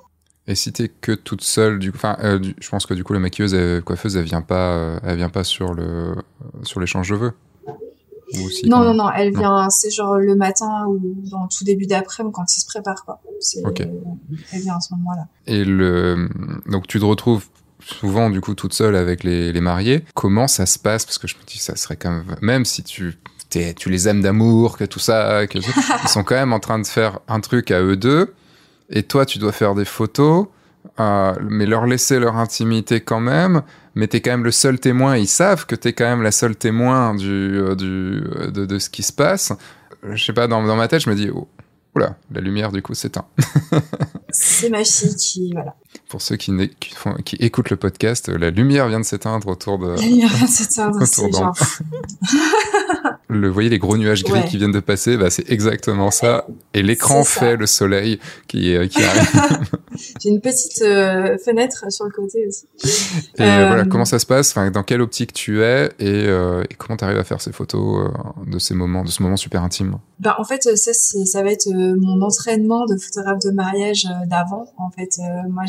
Et 0.49 0.55
si 0.55 0.72
t'es 0.72 0.88
que 0.88 1.11
toute 1.11 1.41
seule, 1.41 1.78
du 1.78 1.91
coup, 1.91 1.99
euh, 2.22 2.39
du- 2.39 2.55
je 2.61 2.70
pense 2.70 2.86
que 2.86 2.93
du 2.93 3.03
coup 3.03 3.11
la 3.11 3.20
maquilleuse, 3.20 3.53
elle, 3.53 3.84
coiffeuse, 3.84 4.15
elle 4.15 4.24
vient 4.24 4.41
pas, 4.41 4.76
euh, 4.78 4.99
elle 5.03 5.18
vient 5.18 5.28
pas 5.30 5.43
sur 5.43 5.74
le 5.74 6.15
sur 6.63 6.80
l'échange 6.80 7.09
de 7.09 7.15
vœux. 7.18 7.34
Non, 8.66 8.84
non, 8.84 8.94
non, 8.94 9.10
elle 9.16 9.32
Non. 9.34 9.40
vient, 9.40 9.70
c'est 9.70 9.90
genre 9.90 10.18
le 10.18 10.36
matin 10.36 10.86
ou 10.88 11.00
dans 11.32 11.48
tout 11.48 11.64
début 11.64 11.86
d'après-midi 11.88 12.34
quand 12.34 12.56
ils 12.56 12.60
se 12.62 12.66
préparent, 12.66 13.04
quoi. 13.06 13.22
C'est- 13.40 13.66
Ok. 13.66 13.80
Elle 13.82 14.62
vient 14.62 14.76
à 14.76 14.80
ce 14.82 14.94
moment-là. 14.96 15.28
Et 15.46 15.64
le 15.64 16.30
donc 16.70 16.88
tu 16.88 17.00
te 17.00 17.06
retrouves 17.06 17.46
souvent 17.80 18.30
du 18.30 18.42
coup 18.42 18.54
toute 18.56 18.74
seule 18.74 18.96
avec 18.96 19.24
les, 19.24 19.54
les 19.54 19.62
mariés. 19.62 20.04
Comment 20.14 20.48
ça 20.48 20.66
se 20.66 20.78
passe? 20.80 21.06
Parce 21.06 21.18
que 21.18 21.28
je 21.28 21.36
me 21.36 21.44
dis 21.48 21.58
ça 21.58 21.76
serait 21.76 21.96
quand 21.96 22.12
même 22.12 22.36
même 22.42 22.66
si 22.66 22.84
tu 22.84 23.18
t'es- 23.50 23.74
tu 23.74 23.90
les 23.90 24.08
aimes 24.10 24.22
d'amour, 24.22 24.78
que 24.78 24.84
tout 24.84 25.00
ça, 25.00 25.48
que 25.48 25.58
ils 26.04 26.10
sont 26.10 26.24
quand 26.24 26.36
même 26.36 26.52
en 26.54 26.60
train 26.60 26.80
de 26.80 26.88
faire 26.88 27.20
un 27.30 27.40
truc 27.40 27.72
à 27.72 27.82
eux 27.82 27.96
deux, 27.96 28.34
et 28.90 29.04
toi 29.04 29.26
tu 29.26 29.38
dois 29.40 29.54
faire 29.54 29.74
des 29.76 29.86
photos, 29.86 30.48
euh, 31.00 31.34
mais 31.50 31.66
leur 31.66 31.86
laisser 31.86 32.20
leur 32.20 32.36
intimité 32.36 33.00
quand 33.00 33.20
même. 33.22 33.62
Mais 33.98 34.08
t'es 34.08 34.22
quand 34.22 34.30
même 34.32 34.43
le 34.43 34.52
seul 34.52 34.80
témoin. 34.80 35.18
Ils 35.18 35.28
savent 35.28 35.66
que 35.66 35.74
t'es 35.76 35.91
quand 35.93 36.06
même 36.06 36.22
la 36.22 36.32
seule 36.32 36.56
témoin 36.56 37.16
du, 37.16 37.58
euh, 37.58 37.74
du 37.76 38.22
euh, 38.36 38.52
de, 38.52 38.66
de 38.68 38.78
ce 38.80 38.89
qui 38.91 39.02
se 39.02 39.12
passe. 39.12 39.52
Je 40.04 40.24
sais 40.24 40.34
pas 40.34 40.48
dans, 40.48 40.64
dans 40.64 40.76
ma 40.76 40.88
tête 40.88 41.02
je 41.04 41.10
me 41.10 41.16
dis 41.16 41.30
oh, 41.34 41.48
oula 41.95 42.16
la 42.32 42.39
lumière 42.41 42.72
du 42.72 42.84
coup 42.84 42.93
s'éteint. 42.93 43.26
C'est 44.30 44.70
ma 44.70 44.84
fille 44.84 45.16
qui, 45.16 45.52
voilà. 45.54 45.74
Pour 46.10 46.22
ceux 46.22 46.36
qui, 46.36 46.52
qui, 46.80 46.93
font- 46.93 47.16
qui 47.26 47.38
écoutent 47.38 47.72
le 47.72 47.78
podcast, 47.78 48.30
la 48.30 48.52
lumière 48.52 48.88
vient 48.88 49.00
de 49.00 49.06
s'éteindre 49.06 49.48
autour 49.48 49.80
de. 49.80 49.95
Il 50.00 50.18
y 50.18 50.24
a 50.24 50.28
rien 50.28 50.45
de 50.45 50.50
s'éteindre, 50.50 50.95
Autour 51.02 51.08
c'est 51.08 51.32
genre, 51.32 51.56
Le, 53.30 53.48
vous 53.50 53.54
voyez 53.54 53.70
les 53.70 53.78
gros 53.80 53.98
nuages 53.98 54.24
gris 54.24 54.40
Ouais. 54.40 54.46
qui 54.48 54.58
viennent 54.58 54.72
de 54.72 54.80
passer, 54.80 55.18
bah, 55.18 55.30
c'est 55.30 55.50
exactement 55.52 56.12
ça. 56.12 56.48
Et 56.74 56.82
l'écran 56.82 57.26
fait 57.26 57.58
le 57.58 57.66
soleil 57.66 58.20
qui, 58.48 58.74
euh, 58.74 58.88
qui 58.88 59.04
arrive. 59.04 59.60
j'ai 60.22 60.30
une 60.30 60.40
petite 60.40 60.82
euh, 60.82 61.38
fenêtre 61.44 61.92
sur 61.92 62.06
le 62.06 62.12
côté 62.12 62.48
aussi. 62.48 62.68
Et 63.38 63.42
Euh, 63.42 63.68
voilà, 63.68 63.84
comment 63.86 64.06
ça 64.06 64.18
se 64.20 64.26
passe? 64.26 64.52
Enfin, 64.52 64.72
Dans 64.72 64.84
quelle 64.84 65.02
optique 65.02 65.34
tu 65.34 65.62
es? 65.62 65.88
Et, 66.00 66.26
euh, 66.28 66.64
et 66.70 66.76
comment 66.76 66.96
tu 66.96 67.04
arrives 67.04 67.18
à 67.18 67.24
faire 67.26 67.42
ces 67.42 67.52
photos 67.52 68.12
de 68.46 68.60
ces 68.60 68.74
moments, 68.74 69.04
de 69.04 69.10
ce 69.10 69.22
moment 69.22 69.36
super 69.36 69.62
intime? 69.62 69.98
Bah, 70.20 70.36
en 70.40 70.44
fait, 70.46 70.64
ça, 70.78 70.94
ça 70.94 71.44
va 71.44 71.52
être 71.52 71.68
mon 71.70 72.22
entraînement 72.22 72.86
de 72.86 72.96
photographe 72.98 73.40
de 73.44 73.52
mariage 73.52 74.08
d'avant. 74.28 74.72
En 74.78 74.90
fait, 74.90 75.18
moi, 75.50 75.64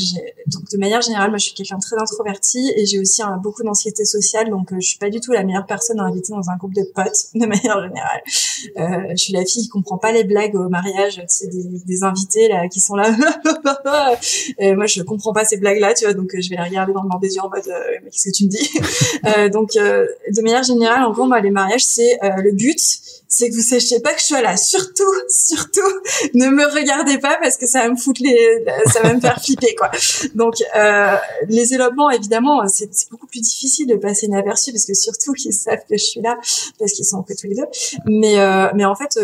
donc, 0.47 0.63
de 0.73 0.79
manière 0.79 1.01
générale, 1.03 1.31
moi, 1.31 1.39
je 1.39 1.45
suis 1.47 1.55
quelqu'un 1.55 1.77
de 1.77 1.83
très 1.83 1.97
introverti 2.01 2.73
et 2.77 2.87
j'ai 2.87 3.01
aussi 3.01 3.21
un- 3.23 3.37
beaucoup 3.37 3.63
d'anxiété 3.65 4.05
sociale. 4.05 4.49
Donc, 4.51 4.69
je 4.73 4.81
suis 4.87 4.99
pas 4.99 5.11
du 5.11 5.19
tout 5.21 5.33
la 5.33 5.43
meilleure 5.43 5.67
personne 5.67 5.99
à 6.01 6.05
inviter 6.05 6.33
dans 6.33 6.49
un 6.51 6.57
groupe 6.57 6.75
de 6.75 6.83
potes, 6.95 7.27
de 7.35 7.47
manière 7.55 7.83
générale. 7.83 8.23
Euh, 8.77 9.11
je 9.11 9.17
suis 9.17 9.33
la 9.33 9.45
fille 9.45 9.63
qui 9.63 9.69
comprend 9.69 9.99
pas 9.99 10.13
les 10.13 10.25
blagues 10.25 10.55
au 10.55 10.69
mariage, 10.69 11.23
c'est 11.29 11.49
des, 11.49 11.65
des 11.85 12.03
invités 12.03 12.49
là 12.49 12.69
qui 12.69 12.81
sont 12.81 12.95
là. 12.95 13.11
et 14.59 14.75
moi, 14.75 14.87
je 14.87 15.03
comprends 15.03 15.33
pas 15.33 15.45
ces 15.45 15.57
blagues-là, 15.57 15.95
tu 15.95 16.05
vois, 16.05 16.15
donc 16.15 16.31
je 16.33 16.49
vais 16.51 16.57
les 16.57 16.63
regarder 16.63 16.93
dans 16.93 17.03
le 17.03 17.09
blanc 17.09 17.19
des 17.19 17.35
yeux 17.35 17.43
en 17.43 17.51
mode 17.51 17.65
qu'est-ce 17.65 18.31
que 18.31 18.35
tu 18.35 18.45
me 18.45 18.51
dis? 18.51 19.51
Donc, 19.53 19.73
de 19.75 20.43
manière 20.43 20.63
générale, 20.63 21.05
en 21.05 21.13
gros, 21.13 21.27
moi, 21.27 21.41
les 21.41 21.51
mariages, 21.51 21.85
c'est 21.85 22.19
le 22.23 22.53
but 22.53 22.79
c'est 23.29 23.51
que 23.51 23.55
vous 23.55 23.63
sachiez 23.63 24.01
pas 24.01 24.15
que 24.15 24.21
je 24.21 24.25
suis 24.25 24.43
là. 24.43 24.57
Surtout, 24.57 25.05
surtout, 25.29 25.81
ne 26.35 26.49
me 26.49 26.65
regardez 26.65 27.19
pas 27.19 27.39
parce 27.41 27.57
que 27.57 27.67
ça 27.67 27.83
va 27.83 27.91
me 27.91 27.97
foutre 27.97 28.23
les, 28.23 28.65
ça 28.93 29.03
va 29.03 29.15
me 29.15 29.21
faire 29.21 29.41
flipper 29.43 29.75
quoi. 29.75 29.91
Donc 30.35 30.55
euh, 30.77 31.17
les 31.49 31.75
élopements, 31.75 32.11
évidemment, 32.11 32.67
c'est 32.69 32.91
beaucoup 33.11 33.27
plus 33.27 33.41
difficile 33.41 33.87
de 33.87 33.97
passer 33.97 34.27
inaperçu 34.27 34.73
parce 34.73 34.87
que 34.87 34.95
surtout 34.95 35.35
qu'ils 35.35 35.53
savent 35.53 35.85
que 35.89 35.97
je 35.97 36.05
suis 36.05 36.21
là 36.21 36.39
parce 36.79 36.93
qu'ils 36.93 37.05
sont 37.05 37.23
que 37.23 37.35
tous 37.35 37.47
les 37.47 37.55
deux. 37.55 37.67
Mais 38.07 38.39
euh, 38.39 38.69
mais 38.75 38.85
en 38.85 38.95
fait, 38.95 39.19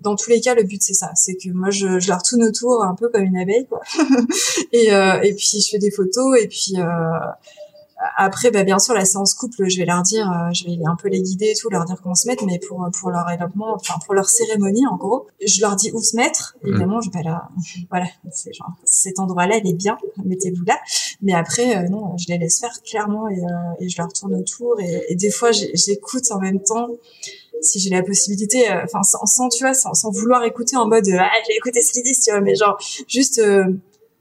dans 0.00 0.16
tous 0.16 0.30
les 0.30 0.40
cas, 0.40 0.54
le 0.54 0.62
but 0.62 0.82
c'est 0.82 0.94
ça, 0.94 1.10
c'est 1.14 1.34
que 1.34 1.50
moi 1.50 1.70
je, 1.70 2.00
je 2.00 2.08
leur 2.08 2.22
tourne 2.22 2.42
autour 2.44 2.82
un 2.82 2.94
peu 2.94 3.08
comme 3.08 3.24
une 3.24 3.36
abeille 3.36 3.66
quoi. 3.66 3.80
et 4.72 4.92
euh, 4.92 5.20
et 5.22 5.34
puis 5.34 5.60
je 5.60 5.68
fais 5.70 5.78
des 5.78 5.90
photos 5.90 6.38
et 6.40 6.48
puis 6.48 6.74
euh, 6.76 6.84
après, 8.16 8.50
bah, 8.50 8.64
bien 8.64 8.78
sûr, 8.78 8.94
la 8.94 9.04
séance 9.04 9.34
couple, 9.34 9.68
je 9.68 9.78
vais 9.78 9.84
leur 9.84 10.02
dire, 10.02 10.30
euh, 10.30 10.52
je 10.52 10.64
vais 10.64 10.78
un 10.86 10.96
peu 10.96 11.08
les 11.08 11.20
guider 11.20 11.46
et 11.50 11.54
tout, 11.54 11.68
leur 11.68 11.84
dire 11.84 11.96
comment 12.02 12.14
se 12.14 12.26
mettre, 12.26 12.44
mais 12.46 12.58
pour 12.58 12.86
pour 12.98 13.10
leur 13.10 13.28
éloignement, 13.30 13.74
enfin 13.74 13.94
pour 14.04 14.14
leur 14.14 14.28
cérémonie, 14.28 14.86
en 14.86 14.96
gros, 14.96 15.26
je 15.44 15.60
leur 15.60 15.76
dis 15.76 15.90
où 15.92 16.02
se 16.02 16.16
mettre. 16.16 16.56
Mm. 16.62 16.68
Évidemment, 16.68 17.00
je 17.02 17.10
vais 17.10 17.22
là, 17.22 17.48
voilà, 17.90 18.06
c'est 18.32 18.52
genre 18.54 18.72
cet 18.84 19.18
endroit-là, 19.18 19.58
il 19.62 19.68
est 19.68 19.74
bien, 19.74 19.98
mettez-vous 20.24 20.64
là. 20.64 20.78
Mais 21.20 21.34
après, 21.34 21.76
euh, 21.76 21.88
non, 21.88 22.16
je 22.16 22.26
les 22.28 22.38
laisse 22.38 22.60
faire 22.60 22.72
clairement 22.82 23.28
et, 23.28 23.38
euh, 23.38 23.80
et 23.80 23.88
je 23.88 23.98
leur 23.98 24.10
tourne 24.12 24.34
autour 24.34 24.80
et, 24.80 25.04
et 25.08 25.16
des 25.16 25.30
fois, 25.30 25.50
j'écoute 25.52 26.24
en 26.30 26.38
même 26.38 26.62
temps 26.62 26.88
si 27.62 27.78
j'ai 27.78 27.90
la 27.90 28.02
possibilité, 28.02 28.64
enfin 28.82 29.02
sans, 29.02 29.26
sans, 29.26 29.48
tu 29.50 29.64
vois, 29.64 29.74
sans, 29.74 29.92
sans 29.92 30.10
vouloir 30.10 30.42
écouter 30.44 30.76
en 30.76 30.88
mode 30.88 31.04
ah 31.10 31.28
je 31.42 31.48
vais 31.48 31.56
écouter 31.56 31.82
ce 31.82 31.92
qu'ils 31.92 32.02
disent, 32.02 32.24
tu 32.24 32.30
vois, 32.30 32.40
mais 32.40 32.54
genre 32.54 32.78
juste 33.06 33.42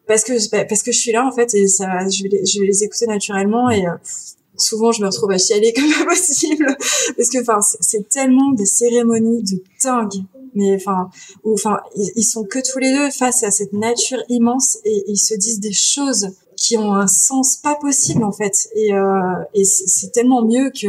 parce 0.09 0.23
que 0.23 0.33
bah, 0.49 0.65
parce 0.65 0.81
que 0.81 0.91
je 0.91 0.97
suis 0.97 1.11
là 1.11 1.23
en 1.23 1.31
fait 1.31 1.53
et 1.53 1.67
ça 1.67 1.85
je 2.09 2.23
vais 2.23 2.29
les, 2.29 2.45
je 2.45 2.59
vais 2.59 2.65
les 2.65 2.83
écouter 2.83 3.05
naturellement 3.05 3.69
et 3.69 3.85
euh, 3.85 3.91
souvent 4.57 4.91
je 4.91 5.03
me 5.03 5.07
retrouve 5.07 5.29
à 5.29 5.37
chialer 5.37 5.71
comme 5.75 5.91
pas 5.91 6.05
possible. 6.05 6.65
Parce 7.15 7.29
que 7.29 7.39
enfin 7.41 7.59
c'est 7.79 8.09
tellement 8.09 8.51
des 8.53 8.65
cérémonies 8.65 9.43
de 9.43 9.63
dingue. 9.83 10.25
Mais 10.55 10.75
enfin 10.75 11.11
enfin 11.45 11.79
ils, 11.95 12.23
sont 12.23 12.43
que 12.43 12.57
tous 12.57 12.79
les 12.79 12.91
deux 12.91 13.11
face 13.11 13.43
à 13.43 13.51
cette 13.51 13.71
nature 13.71 14.17
immense 14.29 14.79
et 14.83 15.03
ils 15.07 15.19
se 15.19 15.35
disent 15.35 15.59
des 15.59 15.73
choses 15.73 16.29
qui 16.59 16.77
ont 16.77 16.93
un 16.93 17.07
sens 17.07 17.55
pas 17.55 17.75
possible 17.75 18.23
en 18.23 18.33
fait. 18.33 18.67
Et, 18.75 18.93
euh, 18.93 19.33
et 19.53 19.63
c'est 19.63 20.11
tellement 20.11 20.43
mieux 20.43 20.71
que 20.71 20.87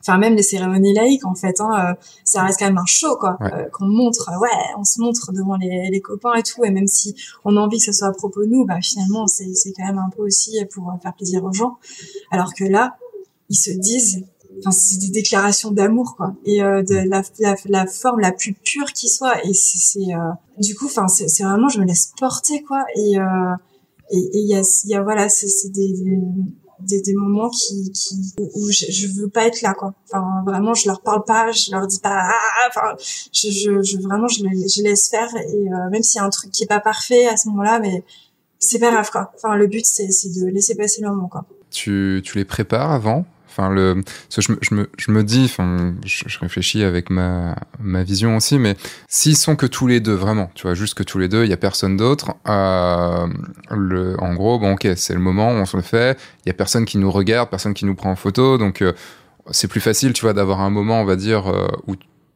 enfin 0.00 0.18
même 0.18 0.34
les 0.34 0.42
cérémonies 0.42 0.92
laïques 0.92 1.24
en 1.24 1.34
fait 1.34 1.58
hein, 1.60 1.70
euh, 1.72 1.94
ça 2.22 2.42
reste 2.42 2.58
quand 2.58 2.66
même 2.66 2.76
un 2.76 2.86
show 2.86 3.16
quoi. 3.16 3.38
Euh, 3.40 3.64
qu'on 3.72 3.86
montre 3.86 4.30
ouais 4.40 4.48
on 4.78 4.84
se 4.84 5.00
montre 5.00 5.32
devant 5.32 5.56
les, 5.56 5.88
les, 5.90 6.00
copains 6.00 6.34
et 6.34 6.42
tout. 6.42 6.64
Et 6.64 6.70
même 6.70 6.86
si 6.86 7.14
on 7.44 7.56
a 7.56 7.60
envie 7.60 7.78
que 7.78 7.84
ce 7.84 7.92
soit 7.92 8.08
à 8.08 8.12
propos 8.12 8.42
de 8.44 8.50
nous 8.50 8.66
bah 8.66 8.80
finalement 8.82 9.26
c'est 9.26 9.54
c'est 9.54 9.72
quand 9.72 9.86
même 9.86 9.98
un 9.98 10.10
peu 10.14 10.22
aussi 10.22 10.62
pour 10.72 10.92
faire 11.02 11.14
plaisir 11.14 11.42
aux 11.44 11.52
gens. 11.52 11.78
Alors 12.30 12.52
que 12.52 12.64
là 12.64 12.98
ils 13.48 13.56
se 13.56 13.70
disent 13.70 14.22
enfin 14.58 14.70
c'est 14.70 14.98
des 14.98 15.08
déclarations 15.08 15.70
d'amour 15.70 16.14
quoi. 16.16 16.34
Et 16.44 16.62
euh, 16.62 16.82
de 16.82 16.94
la, 17.08 17.22
la, 17.38 17.56
la, 17.66 17.86
forme 17.86 18.20
la 18.20 18.32
plus 18.32 18.52
pure 18.52 18.92
qui 18.92 19.08
soit. 19.08 19.44
Et 19.44 19.54
c'est 19.54 20.14
euh, 20.14 20.32
du 20.58 20.74
coup 20.74 20.86
enfin 20.86 21.08
c'est 21.08 21.42
vraiment 21.42 21.68
je 21.68 21.80
me 21.80 21.86
laisse 21.86 22.12
porter 22.18 22.62
quoi. 22.62 22.84
Et 22.96 23.18
euh, 23.18 23.54
et 24.10 24.30
il 24.34 24.48
y 24.48 24.54
a, 24.54 24.62
y 24.84 24.94
a 24.94 25.02
voilà 25.02 25.28
c'est 25.28 25.70
des, 25.70 25.94
des, 26.80 27.00
des 27.00 27.14
moments 27.14 27.50
qui, 27.50 27.90
qui 27.92 28.34
où 28.38 28.70
je, 28.70 28.86
je 28.90 29.08
veux 29.08 29.28
pas 29.28 29.46
être 29.46 29.62
là 29.62 29.74
quoi. 29.74 29.94
Enfin 30.04 30.42
vraiment 30.46 30.74
je 30.74 30.86
leur 30.88 31.00
parle 31.00 31.24
pas 31.24 31.50
je 31.50 31.70
leur 31.72 31.86
dis 31.86 32.00
pas 32.00 32.22
ah, 32.30 32.68
enfin 32.68 32.94
je, 33.32 33.50
je, 33.50 33.82
je, 33.82 33.98
vraiment 33.98 34.28
je 34.28 34.82
laisse 34.82 35.08
faire. 35.08 35.28
Et 35.36 35.72
euh, 35.72 35.90
même 35.90 36.02
s'il 36.02 36.20
y 36.20 36.22
a 36.22 36.24
un 36.24 36.30
truc 36.30 36.50
qui 36.50 36.62
est 36.62 36.68
pas 36.68 36.80
parfait 36.80 37.26
à 37.26 37.36
ce 37.36 37.48
moment-là 37.48 37.80
mais 37.80 38.04
c'est 38.58 38.78
pas 38.78 38.90
grave 38.90 39.10
quoi. 39.10 39.32
Enfin 39.34 39.56
le 39.56 39.66
but 39.66 39.84
c'est 39.84 40.10
c'est 40.10 40.30
de 40.30 40.46
laisser 40.46 40.74
passer 40.74 41.02
le 41.02 41.08
moment 41.08 41.28
quoi. 41.28 41.44
Tu 41.70 42.22
tu 42.24 42.38
les 42.38 42.44
prépares 42.44 42.92
avant 42.92 43.24
Enfin, 43.58 43.74
je, 43.74 45.10
me, 45.10 45.22
dis, 45.22 45.44
enfin, 45.46 45.94
je, 46.04 46.38
réfléchis 46.38 46.84
avec 46.84 47.08
ma, 47.08 47.56
ma 47.80 48.02
vision 48.02 48.36
aussi, 48.36 48.58
mais 48.58 48.76
s'ils 49.08 49.36
sont 49.36 49.56
que 49.56 49.64
tous 49.64 49.86
les 49.86 50.00
deux, 50.00 50.12
vraiment, 50.12 50.50
tu 50.54 50.64
vois, 50.64 50.74
juste 50.74 50.92
que 50.92 51.02
tous 51.02 51.18
les 51.18 51.28
deux, 51.28 51.44
il 51.44 51.48
y 51.48 51.54
a 51.54 51.56
personne 51.56 51.96
d'autre, 51.96 52.34
euh, 52.46 53.26
en 54.18 54.34
gros, 54.34 54.58
bon, 54.58 54.74
ok, 54.74 54.88
c'est 54.96 55.14
le 55.14 55.20
moment, 55.20 55.48
on 55.48 55.64
se 55.64 55.74
le 55.74 55.82
fait, 55.82 56.20
il 56.44 56.48
y 56.48 56.50
a 56.50 56.54
personne 56.54 56.84
qui 56.84 56.98
nous 56.98 57.10
regarde, 57.10 57.48
personne 57.48 57.72
qui 57.72 57.86
nous 57.86 57.94
prend 57.94 58.10
en 58.10 58.16
photo, 58.16 58.58
donc 58.58 58.82
euh, 58.82 58.92
c'est 59.50 59.68
plus 59.68 59.80
facile, 59.80 60.12
tu 60.12 60.20
vois, 60.22 60.34
d'avoir 60.34 60.60
un 60.60 60.70
moment, 60.70 61.00
on 61.00 61.06
va 61.06 61.16
dire, 61.16 61.46
euh, 61.46 61.66
où 61.86 61.94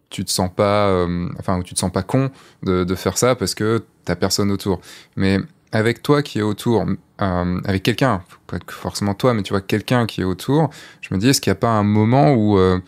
tu 0.09 0.25
te 0.25 0.31
sens 0.31 0.51
pas, 0.55 1.07
enfin, 1.39 1.59
où 1.59 1.63
tu 1.63 1.75
te 1.75 1.79
sens 1.79 1.93
pas 1.93 2.03
con 2.03 2.31
de, 2.63 2.83
de 2.83 2.95
faire 2.95 3.19
ça 3.19 3.37
parce 3.37 3.55
que 3.55 3.85
t'as 4.05 4.17
personne 4.17 4.51
autour. 4.51 4.81
Mais 5.17 5.39
avec 5.73 6.03
toi 6.03 6.23
qui 6.23 6.39
est 6.39 6.43
autour, 6.43 6.85
euh, 7.23 7.61
avec 7.65 7.83
quelqu'un, 7.83 8.23
pas 8.47 8.59
forcément 8.69 9.15
toi, 9.15 9.35
mais 9.35 9.43
tu 9.43 9.53
vois 9.53 9.61
quelqu'un 9.61 10.07
qui 10.07 10.23
est 10.23 10.25
autour, 10.25 10.71
je 11.01 11.15
me 11.15 11.21
dis 11.21 11.29
est-ce 11.29 11.41
qu'il 11.41 11.51
n'y 11.51 11.57
a 11.57 11.61
pas 11.61 11.71
un 11.71 11.85
moment 11.85 12.33
où 12.33 12.59
euh, 12.59 12.79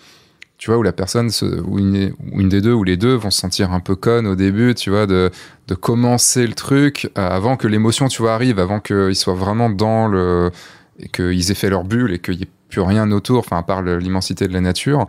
tu 0.59 0.71
vois 0.71 0.79
où 0.79 0.83
la 0.83 0.93
personne 0.93 1.31
se, 1.31 1.45
où, 1.45 1.79
une, 1.79 2.49
des 2.49 2.61
deux 2.61 2.73
ou 2.73 2.85
les 2.85 2.97
deux 2.97 3.15
vont 3.15 3.31
se 3.31 3.41
sentir 3.41 3.73
un 3.73 3.81
peu 3.81 3.95
conne 3.95 4.27
au 4.27 4.35
début, 4.35 4.75
tu 4.75 4.91
vois, 4.91 5.07
de, 5.07 5.31
de 5.69 5.75
commencer 5.75 6.47
le 6.47 6.55
truc 6.55 7.11
euh, 7.19 7.29
avant 7.29 7.57
que 7.57 7.69
l'émotion, 7.69 8.09
tu 8.09 8.23
vois, 8.23 8.35
arrive, 8.35 8.59
avant 8.59 8.81
qu'ils 8.81 9.17
soient 9.17 9.35
vraiment 9.35 9.71
dans 9.71 10.09
le 10.09 10.51
et 10.99 11.09
qu'ils 11.09 11.51
aient 11.51 11.55
fait 11.55 11.71
leur 11.71 11.85
bulle 11.85 12.13
et 12.13 12.19
qu'il 12.19 12.37
n'y 12.37 12.43
ait 12.43 12.51
plus 12.69 12.83
rien 12.83 13.11
autour, 13.11 13.41
enfin 13.41 13.59
à 13.59 13.63
part 13.63 13.83
l'immensité 13.83 14.47
de 14.47 14.53
la 14.53 14.61
nature. 14.61 15.07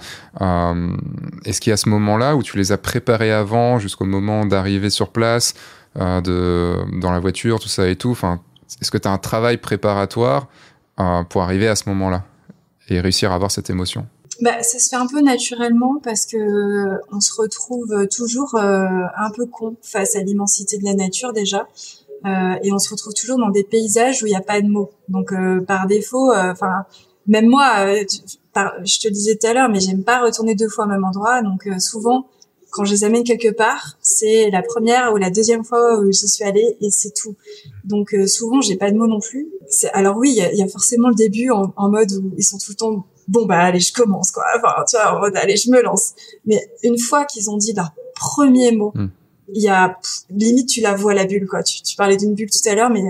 Est-ce 1.45 1.61
qu'il 1.61 1.71
y 1.71 1.73
a 1.73 1.77
ce 1.77 1.89
moment-là 1.89 2.35
où 2.35 2.41
tu 2.41 2.57
les 2.57 2.71
as 2.71 2.77
préparés 2.77 3.31
avant 3.31 3.79
jusqu'au 3.79 4.05
moment 4.05 4.45
d'arriver 4.45 4.89
sur 4.89 5.09
place? 5.09 5.53
Euh, 5.99 6.21
de, 6.21 6.99
dans 7.01 7.11
la 7.11 7.19
voiture, 7.19 7.59
tout 7.59 7.67
ça 7.67 7.87
et 7.87 7.95
tout. 7.95 8.09
Enfin, 8.09 8.41
est-ce 8.81 8.89
que 8.89 8.97
tu 8.97 9.07
as 9.07 9.11
un 9.11 9.19
travail 9.19 9.57
préparatoire 9.57 10.47
euh, 10.99 11.23
pour 11.23 11.43
arriver 11.43 11.67
à 11.67 11.75
ce 11.75 11.87
moment-là 11.89 12.23
et 12.89 12.99
réussir 12.99 13.31
à 13.31 13.35
avoir 13.35 13.51
cette 13.51 13.69
émotion? 13.69 14.07
Bah, 14.41 14.63
ça 14.63 14.79
se 14.79 14.89
fait 14.89 14.95
un 14.95 15.05
peu 15.05 15.21
naturellement 15.21 15.99
parce 16.03 16.25
que 16.25 16.99
on 17.11 17.19
se 17.19 17.31
retrouve 17.39 18.07
toujours 18.07 18.55
euh, 18.55 18.87
un 19.17 19.29
peu 19.29 19.45
con 19.45 19.75
face 19.83 20.15
à 20.15 20.21
l'immensité 20.21 20.79
de 20.79 20.83
la 20.83 20.95
nature 20.95 21.33
déjà, 21.33 21.67
euh, 22.25 22.55
et 22.63 22.71
on 22.71 22.79
se 22.79 22.89
retrouve 22.89 23.13
toujours 23.13 23.37
dans 23.37 23.51
des 23.51 23.63
paysages 23.63 24.23
où 24.23 24.25
il 24.25 24.31
n'y 24.31 24.35
a 24.35 24.41
pas 24.41 24.61
de 24.61 24.67
mots. 24.67 24.91
Donc 25.09 25.31
euh, 25.31 25.61
par 25.61 25.85
défaut, 25.85 26.33
enfin 26.33 26.85
même 27.27 27.47
moi, 27.47 27.85
je 27.95 28.99
te 28.99 29.07
le 29.07 29.13
disais 29.13 29.37
tout 29.37 29.45
à 29.45 29.53
l'heure, 29.53 29.69
mais 29.69 29.79
j'aime 29.79 30.03
pas 30.03 30.21
retourner 30.21 30.55
deux 30.55 30.67
fois 30.67 30.85
au 30.85 30.87
même 30.87 31.05
endroit. 31.05 31.43
Donc 31.43 31.69
souvent, 31.77 32.27
quand 32.73 32.85
je 32.85 32.91
les 32.91 33.03
amène 33.03 33.23
quelque 33.23 33.51
part, 33.51 33.97
c'est 34.01 34.49
la 34.49 34.63
première 34.63 35.13
ou 35.13 35.17
la 35.17 35.29
deuxième 35.29 35.63
fois 35.63 35.99
où 35.99 36.11
j'y 36.11 36.27
suis 36.27 36.43
allée 36.43 36.75
et 36.81 36.89
c'est 36.89 37.13
tout. 37.13 37.35
Donc 37.85 38.15
euh, 38.15 38.25
souvent 38.25 38.61
j'ai 38.61 38.75
pas 38.75 38.89
de 38.89 38.97
mots 38.97 39.07
non 39.07 39.19
plus. 39.19 39.47
Alors 39.93 40.17
oui, 40.17 40.31
il 40.31 40.57
y 40.57 40.63
a, 40.63 40.67
forcément 40.67 41.09
le 41.09 41.15
début 41.15 41.51
en, 41.51 41.71
mode 41.89 42.11
où 42.11 42.33
ils 42.35 42.43
sont 42.43 42.57
tout 42.57 42.71
le 42.71 42.75
temps 42.75 43.05
bon 43.27 43.45
bah 43.45 43.59
allez 43.59 43.79
je 43.79 43.93
commence 43.93 44.31
quoi. 44.31 44.43
Enfin 44.57 44.83
tu 44.89 44.97
vois 44.97 45.15
en 45.15 45.19
mode 45.19 45.35
allez 45.35 45.55
je 45.55 45.69
me 45.69 45.83
lance. 45.83 46.13
Mais 46.45 46.59
une 46.81 46.97
fois 46.97 47.25
qu'ils 47.25 47.51
ont 47.51 47.57
dit 47.57 47.73
leur 47.73 47.91
premier 48.15 48.71
mot, 48.71 48.91
hmm. 48.95 49.09
il 49.53 49.61
y 49.61 49.69
a 49.69 49.99
limite 50.31 50.67
tu 50.67 50.81
la 50.81 50.95
vois 50.95 51.13
la 51.13 51.25
bulle 51.25 51.47
quoi. 51.47 51.61
Tu, 51.61 51.83
tu 51.83 51.95
parlais 51.95 52.17
d'une 52.17 52.33
bulle 52.33 52.49
tout 52.49 52.67
à 52.67 52.73
l'heure 52.73 52.89
mais 52.89 53.03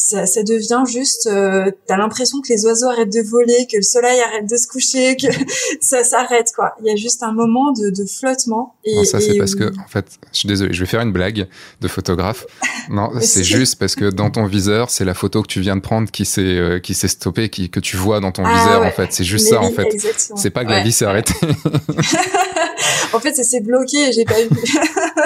ça, 0.00 0.26
ça 0.26 0.44
devient 0.44 0.84
juste, 0.86 1.26
euh, 1.26 1.72
t'as 1.88 1.96
l'impression 1.96 2.40
que 2.40 2.52
les 2.52 2.64
oiseaux 2.64 2.86
arrêtent 2.86 3.12
de 3.12 3.20
voler, 3.20 3.66
que 3.70 3.78
le 3.78 3.82
soleil 3.82 4.20
arrête 4.20 4.48
de 4.48 4.56
se 4.56 4.68
coucher, 4.68 5.16
que 5.16 5.26
ça 5.80 6.04
s'arrête 6.04 6.52
quoi. 6.54 6.76
Il 6.80 6.86
y 6.86 6.90
a 6.90 6.94
juste 6.94 7.24
un 7.24 7.32
moment 7.32 7.72
de, 7.72 7.90
de 7.90 8.06
flottement. 8.06 8.76
Et, 8.84 8.94
non, 8.94 9.02
ça 9.02 9.20
c'est 9.20 9.36
parce 9.36 9.56
que, 9.56 9.64
en 9.64 9.88
fait, 9.88 10.06
je 10.32 10.38
suis 10.38 10.48
désolé, 10.48 10.72
je 10.72 10.78
vais 10.78 10.86
faire 10.86 11.00
une 11.00 11.12
blague 11.12 11.48
de 11.80 11.88
photographe. 11.88 12.46
Non, 12.90 13.10
c'est 13.20 13.44
juste 13.44 13.78
parce 13.78 13.94
que 13.94 14.06
dans 14.06 14.30
ton 14.30 14.46
viseur, 14.46 14.88
c'est 14.88 15.04
la 15.04 15.12
photo 15.12 15.42
que 15.42 15.46
tu 15.46 15.60
viens 15.60 15.76
de 15.76 15.82
prendre 15.82 16.10
qui 16.10 16.24
s'est 16.24 16.40
euh, 16.40 16.78
qui 16.78 16.94
s'est 16.94 17.08
stoppée, 17.08 17.50
qui 17.50 17.68
que 17.68 17.80
tu 17.80 17.98
vois 17.98 18.20
dans 18.20 18.32
ton 18.32 18.44
ah, 18.46 18.54
viseur 18.54 18.82
en 18.82 18.90
fait. 18.90 19.12
C'est 19.12 19.24
juste 19.24 19.48
ça 19.48 19.60
en 19.60 19.70
fait. 19.70 19.94
C'est 20.36 20.48
pas 20.48 20.64
que 20.64 20.70
la 20.70 20.82
vie 20.82 20.92
s'est 20.92 21.04
arrêtée. 21.04 21.34
en 23.12 23.20
fait, 23.20 23.34
ça 23.34 23.44
s'est 23.44 23.60
bloqué, 23.60 24.12
j'ai 24.12 24.24
pas 24.24 24.40
vu. 24.40 24.48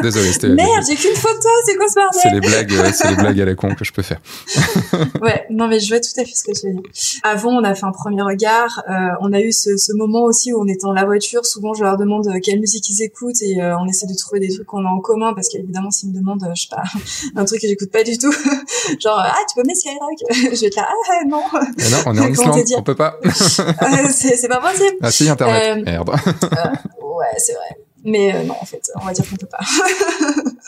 Désolé, 0.03 0.33
c'était. 0.33 0.49
Merde, 0.49 0.85
j'ai 0.89 0.97
qu'une 0.97 1.15
photo, 1.15 1.49
c'est 1.67 1.77
quoi 1.77 1.87
ce 1.89 1.95
bordel? 1.95 2.21
C'est 2.21 2.31
les 2.31 2.41
blagues, 2.41 2.73
euh, 2.73 2.91
c'est 2.93 3.11
les 3.11 3.17
blagues 3.17 3.41
à 3.41 3.45
la 3.45 3.55
con 3.55 3.75
que 3.75 3.85
je 3.85 3.93
peux 3.93 4.03
faire. 4.03 4.21
ouais, 5.23 5.47
non 5.51 5.69
mais 5.69 5.81
je 5.81 5.89
vois 5.89 6.01
tout 6.01 6.11
à 6.17 6.25
fait 6.25 6.35
ce 6.35 6.45
que 6.45 6.53
tu 6.53 6.67
veux 6.67 6.73
dire. 6.75 6.91
Avant, 7.23 7.51
on 7.51 7.65
a 7.65 7.75
fait 7.75 7.87
un 7.87 7.93
premier 7.93 8.23
regard. 8.23 8.83
Euh, 8.89 8.93
on 9.21 9.33
a 9.33 9.41
eu 9.41 9.53
ce, 9.53 9.77
ce, 9.77 9.93
moment 9.95 10.23
aussi 10.23 10.53
où 10.53 10.61
on 10.61 10.67
est 10.67 10.81
dans 10.81 10.93
la 10.93 11.05
voiture. 11.05 11.45
Souvent, 11.47 11.75
je 11.75 11.83
leur 11.83 11.97
demande 11.97 12.27
euh, 12.29 12.39
quelle 12.43 12.61
musique 12.61 12.89
ils 12.89 13.03
écoutent 13.03 13.41
et 13.43 13.63
euh, 13.63 13.79
on 13.79 13.87
essaie 13.87 14.07
de 14.07 14.15
trouver 14.15 14.41
des 14.41 14.53
trucs 14.53 14.67
qu'on 14.67 14.85
a 14.85 14.89
en 14.89 15.01
commun 15.01 15.33
parce 15.35 15.49
qu'évidemment, 15.49 15.91
s'ils 15.91 16.11
me 16.11 16.15
demandent, 16.15 16.47
je 16.55 16.63
sais 16.63 16.69
pas, 16.71 16.83
un 17.41 17.45
truc 17.45 17.61
que 17.61 17.69
j'écoute 17.69 17.91
pas 17.91 18.03
du 18.03 18.19
tout, 18.19 18.33
genre 19.01 19.19
ah 19.19 19.35
tu 19.49 19.61
peux 19.61 19.67
mettre 19.67 19.81
Skyrock, 19.81 20.55
je 20.55 20.61
vais 20.61 20.67
être 20.67 20.77
là 20.77 20.89
ah 20.89 21.25
non. 21.27 21.43
Mais 21.77 21.91
non, 21.91 21.97
on 22.07 22.17
est 22.17 22.21
en 22.21 22.29
Islande, 22.29 22.65
on 22.77 22.83
peut 22.83 22.95
pas. 22.95 23.19
c'est 23.35 24.49
pas 24.49 24.61
possible. 24.61 24.97
Ah 25.01 25.11
si, 25.11 25.29
internet. 25.29 25.85
Merde. 25.85 26.09
ouais, 26.09 27.27
c'est 27.39 27.55
vrai. 27.55 27.77
Mais 28.05 28.35
euh, 28.35 28.43
non, 28.45 28.55
en 28.61 28.65
fait, 28.65 28.83
on 29.01 29.05
va 29.05 29.13
dire 29.13 29.25
qu'on 29.29 29.37
peut 29.37 29.47
pas. 29.47 29.61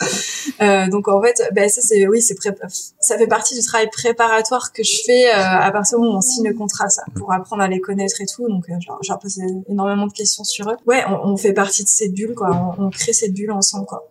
euh, 0.61 0.89
donc 0.89 1.07
en 1.07 1.21
fait, 1.21 1.41
ben 1.53 1.69
ça 1.69 1.81
c'est 1.81 2.07
oui, 2.07 2.21
c'est 2.21 2.35
ça 2.99 3.17
fait 3.17 3.27
partie 3.27 3.55
du 3.55 3.61
travail 3.61 3.89
préparatoire 3.89 4.73
que 4.73 4.83
je 4.83 5.03
fais 5.05 5.27
euh, 5.27 5.33
à 5.35 5.71
partir 5.71 5.97
du 5.97 6.03
moment 6.03 6.15
où 6.15 6.17
on 6.17 6.21
signe 6.21 6.47
le 6.47 6.53
contrat, 6.53 6.89
ça, 6.89 7.03
pour 7.15 7.31
apprendre 7.31 7.63
à 7.63 7.67
les 7.67 7.79
connaître 7.79 8.21
et 8.21 8.25
tout. 8.25 8.47
Donc 8.47 8.69
euh, 8.69 8.73
j'ai 9.01 9.13
posé 9.21 9.43
énormément 9.69 10.07
de 10.07 10.13
questions 10.13 10.43
sur 10.43 10.69
eux. 10.69 10.75
Ouais, 10.87 11.03
on, 11.23 11.37
fait 11.37 11.53
partie 11.53 11.83
de 11.83 11.89
cette 11.89 12.13
bulle, 12.13 12.33
quoi. 12.35 12.75
On, 12.77 12.89
crée 12.89 13.13
cette 13.13 13.33
bulle 13.33 13.51
ensemble, 13.51 13.85
quoi. 13.85 14.09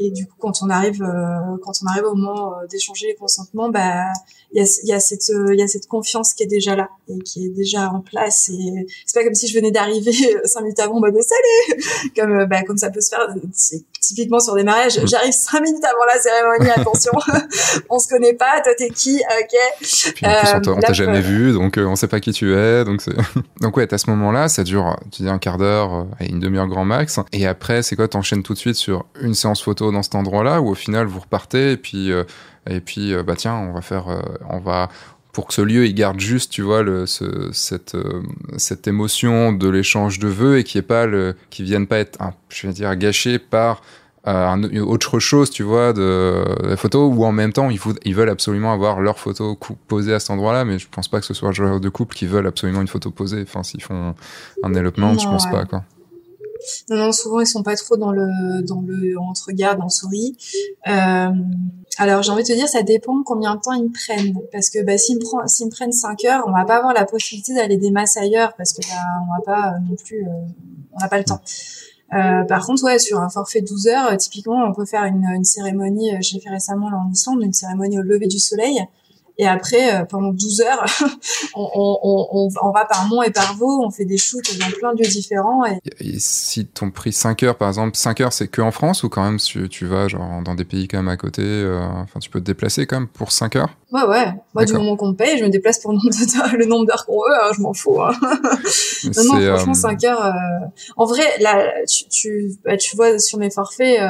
Et, 0.00 0.10
du 0.10 0.26
coup, 0.26 0.34
quand 0.38 0.62
on 0.62 0.70
arrive, 0.70 1.02
euh, 1.02 1.56
quand 1.60 1.72
on 1.82 1.86
arrive 1.88 2.04
au 2.04 2.14
moment 2.14 2.52
d'échanger 2.70 3.08
les 3.08 3.14
consentements, 3.14 3.68
bah 3.68 4.04
il 4.52 4.62
y 4.62 4.64
a, 4.64 4.68
y 4.84 4.92
a 4.92 5.00
cette 5.00 5.28
il 5.28 5.58
y 5.58 5.62
a 5.62 5.66
cette 5.66 5.88
confiance 5.88 6.34
qui 6.34 6.44
est 6.44 6.46
déjà 6.46 6.76
là 6.76 6.88
et 7.08 7.18
qui 7.18 7.46
est 7.46 7.48
déjà 7.48 7.90
en 7.90 8.00
place. 8.00 8.48
Et 8.48 8.86
c'est 9.06 9.18
pas 9.18 9.24
comme 9.24 9.34
si 9.34 9.48
je 9.48 9.58
venais 9.58 9.72
d'arriver 9.72 10.12
cinq 10.44 10.60
minutes 10.60 10.78
avant, 10.78 11.00
bah 11.00 11.08
salut, 11.10 11.82
comme 12.16 12.44
bah 12.46 12.62
comme 12.62 12.78
ça 12.78 12.90
peut 12.90 13.00
se 13.00 13.08
faire 13.08 13.26
typiquement 14.00 14.38
sur 14.38 14.54
des 14.54 14.62
mariages. 14.62 14.97
J'arrive 15.04 15.32
cinq 15.32 15.62
minutes 15.62 15.84
avant 15.84 16.04
la 16.06 16.20
cérémonie, 16.20 16.70
attention, 16.76 17.12
on 17.90 17.98
se 17.98 18.08
connaît 18.08 18.34
pas, 18.34 18.60
toi 18.62 18.72
t'es 18.76 18.90
qui, 18.90 19.20
ok. 19.20 19.82
Puis 20.14 20.26
en 20.26 20.60
plus, 20.60 20.70
on 20.70 20.80
t'a 20.80 20.92
jamais 20.92 21.20
vu, 21.20 21.52
donc 21.52 21.78
on 21.78 21.96
sait 21.96 22.08
pas 22.08 22.20
qui 22.20 22.32
tu 22.32 22.54
es, 22.54 22.84
donc 22.84 23.02
c'est 23.02 23.14
donc 23.60 23.76
ouais, 23.76 23.92
à 23.92 23.98
ce 23.98 24.10
moment-là, 24.10 24.48
ça 24.48 24.64
dure, 24.64 24.96
tu 25.10 25.22
dis 25.22 25.28
un 25.28 25.38
quart 25.38 25.58
d'heure 25.58 26.06
et 26.20 26.26
une 26.26 26.40
demi-heure 26.40 26.68
grand 26.68 26.84
max. 26.84 27.20
Et 27.32 27.46
après, 27.46 27.82
c'est 27.82 27.96
quoi, 27.96 28.08
t'enchaînes 28.08 28.42
tout 28.42 28.54
de 28.54 28.58
suite 28.58 28.76
sur 28.76 29.06
une 29.20 29.34
séance 29.34 29.62
photo 29.62 29.92
dans 29.92 30.02
cet 30.02 30.14
endroit-là, 30.14 30.60
où 30.60 30.68
au 30.68 30.74
final 30.74 31.06
vous 31.06 31.20
repartez 31.20 31.72
et 31.72 31.76
puis 31.76 32.10
et 32.68 32.80
puis 32.80 33.14
bah 33.24 33.34
tiens, 33.36 33.54
on 33.54 33.72
va 33.72 33.80
faire, 33.80 34.06
on 34.48 34.58
va 34.58 34.88
pour 35.32 35.46
que 35.46 35.54
ce 35.54 35.62
lieu 35.62 35.86
il 35.86 35.94
garde 35.94 36.18
juste 36.18 36.50
tu 36.50 36.62
vois 36.62 36.82
le, 36.82 37.06
ce, 37.06 37.50
cette 37.52 37.96
cette 38.56 38.88
émotion 38.88 39.52
de 39.52 39.68
l'échange 39.68 40.18
de 40.18 40.26
vœux 40.26 40.58
et 40.58 40.64
qui 40.64 40.78
est 40.78 40.82
pas 40.82 41.06
le 41.06 41.36
qui 41.48 41.62
vienne 41.62 41.86
pas 41.86 41.98
être 41.98 42.18
je 42.48 42.66
vais 42.66 42.72
dire 42.72 42.96
gâché 42.96 43.38
par 43.38 43.82
un, 44.28 44.62
autre 44.80 45.18
chose, 45.18 45.50
tu 45.50 45.62
vois, 45.62 45.92
de, 45.92 46.44
la 46.62 46.76
photo, 46.76 47.08
ou 47.08 47.24
en 47.24 47.32
même 47.32 47.52
temps, 47.52 47.70
ils, 47.70 47.80
ils 48.04 48.14
veulent 48.14 48.30
absolument 48.30 48.72
avoir 48.72 49.00
leur 49.00 49.18
photo 49.18 49.58
posée 49.86 50.14
à 50.14 50.20
cet 50.20 50.30
endroit-là, 50.30 50.64
mais 50.64 50.78
je 50.78 50.88
pense 50.90 51.08
pas 51.08 51.20
que 51.20 51.26
ce 51.26 51.34
soit 51.34 51.48
le 51.48 51.54
genre 51.54 51.80
de 51.80 51.88
couple 51.88 52.16
qui 52.16 52.26
veulent 52.26 52.46
absolument 52.46 52.80
une 52.80 52.88
photo 52.88 53.10
posée. 53.10 53.42
Enfin, 53.42 53.62
s'ils 53.62 53.82
font 53.82 54.14
un 54.62 54.74
elopement, 54.74 55.16
je 55.18 55.26
pense 55.26 55.50
pas, 55.50 55.64
quoi. 55.64 55.84
Non, 56.90 56.96
non, 56.96 57.12
souvent 57.12 57.40
ils 57.40 57.46
sont 57.46 57.62
pas 57.62 57.76
trop 57.76 57.96
dans 57.96 58.10
le 58.10 58.62
dans 58.62 58.80
le 58.80 59.16
on 59.18 59.32
te 59.32 59.44
regarde, 59.46 59.78
on 59.82 59.88
sourit. 59.88 60.36
Euh, 60.88 61.30
alors 61.98 62.22
j'ai 62.22 62.30
envie 62.30 62.42
de 62.42 62.48
te 62.48 62.52
dire, 62.52 62.68
ça 62.68 62.82
dépend 62.82 63.22
combien 63.22 63.54
de 63.56 63.60
temps 63.60 63.72
ils 63.72 63.84
me 63.84 63.92
prennent, 63.92 64.36
parce 64.52 64.70
que 64.70 64.82
bah, 64.84 64.98
s'ils 64.98 65.16
me, 65.16 65.22
prennent, 65.22 65.48
s'ils 65.48 65.66
me 65.66 65.70
prennent 65.70 65.92
5 65.92 66.24
heures, 66.24 66.44
on 66.46 66.52
va 66.52 66.64
pas 66.64 66.76
avoir 66.76 66.94
la 66.94 67.04
possibilité 67.04 67.54
d'aller 67.54 67.76
des 67.76 67.90
masses 67.90 68.16
ailleurs, 68.16 68.54
parce 68.56 68.72
que 68.72 68.80
bah, 68.82 68.96
on 69.22 69.36
va 69.36 69.42
pas 69.44 69.68
euh, 69.68 69.78
non 69.88 69.96
plus, 69.96 70.24
euh, 70.24 70.30
on 70.92 71.00
n'a 71.00 71.08
pas 71.08 71.18
le 71.18 71.24
temps. 71.24 71.40
Euh, 72.14 72.44
par 72.44 72.64
contre, 72.64 72.84
ouais, 72.84 72.98
sur 72.98 73.20
un 73.20 73.28
forfait 73.28 73.60
12 73.60 73.86
heures, 73.88 74.16
typiquement, 74.16 74.64
on 74.64 74.72
peut 74.72 74.86
faire 74.86 75.04
une, 75.04 75.24
une 75.24 75.44
cérémonie, 75.44 76.12
j'ai 76.20 76.40
fait 76.40 76.50
récemment 76.50 76.90
là 76.90 76.96
en 76.96 77.10
Islande, 77.10 77.42
une 77.42 77.52
cérémonie 77.52 77.98
au 77.98 78.02
lever 78.02 78.26
du 78.26 78.38
soleil, 78.38 78.80
et 79.40 79.46
après, 79.46 79.94
euh, 79.94 80.04
pendant 80.04 80.32
12 80.32 80.62
heures, 80.62 80.84
on, 81.54 81.70
on, 81.72 81.98
on, 82.02 82.48
on, 82.60 82.72
va 82.72 82.84
par 82.86 83.06
Mont 83.06 83.22
et 83.22 83.30
par 83.30 83.54
Vaux, 83.56 83.84
on 83.86 83.90
fait 83.90 84.04
des 84.04 84.18
shoots 84.18 84.58
dans 84.58 84.66
plein 84.66 84.94
de 84.94 85.02
lieux 85.02 85.08
différents. 85.08 85.64
Et... 85.64 85.78
et 86.00 86.18
si 86.18 86.66
t'ont 86.66 86.90
pris 86.90 87.12
5 87.12 87.44
heures, 87.44 87.56
par 87.56 87.68
exemple, 87.68 87.96
5 87.96 88.20
heures, 88.20 88.32
c'est 88.32 88.48
que 88.48 88.60
en 88.60 88.72
France 88.72 89.04
ou 89.04 89.08
quand 89.08 89.22
même 89.22 89.38
tu, 89.38 89.68
tu 89.68 89.86
vas 89.86 90.08
genre 90.08 90.42
dans 90.42 90.56
des 90.56 90.64
pays 90.64 90.88
quand 90.88 90.98
même 90.98 91.08
à 91.08 91.16
côté, 91.16 91.42
euh, 91.44 91.86
enfin 92.02 92.18
tu 92.18 92.30
peux 92.30 92.40
te 92.40 92.46
déplacer 92.46 92.86
quand 92.86 92.98
même 92.98 93.08
pour 93.08 93.30
5 93.30 93.54
heures? 93.54 93.70
Ouais, 93.92 94.02
ouais. 94.02 94.26
Moi, 94.54 94.64
du 94.64 94.72
moment 94.72 94.96
qu'on 94.96 95.10
me 95.10 95.16
paye, 95.16 95.38
je 95.38 95.44
me 95.44 95.50
déplace 95.50 95.78
pour 95.78 95.92
le 95.92 96.66
nombre 96.66 96.86
d'heures 96.86 97.06
qu'on 97.06 97.20
veut, 97.20 97.36
hein, 97.40 97.52
je 97.56 97.62
m'en 97.62 97.72
fous. 97.72 98.02
Hein. 98.02 98.10
non, 98.20 99.38
non, 99.38 99.56
franchement, 99.56 99.74
5 99.74 100.04
euh, 100.04 100.08
heures... 100.08 100.26
Euh... 100.26 100.66
En 100.96 101.06
vrai, 101.06 101.22
là, 101.38 101.84
tu, 101.86 102.08
tu, 102.08 102.50
bah, 102.64 102.76
tu 102.76 102.96
vois 102.96 103.20
sur 103.20 103.38
mes 103.38 103.50
forfaits 103.50 104.00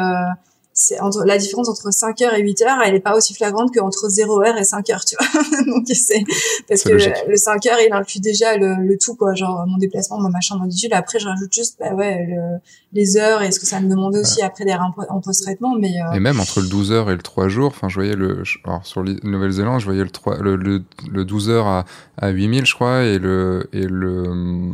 c'est 0.78 1.00
entre 1.00 1.24
la 1.24 1.38
différence 1.38 1.68
entre 1.68 1.92
5 1.92 2.22
heures 2.22 2.34
et 2.34 2.42
8 2.42 2.62
heures, 2.62 2.78
elle 2.84 2.94
est 2.94 3.00
pas 3.00 3.16
aussi 3.16 3.34
flagrante 3.34 3.74
qu'entre 3.74 4.08
0 4.08 4.42
heure 4.42 4.56
et 4.56 4.64
5 4.64 4.88
heures, 4.90 5.04
tu 5.04 5.16
vois. 5.18 5.42
Donc 5.66 5.86
c'est 5.88 6.22
parce 6.68 6.84
que 6.84 6.92
le 6.92 7.36
5 7.36 7.66
heures, 7.66 7.78
il 7.84 7.92
inclut 7.92 8.20
déjà 8.20 8.56
le, 8.56 8.76
le, 8.86 8.96
tout 8.96 9.16
quoi, 9.16 9.34
genre 9.34 9.66
mon 9.66 9.76
déplacement, 9.76 10.20
mon 10.20 10.30
machin, 10.30 10.56
mon 10.56 10.66
module. 10.66 10.94
Après, 10.94 11.18
je 11.18 11.26
rajoute 11.26 11.52
juste 11.52 11.78
bah 11.80 11.94
ouais, 11.94 12.26
le, 12.28 12.58
les 12.92 13.16
heures 13.16 13.42
et 13.42 13.50
ce 13.50 13.58
que 13.58 13.66
ça 13.66 13.80
me 13.80 13.88
demandait 13.88 14.20
aussi 14.20 14.40
après 14.42 14.64
derrière 14.64 14.88
en 15.08 15.20
post-traitement 15.20 15.76
mais 15.78 16.00
euh... 16.00 16.12
Et 16.14 16.20
même 16.20 16.40
entre 16.40 16.60
le 16.60 16.68
12 16.68 16.92
heures 16.92 17.10
et 17.10 17.16
le 17.16 17.22
3 17.22 17.48
jours, 17.48 17.68
enfin 17.68 17.88
je 17.88 17.96
voyais 17.96 18.14
le 18.14 18.42
alors 18.64 18.86
sur 18.86 19.02
la 19.02 19.12
Nouvelle-Zélande, 19.24 19.80
je 19.80 19.84
voyais 19.84 20.04
le 20.04 20.10
3 20.10 20.38
le, 20.38 20.56
le, 20.56 20.82
le 21.10 21.24
12 21.24 21.50
heures 21.50 21.66
à 21.66 21.84
à 22.16 22.28
8000 22.30 22.66
je 22.66 22.74
crois 22.74 23.02
et 23.02 23.18
le 23.18 23.68
et 23.72 23.86
le 23.86 24.72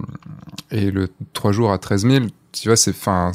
et 0.70 0.90
le 0.90 1.08
3 1.32 1.52
jours 1.52 1.72
à 1.72 1.78
13000 1.78 2.28
tu 2.52 2.68
vois 2.68 2.76
c'est 2.76 2.90
enfin 2.90 3.32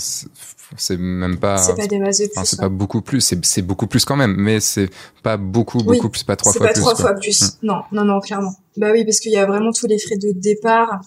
c'est 0.78 0.98
même 0.98 1.38
pas 1.38 1.58
c'est 1.58 1.76
pas 1.76 1.88
des 1.88 2.00
masses 2.00 2.20
de 2.20 2.28
plus 2.28 2.46
c'est 2.46 2.60
pas 2.60 2.70
beaucoup 2.70 3.02
plus 3.02 3.22
c'est 3.22 3.44
c'est 3.46 3.62
beaucoup 3.62 3.88
plus 3.88 4.06
quand 4.06 4.16
même 4.16 4.36
mais 4.38 4.60
c'est 4.60 4.90
pas 5.24 5.38
beaucoup 5.38 5.80
beaucoup 5.80 6.06
oui, 6.06 6.10
plus 6.10 6.24
pas 6.24 6.36
trois 6.36 6.54
fois 6.54 6.68
pas 6.68 6.74
plus 6.74 6.82
trois 6.82 6.96
fois 6.96 7.14
plus. 7.14 7.42
Mmh. 7.42 7.48
non 7.64 7.82
non 7.92 8.06
non 8.06 8.20
clairement. 8.20 8.54
Bah 8.78 8.90
oui 8.92 9.04
parce 9.04 9.20
qu'il 9.20 9.32
y 9.32 9.38
a 9.38 9.46
vraiment 9.46 9.72
tous 9.72 9.88
les 9.88 10.00
frais 10.00 10.18
de 10.18 10.32
départ 10.32 11.02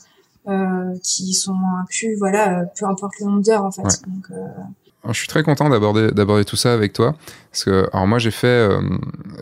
euh, 0.48 0.94
qui 1.02 1.32
sont 1.34 1.56
inclus 1.80 2.16
voilà 2.18 2.64
peu 2.78 2.86
importe 2.86 3.14
le 3.20 3.26
nombre 3.26 3.42
d'heures 3.42 3.64
en 3.64 3.70
fait. 3.70 3.82
Ouais. 3.82 3.90
donc 4.06 4.30
euh... 4.30 4.46
Je 5.08 5.18
suis 5.18 5.26
très 5.26 5.42
content 5.42 5.68
d'aborder 5.68 6.44
tout 6.44 6.54
ça 6.54 6.72
avec 6.72 6.92
toi 6.92 7.16
parce 7.50 7.64
que 7.64 7.88
alors 7.92 8.06
moi 8.06 8.20
j'ai 8.20 8.30
fait 8.30 8.46
euh, 8.46 8.80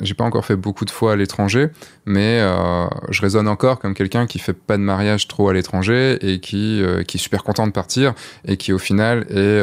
j'ai 0.01 0.15
pas 0.15 0.25
encore 0.25 0.47
fait 0.47 0.57
beaucoup 0.57 0.87
de 0.87 0.91
fois 0.91 1.13
à 1.13 1.17
l'étranger 1.17 1.69
mais 2.07 2.41
euh, 2.41 2.87
je 3.11 3.21
résonne 3.21 3.47
encore 3.47 3.79
comme 3.79 3.93
quelqu'un 3.93 4.27
qui 4.27 4.39
fait 4.39 4.55
pas 4.55 4.79
de 4.79 4.83
mariage 4.83 5.29
trop 5.29 5.51
à 5.51 5.53
l'étranger 5.53 6.19
et 6.23 6.41
qui 6.41 6.83
euh, 6.83 7.03
qui 7.03 7.19
est 7.19 7.21
super 7.21 7.45
content 7.45 7.67
de 7.67 7.73
partir 7.73 8.15
et 8.47 8.57
qui 8.57 8.73
au 8.73 8.79
final 8.79 9.27
est 9.29 9.63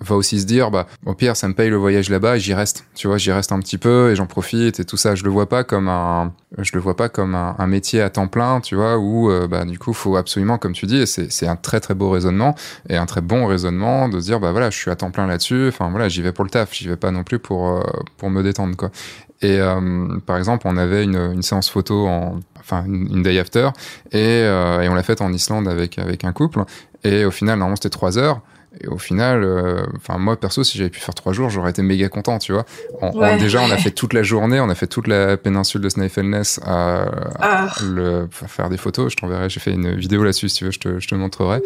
va 0.00 0.16
aussi 0.16 0.40
se 0.40 0.46
dire 0.46 0.70
bah 0.70 0.86
au 1.04 1.14
pire 1.14 1.36
ça 1.36 1.48
me 1.48 1.54
paye 1.54 1.70
le 1.70 1.76
voyage 1.76 2.10
là-bas 2.10 2.36
et 2.36 2.40
j'y 2.40 2.54
reste. 2.54 2.86
Tu 2.94 3.06
vois 3.06 3.18
j'y 3.18 3.32
reste 3.32 3.52
un 3.52 3.60
petit 3.60 3.78
peu 3.78 4.10
et 4.10 4.16
j'en 4.16 4.26
profite 4.26 4.80
et 4.80 4.84
tout 4.84 4.96
ça. 4.96 5.14
Je 5.14 5.24
le 5.24 5.30
vois 5.30 5.48
pas 5.48 5.64
comme 5.64 5.88
un 5.88 6.32
je 6.58 6.70
le 6.74 6.80
vois 6.80 6.96
pas 6.96 7.08
comme 7.08 7.34
un, 7.34 7.66
métier 7.66 8.00
à 8.00 8.10
temps 8.10 8.28
plein 8.28 8.60
tu 8.60 8.76
vois 8.76 8.98
où 8.98 9.30
euh, 9.30 9.48
bah 9.48 9.64
du 9.64 9.78
coup 9.78 9.92
faut 9.92 10.16
absolument 10.16 10.58
comme 10.58 10.72
tu 10.72 10.86
dis 10.86 10.98
et 10.98 11.06
c'est 11.06 11.30
c'est 11.32 11.46
un 11.46 11.56
très 11.56 11.80
très 11.80 11.94
beau 11.94 12.10
raisonnement 12.10 12.54
et 12.88 12.96
un 12.96 13.06
très 13.06 13.20
bon 13.20 13.46
raisonnement 13.46 14.08
de 14.08 14.20
se 14.20 14.26
dire 14.26 14.40
bah 14.40 14.52
voilà 14.52 14.70
je 14.70 14.76
suis 14.76 14.90
à 14.90 14.96
temps 14.96 15.10
plein 15.10 15.26
là-dessus. 15.26 15.68
Enfin 15.68 15.90
voilà 15.90 16.08
j'y 16.08 16.22
vais 16.22 16.32
pour 16.32 16.44
le 16.44 16.50
taf. 16.50 16.72
J'y 16.74 16.88
vais 16.88 16.96
pas 16.96 17.10
non 17.10 17.24
plus 17.24 17.38
pour 17.38 17.68
euh, 17.68 17.82
pour 18.18 18.30
me 18.30 18.42
détendre 18.42 18.76
quoi. 18.76 18.90
Et 19.42 19.58
euh, 19.60 20.18
par 20.24 20.38
exemple 20.38 20.66
on 20.66 20.76
avait 20.76 21.04
une, 21.04 21.16
une 21.16 21.42
séance 21.42 21.68
photo 21.68 22.06
en 22.06 22.40
enfin 22.58 22.84
une, 22.86 23.16
une 23.16 23.22
day 23.22 23.38
after 23.38 23.70
et, 24.12 24.18
euh, 24.18 24.80
et 24.80 24.88
on 24.88 24.94
l'a 24.94 25.02
faite 25.02 25.20
en 25.20 25.32
Islande 25.32 25.68
avec 25.68 25.98
avec 25.98 26.24
un 26.24 26.32
couple. 26.32 26.62
Et 27.04 27.24
au 27.24 27.30
final 27.30 27.58
normalement 27.58 27.76
c'était 27.76 27.90
trois 27.90 28.18
heures 28.18 28.40
et 28.80 28.88
au 28.88 28.98
final, 28.98 29.44
enfin 29.96 30.14
euh, 30.14 30.18
moi 30.18 30.36
perso, 30.36 30.64
si 30.64 30.76
j'avais 30.78 30.90
pu 30.90 31.00
faire 31.00 31.14
trois 31.14 31.32
jours, 31.32 31.50
j'aurais 31.50 31.70
été 31.70 31.82
méga 31.82 32.08
content, 32.08 32.38
tu 32.38 32.52
vois. 32.52 32.64
Ouais. 33.14 33.38
déjà, 33.38 33.60
on 33.62 33.70
a 33.70 33.76
fait 33.76 33.90
toute 33.90 34.12
la 34.12 34.22
journée, 34.22 34.60
on 34.60 34.68
a 34.68 34.74
fait 34.74 34.86
toute 34.86 35.06
la 35.06 35.36
péninsule 35.36 35.80
de 35.80 35.88
Snaefellness 35.88 36.60
à, 36.64 37.06
ah. 37.40 37.68
le, 37.82 38.28
à 38.42 38.48
faire 38.48 38.68
des 38.68 38.76
photos. 38.76 39.12
Je 39.12 39.16
t'enverrai, 39.16 39.48
j'ai 39.48 39.60
fait 39.60 39.72
une 39.72 39.96
vidéo 39.96 40.22
là-dessus, 40.24 40.48
si 40.48 40.56
tu 40.56 40.64
veux, 40.66 40.70
je 40.70 40.78
te, 40.78 41.00
je 41.00 41.08
te 41.08 41.14
montrerai. 41.14 41.58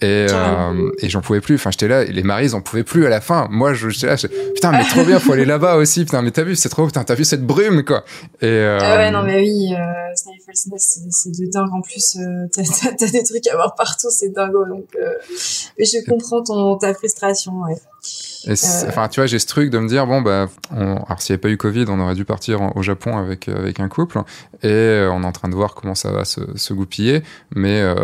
Et, 0.00 0.26
euh, 0.30 0.90
et 0.98 1.08
j'en 1.08 1.20
pouvais 1.20 1.40
plus. 1.40 1.54
Enfin, 1.54 1.70
j'étais 1.70 1.88
là, 1.88 2.02
et 2.02 2.12
les 2.12 2.22
maris, 2.22 2.52
en 2.54 2.60
pouvaient 2.60 2.84
plus 2.84 3.06
à 3.06 3.08
la 3.08 3.20
fin. 3.20 3.48
Moi, 3.50 3.72
j'étais 3.74 4.06
là, 4.06 4.16
putain, 4.54 4.72
mais 4.72 4.84
trop 4.84 5.04
bien, 5.04 5.18
faut 5.18 5.32
aller 5.32 5.46
là-bas 5.46 5.76
aussi. 5.76 6.04
Putain, 6.04 6.22
mais 6.22 6.30
t'as 6.30 6.44
vu, 6.44 6.56
c'est 6.56 6.68
trop, 6.68 6.86
putain, 6.86 7.04
t'as 7.04 7.14
vu 7.14 7.24
cette 7.24 7.46
brume, 7.46 7.84
quoi. 7.84 8.04
Et 8.40 8.46
euh... 8.46 8.78
ah 8.80 8.96
ouais, 8.96 9.10
non 9.10 9.22
mais 9.22 9.40
oui, 9.40 9.74
euh, 9.74 10.14
Snaefellsness, 10.14 11.00
c'est 11.10 11.30
de 11.30 11.50
dingue. 11.50 11.72
En 11.72 11.80
plus, 11.80 12.18
t'as 12.52 13.06
des 13.10 13.22
trucs 13.22 13.46
à 13.46 13.56
voir 13.56 13.74
partout, 13.74 14.08
c'est 14.10 14.28
dingo. 14.28 14.64
Donc, 14.66 14.86
mais 15.78 15.84
je 15.84 16.04
comprends 16.08 16.42
ton 16.42 16.57
ta 16.80 16.94
frustration, 16.94 17.62
ouais. 17.62 17.76
Et 18.46 18.52
euh... 18.52 18.88
Enfin, 18.88 19.08
tu 19.08 19.20
vois, 19.20 19.26
j'ai 19.26 19.38
ce 19.38 19.46
truc 19.46 19.70
de 19.70 19.78
me 19.78 19.88
dire 19.88 20.06
bon 20.06 20.22
bah, 20.22 20.46
on... 20.70 20.96
alors 20.96 21.20
s'il 21.20 21.32
n'y 21.32 21.34
avait 21.34 21.40
pas 21.40 21.50
eu 21.50 21.56
Covid, 21.56 21.86
on 21.88 21.98
aurait 22.00 22.14
dû 22.14 22.24
partir 22.24 22.62
en, 22.62 22.72
au 22.76 22.82
Japon 22.82 23.16
avec 23.16 23.48
avec 23.48 23.80
un 23.80 23.88
couple, 23.88 24.18
et 24.62 24.68
euh, 24.68 25.10
on 25.12 25.22
est 25.22 25.26
en 25.26 25.32
train 25.32 25.48
de 25.48 25.54
voir 25.54 25.74
comment 25.74 25.94
ça 25.94 26.12
va 26.12 26.24
se, 26.24 26.40
se 26.56 26.72
goupiller. 26.72 27.22
Mais 27.54 27.80
euh, 27.80 27.94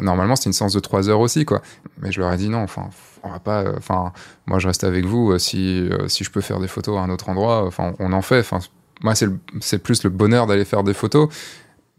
normalement, 0.00 0.36
c'est 0.36 0.46
une 0.46 0.52
séance 0.52 0.74
de 0.74 0.80
trois 0.80 1.08
heures 1.08 1.20
aussi, 1.20 1.44
quoi. 1.44 1.62
Mais 2.00 2.12
je 2.12 2.20
leur 2.20 2.32
ai 2.32 2.36
dit 2.36 2.48
non, 2.48 2.62
enfin, 2.62 2.88
on 3.22 3.30
va 3.30 3.38
pas. 3.38 3.64
Enfin, 3.76 4.12
moi, 4.46 4.58
je 4.58 4.68
reste 4.68 4.84
avec 4.84 5.04
vous. 5.04 5.38
Si 5.38 5.88
si 6.06 6.24
je 6.24 6.30
peux 6.30 6.40
faire 6.40 6.60
des 6.60 6.68
photos 6.68 6.98
à 6.98 7.02
un 7.02 7.10
autre 7.10 7.28
endroit, 7.28 7.64
enfin, 7.66 7.94
on 7.98 8.12
en 8.12 8.22
fait. 8.22 8.40
Enfin, 8.40 8.60
moi, 9.02 9.14
c'est 9.60 9.78
plus 9.78 10.04
le 10.04 10.10
bonheur 10.10 10.46
d'aller 10.46 10.64
faire 10.64 10.84
des 10.84 10.94
photos 10.94 11.28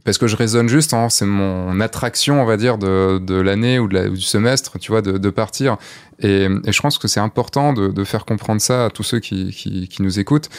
parce 0.03 0.17
que 0.17 0.27
je 0.27 0.35
raisonne 0.35 0.67
juste, 0.67 0.93
hein, 0.93 1.09
c'est 1.09 1.25
mon 1.25 1.79
attraction, 1.79 2.41
on 2.41 2.45
va 2.45 2.57
dire, 2.57 2.77
de, 2.77 3.19
de 3.19 3.35
l'année 3.35 3.79
ou, 3.79 3.87
la, 3.87 4.07
ou 4.07 4.15
du 4.15 4.21
semestre, 4.21 4.77
tu 4.79 4.91
vois, 4.91 5.01
de, 5.01 5.17
de 5.17 5.29
partir. 5.29 5.77
Et, 6.19 6.47
et, 6.65 6.71
je 6.71 6.81
pense 6.81 6.97
que 6.97 7.07
c'est 7.07 7.19
important 7.19 7.73
de, 7.73 7.87
de, 7.87 8.03
faire 8.03 8.25
comprendre 8.25 8.61
ça 8.61 8.85
à 8.85 8.89
tous 8.89 9.03
ceux 9.03 9.19
qui, 9.19 9.51
qui, 9.51 9.87
qui 9.87 10.01
nous 10.01 10.19
écoutent. 10.19 10.49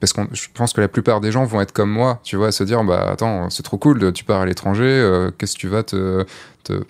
Parce 0.00 0.12
que 0.12 0.20
je 0.32 0.48
pense 0.52 0.74
que 0.74 0.80
la 0.82 0.88
plupart 0.88 1.22
des 1.22 1.32
gens 1.32 1.44
vont 1.44 1.60
être 1.60 1.72
comme 1.72 1.90
moi, 1.90 2.20
tu 2.22 2.36
vois, 2.36 2.48
à 2.48 2.52
se 2.52 2.64
dire, 2.64 2.84
bah 2.84 3.08
attends, 3.12 3.48
c'est 3.48 3.62
trop 3.62 3.78
cool, 3.78 4.12
tu 4.12 4.24
pars 4.24 4.42
à 4.42 4.46
l'étranger, 4.46 4.84
euh, 4.84 5.30
qu'est-ce 5.36 5.54
que 5.54 5.60
tu 5.60 5.68
vas 5.68 5.82
te. 5.82 6.24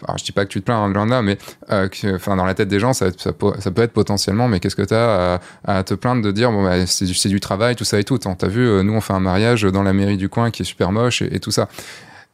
Alors, 0.04 0.18
je 0.18 0.24
dis 0.24 0.32
pas 0.32 0.44
que 0.44 0.50
tu 0.50 0.60
te 0.60 0.64
plains, 0.64 0.82
hein, 0.82 0.92
loin 0.92 1.06
là, 1.06 1.22
mais 1.22 1.38
euh, 1.70 1.88
dans 2.26 2.44
la 2.44 2.54
tête 2.54 2.68
des 2.68 2.80
gens, 2.80 2.94
ça, 2.94 3.10
peut, 3.10 3.52
être 3.76 3.92
potentiellement, 3.92 4.48
mais 4.48 4.58
qu'est-ce 4.58 4.74
que 4.74 4.82
tu 4.82 4.94
as 4.94 5.34
à, 5.34 5.76
à, 5.78 5.84
te 5.84 5.94
plaindre 5.94 6.22
de 6.22 6.32
dire, 6.32 6.50
bon, 6.50 6.64
bah, 6.64 6.86
c'est 6.86 7.28
du, 7.28 7.40
travail, 7.40 7.76
tout 7.76 7.84
ça 7.84 8.00
et 8.00 8.04
tout. 8.04 8.18
T'as 8.18 8.48
vu, 8.48 8.66
euh, 8.66 8.82
nous, 8.82 8.94
on 8.94 9.00
fait 9.00 9.12
un 9.12 9.20
mariage 9.20 9.62
dans 9.62 9.82
la 9.82 9.92
mairie 9.92 10.16
du 10.16 10.28
coin 10.28 10.50
qui 10.50 10.62
est 10.62 10.64
super 10.64 10.92
moche 10.92 11.22
et, 11.22 11.38
tout 11.40 11.50
ça. 11.50 11.68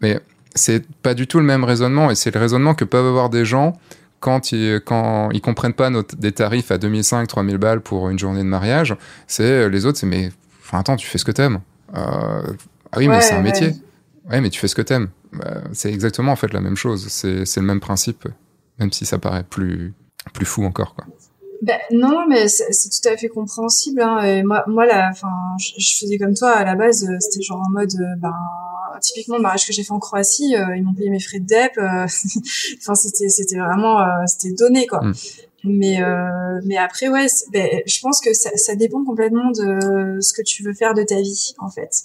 Mais 0.01 0.21
c'est 0.55 0.87
pas 1.03 1.15
du 1.15 1.27
tout 1.27 1.39
le 1.39 1.45
même 1.45 1.65
raisonnement, 1.65 2.11
et 2.11 2.15
c'est 2.15 2.33
le 2.33 2.41
raisonnement 2.41 2.75
que 2.75 2.85
peuvent 2.85 3.07
avoir 3.07 3.29
des 3.29 3.45
gens 3.45 3.77
quand 4.21 4.53
ils, 4.53 4.81
quand 4.81 5.31
ils 5.33 5.41
comprennent 5.41 5.73
pas 5.73 5.91
des 6.17 6.33
tarifs 6.33 6.71
à 6.71 6.79
2005, 6.79 7.27
3000 7.27 7.59
balles 7.59 7.81
pour 7.81 8.09
une 8.09 8.21
journée 8.21 8.43
de 8.43 8.49
mariage, 8.49 8.97
c'est 9.27 9.69
les 9.69 9.85
autres, 9.85 9.99
c'est 9.99 10.07
mais 10.07 10.31
enfin 10.73 10.81
attends, 10.81 10.97
tu 10.97 11.07
fais 11.07 11.19
ce 11.19 11.25
que 11.25 11.33
t'aimes. 11.33 11.61
Euh, 11.95 12.43
ah 12.93 12.99
oui, 12.99 13.09
mais 13.09 13.21
c'est 13.21 13.35
un 13.35 13.43
métier. 13.43 13.75
Ouais, 14.31 14.41
mais 14.41 14.51
tu 14.51 14.59
fais 14.59 14.69
ce 14.69 14.75
que 14.75 14.83
t'aimes. 14.83 15.11
Bah, 15.33 15.63
c'est 15.73 15.93
exactement 15.93 16.33
en 16.33 16.37
fait 16.37 16.53
la 16.53 16.61
même 16.61 16.77
chose. 16.77 17.09
C'est 17.09 17.57
le 17.57 17.63
même 17.67 17.81
principe, 17.81 18.27
même 18.79 18.93
si 18.93 19.05
ça 19.05 19.19
paraît 19.19 19.45
plus 19.45 19.93
plus 20.33 20.47
fou 20.47 20.65
encore 20.65 20.95
quoi. 20.95 21.05
Ben, 21.63 21.79
non, 21.93 22.27
mais 22.29 22.49
c'est 22.49 22.91
tout 22.91 23.09
à 23.09 23.17
fait 23.17 23.29
compréhensible. 23.29 24.03
Hein. 24.03 24.21
Et 24.25 24.43
moi, 24.43 24.65
moi, 24.67 24.85
enfin, 25.11 25.29
je, 25.59 25.97
faisais 25.97 26.19
comme 26.19 26.35
toi 26.35 26.51
à 26.51 26.65
la 26.65 26.75
base. 26.75 27.05
Euh, 27.05 27.17
c'était 27.21 27.41
genre 27.41 27.63
en 27.65 27.71
mode, 27.71 27.93
euh, 27.95 28.17
ben, 28.19 28.35
typiquement 29.01 29.37
le 29.37 29.43
mariage 29.43 29.69
que 29.69 29.73
j'ai 29.73 29.85
fait 29.85 29.93
en 29.93 30.01
Croatie, 30.01 30.57
euh, 30.57 30.77
ils 30.77 30.83
m'ont 30.83 30.93
payé 30.93 31.09
mes 31.09 31.21
frais 31.21 31.39
de 31.39 31.47
dep. 31.47 31.73
enfin, 31.79 32.97
c'était, 32.97 33.29
c'était 33.29 33.59
vraiment, 33.59 34.05
c'était 34.27 34.55
donné 34.55 34.89
quoi. 34.89 35.03
Mm. 35.05 35.15
Mais, 35.65 36.01
mais 36.65 36.77
après, 36.77 37.09
ouais, 37.09 37.27
ben, 37.53 37.69
je 37.87 38.01
pense 38.01 38.21
que 38.21 38.35
ça, 38.35 38.51
ça 38.57 38.75
dépend 38.75 39.05
complètement 39.05 39.51
de 39.51 40.19
ce 40.21 40.33
que 40.33 40.43
tu 40.43 40.63
veux 40.63 40.75
faire 40.75 40.95
de 40.95 41.03
ta 41.03 41.21
vie, 41.21 41.55
en 41.59 41.69
fait. 41.69 42.03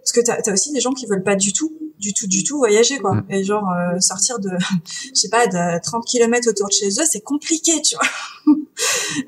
Parce 0.00 0.12
que 0.12 0.20
t'as 0.20 0.38
as 0.44 0.52
aussi 0.52 0.72
des 0.72 0.80
gens 0.80 0.92
qui 0.92 1.06
veulent 1.06 1.22
pas 1.22 1.36
du 1.36 1.52
tout, 1.52 1.72
du 1.98 2.12
tout, 2.12 2.26
du 2.26 2.42
tout 2.42 2.58
voyager, 2.58 2.98
quoi. 2.98 3.14
Mm. 3.14 3.26
Et 3.30 3.44
genre, 3.44 3.68
sortir 4.00 4.38
de, 4.38 4.50
je 5.14 5.20
sais 5.20 5.28
pas, 5.28 5.46
de 5.46 5.80
30 5.82 6.04
km 6.04 6.48
autour 6.48 6.68
de 6.68 6.72
chez 6.72 6.88
eux, 6.88 7.06
c'est 7.08 7.20
compliqué, 7.20 7.80
tu 7.82 7.96
vois. 7.96 8.56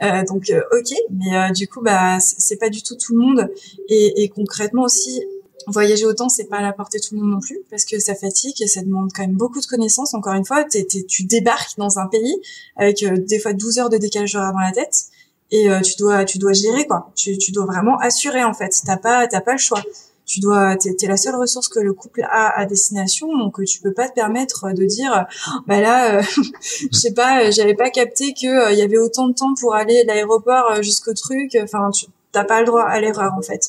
Euh, 0.03 0.23
donc 0.25 0.51
euh, 0.51 0.61
ok, 0.73 0.95
mais 1.11 1.37
euh, 1.37 1.51
du 1.51 1.66
coup 1.66 1.81
bah 1.83 2.18
c'est 2.21 2.57
pas 2.57 2.68
du 2.68 2.83
tout 2.83 2.95
tout 2.95 3.14
le 3.14 3.21
monde 3.21 3.51
et, 3.89 4.23
et 4.23 4.29
concrètement 4.29 4.83
aussi 4.83 5.23
voyager 5.66 6.06
autant 6.06 6.28
c'est 6.28 6.44
pas 6.44 6.58
à 6.58 6.62
la 6.62 6.72
portée 6.72 6.98
de 6.98 7.04
tout 7.04 7.14
le 7.14 7.20
monde 7.20 7.30
non 7.30 7.40
plus 7.40 7.61
parce 7.70 7.84
que 7.84 7.98
ça 7.98 8.14
fatigue 8.14 8.61
et 8.61 8.66
ça 8.66 8.82
demande 8.82 9.11
quand 9.14 9.22
même 9.22 9.36
beaucoup 9.36 9.61
de 9.61 9.66
connaissances 9.66 10.14
encore 10.14 10.34
une 10.34 10.44
fois 10.44 10.64
tu 10.64 11.24
débarques 11.24 11.76
dans 11.76 11.98
un 11.98 12.06
pays 12.06 12.36
avec 12.76 13.04
des 13.04 13.38
fois 13.38 13.52
12 13.52 13.78
heures 13.78 13.90
de 13.90 13.98
décalage 13.98 14.34
horaire 14.36 14.52
dans 14.52 14.61
la 14.61 14.72
tête 14.72 15.06
et 15.50 15.68
tu 15.82 15.96
dois 15.98 16.24
tu 16.24 16.38
dois 16.38 16.52
gérer 16.52 16.86
quoi. 16.86 17.11
Tu, 17.16 17.36
tu 17.38 17.52
dois 17.52 17.66
vraiment 17.66 17.98
assurer 17.98 18.44
en 18.44 18.54
fait. 18.54 18.72
T'as 18.84 18.96
pas 18.96 19.26
t'as 19.26 19.40
pas 19.40 19.52
le 19.52 19.58
choix. 19.58 19.82
Tu 20.26 20.38
dois, 20.38 20.76
t'es, 20.76 20.94
es 21.02 21.06
la 21.08 21.16
seule 21.16 21.34
ressource 21.34 21.66
que 21.66 21.80
le 21.80 21.92
couple 21.92 22.22
a 22.22 22.56
à 22.56 22.64
destination, 22.64 23.36
donc 23.36 23.64
tu 23.64 23.80
peux 23.80 23.92
pas 23.92 24.08
te 24.08 24.14
permettre 24.14 24.72
de 24.72 24.84
dire, 24.84 25.26
bah 25.66 25.80
là, 25.80 26.18
euh, 26.18 26.22
je 26.92 26.96
sais 26.96 27.14
pas, 27.14 27.50
j'avais 27.50 27.74
pas 27.74 27.90
capté 27.90 28.32
que 28.32 28.46
euh, 28.46 28.70
il 28.70 28.78
y 28.78 28.82
avait 28.82 28.96
autant 28.96 29.26
de 29.26 29.34
temps 29.34 29.54
pour 29.61 29.74
aller 29.74 30.04
de 30.04 30.06
l'aéroport 30.06 30.70
euh, 30.70 30.82
jusqu'au 30.82 31.14
truc. 31.14 31.58
Enfin, 31.61 31.90
tu 31.90 32.06
t'as 32.33 32.45
pas 32.45 32.61
le 32.61 32.66
droit 32.66 32.83
à 32.83 33.01
l'erreur 33.01 33.33
en 33.37 33.43
fait. 33.43 33.68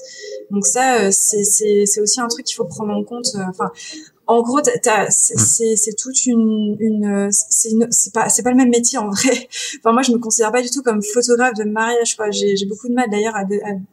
Donc 0.49 0.65
ça, 0.65 1.11
c'est 1.11 1.43
c'est 1.43 2.01
aussi 2.01 2.21
un 2.21 2.27
truc 2.27 2.45
qu'il 2.45 2.55
faut 2.55 2.65
prendre 2.65 2.93
en 2.93 3.03
compte. 3.03 3.27
Enfin, 3.49 3.71
en 4.31 4.41
gros, 4.41 4.59
mm. 4.59 5.09
c'est 5.09 5.95
toute 5.97 6.25
une, 6.25 6.77
une 6.79 7.29
c'est 7.31 8.13
pas, 8.13 8.29
c'est 8.29 8.43
pas 8.43 8.51
le 8.51 8.55
même 8.55 8.69
métier 8.69 8.97
en 8.97 9.09
vrai. 9.09 9.49
Enfin, 9.79 9.93
moi, 9.93 10.03
je 10.03 10.11
me 10.11 10.19
considère 10.19 10.51
pas 10.51 10.61
du 10.61 10.69
tout 10.69 10.83
comme 10.83 11.01
photographe 11.01 11.55
de 11.55 11.63
mariage. 11.63 12.15
Quoi, 12.15 12.29
j'ai, 12.31 12.55
beaucoup 12.65 12.87
de 12.87 12.93
mal 12.93 13.09
d'ailleurs 13.09 13.35
à, 13.35 13.43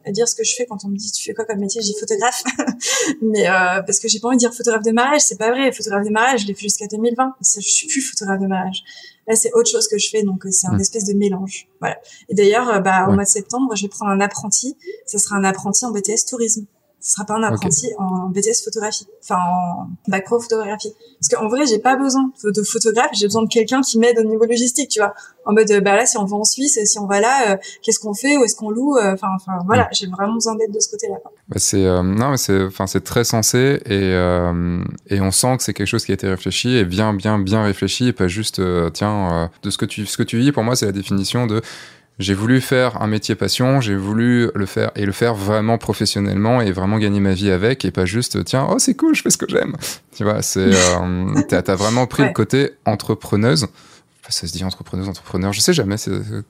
à, 0.05 0.11
dire 0.11 0.27
ce 0.27 0.35
que 0.35 0.43
je 0.43 0.55
fais 0.55 0.65
quand 0.65 0.77
on 0.85 0.89
me 0.89 0.95
dit 0.95 1.11
tu 1.11 1.23
fais 1.23 1.33
quoi 1.33 1.45
comme 1.45 1.59
métier? 1.59 1.81
Je 1.81 1.87
dis 1.87 1.95
photographe, 1.99 2.43
mais 3.21 3.47
euh, 3.47 3.81
parce 3.81 3.99
que 3.99 4.07
j'ai 4.07 4.19
pas 4.19 4.27
envie 4.27 4.37
de 4.37 4.41
dire 4.41 4.53
photographe 4.53 4.83
de 4.83 4.91
mariage. 4.91 5.21
C'est 5.21 5.37
pas 5.37 5.49
vrai. 5.49 5.71
Photographe 5.71 6.05
de 6.05 6.11
mariage, 6.11 6.41
je 6.41 6.47
l'ai 6.47 6.53
fait 6.53 6.63
jusqu'à 6.63 6.87
2020. 6.87 7.35
Je 7.41 7.59
suis 7.61 7.87
plus 7.87 8.01
photographe 8.01 8.39
de 8.39 8.47
mariage. 8.47 8.83
Là, 9.29 9.35
c'est 9.35 9.53
autre 9.53 9.69
chose 9.69 9.87
que 9.87 9.97
je 9.99 10.09
fais, 10.09 10.23
donc 10.23 10.45
euh, 10.45 10.51
c'est 10.51 10.67
un 10.67 10.75
mm. 10.75 10.81
espèce 10.81 11.05
de 11.05 11.13
mélange. 11.13 11.67
Voilà. 11.79 11.97
Et 12.29 12.33
d'ailleurs, 12.33 12.67
euh, 12.69 12.79
bah, 12.79 13.07
au 13.07 13.13
mois 13.13 13.23
de 13.23 13.29
septembre, 13.29 13.75
je 13.75 13.83
vais 13.83 13.89
prendre 13.89 14.11
un 14.11 14.19
apprenti. 14.19 14.75
Ça 15.05 15.19
sera 15.19 15.35
un 15.35 15.43
apprenti 15.43 15.85
en 15.85 15.91
BTS 15.91 16.25
tourisme 16.27 16.65
ce 17.01 17.13
sera 17.13 17.25
pas 17.25 17.35
un 17.35 17.43
apprenti 17.43 17.87
en 17.97 18.29
BTS 18.29 18.63
photographie, 18.63 19.07
enfin 19.23 19.37
en 19.37 19.87
macro 20.07 20.39
photographie. 20.39 20.93
Parce 21.19 21.29
qu'en 21.29 21.47
vrai, 21.47 21.65
j'ai 21.65 21.79
pas 21.79 21.95
besoin 21.95 22.31
de 22.43 22.63
photographe, 22.63 23.11
j'ai 23.13 23.27
besoin 23.27 23.43
de 23.43 23.47
quelqu'un 23.47 23.81
qui 23.81 23.99
m'aide 23.99 24.19
au 24.19 24.23
niveau 24.23 24.45
logistique, 24.45 24.89
tu 24.89 24.99
vois. 24.99 25.13
En 25.45 25.53
mode, 25.53 25.67
bah 25.83 25.95
là, 25.95 26.05
si 26.05 26.17
on 26.17 26.25
va 26.25 26.35
en 26.35 26.43
Suisse, 26.43 26.77
si 26.83 26.99
on 26.99 27.07
va 27.07 27.21
là, 27.21 27.51
euh, 27.53 27.57
qu'est-ce 27.81 27.99
qu'on 27.99 28.13
fait, 28.13 28.37
où 28.37 28.43
est-ce 28.43 28.55
qu'on 28.55 28.69
loue, 28.69 28.97
euh, 28.97 29.13
enfin, 29.13 29.29
enfin, 29.35 29.59
voilà, 29.65 29.87
j'ai 29.93 30.07
vraiment 30.07 30.33
besoin 30.33 30.55
d'aide 30.55 30.71
de 30.71 30.79
ce 30.79 30.89
côté-là. 30.89 31.15
Bah 31.47 31.55
c'est 31.57 31.85
euh, 31.85 32.03
non, 32.03 32.31
mais 32.31 32.37
c'est, 32.37 32.63
enfin, 32.63 32.85
c'est 32.85 33.03
très 33.03 33.23
sensé 33.23 33.81
et 33.85 34.09
et 35.09 35.21
on 35.21 35.31
sent 35.31 35.57
que 35.57 35.63
c'est 35.63 35.73
quelque 35.73 35.87
chose 35.87 36.05
qui 36.05 36.11
a 36.11 36.15
été 36.15 36.27
réfléchi 36.27 36.75
et 36.75 36.83
bien, 36.83 37.13
bien, 37.13 37.39
bien 37.39 37.63
réfléchi 37.63 38.07
et 38.07 38.13
pas 38.13 38.27
juste, 38.27 38.61
tiens, 38.93 39.49
de 39.63 39.69
ce 39.69 39.77
que 39.77 39.85
tu, 39.85 40.05
ce 40.05 40.17
que 40.17 40.23
tu 40.23 40.37
vis. 40.37 40.51
Pour 40.51 40.63
moi, 40.63 40.75
c'est 40.75 40.85
la 40.85 40.91
définition 40.91 41.47
de 41.47 41.61
j'ai 42.19 42.33
voulu 42.33 42.59
faire 42.59 43.01
un 43.01 43.07
métier 43.07 43.35
passion, 43.35 43.79
j'ai 43.79 43.95
voulu 43.95 44.51
le 44.53 44.65
faire 44.65 44.91
et 44.95 45.05
le 45.05 45.11
faire 45.13 45.33
vraiment 45.33 45.77
professionnellement 45.77 46.61
et 46.61 46.71
vraiment 46.71 46.97
gagner 46.97 47.21
ma 47.21 47.33
vie 47.33 47.49
avec 47.49 47.85
et 47.85 47.91
pas 47.91 48.05
juste 48.05 48.43
tiens 48.43 48.67
oh 48.69 48.77
c'est 48.77 48.93
cool 48.93 49.15
je 49.15 49.21
fais 49.21 49.29
ce 49.29 49.37
que 49.37 49.49
j'aime. 49.49 49.75
Tu 50.15 50.23
vois 50.23 50.41
c'est 50.41 50.59
euh, 50.73 51.41
t'as 51.47 51.75
vraiment 51.75 52.07
pris 52.07 52.23
le 52.23 52.33
côté 52.33 52.71
entrepreneuse. 52.85 53.67
Ça 54.27 54.45
se 54.45 54.51
dit 54.51 54.63
entrepreneuse 54.63 55.09
entrepreneur. 55.09 55.53
Je 55.53 55.59
sais 55.59 55.73
jamais 55.73 55.95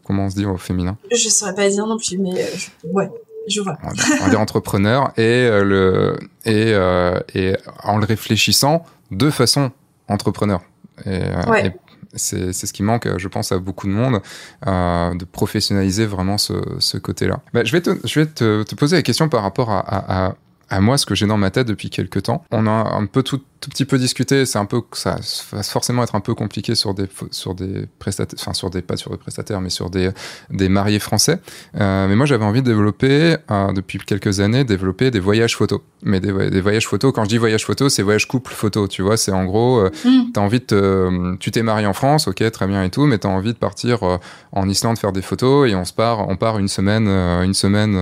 comment 0.04 0.26
on 0.26 0.30
se 0.30 0.36
dit 0.36 0.46
au 0.46 0.58
féminin. 0.58 0.98
Je 1.12 1.30
saurais 1.30 1.56
pas 1.56 1.70
dire 1.70 1.86
non 1.86 1.98
plus 1.98 2.18
mais 2.18 2.34
euh, 2.34 2.88
ouais 2.92 3.10
je 3.48 3.62
vois. 3.62 3.78
On 3.84 4.24
va 4.24 4.30
dire 4.30 4.40
entrepreneur 4.40 5.12
et 5.18 5.22
euh, 5.22 5.64
le 5.64 6.20
et, 6.46 6.74
euh, 6.74 7.20
et 7.36 7.56
en 7.84 7.98
le 7.98 8.06
réfléchissant 8.06 8.86
de 9.12 9.30
façon 9.30 9.72
entrepreneur. 10.08 10.62
Et, 11.06 11.22
ouais. 11.48 11.68
et 11.68 11.72
c'est 12.16 12.54
ce 12.54 12.74
qui 12.74 12.84
manque, 12.84 13.08
je 13.18 13.28
pense, 13.28 13.52
à 13.52 13.60
beaucoup 13.60 13.88
de 13.88 13.92
monde, 13.92 14.22
euh, 14.68 15.16
de 15.16 15.26
professionnaliser 15.26 16.06
vraiment 16.06 16.38
ce, 16.38 16.54
ce 16.80 16.98
côté-là. 16.98 17.40
Bah, 17.54 17.64
je 17.64 17.72
vais, 17.72 17.82
te, 17.82 17.92
je 18.04 18.20
vais 18.20 18.26
te, 18.26 18.64
te, 18.64 18.76
poser 18.76 18.96
la 18.96 19.02
question 19.02 19.30
par 19.30 19.44
rapport 19.44 19.70
à, 19.70 19.80
à, 19.80 20.28
à, 20.28 20.36
à 20.70 20.82
moi, 20.82 20.98
ce 20.98 21.06
que 21.06 21.16
j'ai 21.16 21.28
dans 21.28 21.38
ma 21.38 21.52
tête 21.52 21.68
depuis 21.68 21.90
quelques 21.90 22.24
temps. 22.24 22.44
On 22.52 22.68
a 22.68 22.72
un 22.72 23.06
peu 23.06 23.24
tout, 23.24 23.42
tout 23.60 23.70
petit 23.70 23.86
peu 23.86 23.98
discuté, 23.98 24.46
c'est 24.46 24.58
un 24.58 24.66
peu, 24.66 24.82
ça 24.94 25.20
va 25.52 25.64
forcément 25.64 26.04
être 26.04 26.16
un 26.16 26.22
peu 26.22 26.34
compliqué 26.34 26.76
sur 26.76 26.94
des, 26.94 27.08
sur 27.32 27.56
des 27.56 27.86
prestataires, 28.00 28.40
enfin 28.40 28.54
sur 28.54 28.70
des, 28.70 28.82
pas 28.82 28.98
sur 28.98 29.12
des 29.12 29.18
prestataires, 29.18 29.62
mais 29.62 29.70
sur 29.70 29.90
des, 29.90 30.12
des 30.50 30.70
mariés 30.70 31.00
français. 31.00 31.40
Euh, 31.80 32.08
mais 32.08 32.16
moi, 32.16 32.26
j'avais 32.26 32.46
envie 32.46 32.62
de 32.62 32.68
développer, 32.68 33.38
euh, 33.52 33.74
depuis 33.74 34.00
quelques 34.00 34.40
années, 34.40 34.64
développer 34.64 35.12
des 35.12 35.20
voyages 35.20 35.58
photos. 35.58 35.82
Mais 36.02 36.22
des, 36.22 36.50
des 36.50 36.62
voyages 36.62 36.88
photos, 36.88 37.12
quand 37.14 37.26
je 37.26 37.30
dis 37.30 37.38
voyage 37.38 37.66
photo, 37.66 37.90
c'est 37.90 38.04
voyage 38.04 38.28
couple 38.28 38.54
photo, 38.54 38.88
tu 38.88 39.02
vois, 39.02 39.18
c'est 39.18 39.34
en 39.34 39.44
gros, 39.44 39.80
euh, 39.80 39.90
mm. 40.06 40.32
t'as 40.34 40.42
envie 40.42 40.60
de 40.60 40.66
te, 40.66 41.36
tu 41.38 41.52
t'es 41.52 41.62
marié 41.62 41.88
en 41.88 41.94
France, 41.94 42.30
ok, 42.30 42.50
très 42.52 42.68
bien 42.68 42.84
et 42.84 42.90
tout, 42.90 43.06
mais 43.06 43.18
t'as 43.18 43.28
envie 43.28 43.52
de 43.52 43.58
partir 43.58 44.04
euh, 44.04 44.18
en 44.54 44.70
Islande 44.70 44.98
faire 44.98 45.12
des 45.12 45.22
photos 45.22 45.70
et 45.70 45.76
on 45.76 45.84
se 45.84 45.92
part, 45.92 46.30
on 46.30 46.38
part 46.38 46.58
une 46.58 46.70
semaine, 46.70 47.08
euh, 47.10 47.44
une 47.44 47.54
semaine, 47.54 47.98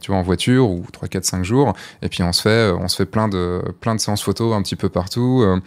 tu 0.00 0.10
vois, 0.10 0.20
en 0.20 0.22
voiture 0.22 0.70
ou 0.70 0.84
3, 0.92 1.08
4, 1.08 1.24
5 1.24 1.44
jours, 1.44 1.72
et 2.02 2.10
puis 2.10 2.22
on 2.22 2.32
se 2.32 2.42
fait, 2.42 2.70
on 2.78 2.88
se 2.88 2.96
fait 2.96 3.06
plein 3.06 3.28
de, 3.28 3.62
plein 3.80 3.94
de 3.94 4.00
séances 4.00 4.22
photos 4.22 4.54
un 4.54 4.60
petit 4.60 4.76
peu 4.76 4.90
partout. 4.98 5.42
Euh, 5.44 5.60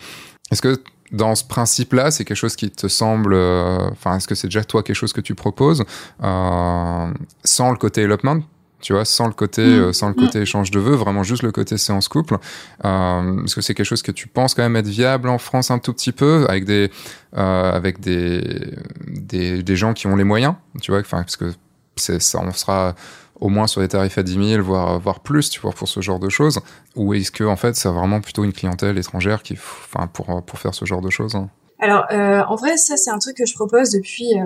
est-ce 0.51 0.61
que 0.61 0.81
dans 1.13 1.35
ce 1.35 1.45
principe-là, 1.45 2.11
c'est 2.11 2.25
quelque 2.25 2.37
chose 2.37 2.57
qui 2.57 2.69
te 2.69 2.87
semble, 2.87 3.33
euh, 3.33 3.89
enfin, 3.91 4.17
est-ce 4.17 4.27
que 4.27 4.35
c'est 4.35 4.47
déjà 4.47 4.63
toi 4.65 4.83
quelque 4.83 4.95
chose 4.95 5.13
que 5.13 5.21
tu 5.21 5.35
proposes 5.35 5.83
euh, 6.23 7.07
sans 7.43 7.71
le 7.71 7.77
côté 7.77 8.01
elopement 8.01 8.39
tu 8.81 8.93
vois, 8.93 9.05
sans 9.05 9.27
le 9.27 9.33
côté, 9.33 9.63
mm. 9.63 9.93
sans 9.93 10.07
le 10.07 10.15
côté 10.15 10.39
mm. 10.39 10.41
échange 10.41 10.71
de 10.71 10.79
vœux, 10.79 10.95
vraiment 10.95 11.21
juste 11.21 11.43
le 11.43 11.51
côté 11.51 11.77
séance 11.77 12.07
couple. 12.07 12.39
est-ce 12.83 13.53
que 13.53 13.61
c'est 13.61 13.75
quelque 13.75 13.85
chose 13.85 14.01
que 14.01 14.11
tu 14.11 14.27
penses 14.27 14.55
quand 14.55 14.63
même 14.63 14.75
être 14.75 14.87
viable 14.87 15.29
en 15.29 15.37
France 15.37 15.69
un 15.69 15.77
tout 15.77 15.93
petit 15.93 16.11
peu, 16.11 16.47
avec 16.49 16.65
des, 16.65 16.89
avec 17.31 17.99
des, 17.99 18.41
des, 19.07 19.61
des, 19.61 19.75
gens 19.75 19.93
qui 19.93 20.07
ont 20.07 20.15
les 20.15 20.23
moyens, 20.23 20.55
tu 20.81 20.89
vois, 20.89 21.01
enfin, 21.01 21.19
parce 21.21 21.37
que 21.37 21.53
c'est 21.95 22.19
ça, 22.19 22.41
on 22.43 22.51
sera 22.53 22.95
au 23.41 23.49
moins 23.49 23.67
sur 23.67 23.81
des 23.81 23.87
tarifs 23.87 24.17
à 24.17 24.23
10 24.23 24.49
000, 24.51 24.63
voire, 24.63 24.99
voire 24.99 25.19
plus, 25.19 25.49
tu 25.49 25.59
vois, 25.59 25.71
pour 25.71 25.87
ce 25.87 25.99
genre 25.99 26.19
de 26.19 26.29
choses 26.29 26.59
Ou 26.95 27.13
est-ce 27.13 27.31
que, 27.31 27.43
en 27.43 27.55
fait, 27.55 27.75
c'est 27.75 27.89
vraiment 27.89 28.21
plutôt 28.21 28.43
une 28.43 28.53
clientèle 28.53 28.97
étrangère 28.97 29.43
qui, 29.43 29.53
enfin, 29.53 30.07
pour, 30.07 30.43
pour 30.43 30.59
faire 30.59 30.73
ce 30.73 30.85
genre 30.85 31.01
de 31.01 31.09
choses 31.09 31.35
hein? 31.35 31.49
Alors, 31.83 32.05
euh, 32.11 32.43
en 32.47 32.55
vrai, 32.55 32.77
ça, 32.77 32.95
c'est 32.95 33.09
un 33.09 33.17
truc 33.17 33.37
que 33.37 33.45
je 33.47 33.55
propose 33.55 33.89
depuis 33.89 34.39
euh, 34.39 34.45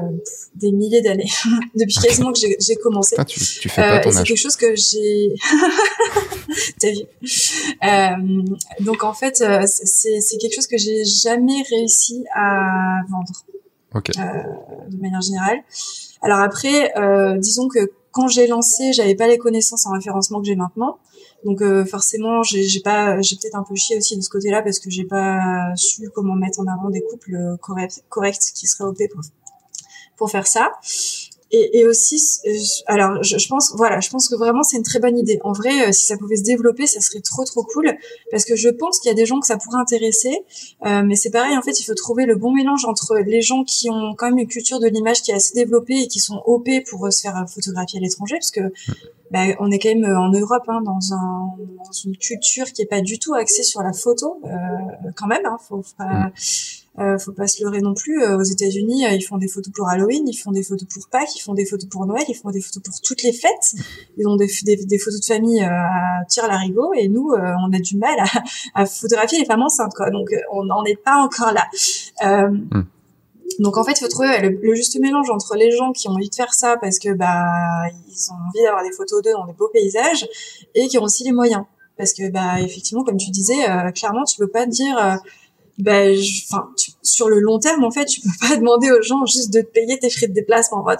des 0.55 0.71
milliers 0.71 1.01
d'années, 1.01 1.29
depuis 1.75 1.95
quasiment 1.95 2.31
que 2.31 2.39
j'ai 2.39 2.75
commencé. 2.77 3.15
Ah, 3.19 3.25
tu, 3.25 3.41
tu 3.41 3.67
fais 3.67 3.81
pas 3.81 3.99
ton 3.99 4.09
euh, 4.09 4.13
C'est 4.13 4.23
quelque 4.23 4.37
chose 4.37 4.55
que 4.55 4.73
j'ai... 4.73 5.35
T'as 6.79 6.91
vu 6.91 7.01
euh, 7.83 8.55
Donc, 8.79 9.03
en 9.03 9.13
fait, 9.13 9.41
euh, 9.41 9.63
c'est 9.67 10.37
quelque 10.39 10.55
chose 10.55 10.67
que 10.67 10.77
j'ai 10.77 11.03
jamais 11.03 11.61
réussi 11.69 12.23
à 12.33 13.01
vendre. 13.09 13.33
Ok. 13.93 14.11
de 14.11 15.01
manière 15.01 15.21
générale. 15.21 15.59
Alors 16.21 16.39
après, 16.39 16.93
disons 17.37 17.67
que 17.69 17.91
quand 18.15 18.29
j'ai 18.29 18.47
lancé, 18.47 18.93
j'avais 18.93 19.13
pas 19.13 19.27
les 19.27 19.37
connaissances 19.37 19.85
en 19.85 19.91
référencement 19.91 20.39
que 20.39 20.45
j'ai 20.45 20.55
maintenant. 20.55 20.99
Donc 21.43 21.61
euh, 21.61 21.83
forcément, 21.83 22.43
j'ai 22.43 22.79
pas, 22.79 23.21
j'ai 23.21 23.35
peut-être 23.35 23.55
un 23.55 23.63
peu 23.63 23.75
chié 23.75 23.97
aussi 23.97 24.15
de 24.15 24.21
ce 24.21 24.29
côté-là 24.29 24.61
parce 24.61 24.79
que 24.79 24.89
j'ai 24.89 25.03
pas 25.03 25.75
su 25.75 26.09
comment 26.15 26.33
mettre 26.33 26.61
en 26.61 26.65
avant 26.65 26.89
des 26.89 27.01
couples 27.01 27.57
corrects, 27.61 28.05
corrects 28.07 28.53
qui 28.55 28.67
seraient 28.67 28.85
op 28.85 28.97
pour 29.11 29.21
pour 30.15 30.31
faire 30.31 30.47
ça 30.47 30.71
et, 31.51 31.79
et 31.79 31.87
aussi, 31.87 32.17
euh, 32.47 32.51
alors 32.87 33.21
je, 33.23 33.37
je, 33.37 33.47
pense, 33.47 33.73
voilà, 33.75 33.99
je 33.99 34.09
pense 34.09 34.27
que 34.27 34.35
vraiment 34.35 34.63
c'est 34.63 34.77
une 34.77 34.83
très 34.83 34.99
bonne 34.99 35.17
idée. 35.17 35.39
En 35.43 35.51
vrai, 35.51 35.87
euh, 35.87 35.91
si 35.91 36.05
ça 36.05 36.17
pouvait 36.17 36.37
se 36.37 36.43
développer, 36.43 36.87
ça 36.87 37.01
serait 37.01 37.21
trop 37.21 37.45
trop 37.45 37.63
cool, 37.63 37.95
parce 38.31 38.45
que 38.45 38.55
je 38.55 38.69
pense 38.69 38.99
qu'il 38.99 39.09
y 39.09 39.11
a 39.11 39.15
des 39.15 39.25
gens 39.25 39.39
que 39.39 39.47
ça 39.47 39.57
pourrait 39.57 39.79
intéresser. 39.79 40.43
Euh, 40.85 41.03
mais 41.05 41.15
c'est 41.15 41.29
pareil, 41.29 41.55
en 41.57 41.61
fait, 41.61 41.79
il 41.79 41.83
faut 41.83 41.93
trouver 41.93 42.25
le 42.25 42.35
bon 42.35 42.51
mélange 42.51 42.85
entre 42.85 43.17
les 43.17 43.41
gens 43.41 43.63
qui 43.63 43.89
ont 43.89 44.15
quand 44.15 44.29
même 44.29 44.39
une 44.39 44.47
culture 44.47 44.79
de 44.79 44.87
l'image 44.87 45.21
qui 45.21 45.31
est 45.31 45.35
assez 45.35 45.53
développée 45.53 46.01
et 46.01 46.07
qui 46.07 46.19
sont 46.19 46.41
op 46.45 46.67
pour 46.89 47.11
se 47.13 47.21
faire 47.21 47.45
photographier 47.47 47.99
à 47.99 48.01
l'étranger, 48.01 48.35
parce 48.35 48.51
que 48.51 48.73
bah, 49.31 49.45
on 49.59 49.69
est 49.69 49.79
quand 49.79 49.93
même 49.93 50.05
en 50.05 50.29
Europe, 50.29 50.63
hein, 50.67 50.81
dans, 50.83 51.13
un, 51.13 51.49
dans 51.85 51.91
une 52.05 52.17
culture 52.17 52.65
qui 52.71 52.81
est 52.81 52.87
pas 52.87 53.01
du 53.01 53.19
tout 53.19 53.33
axée 53.35 53.63
sur 53.63 53.81
la 53.81 53.93
photo, 53.93 54.41
euh, 54.45 54.49
quand 55.15 55.27
même. 55.27 55.45
Hein, 55.45 55.57
faut, 55.67 55.81
faut 55.81 55.95
pas, 55.97 56.31
Euh, 56.97 57.17
faut 57.19 57.33
pas 57.33 57.47
se 57.47 57.61
leurrer 57.61 57.81
non 57.81 57.93
plus. 57.93 58.23
Euh, 58.23 58.37
aux 58.37 58.43
États-Unis, 58.43 59.05
euh, 59.05 59.11
ils 59.11 59.21
font 59.21 59.37
des 59.37 59.49
photos 59.49 59.73
pour 59.73 59.89
Halloween, 59.89 60.25
ils 60.27 60.37
font 60.37 60.51
des 60.51 60.63
photos 60.63 60.87
pour 60.87 61.09
Pâques, 61.09 61.35
ils 61.35 61.41
font 61.41 61.53
des 61.53 61.65
photos 61.65 61.89
pour 61.89 62.05
Noël, 62.05 62.23
ils 62.29 62.35
font 62.35 62.51
des 62.51 62.61
photos 62.61 62.81
pour 62.83 63.01
toutes 63.01 63.21
les 63.23 63.33
fêtes. 63.33 63.75
Ils 64.17 64.27
ont 64.27 64.37
des, 64.37 64.47
des, 64.63 64.97
photos 64.97 65.19
de 65.19 65.25
famille 65.25 65.61
à 65.61 66.23
tir 66.29 66.47
larigot 66.47 66.93
et 66.93 67.09
nous, 67.09 67.33
on 67.33 67.73
a 67.73 67.79
du 67.79 67.97
mal 67.97 68.15
à, 68.19 68.81
à, 68.81 68.85
photographier 68.85 69.39
les 69.39 69.45
femmes 69.45 69.63
enceintes, 69.63 69.93
quoi. 69.93 70.09
Donc, 70.09 70.29
on 70.51 70.63
n'en 70.63 70.85
est 70.85 70.95
pas 70.95 71.17
encore 71.17 71.51
là. 71.51 71.65
Hmm. 72.23 72.83
Donc 73.59 73.77
en 73.77 73.83
fait, 73.83 73.91
il 73.91 73.99
faut 73.99 74.07
trouver 74.07 74.39
le, 74.41 74.75
juste 74.75 74.99
mélange 74.99 75.29
entre 75.29 75.55
les 75.55 75.71
gens 75.71 75.91
qui 75.91 76.09
ont 76.09 76.13
envie 76.13 76.29
de 76.29 76.35
faire 76.35 76.53
ça 76.53 76.77
parce 76.81 76.99
que 76.99 77.13
bah 77.13 77.45
ils 78.09 78.31
ont 78.31 78.47
envie 78.47 78.63
d'avoir 78.63 78.83
des 78.83 78.91
photos 78.91 79.21
d'eux 79.21 79.31
dans 79.31 79.45
des 79.45 79.53
beaux 79.53 79.69
paysages 79.69 80.27
et 80.73 80.87
qui 80.87 80.97
ont 80.97 81.03
aussi 81.03 81.23
les 81.23 81.31
moyens. 81.31 81.63
Parce 81.97 82.13
que 82.13 82.29
bah 82.29 82.59
effectivement, 82.59 83.03
comme 83.03 83.17
tu 83.17 83.29
disais, 83.29 83.65
clairement, 83.93 84.23
tu 84.23 84.37
peux 84.37 84.49
pas 84.49 84.65
dire 84.65 85.19
ben, 85.77 86.17
enfin, 86.49 86.69
sur 87.01 87.27
le 87.27 87.39
long 87.39 87.59
terme, 87.59 87.83
en 87.83 87.91
fait, 87.91 88.05
tu 88.05 88.21
peux 88.21 88.29
pas 88.47 88.55
demander 88.55 88.91
aux 88.91 89.01
gens 89.01 89.25
juste 89.25 89.53
de 89.53 89.61
te 89.61 89.67
payer 89.67 89.99
tes 89.99 90.09
frais 90.09 90.27
de 90.27 90.33
déplacement. 90.33 90.79
Enfin, 90.79 90.95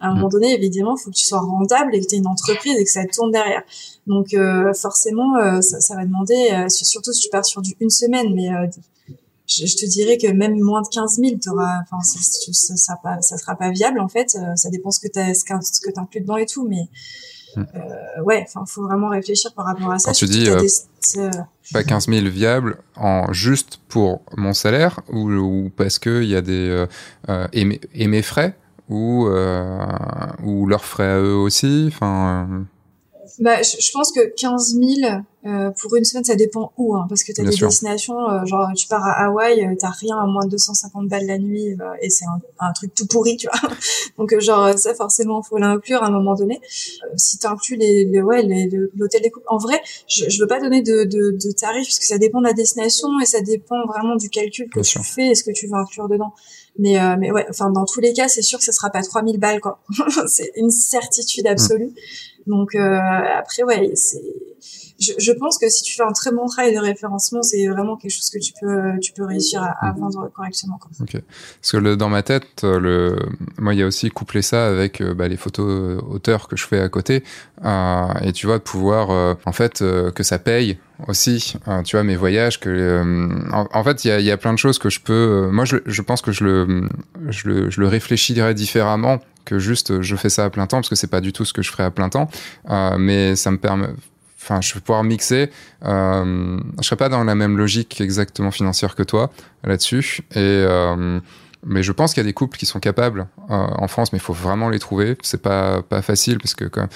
à 0.00 0.08
un 0.08 0.14
moment 0.14 0.28
mm. 0.28 0.30
donné, 0.30 0.54
évidemment, 0.54 0.96
il 0.96 1.02
faut 1.02 1.10
que 1.10 1.16
tu 1.16 1.26
sois 1.26 1.40
rentable 1.40 1.94
et 1.94 2.00
que 2.00 2.06
tu 2.06 2.14
aies 2.14 2.18
une 2.18 2.26
entreprise 2.26 2.78
et 2.78 2.84
que 2.84 2.90
ça 2.90 3.04
tourne 3.04 3.30
derrière. 3.30 3.62
Donc, 4.06 4.32
euh, 4.32 4.72
forcément, 4.72 5.36
euh, 5.36 5.60
ça, 5.60 5.80
ça, 5.80 5.96
va 5.96 6.06
demander, 6.06 6.50
euh, 6.52 6.68
surtout 6.68 7.12
si 7.12 7.22
tu 7.22 7.28
pars 7.28 7.44
sur 7.44 7.60
du 7.60 7.74
une 7.80 7.90
semaine, 7.90 8.34
mais 8.34 8.48
je, 9.46 9.66
je, 9.66 9.76
te 9.76 9.84
dirais 9.84 10.16
que 10.16 10.28
même 10.28 10.58
moins 10.60 10.80
de 10.80 10.88
15 10.88 11.16
000, 11.16 11.36
t'auras, 11.44 11.80
enfin, 11.82 12.02
ça, 12.02 12.18
ça, 12.52 12.76
ça, 12.76 12.98
pas, 13.02 13.20
ça 13.20 13.36
sera 13.36 13.54
pas 13.54 13.70
viable, 13.70 14.00
en 14.00 14.08
fait. 14.08 14.38
ça 14.54 14.70
dépend 14.70 14.90
ce 14.90 15.00
que 15.00 15.08
tu 15.08 15.34
ce 15.34 15.44
que 15.44 15.90
tu 15.90 16.00
inclus 16.00 16.22
dedans 16.22 16.36
et 16.36 16.46
tout, 16.46 16.66
mais 16.66 16.88
euh, 17.56 18.22
ouais, 18.22 18.44
enfin, 18.46 18.64
faut 18.66 18.82
vraiment 18.82 19.08
réfléchir 19.08 19.52
par 19.54 19.66
rapport 19.66 19.90
à 19.90 19.98
ça. 19.98 20.10
Quand 20.10 20.14
tu 20.14 20.26
dis 20.26 20.48
euh, 20.48 20.60
euh, 21.16 21.30
pas 21.72 21.84
15 21.84 22.08
000 22.08 22.26
viables 22.26 22.78
en 22.96 23.32
juste 23.32 23.80
pour 23.88 24.22
mon 24.36 24.52
salaire 24.52 25.00
ou, 25.08 25.30
ou 25.30 25.70
parce 25.74 25.98
que 25.98 26.22
il 26.22 26.28
y 26.28 26.36
a 26.36 26.42
des 26.42 26.86
euh, 27.28 27.46
et, 27.52 27.64
mes, 28.06 28.22
frais 28.22 28.56
ou 28.88 29.28
ou 30.44 30.66
leurs 30.66 30.84
frais 30.84 31.10
à 31.10 31.18
eux 31.18 31.36
aussi, 31.36 31.86
enfin. 31.88 32.66
Bah, 33.40 33.60
je, 33.60 33.92
pense 33.92 34.12
que 34.12 34.34
15 34.34 34.78
000 35.00 35.20
euh, 35.46 35.70
pour 35.80 35.94
une 35.94 36.04
semaine, 36.04 36.24
ça 36.24 36.34
dépend 36.34 36.72
où, 36.76 36.96
hein, 36.96 37.06
parce 37.08 37.22
que 37.22 37.30
tu 37.32 37.40
as 37.40 37.44
des 37.44 37.56
destinations, 37.56 38.28
euh, 38.28 38.44
genre 38.46 38.68
tu 38.76 38.88
pars 38.88 39.04
à 39.04 39.26
Hawaï, 39.26 39.64
euh, 39.64 39.74
t'as 39.78 39.90
rien 39.90 40.18
à 40.18 40.26
moins 40.26 40.44
de 40.44 40.50
250 40.50 41.08
balles 41.08 41.26
la 41.26 41.38
nuit, 41.38 41.76
euh, 41.80 41.84
et 42.00 42.10
c'est 42.10 42.24
un, 42.24 42.40
un, 42.58 42.72
truc 42.72 42.92
tout 42.94 43.06
pourri, 43.06 43.36
tu 43.36 43.46
vois. 43.46 43.70
Donc 44.18 44.36
genre 44.40 44.76
ça 44.76 44.94
forcément 44.94 45.42
faut 45.42 45.58
l'inclure 45.58 46.02
à 46.02 46.08
un 46.08 46.10
moment 46.10 46.34
donné. 46.34 46.60
si 47.16 47.38
tu 47.38 47.46
inclus 47.46 47.76
les, 47.76 48.06
les 48.06 48.22
ouais 48.22 48.42
l'hôtel 48.96 49.22
des 49.22 49.30
couples, 49.30 49.46
en 49.48 49.58
vrai, 49.58 49.80
je, 50.08 50.28
je 50.28 50.40
veux 50.40 50.48
pas 50.48 50.60
donner 50.60 50.82
de, 50.82 51.04
de, 51.04 51.30
de 51.30 51.52
tarifs 51.52 51.86
parce 51.86 51.98
que 52.00 52.06
ça 52.06 52.18
dépend 52.18 52.40
de 52.40 52.46
la 52.46 52.52
destination 52.52 53.08
et 53.20 53.26
ça 53.26 53.40
dépend 53.40 53.86
vraiment 53.86 54.16
du 54.16 54.30
calcul 54.30 54.68
que 54.68 54.80
tu 54.80 54.98
fais 55.04 55.28
et 55.28 55.34
ce 55.36 55.44
que 55.44 55.52
tu 55.52 55.68
veux 55.68 55.74
inclure 55.74 56.08
dedans. 56.08 56.32
Mais 56.78 56.96
mais 57.16 57.30
ouais, 57.30 57.46
enfin 57.48 57.70
dans 57.70 57.84
tous 57.84 58.00
les 58.00 58.12
cas, 58.12 58.28
c'est 58.28 58.42
sûr 58.42 58.58
que 58.58 58.64
ça 58.64 58.72
sera 58.72 58.90
pas 58.90 59.02
3000 59.02 59.38
balles 59.38 59.60
quoi. 59.60 59.80
c'est 60.26 60.50
une 60.56 60.70
certitude 60.70 61.46
absolue. 61.46 61.92
Donc 62.46 62.74
après 62.74 63.62
ouais, 63.62 63.92
c'est 63.94 64.22
je, 64.98 65.12
je, 65.18 65.32
pense 65.38 65.58
que 65.58 65.68
si 65.68 65.82
tu 65.82 65.94
fais 65.94 66.02
un 66.02 66.12
très 66.12 66.32
bon 66.32 66.46
travail 66.46 66.74
de 66.74 66.80
référencement, 66.80 67.42
c'est 67.42 67.66
vraiment 67.66 67.96
quelque 67.96 68.12
chose 68.12 68.30
que 68.30 68.38
tu 68.38 68.52
peux, 68.60 68.98
tu 69.00 69.12
peux 69.12 69.24
réussir 69.24 69.62
à, 69.62 69.86
à 69.86 69.92
mhm. 69.92 70.00
vendre 70.00 70.30
correctement. 70.34 70.78
Quoi. 70.78 70.90
Ok. 71.00 71.20
Parce 71.60 71.72
que 71.72 71.76
le, 71.76 71.96
dans 71.96 72.08
ma 72.08 72.22
tête, 72.22 72.64
euh, 72.64 72.78
le, 72.78 73.16
moi, 73.58 73.74
il 73.74 73.80
y 73.80 73.82
a 73.82 73.86
aussi 73.86 74.10
couplé 74.10 74.42
ça 74.42 74.66
avec 74.66 75.00
euh, 75.00 75.14
bah, 75.14 75.28
les 75.28 75.36
photos 75.36 75.66
euh, 75.68 76.00
auteurs 76.08 76.48
que 76.48 76.56
je 76.56 76.66
fais 76.66 76.80
à 76.80 76.88
côté. 76.88 77.24
Euh, 77.64 78.06
et 78.22 78.32
tu 78.32 78.46
vois, 78.46 78.58
de 78.58 78.62
pouvoir, 78.62 79.10
euh, 79.10 79.34
en 79.44 79.52
fait, 79.52 79.82
que 80.14 80.22
ça 80.22 80.38
paye 80.38 80.78
aussi, 81.08 81.54
tu 81.84 81.96
vois, 81.96 82.04
mes 82.04 82.16
voyages. 82.16 82.60
Que, 82.60 83.02
en, 83.52 83.66
en, 83.72 83.84
fait, 83.84 84.04
il 84.04 84.08
y 84.08 84.10
a, 84.10 84.20
y 84.20 84.30
a, 84.30 84.36
plein 84.36 84.52
de 84.52 84.58
choses 84.58 84.78
que 84.78 84.90
je 84.90 85.00
peux. 85.00 85.48
moi, 85.50 85.64
je, 85.64 85.76
je 85.86 86.02
pense 86.02 86.22
que 86.22 86.32
je 86.32 86.44
le, 86.44 86.88
je 87.28 87.48
le, 87.48 87.70
je 87.70 87.80
le 87.80 87.88
réfléchirais 87.88 88.54
différemment 88.54 89.20
que 89.44 89.58
juste 89.60 90.02
je 90.02 90.16
fais 90.16 90.28
ça 90.28 90.44
à 90.44 90.50
plein 90.50 90.66
temps 90.66 90.78
parce 90.78 90.88
que 90.88 90.96
c'est 90.96 91.06
pas 91.06 91.20
du 91.20 91.32
tout 91.32 91.44
ce 91.44 91.52
que 91.52 91.62
je 91.62 91.70
ferais 91.70 91.84
à 91.84 91.90
plein 91.90 92.08
temps. 92.08 92.28
mais 92.98 93.36
ça 93.36 93.50
me 93.50 93.58
permet 93.58 93.88
enfin, 94.46 94.60
je 94.60 94.74
vais 94.74 94.80
pouvoir 94.80 95.02
mixer. 95.04 95.50
Euh, 95.84 96.58
je 96.80 96.86
serai 96.86 96.96
pas 96.96 97.08
dans 97.08 97.24
la 97.24 97.34
même 97.34 97.58
logique 97.58 98.00
exactement 98.00 98.50
financière 98.50 98.94
que 98.94 99.02
toi 99.02 99.30
là-dessus. 99.64 100.20
Et 100.32 100.36
euh, 100.36 101.20
mais 101.64 101.82
je 101.82 101.90
pense 101.90 102.14
qu'il 102.14 102.20
y 102.22 102.26
a 102.26 102.28
des 102.28 102.32
couples 102.32 102.56
qui 102.56 102.66
sont 102.66 102.78
capables 102.78 103.26
euh, 103.50 103.54
en 103.54 103.88
France, 103.88 104.12
mais 104.12 104.18
il 104.18 104.22
faut 104.22 104.32
vraiment 104.32 104.68
les 104.68 104.78
trouver. 104.78 105.16
C'est 105.22 105.42
pas 105.42 105.82
pas 105.82 106.00
facile 106.02 106.38
parce 106.38 106.54
que 106.54 106.64
comme 106.64 106.88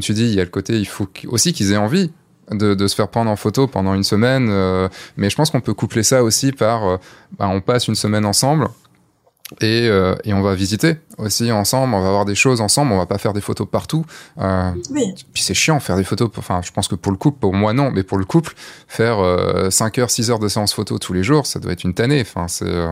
tu 0.00 0.12
dis, 0.14 0.24
il 0.24 0.34
y 0.34 0.40
a 0.40 0.44
le 0.44 0.50
côté, 0.50 0.78
il 0.78 0.86
faut 0.86 1.08
aussi 1.28 1.52
qu'ils 1.52 1.72
aient 1.72 1.76
envie. 1.76 2.10
De, 2.50 2.74
de, 2.74 2.88
se 2.88 2.94
faire 2.94 3.08
prendre 3.08 3.30
en 3.30 3.36
photo 3.36 3.66
pendant 3.66 3.94
une 3.94 4.04
semaine, 4.04 4.48
euh, 4.50 4.86
mais 5.16 5.30
je 5.30 5.34
pense 5.34 5.50
qu'on 5.50 5.62
peut 5.62 5.72
coupler 5.72 6.02
ça 6.02 6.22
aussi 6.22 6.52
par, 6.52 6.98
bah, 7.38 7.48
on 7.48 7.62
passe 7.62 7.88
une 7.88 7.94
semaine 7.94 8.26
ensemble, 8.26 8.68
et, 9.60 9.88
euh, 9.88 10.14
et, 10.24 10.32
on 10.32 10.40
va 10.40 10.54
visiter 10.54 10.96
aussi 11.18 11.52
ensemble, 11.52 11.92
on 11.94 12.02
va 12.02 12.10
voir 12.10 12.24
des 12.24 12.34
choses 12.34 12.62
ensemble, 12.62 12.92
on 12.92 12.96
va 12.96 13.04
pas 13.04 13.18
faire 13.18 13.34
des 13.34 13.42
photos 13.42 13.68
partout. 13.70 14.06
Euh, 14.40 14.70
oui. 14.90 15.14
Puis 15.34 15.42
c'est 15.42 15.52
chiant 15.52 15.78
faire 15.80 15.98
des 15.98 16.04
photos, 16.04 16.30
enfin 16.38 16.62
je 16.62 16.72
pense 16.72 16.88
que 16.88 16.94
pour 16.94 17.12
le 17.12 17.18
couple, 17.18 17.40
pour 17.40 17.52
moi 17.52 17.74
non, 17.74 17.90
mais 17.90 18.04
pour 18.04 18.16
le 18.16 18.24
couple, 18.24 18.54
faire 18.88 19.18
euh, 19.18 19.68
5 19.68 19.98
heures, 19.98 20.10
6 20.10 20.30
heures 20.30 20.38
de 20.38 20.48
séance 20.48 20.72
photo 20.72 20.98
tous 20.98 21.12
les 21.12 21.22
jours, 21.22 21.46
ça 21.46 21.60
doit 21.60 21.72
être 21.72 21.84
une 21.84 21.92
tannée. 21.92 22.22
Enfin, 22.22 22.48
c'est, 22.48 22.64
euh, 22.64 22.88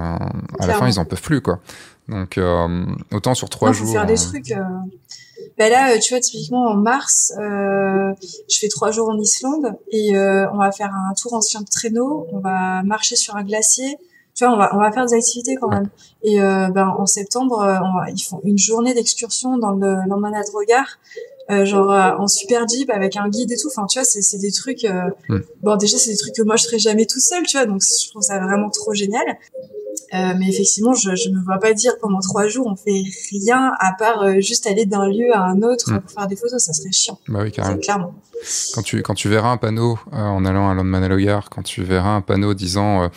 à 0.58 0.66
la 0.66 0.74
fin 0.74 0.86
ils 0.86 1.00
en 1.00 1.06
peuvent 1.06 1.22
plus 1.22 1.40
quoi. 1.40 1.60
Donc 2.08 2.38
autant 3.12 3.34
sur 3.34 3.48
3 3.48 3.72
jours. 3.72 3.90
faire 3.90 4.06
des 4.06 4.16
trucs. 4.16 4.52
Ben 5.58 5.70
là, 5.70 5.98
tu 5.98 6.12
vois, 6.14 6.20
typiquement 6.20 6.66
en 6.68 6.76
mars, 6.76 7.32
je 7.38 8.58
fais 8.60 8.68
3 8.68 8.90
jours 8.90 9.08
en 9.08 9.18
Islande 9.18 9.74
et 9.90 10.10
on 10.52 10.58
va 10.58 10.70
faire 10.70 10.90
un 10.92 11.14
tour 11.14 11.32
en 11.32 11.40
chien 11.40 11.62
de 11.62 11.66
traîneau, 11.66 12.26
on 12.30 12.40
va 12.40 12.82
marcher 12.82 13.16
sur 13.16 13.36
un 13.36 13.42
glacier 13.42 13.96
tu 14.34 14.44
vois, 14.44 14.54
on 14.54 14.56
va, 14.56 14.74
on 14.74 14.78
va 14.78 14.90
faire 14.92 15.06
des 15.06 15.14
activités 15.14 15.56
quand 15.56 15.68
même. 15.68 15.88
Et 16.22 16.40
euh, 16.40 16.68
ben, 16.68 16.88
en 16.98 17.06
septembre, 17.06 17.60
euh, 17.60 17.78
on 17.82 17.98
va, 17.98 18.10
ils 18.10 18.22
font 18.22 18.40
une 18.44 18.58
journée 18.58 18.94
d'excursion 18.94 19.58
dans 19.58 19.72
le 19.72 19.96
l'emmanade 20.08 20.46
regard, 20.54 20.98
euh, 21.50 21.64
genre 21.64 21.92
euh, 21.92 22.12
en 22.18 22.28
super 22.28 22.66
jeep 22.66 22.88
avec 22.90 23.16
un 23.16 23.28
guide 23.28 23.52
et 23.52 23.56
tout. 23.56 23.68
Enfin, 23.68 23.86
tu 23.86 23.98
vois, 23.98 24.04
c'est 24.04 24.38
des 24.38 24.52
trucs. 24.52 24.84
Euh, 24.84 25.10
bon, 25.62 25.76
déjà, 25.76 25.98
c'est 25.98 26.10
des 26.10 26.16
trucs 26.16 26.34
que 26.34 26.42
moi 26.42 26.56
je 26.56 26.64
ferais 26.64 26.78
jamais 26.78 27.06
tout 27.06 27.20
seul, 27.20 27.42
tu 27.44 27.56
vois. 27.56 27.66
Donc, 27.66 27.82
je 27.82 28.08
trouve 28.10 28.22
ça 28.22 28.38
vraiment 28.38 28.70
trop 28.70 28.94
génial. 28.94 29.24
Euh, 30.14 30.34
mais 30.38 30.48
effectivement, 30.48 30.92
je, 30.92 31.14
je 31.16 31.30
me 31.30 31.42
vois 31.42 31.58
pas 31.58 31.72
dire 31.72 31.92
pendant 32.00 32.20
trois 32.20 32.46
jours 32.46 32.66
on 32.66 32.76
fait 32.76 33.02
rien 33.30 33.72
à 33.78 33.92
part 33.94 34.22
euh, 34.22 34.40
juste 34.40 34.66
aller 34.66 34.84
d'un 34.84 35.08
lieu 35.08 35.34
à 35.34 35.40
un 35.40 35.62
autre 35.62 35.98
pour 36.00 36.10
faire 36.10 36.26
des 36.26 36.36
photos, 36.36 36.62
ça 36.62 36.74
serait 36.74 36.92
chiant. 36.92 37.18
Bah 37.28 37.40
oui, 37.42 37.50
carrément. 37.50 37.78
Clairement. 37.78 38.14
Quand 38.74 38.82
tu, 38.82 39.02
quand 39.02 39.14
tu 39.14 39.28
verras 39.28 39.50
un 39.50 39.56
panneau 39.56 39.98
euh, 40.12 40.16
en 40.18 40.44
allant 40.44 40.68
à 40.68 40.74
Landmanalogar, 40.74 41.48
quand 41.48 41.62
tu 41.62 41.82
verras 41.82 42.10
un 42.10 42.20
panneau 42.20 42.52
disant 42.52 43.08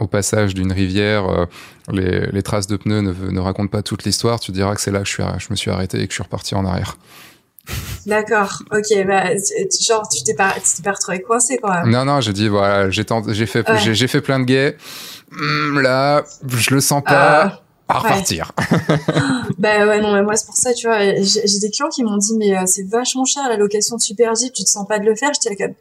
au 0.00 0.06
passage 0.06 0.54
d'une 0.54 0.72
rivière, 0.72 1.46
les, 1.92 2.26
les, 2.26 2.42
traces 2.42 2.66
de 2.66 2.76
pneus 2.76 3.02
ne, 3.02 3.12
ne 3.12 3.40
racontent 3.40 3.68
pas 3.68 3.82
toute 3.82 4.04
l'histoire, 4.04 4.40
tu 4.40 4.50
diras 4.50 4.74
que 4.74 4.80
c'est 4.80 4.90
là 4.90 5.00
que 5.00 5.06
je, 5.06 5.12
suis, 5.12 5.22
je 5.38 5.46
me 5.50 5.56
suis 5.56 5.70
arrêté 5.70 6.00
et 6.00 6.06
que 6.06 6.12
je 6.12 6.16
suis 6.16 6.22
reparti 6.22 6.54
en 6.54 6.64
arrière. 6.64 6.96
D'accord, 8.06 8.62
ok, 8.72 9.06
bah, 9.06 9.24
genre 9.80 10.08
tu 10.08 10.24
t'es 10.24 10.34
pas, 10.34 10.54
pas 10.82 10.92
retrouvé 10.92 11.20
coincé 11.20 11.58
quand 11.62 11.72
même. 11.72 11.90
Non, 11.90 12.04
non, 12.04 12.20
j'ai 12.20 12.32
dit 12.32 12.48
voilà, 12.48 12.90
j'ai 12.90 13.04
fait, 13.46 13.64
j'ai 13.92 14.08
fait 14.08 14.20
plein 14.20 14.40
de 14.40 14.44
gays. 14.44 14.76
Hmm, 15.30 15.78
là, 15.80 16.24
je 16.46 16.74
le 16.74 16.80
sens 16.80 17.02
pas. 17.04 17.46
Euh, 17.46 17.48
à 17.88 17.98
repartir. 17.98 18.52
bah 19.58 19.86
ouais, 19.86 20.00
non, 20.00 20.12
mais 20.12 20.22
moi, 20.22 20.36
c'est 20.36 20.46
pour 20.46 20.56
ça, 20.56 20.72
tu 20.72 20.86
vois, 20.86 21.00
j'ai 21.00 21.58
des 21.60 21.70
clients 21.70 21.88
qui 21.88 22.04
m'ont 22.04 22.18
dit, 22.18 22.36
mais 22.38 22.56
euh, 22.56 22.62
c'est 22.66 22.88
vachement 22.88 23.24
cher 23.24 23.48
la 23.48 23.56
location 23.56 23.96
de 23.96 24.00
Super 24.00 24.34
Jeep, 24.36 24.52
tu 24.52 24.62
te 24.62 24.68
sens 24.68 24.86
pas 24.86 25.00
de 25.00 25.04
le 25.04 25.16
faire? 25.16 25.30
J'étais 25.34 25.56
comme, 25.56 25.74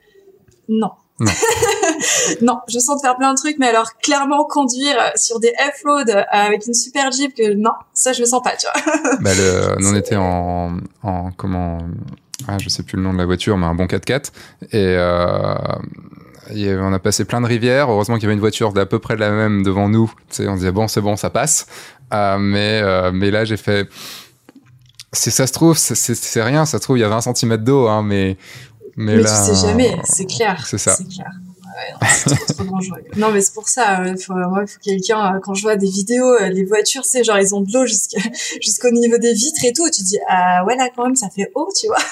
non. 0.68 0.90
Non. 1.20 1.32
non, 2.42 2.60
je 2.68 2.80
sens 2.80 3.02
de 3.02 3.02
faire 3.06 3.18
plein 3.18 3.34
de 3.34 3.38
trucs, 3.38 3.58
mais 3.60 3.68
alors 3.68 3.94
clairement 4.02 4.46
conduire 4.46 4.96
sur 5.16 5.40
des 5.40 5.54
F-Road 5.76 6.26
avec 6.32 6.66
une 6.66 6.74
super 6.74 7.12
Jeep, 7.12 7.36
que 7.36 7.54
non, 7.54 7.74
ça 7.94 8.14
je 8.14 8.22
me 8.22 8.26
sens 8.26 8.42
pas, 8.42 8.56
tu 8.56 8.68
vois. 8.74 9.18
bah 9.22 9.32
le, 9.36 9.86
on 9.86 9.96
était 9.96 10.16
en, 10.16 10.78
en 11.04 11.32
comment, 11.32 11.80
ah, 12.48 12.58
je 12.58 12.70
sais 12.70 12.84
plus 12.84 12.96
le 12.96 13.04
nom 13.04 13.14
de 13.14 13.18
la 13.18 13.26
voiture, 13.26 13.58
mais 13.58 13.66
un 13.66 13.76
bon 13.76 13.86
4x4 13.86 14.32
et 14.72 14.76
euh, 14.76 15.56
on 16.52 16.94
a 16.94 17.00
passé 17.00 17.26
plein 17.26 17.42
de 17.42 17.48
rivières. 17.48 17.90
Heureusement 17.90 18.16
qu'il 18.16 18.24
y 18.24 18.26
avait 18.28 18.34
une 18.34 18.40
voiture 18.40 18.74
d'à 18.74 18.86
peu 18.86 19.00
près 19.00 19.16
la 19.16 19.32
même 19.32 19.64
devant 19.64 19.90
nous. 19.90 20.12
Tu 20.30 20.38
sais, 20.38 20.48
on 20.48 20.56
disait 20.56 20.72
bon, 20.72 20.88
c'est 20.88 21.02
bon, 21.02 21.16
ça 21.16 21.30
passe. 21.30 21.68
Euh, 22.14 22.38
mais 22.38 22.82
euh, 22.84 23.12
mais 23.14 23.32
là, 23.32 23.46
j'ai 23.46 23.58
fait. 23.58 23.88
Si 25.12 25.32
ça 25.32 25.48
se 25.48 25.54
trouve, 25.54 25.78
c'est 25.78 26.44
rien. 26.44 26.66
Ça 26.66 26.78
se 26.78 26.84
trouve, 26.84 26.98
il 26.98 27.02
y 27.02 27.04
a 27.04 27.10
20 27.10 27.36
cm 27.36 27.58
d'eau, 27.58 27.88
hein, 27.88 28.04
mais 28.04 28.38
mais, 28.96 29.16
mais 29.16 29.24
là, 29.24 29.46
tu 29.46 29.56
sais 29.56 29.68
jamais. 29.68 29.98
C'est 30.04 30.26
clair. 30.26 30.64
C'est 30.66 30.78
ça. 30.78 30.96
Clair 30.96 31.32
non, 33.18 33.32
mais 33.32 33.42
c'est 33.42 33.54
pour 33.54 33.68
ça. 33.68 34.04
Il 34.06 34.18
faut, 34.18 34.34
moi, 34.34 34.64
il 34.64 34.68
faut 34.68 34.80
quelqu'un. 34.82 35.36
Euh, 35.36 35.40
quand 35.40 35.54
je 35.54 35.62
vois 35.62 35.76
des 35.76 35.90
vidéos, 35.90 36.34
euh, 36.36 36.50
les 36.50 36.64
voitures, 36.64 37.06
c'est 37.06 37.24
genre 37.24 37.40
ils 37.40 37.54
ont 37.56 37.62
de 37.62 37.72
l'eau 37.74 37.86
jusqu'au 38.62 38.92
niveau 38.92 39.18
des 39.18 39.34
vitres 39.34 39.64
et 39.64 39.74
tout. 39.74 39.90
Tu 39.90 40.04
dis 40.04 40.18
ah 40.28 40.64
ouais 40.66 40.76
là 40.76 40.90
quand 40.96 41.06
même 41.06 41.16
ça 41.16 41.30
fait 41.30 41.52
haut, 41.56 41.70
tu 41.80 41.88
vois. 41.88 41.98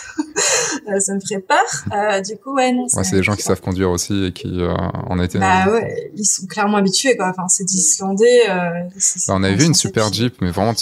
Euh, 0.88 0.99
ça 0.99 1.14
me 1.14 1.19
ferait 1.19 1.41
peur. 1.41 2.22
du 2.22 2.38
coup 2.38 2.53
ouais 2.56 2.72
non. 2.72 2.84
Ouais, 2.94 3.03
c'est 3.03 3.18
des 3.18 3.23
gens 3.23 3.35
qui 3.35 3.41
savent 3.41 3.60
conduire 3.60 3.89
aussi 3.89 4.27
et 4.27 4.31
qui 4.31 4.61
en 5.10 5.19
étaient. 5.19 5.39
Bah 5.39 5.68
ouais, 5.69 6.11
ils 6.15 6.23
sont 6.26 6.45
clairement 6.45 6.77
habitués 6.77 7.18
quoi. 7.18 7.30
Enfin 7.30 7.48
c'est 7.49 7.65
des 7.65 7.76
Islandais. 7.76 8.44
bah, 8.48 8.85
on 9.30 9.44
avait 9.44 9.56
vu 9.56 9.65
une 9.65 9.73
super 9.73 10.14
Jeep, 10.14 10.35
mais 10.39 10.52
vraiment 10.52 10.73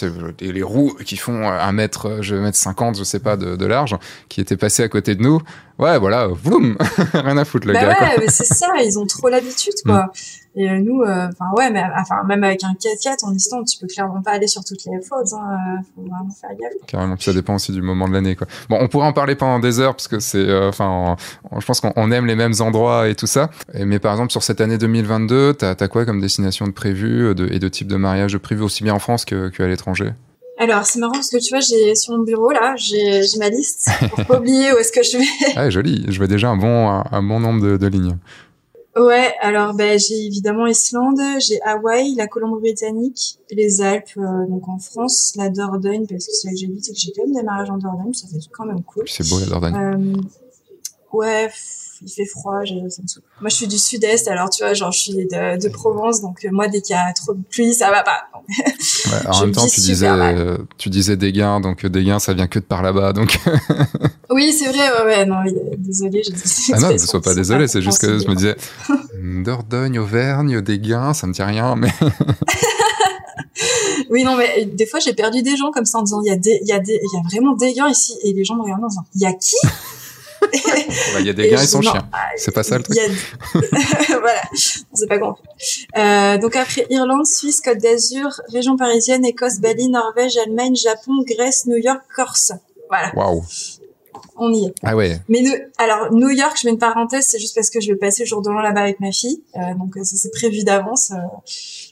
les, 0.42 0.52
les 0.52 0.64
roues 0.64 0.94
qui 1.06 1.18
font 1.18 1.48
un 1.48 1.72
mètre, 1.72 2.22
je 2.22 2.36
vais 2.36 2.42
mettre 2.42 2.58
50, 2.58 2.98
je 2.98 3.04
sais 3.04 3.20
pas 3.20 3.38
de, 3.38 3.56
de 3.56 3.66
large, 3.66 3.96
qui 4.30 4.42
étaient 4.42 4.58
passées 4.58 4.84
à 4.84 4.90
côté 4.90 5.16
de 5.16 5.24
nous. 5.24 5.42
Ouais, 5.78 6.00
voilà, 6.00 6.28
vroom, 6.28 6.78
rien 7.14 7.38
à 7.38 7.44
foutre 7.44 7.68
le 7.68 7.74
bah 7.74 7.82
gars. 7.82 7.90
Ouais, 8.00 8.16
mais 8.20 8.30
c'est 8.30 8.46
ça. 8.46 8.68
Ils 8.84 9.00
ont 9.00 9.06
trop 9.06 9.30
l'habitude, 9.30 9.74
quoi. 9.86 10.12
Et 10.58 10.70
euh, 10.70 10.80
nous, 10.80 11.02
euh, 11.02 11.28
enfin 11.28 11.52
ouais, 11.58 11.70
mais 11.70 11.84
enfin 12.00 12.24
même 12.24 12.44
avec 12.44 12.64
un 12.64 12.72
4x4 12.72 13.26
en 13.26 13.34
Islande, 13.34 13.66
tu 13.68 13.78
peux 13.78 13.88
clairement 13.88 14.22
pas 14.22 14.32
aller 14.32 14.48
sur 14.48 14.64
toutes 14.64 14.86
les 14.86 15.02
fautes. 15.02 15.34
Hein, 15.34 15.82
faut 15.94 16.02
vraiment 16.02 16.30
faire 16.30 16.52
gaffe. 16.52 16.72
Carrément, 16.88 17.18
ça 17.20 17.34
dépend 17.34 17.56
aussi 17.56 17.74
du 17.74 17.82
moment 17.82 18.08
de 18.08 18.14
l'année, 18.14 18.38
quoi. 18.38 18.48
Bon, 18.70 18.78
on 18.80 18.88
pourrait 18.88 19.08
en 19.08 19.14
parler 19.14 19.36
pendant 19.36 19.60
des 19.60 19.82
heures 19.82 19.96
parce 19.96 20.08
que 20.08 20.20
c'est, 20.20 20.54
enfin, 20.66 21.18
je 21.60 21.66
pense 21.66 21.82
qu'on 21.82 22.12
aime 22.12 22.26
les 22.26 22.36
mêmes 22.36 22.54
endroits 22.62 23.10
et 23.10 23.16
tout 23.16 23.28
ça. 23.28 23.50
mais 23.74 24.00
par 24.00 24.14
exemple, 24.14 24.32
sur 24.32 24.44
cette 24.44 24.62
année 24.62 24.78
2022, 24.78 25.56
t'as 25.56 25.76
as 25.78 25.88
quoi 25.90 26.06
comme 26.06 26.22
destination 26.22 26.68
de 26.68 26.72
prévu 26.72 27.36
de, 27.36 27.52
et 27.52 27.60
de 27.60 27.68
type 27.68 27.88
de 27.88 27.98
mariage 27.98 28.32
de 28.32 28.38
prévu 28.38 28.62
aussi 28.64 28.84
bien 28.84 28.94
en 28.94 29.00
France 29.00 29.26
qu'à 29.26 29.68
l'étranger? 29.68 30.12
Alors, 30.58 30.86
c'est 30.86 31.00
marrant 31.00 31.14
parce 31.14 31.30
que 31.30 31.38
tu 31.38 31.50
vois, 31.50 31.60
j'ai 31.60 31.96
sur 31.96 32.18
mon 32.18 32.24
bureau 32.24 32.52
là, 32.52 32.76
j'ai 32.78 33.22
ma 33.40 33.50
liste 33.50 33.90
pour 34.10 34.26
pas 34.26 34.38
oublier 34.40 34.72
où 34.72 34.78
est-ce 34.78 34.94
que 34.94 35.04
je 35.04 35.18
vais. 35.18 35.54
ah, 35.58 35.70
joli. 35.70 36.06
Je 36.08 36.18
vois 36.18 36.28
déjà 36.28 36.50
un 36.50 36.56
bon 36.56 36.88
un, 36.88 37.24
bon 37.24 37.42
nombre 37.42 37.62
de, 37.62 37.76
de 37.76 37.88
lignes. 37.88 38.18
Ouais, 38.98 39.34
alors 39.42 39.74
ben 39.74 40.00
j'ai 40.00 40.26
évidemment 40.26 40.68
Islande, 40.68 41.20
j'ai 41.46 41.62
Hawaï, 41.64 42.16
la 42.16 42.28
Colombie-Britannique, 42.28 43.40
les 43.52 43.82
Alpes, 43.82 44.12
euh, 44.18 44.48
donc 44.48 44.70
en 44.70 44.80
France, 44.80 45.34
la 45.36 45.50
Dordogne 45.50 46.08
parce 46.08 46.28
que 46.28 46.32
c'est 46.32 46.48
là 46.48 46.54
que 46.54 46.60
j'habite 46.60 46.88
et 46.88 46.94
que 46.94 47.00
j'ai 47.00 47.12
quand 47.12 47.26
même 47.26 47.36
des 47.36 47.44
mariages 47.44 47.70
en 47.70 47.78
Dordogne, 47.78 48.14
ça 48.14 48.28
fait 48.30 48.40
quand 48.54 48.66
même 48.66 48.84
cool. 48.84 49.04
C'est 49.10 49.28
beau 49.28 49.40
la 49.40 49.48
Dordogne. 49.48 49.76
Euh, 49.76 51.18
ouais, 51.18 51.50
il 52.02 52.10
fait 52.10 52.26
froid, 52.26 52.62
ça 52.66 52.74
me 52.74 53.42
Moi, 53.42 53.50
je 53.50 53.56
suis 53.56 53.68
du 53.68 53.78
sud-est, 53.78 54.28
alors 54.28 54.50
tu 54.50 54.64
vois, 54.64 54.74
genre, 54.74 54.92
je 54.92 55.00
suis 55.00 55.14
de, 55.14 55.62
de 55.62 55.70
Provence, 55.70 56.22
donc 56.22 56.44
euh, 56.44 56.50
moi, 56.52 56.68
dès 56.68 56.82
qu'il 56.82 56.96
y 56.96 57.00
a 57.00 57.14
trop 57.14 57.34
de 57.34 57.42
pluie, 57.50 57.74
ça 57.74 57.90
va 57.90 58.04
pas. 58.04 58.26
Ouais, 58.48 59.28
en 59.28 59.42
même 59.42 59.52
temps, 59.52 59.68
tu 59.68 59.82
disais, 59.82 60.10
tu 60.78 60.90
disais 60.90 61.18
des 61.18 61.32
gains, 61.32 61.60
donc 61.60 61.86
des 61.86 62.04
gains, 62.04 62.20
ça 62.20 62.34
vient 62.34 62.48
que 62.48 62.60
de 62.60 62.66
par 62.66 62.82
là-bas, 62.82 63.14
donc. 63.14 63.40
oui, 64.30 64.54
c'est 64.54 64.68
vrai, 64.72 64.90
ouais, 64.92 65.06
ouais, 65.06 65.26
non, 65.26 65.38
désolé, 65.78 66.22
j'ai 66.24 66.34
dit. 66.34 66.44
Ah 66.74 66.80
non, 66.80 66.92
ne 66.92 66.98
sois 66.98 67.22
pas 67.22 67.34
désolé, 67.34 67.68
c'est 67.68 67.82
juste 67.82 68.00
que 68.00 68.20
je 68.20 68.28
me 68.28 68.36
disais, 68.36 68.56
Dordogne, 69.44 70.00
Auvergne, 70.00 70.62
des 70.62 70.80
gains, 70.80 71.14
ça 71.14 71.28
me 71.28 71.34
dit 71.34 71.44
rien, 71.44 71.76
mais. 71.76 71.94
oui, 74.10 74.24
non, 74.24 74.36
mais 74.36 74.66
des 74.66 74.86
fois, 74.86 75.00
j'ai 75.00 75.14
perdu 75.14 75.42
des 75.42 75.56
gens 75.56 75.72
comme 75.72 75.86
ça 75.86 76.00
en 76.00 76.04
disant, 76.04 76.22
il 76.24 76.28
y 76.28 76.32
a 76.32 76.38
des, 76.38 76.60
il 76.62 76.68
y 76.68 76.74
a 76.74 76.80
des, 76.80 77.00
il 77.02 77.16
y 77.16 77.18
a 77.18 77.22
vraiment 77.30 77.56
des 77.56 77.74
gains 77.74 77.90
ici, 77.90 78.16
et 78.24 78.34
les 78.34 78.44
gens 78.44 78.56
me 78.56 78.64
regardent 78.64 78.84
en 78.84 78.88
disant, 78.88 79.06
il 79.16 79.22
y 79.22 79.26
a 79.26 79.34
qui? 79.34 79.56
Il 81.20 81.26
y 81.26 81.30
a 81.30 81.34
des 81.34 81.50
gars 81.50 81.64
et 81.64 81.68
son 81.68 81.82
chien. 81.82 82.10
C'est 82.38 82.54
pas 82.54 82.64
ça 82.64 82.78
le 82.78 82.84
truc. 82.84 82.98
voilà, 84.10 84.42
c'est 84.94 85.08
pas 85.08 85.20
compris. 85.20 85.44
Euh, 85.98 86.38
donc 86.38 86.56
après 86.56 86.86
Irlande, 86.90 87.26
Suisse, 87.26 87.62
Côte 87.62 87.78
d'Azur, 87.78 88.30
région 88.52 88.78
parisienne, 88.78 89.26
Écosse, 89.26 89.60
Bali, 89.60 89.90
Norvège, 89.90 90.38
Allemagne, 90.38 90.76
Japon, 90.76 91.24
Grèce, 91.26 91.66
New 91.66 91.78
York, 91.78 92.02
Corse. 92.16 92.54
Voilà. 92.90 93.12
Waouh. 93.16 93.44
On 94.38 94.54
y 94.54 94.66
est. 94.66 94.74
Ah 94.84 94.96
ouais. 94.96 95.20
Mais 95.30 95.44
alors 95.78 96.12
New 96.14 96.30
York, 96.30 96.58
je 96.62 96.68
mets 96.68 96.74
une 96.74 96.80
parenthèse, 96.80 97.26
c'est 97.28 97.40
juste 97.40 97.56
parce 97.56 97.70
que 97.70 97.80
je 97.80 97.92
vais 97.92 97.98
passer 97.98 98.24
le 98.24 98.28
jour 98.28 98.42
de 98.42 98.50
l'an 98.50 98.62
là-bas 98.62 98.82
avec 98.82 99.00
ma 99.00 99.12
fille, 99.12 99.42
euh, 99.56 99.60
donc 99.78 99.96
ça 99.96 100.16
c'est 100.18 100.32
prévu 100.32 100.64
d'avance. 100.64 101.12
Euh, 101.12 101.16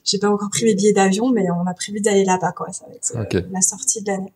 J'ai 0.03 0.19
pas 0.19 0.29
encore 0.29 0.49
pris 0.49 0.65
mes 0.65 0.75
billets 0.75 0.93
d'avion, 0.93 1.29
mais 1.31 1.45
on 1.51 1.67
a 1.67 1.73
prévu 1.73 2.01
d'aller 2.01 2.25
là-bas 2.25 2.51
quoi. 2.51 2.67
Ça 2.71 2.85
va 3.15 3.23
être 3.23 3.35
euh, 3.35 3.41
la 3.51 3.61
sortie 3.61 4.01
de 4.01 4.07
l'année 4.07 4.33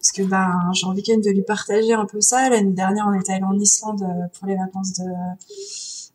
parce 0.00 0.12
que 0.12 0.22
ben 0.22 0.70
j'ai 0.72 0.86
envie 0.86 1.02
quand 1.02 1.12
même 1.12 1.20
de 1.20 1.30
lui 1.30 1.42
partager 1.42 1.92
un 1.92 2.06
peu 2.06 2.22
ça. 2.22 2.48
L'année 2.48 2.72
dernière, 2.72 3.06
on 3.06 3.12
était 3.20 3.34
allé 3.34 3.44
en 3.44 3.58
Islande 3.58 4.02
euh, 4.02 4.28
pour 4.38 4.48
les 4.48 4.56
vacances 4.56 4.94
de 4.94 5.04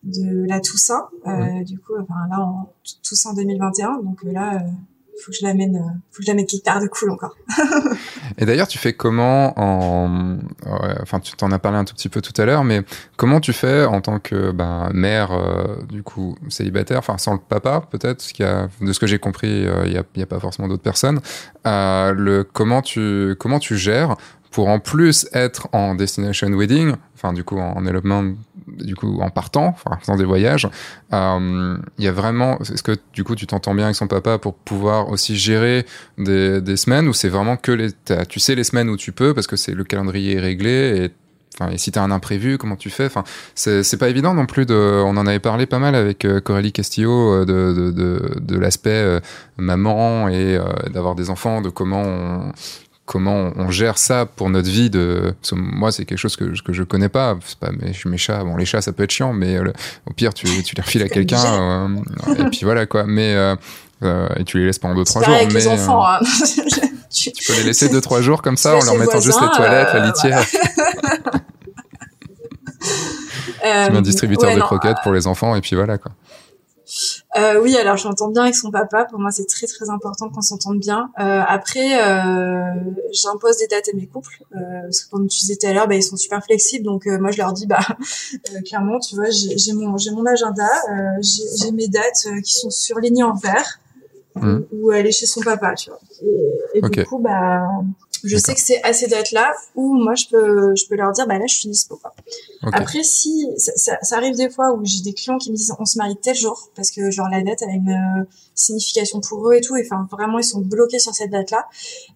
de 0.06 0.48
la 0.48 0.60
Toussaint. 0.60 1.07
Euh, 1.28 1.64
Du 1.64 1.78
coup, 1.80 1.94
enfin 2.02 2.28
là, 2.30 2.41
en 2.41 2.70
Toussaint 3.03 3.34
2021. 3.36 4.02
Donc 4.02 4.26
euh, 4.26 4.32
là, 4.32 4.64
faut 5.24 5.32
que 5.32 5.38
je 5.38 5.46
l'amène, 5.46 5.76
euh, 5.76 6.00
faut 6.12 6.20
que 6.20 6.24
je 6.24 6.28
l'amène 6.28 6.46
quelque 6.46 6.64
part 6.64 6.82
de 6.82 6.88
cool 6.88 7.12
encore. 7.12 7.36
et 8.38 8.46
d'ailleurs, 8.46 8.68
tu 8.68 8.78
fais 8.78 8.94
comment 8.94 9.54
en, 9.58 10.38
enfin, 11.02 11.20
tu 11.20 11.36
t'en 11.36 11.52
as 11.52 11.60
parlé 11.60 11.78
un 11.78 11.86
tout 11.86 11.94
petit 11.94 12.10
peu 12.10 12.22
tout 12.22 12.40
à 12.42 12.46
l'heure, 12.46 12.64
mais 12.64 12.82
comment 13.18 13.40
tu 13.40 13.54
fais 13.54 13.86
en 13.86 14.02
tant 14.02 14.20
que 14.20 14.52
ben, 14.52 14.90
mère, 14.94 15.32
euh, 15.32 15.78
du 15.90 16.04
coup, 16.04 16.36
célibataire, 16.50 17.00
enfin, 17.00 17.18
sans 17.18 17.34
le 17.34 17.40
papa, 17.40 17.88
peut-être, 17.90 18.26
de 18.82 18.94
ce 18.94 19.00
que 19.00 19.08
j'ai 19.08 19.20
compris, 19.20 19.66
il 19.86 19.92
y 19.92 19.98
a, 19.98 20.04
y 20.16 20.22
a, 20.22 20.26
pas 20.26 20.40
forcément 20.40 20.68
d'autres 20.68 20.84
personnes. 20.84 21.20
Euh, 21.66 22.44
comment 22.54 22.82
tu 22.82 23.36
comment 23.40 23.60
tu 23.60 23.76
gères 23.76 24.16
pour 24.56 24.69
en 24.69 24.80
plus 24.80 25.27
être 25.34 25.68
en 25.73 25.95
destination 25.95 26.48
wedding, 26.48 26.94
enfin 27.14 27.34
du 27.34 27.44
coup 27.44 27.60
en 27.60 27.86
éloignement, 27.86 28.23
du 28.68 28.95
coup 28.95 29.19
en 29.19 29.30
partant, 29.30 29.65
enfin 29.65 29.98
faisant 29.99 30.15
des 30.15 30.23
voyages, 30.23 30.69
euh, 31.11 31.77
il 31.98 32.06
y 32.06 32.07
a 32.07 32.14
vraiment, 32.14 32.57
est-ce 32.60 32.82
que 32.82 32.95
du 33.11 33.26
coup 33.26 33.36
tu 33.36 33.48
t'entends 33.48 33.76
bien 33.76 33.84
avec 33.84 33.98
son 33.98 34.07
papa 34.07 34.38
pour 34.38 34.53
pouvoir 34.53 35.10
aussi 35.10 35.36
gérer 35.36 35.86
des, 36.18 36.77
semaines 36.77 37.10
ou 37.10 37.14
c'est 37.14 37.27
vraiment 37.27 37.57
que 37.57 37.73
les, 37.73 37.90
tu 38.30 38.40
sais 38.40 38.56
les 38.56 38.64
semaines 38.64 38.90
où 38.90 38.95
tu 38.95 39.11
peux 39.11 39.34
parce 39.34 39.45
que 39.45 39.57
c'est 39.57 39.73
le 39.73 39.84
calendrier 39.84 40.38
est 40.38 40.40
réglé 40.40 41.03
et 41.03 41.11
Enfin, 41.57 41.72
et 41.72 41.77
si 41.77 41.90
tu 41.90 41.98
as 41.98 42.03
un 42.03 42.11
imprévu, 42.11 42.57
comment 42.57 42.76
tu 42.76 42.90
fais 42.90 43.06
Enfin, 43.06 43.23
c'est 43.53 43.98
pas 43.98 44.10
évident 44.10 44.34
non 44.34 44.45
plus. 44.45 44.65
On 44.69 45.15
en 45.15 45.26
avait 45.26 45.40
parlé 45.40 45.65
pas 45.65 45.80
mal 45.80 45.95
avec 45.95 46.26
euh, 46.26 46.41
Coralie 46.41 46.73
Castillo 46.73 47.32
euh, 47.32 47.45
de, 47.45 47.91
de, 48.41 48.60
l'aspect 48.60 49.22
maman 49.56 50.27
et 50.27 50.60
d'avoir 50.91 51.15
des 51.15 51.30
enfants, 51.30 51.61
de 51.61 51.69
comment 51.69 52.02
on, 52.02 52.52
comment 53.06 53.52
on 53.56 53.69
gère 53.69 53.98
ça 53.98 54.26
pour 54.26 54.49
notre 54.49 54.69
vie 54.69 54.90
de 54.90 55.34
moi 55.53 55.91
c'est 55.91 56.06
quelque 56.06 56.18
chose 56.18 56.36
que, 56.36 56.45
que 56.61 56.73
je 56.73 56.84
connais 56.84 57.10
pas. 57.10 57.38
C'est 57.45 57.60
pas 57.60 57.72
mes, 57.72 57.91
mes 58.06 58.18
chats 58.18 58.44
bon 58.44 58.57
les 58.57 58.65
chats 58.65 58.82
ça 58.82 58.91
peut 58.91 59.03
être 59.03 59.11
chiant 59.11 59.34
mais 59.34 59.56
euh, 59.56 59.72
au 60.07 60.14
pire 60.14 60.34
tu, 60.34 60.48
tu 60.64 60.76
les 60.76 60.82
refiles 60.82 61.03
à 61.03 61.10
quelqu'un 61.10 61.44
euh, 61.45 62.36
et 62.36 62.44
puis 62.49 62.61
voilà 62.64 62.86
quoi. 62.86 63.06
Mais 63.06 63.36
euh, 63.36 63.56
et 64.36 64.44
tu 64.44 64.60
les 64.60 64.65
laisses 64.65 64.80
pendant 64.80 64.95
2 64.95 65.03
trois 65.03 65.23
jours 65.23 65.36
avec 65.36 65.53
mais 65.53 65.60
les 65.60 65.68
enfants, 65.68 66.06
hein. 66.06 66.19
tu, 67.10 67.32
peux 67.48 67.53
les 67.53 67.64
laisser 67.64 67.90
2 67.90 68.02
trois 68.02 68.22
jours 68.22 68.41
comme 68.41 68.57
ça 68.57 68.76
en 68.76 68.84
leur 68.84 68.98
mettant 68.98 69.22
juste 69.22 69.40
les 69.41 69.49
toilettes 69.56 69.94
la 69.94 70.06
litière. 70.07 70.45
Tu 73.65 73.91
mets 73.91 73.98
un 73.98 74.02
distributeur 74.03 74.53
de 74.56 74.60
croquettes 74.60 74.98
pour 75.02 75.11
les 75.11 75.26
enfants 75.26 75.56
et 75.56 75.61
puis 75.61 75.76
voilà 75.76 75.98
quoi 75.98 76.11
euh, 77.38 77.62
oui, 77.62 77.76
alors 77.78 77.98
j'entends 77.98 78.30
bien 78.30 78.44
avec 78.44 78.56
son 78.56 78.72
papa. 78.72 79.06
Pour 79.06 79.20
moi, 79.20 79.32
c'est 79.32 79.45
très 79.45 79.68
très 79.68 79.90
important 79.90 80.30
qu'on 80.30 80.41
s'entende 80.41 80.80
bien. 80.80 81.12
Euh, 81.20 81.41
après, 81.48 82.02
euh, 82.02 82.74
j'impose 83.12 83.57
des 83.57 83.68
dates 83.68 83.90
à 83.90 83.95
mes 83.95 84.07
couples 84.07 84.44
parce 84.52 85.02
que 85.02 85.10
comme 85.10 85.28
tu 85.28 85.40
disais 85.40 85.56
tout 85.56 85.68
à 85.68 85.74
l'heure, 85.74 85.88
bah, 85.88 85.95
ils 85.95 86.03
sont 86.03 86.18
super 86.18 86.44
flexibles. 86.44 86.86
Donc 86.86 87.06
moi, 87.06 87.32
je 87.32 87.38
leur 87.38 87.53
dis, 87.53 87.68
bah 87.68 87.80
clairement, 88.66 88.99
tu 88.99 89.16
vois, 89.16 89.30
j'ai 89.30 89.74
mon 89.74 89.98
j'ai 89.98 90.12
mon 90.12 90.26
agenda, 90.26 90.70
j'ai 91.22 91.72
mes 91.72 91.88
dates 91.88 92.28
qui 92.44 92.53
sont 92.53 92.70
surlignées 92.70 93.24
en 93.24 93.34
vert 93.34 93.80
mmh. 94.36 94.57
ou 94.74 94.91
aller 94.91 95.12
chez 95.12 95.26
son 95.26 95.41
papa, 95.41 95.74
tu 95.76 95.90
vois. 95.90 95.99
Et, 96.74 96.80
et 96.80 96.82
du 96.82 97.06
coup, 97.06 97.20
bah 97.20 97.68
je 98.26 98.38
sais 98.38 98.53
que 98.53 98.60
c'est 98.60 98.81
à 98.84 98.93
ces 98.93 99.07
dates-là 99.07 99.53
où 99.76 99.93
moi 99.93 100.15
je 100.15 100.26
peux 100.30 100.76
je 100.76 100.88
peux 100.88 100.95
leur 100.95 101.11
dire 101.11 101.27
bah 101.27 101.38
là 101.38 101.45
je 101.47 101.56
suis 101.56 101.69
dispo. 101.69 101.99
Après 102.73 103.03
si 103.03 103.47
ça, 103.57 103.72
ça, 103.76 103.97
ça, 104.02 104.18
arrive 104.18 104.35
des 104.35 104.49
fois 104.49 104.73
où 104.73 104.81
j'ai 104.84 105.02
des 105.02 105.14
clients 105.14 105.38
qui 105.38 105.52
me 105.52 105.56
disent 105.56 105.73
on 105.80 105.85
se 105.85 105.97
marie 105.97 106.18
tel 106.18 106.35
jour 106.35 106.69
parce 106.76 106.91
que 106.91 107.11
genre 107.11 107.30
la 107.30 107.41
date 107.41 107.61
a 107.61 107.72
une 107.72 107.89
euh, 107.89 108.23
signification 108.56 109.19
pour 109.22 109.49
eux 109.49 109.56
et 109.56 109.61
tout 109.61 109.76
et 109.76 109.85
enfin 109.85 110.07
vraiment 110.11 110.39
ils 110.39 110.43
sont 110.43 110.61
bloqués 110.61 110.99
sur 110.99 111.14
cette 111.14 111.30
date-là. 111.30 111.68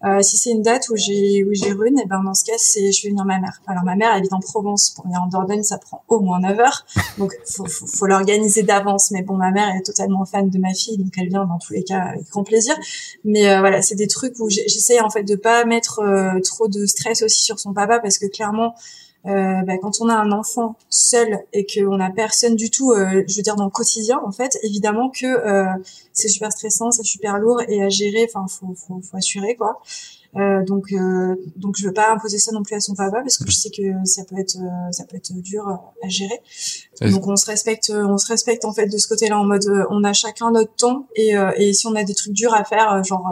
Euh, 0.06 0.22
si 0.22 0.38
c'est 0.38 0.52
une 0.52 0.62
date 0.62 0.90
où 0.90 0.96
j'ai 0.96 1.44
où 1.44 1.54
j'ai 1.54 1.72
rune 1.72 2.00
et 2.00 2.06
ben 2.06 2.24
dans 2.24 2.34
ce 2.34 2.46
cas 2.46 2.58
c'est 2.58 2.92
je 2.92 3.04
vais 3.04 3.10
venir 3.10 3.26
ma 3.26 3.40
mère. 3.40 3.62
Alors 3.68 3.84
ma 3.84 3.96
mère 3.96 4.12
elle 4.16 4.24
vit 4.24 4.30
en 4.34 4.40
Provence 4.40 4.92
pour 4.92 5.06
venir 5.06 5.22
en 5.22 5.28
Dordogne 5.28 5.64
ça 5.64 5.78
prend 5.78 6.04
au 6.08 6.20
moins 6.20 6.40
9 6.40 6.60
heures 6.60 6.86
donc 7.18 7.34
faut 7.46 7.66
faut, 7.66 7.86
faut 7.86 8.06
l'organiser 8.08 8.64
d'avance 8.64 9.12
mais 9.12 9.22
bon 9.22 9.36
ma 9.36 9.52
mère 9.52 9.70
est 9.76 9.84
totalement 9.84 10.26
fan 10.26 10.50
de 10.50 10.58
ma 10.58 10.74
fille 10.74 10.98
donc 10.98 11.14
elle 11.18 11.30
vient 11.30 11.46
dans 11.46 11.60
tous 11.60 11.74
les 11.74 11.84
cas 11.84 12.00
avec 12.00 12.28
grand 12.30 12.44
plaisir. 12.44 12.76
Mais 13.24 13.50
euh, 13.50 13.60
voilà 13.60 13.82
c'est 13.82 13.96
des 13.96 14.08
trucs 14.08 14.40
où 14.40 14.50
j'essaie 14.50 15.00
en 15.02 15.10
fait 15.10 15.24
de 15.24 15.36
pas 15.36 15.66
mettre 15.66 15.99
euh, 16.02 16.40
trop 16.42 16.68
de 16.68 16.86
stress 16.86 17.22
aussi 17.22 17.44
sur 17.44 17.60
son 17.60 17.74
papa 17.74 18.00
parce 18.00 18.18
que 18.18 18.26
clairement 18.26 18.76
euh, 19.26 19.62
bah, 19.64 19.78
quand 19.82 20.00
on 20.00 20.08
a 20.08 20.16
un 20.16 20.32
enfant 20.32 20.78
seul 20.90 21.40
et 21.52 21.66
qu'on 21.66 21.98
n'a 21.98 22.10
personne 22.10 22.56
du 22.56 22.72
tout, 22.72 22.92
euh, 22.92 23.24
je 23.28 23.36
veux 23.36 23.42
dire 23.42 23.56
dans 23.56 23.66
le 23.66 23.70
quotidien 23.70 24.22
en 24.26 24.32
fait, 24.32 24.58
évidemment 24.64 25.10
que 25.10 25.28
c'est 26.14 26.30
super 26.30 26.52
stressant, 26.52 26.92
c'est 26.92 27.04
super 27.04 27.38
lourd 27.38 27.62
et 27.68 27.84
à 27.84 27.90
gérer, 27.90 28.28
enfin 28.34 28.48
faut, 28.48 28.74
faut, 28.76 29.02
faut 29.02 29.18
assurer 29.18 29.56
quoi. 29.56 29.82
Euh, 30.36 30.64
donc, 30.64 30.92
euh, 30.92 31.36
donc 31.56 31.76
je 31.78 31.88
veux 31.88 31.94
pas 31.94 32.14
imposer 32.14 32.38
ça 32.38 32.52
non 32.52 32.62
plus 32.62 32.76
à 32.76 32.80
son 32.80 32.94
papa 32.94 33.22
parce 33.22 33.38
que 33.38 33.50
je 33.50 33.56
sais 33.56 33.72
que 33.72 33.82
ça 34.06 34.24
peut 34.26 34.38
être, 34.38 34.58
euh, 34.58 34.92
ça 34.92 35.04
peut 35.06 35.18
être 35.18 35.34
dur 35.42 35.68
à 35.68 36.08
gérer. 36.08 36.40
Donc 37.02 37.28
on 37.28 37.36
se 37.36 37.48
respecte, 37.48 37.92
on 37.94 38.18
se 38.18 38.28
respecte 38.28 38.64
en 38.66 38.74
fait 38.74 38.88
de 38.88 38.98
ce 38.98 39.08
côté-là 39.08 39.40
en 39.40 39.46
mode, 39.46 39.66
on 39.90 40.04
a 40.04 40.14
chacun 40.14 40.52
notre 40.52 40.74
temps 40.76 41.08
et, 41.16 41.34
et 41.58 41.74
si 41.74 41.88
on 41.88 41.96
a 41.96 42.04
des 42.04 42.14
trucs 42.14 42.34
durs 42.34 42.54
à 42.54 42.64
faire, 42.64 43.04
genre 43.04 43.26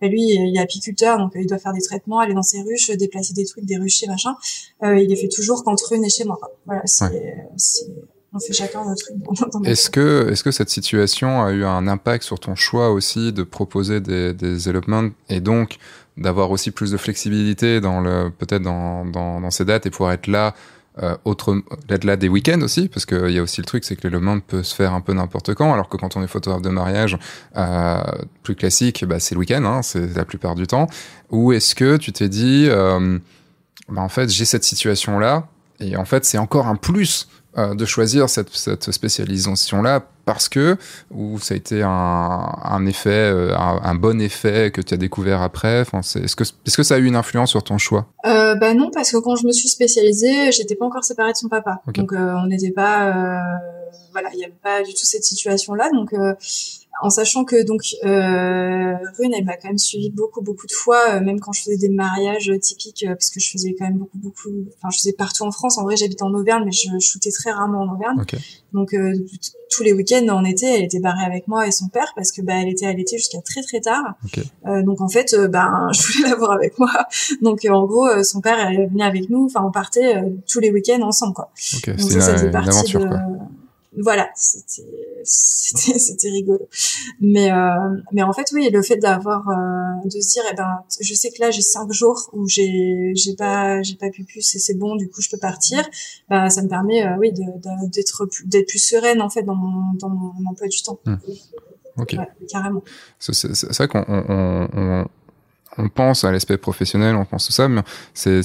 bah, 0.00 0.08
lui 0.08 0.22
il 0.22 0.56
est 0.56 0.60
apiculteur 0.60 1.18
donc 1.18 1.32
il 1.34 1.46
doit 1.46 1.58
faire 1.58 1.72
des 1.72 1.82
traitements, 1.82 2.20
aller 2.20 2.34
dans 2.34 2.42
ses 2.42 2.62
ruches, 2.62 2.90
déplacer 2.92 3.34
des 3.34 3.44
trucs, 3.44 3.64
des 3.64 3.76
ruches 3.76 4.02
et 4.04 4.06
machin. 4.06 4.36
il 4.82 5.08
les 5.08 5.16
fait 5.16 5.28
toujours 5.28 5.64
quand 5.64 5.78
Rune 5.82 6.04
est 6.04 6.16
chez 6.16 6.24
moi. 6.24 6.38
Voilà, 6.66 6.82
c'est, 6.86 7.86
on 8.32 8.40
fait 8.40 8.52
chacun 8.52 8.84
notre 8.84 9.02
truc. 9.02 9.66
Est-ce 9.66 9.90
que, 9.90 10.28
est-ce 10.30 10.44
que 10.44 10.50
cette 10.50 10.68
situation 10.68 11.42
a 11.42 11.52
eu 11.52 11.64
un 11.64 11.86
impact 11.88 12.24
sur 12.24 12.38
ton 12.38 12.54
choix 12.54 12.90
aussi 12.90 13.32
de 13.32 13.42
proposer 13.42 14.00
des, 14.00 14.34
des 14.34 14.68
et 15.28 15.40
donc 15.40 15.78
d'avoir 16.16 16.50
aussi 16.50 16.70
plus 16.70 16.90
de 16.90 16.96
flexibilité 16.96 17.80
dans 17.80 18.00
le 18.00 18.30
peut-être 18.30 18.62
dans, 18.62 19.04
dans, 19.04 19.50
ces 19.50 19.64
dates 19.64 19.86
et 19.86 19.90
pouvoir 19.90 20.12
être 20.12 20.26
là 20.26 20.54
euh, 21.00 21.16
autre 21.24 21.62
là 22.02 22.16
des 22.16 22.28
week-ends 22.28 22.60
aussi? 22.60 22.88
Parce 22.88 23.06
qu'il 23.06 23.30
y 23.30 23.38
a 23.38 23.42
aussi 23.42 23.60
le 23.60 23.66
truc 23.66 23.84
c'est 23.84 23.96
que 23.96 24.08
le 24.08 24.20
monde 24.20 24.42
peut 24.42 24.62
se 24.62 24.74
faire 24.74 24.92
un 24.92 25.00
peu 25.00 25.12
n'importe 25.12 25.54
quand 25.54 25.72
alors 25.72 25.88
que 25.88 25.96
quand 25.96 26.16
on 26.16 26.22
est 26.22 26.26
photographe 26.26 26.62
de 26.62 26.70
mariage 26.70 27.16
euh, 27.56 28.02
plus 28.42 28.56
classique 28.56 29.04
bah, 29.06 29.20
c'est 29.20 29.36
le 29.36 29.38
week-end 29.38 29.64
hein, 29.64 29.82
c'est 29.82 30.14
la 30.16 30.24
plupart 30.24 30.54
du 30.56 30.66
temps 30.66 30.88
ou 31.30 31.52
est-ce 31.52 31.74
que 31.74 31.96
tu 31.96 32.12
t'es 32.12 32.28
dit 32.28 32.66
euh, 32.68 33.18
bah, 33.88 34.02
en 34.02 34.08
fait 34.08 34.28
j'ai 34.28 34.44
cette 34.44 34.64
situation 34.64 35.20
là 35.20 35.48
et 35.80 35.96
en 35.96 36.04
fait, 36.04 36.24
c'est 36.24 36.38
encore 36.38 36.66
un 36.66 36.76
plus 36.76 37.28
euh, 37.58 37.74
de 37.74 37.84
choisir 37.84 38.28
cette, 38.28 38.54
cette 38.54 38.90
spécialisation-là 38.90 40.04
parce 40.24 40.50
que, 40.50 40.76
ou 41.10 41.40
ça 41.40 41.54
a 41.54 41.56
été 41.56 41.82
un, 41.82 41.88
un 41.88 42.86
effet, 42.86 43.08
euh, 43.08 43.56
un, 43.56 43.80
un, 43.82 43.94
bon 43.94 44.20
effet 44.20 44.70
que 44.70 44.82
tu 44.82 44.92
as 44.92 44.98
découvert 44.98 45.40
après 45.40 45.80
enfin, 45.80 46.00
Est-ce 46.00 46.36
que, 46.36 46.44
est 46.44 46.76
que 46.76 46.82
ça 46.82 46.96
a 46.96 46.98
eu 46.98 47.06
une 47.06 47.16
influence 47.16 47.48
sur 47.48 47.64
ton 47.64 47.78
choix? 47.78 48.06
Euh, 48.26 48.54
bah 48.54 48.74
Non, 48.74 48.90
parce 48.92 49.10
que 49.10 49.16
quand 49.16 49.36
je 49.36 49.46
me 49.46 49.52
suis 49.52 49.70
spécialisée, 49.70 50.52
j'étais 50.52 50.74
pas 50.74 50.84
encore 50.84 51.02
séparée 51.02 51.32
de 51.32 51.38
son 51.38 51.48
papa. 51.48 51.80
Donc 51.94 52.12
euh, 52.12 52.34
on 52.44 52.46
n'était 52.46 52.72
pas... 52.72 53.40
voilà, 54.12 54.28
il 54.34 54.36
n'y 54.36 54.44
avait 54.44 54.52
pas 54.62 54.82
du 54.82 54.92
tout 54.92 55.04
cette 55.04 55.24
situation-là. 55.24 55.88
Donc 55.94 56.12
en 57.00 57.10
sachant 57.10 57.44
que 57.44 57.62
donc 57.64 57.82
euh, 58.04 58.94
Rune 59.18 59.32
elle 59.36 59.44
m'a 59.44 59.56
quand 59.56 59.68
même 59.68 59.78
suivi 59.78 60.10
beaucoup 60.10 60.42
beaucoup 60.42 60.66
de 60.66 60.72
fois 60.72 61.14
euh, 61.14 61.20
même 61.20 61.40
quand 61.40 61.52
je 61.52 61.62
faisais 61.62 61.76
des 61.76 61.88
mariages 61.88 62.50
typiques 62.60 63.04
euh, 63.04 63.14
parce 63.14 63.30
que 63.30 63.40
je 63.40 63.50
faisais 63.50 63.74
quand 63.78 63.84
même 63.84 63.98
beaucoup 63.98 64.18
beaucoup 64.18 64.48
enfin 64.76 64.88
je 64.90 64.98
faisais 64.98 65.12
partout 65.12 65.44
en 65.44 65.52
France. 65.52 65.78
En 65.78 65.84
vrai 65.84 65.96
j'habite 65.96 66.22
en 66.22 66.32
Auvergne 66.34 66.64
mais 66.64 66.72
je 66.72 66.98
shootais 66.98 67.30
très 67.30 67.50
rarement 67.50 67.82
en 67.82 67.94
Auvergne. 67.94 68.22
Donc 68.72 68.94
euh, 68.94 69.14
tous 69.70 69.82
les 69.82 69.92
week-ends 69.92 70.26
en 70.28 70.44
été 70.44 70.66
elle 70.66 70.84
était 70.84 71.00
barrée 71.00 71.24
avec 71.24 71.46
moi 71.46 71.66
et 71.66 71.70
son 71.70 71.88
père 71.88 72.12
parce 72.16 72.32
que 72.32 72.42
bah 72.42 72.54
elle 72.60 72.68
était 72.68 72.86
à 72.86 72.92
l'été 72.92 73.16
jusqu'à 73.16 73.40
très 73.42 73.62
très 73.62 73.80
tard. 73.80 74.14
Donc 74.64 75.00
en 75.00 75.08
fait 75.08 75.34
ben 75.48 75.90
je 75.92 76.12
voulais 76.12 76.30
l'avoir 76.30 76.52
avec 76.52 76.78
moi. 76.78 76.90
Donc 77.42 77.66
en 77.70 77.86
gros 77.86 78.22
son 78.24 78.40
père 78.40 78.58
elle 78.58 78.88
venait 78.88 79.04
avec 79.04 79.30
nous 79.30 79.44
enfin 79.44 79.64
on 79.64 79.70
partait 79.70 80.22
tous 80.50 80.60
les 80.60 80.70
week-ends 80.70 81.02
ensemble 81.02 81.34
quoi. 81.34 81.50
Donc 81.86 82.10
ça, 82.10 82.20
ça 82.20 82.32
faisait 82.34 82.50
partie 82.50 82.92
de 82.92 82.98
quoi 82.98 83.18
voilà, 84.02 84.30
c'était 84.34 84.82
c'était 85.24 85.98
c'était 85.98 86.28
rigolo. 86.28 86.68
Mais 87.20 87.50
euh, 87.50 87.96
mais 88.12 88.22
en 88.22 88.32
fait 88.32 88.46
oui, 88.52 88.70
le 88.70 88.82
fait 88.82 88.96
d'avoir 88.96 89.48
euh, 89.48 90.08
de 90.08 90.20
se 90.20 90.32
dire 90.32 90.42
eh 90.50 90.54
ben 90.54 90.80
je 91.00 91.14
sais 91.14 91.30
que 91.30 91.40
là 91.40 91.50
j'ai 91.50 91.62
cinq 91.62 91.92
jours 91.92 92.30
où 92.32 92.48
j'ai 92.48 93.12
j'ai 93.14 93.34
pas 93.34 93.82
j'ai 93.82 93.96
pas 93.96 94.10
pu 94.10 94.24
plus 94.24 94.54
et 94.54 94.58
c'est 94.58 94.74
bon 94.74 94.96
du 94.96 95.08
coup 95.08 95.20
je 95.20 95.30
peux 95.30 95.38
partir. 95.38 95.82
Bah 96.28 96.50
ça 96.50 96.62
me 96.62 96.68
permet 96.68 97.04
euh, 97.06 97.16
oui 97.18 97.32
d'être 97.32 98.26
plus 98.26 98.46
d'être 98.46 98.68
plus 98.68 98.82
sereine 98.82 99.20
en 99.20 99.30
fait 99.30 99.42
dans 99.42 99.56
mon 99.56 99.94
dans 99.94 100.08
mon 100.08 100.32
emploi 100.50 100.68
du 100.68 100.82
temps. 100.82 101.00
Mmh. 101.04 101.16
Ok. 101.98 102.14
Ouais, 102.16 102.28
carrément. 102.48 102.82
C'est 103.18 103.76
vrai 103.76 103.88
qu'on 103.88 105.08
on, 105.78 105.88
pense 105.88 106.24
à 106.24 106.32
l'aspect 106.32 106.56
professionnel, 106.56 107.16
on 107.16 107.24
pense 107.24 107.46
tout 107.46 107.52
ça, 107.52 107.68
mais 107.68 107.82
c'est, 108.14 108.42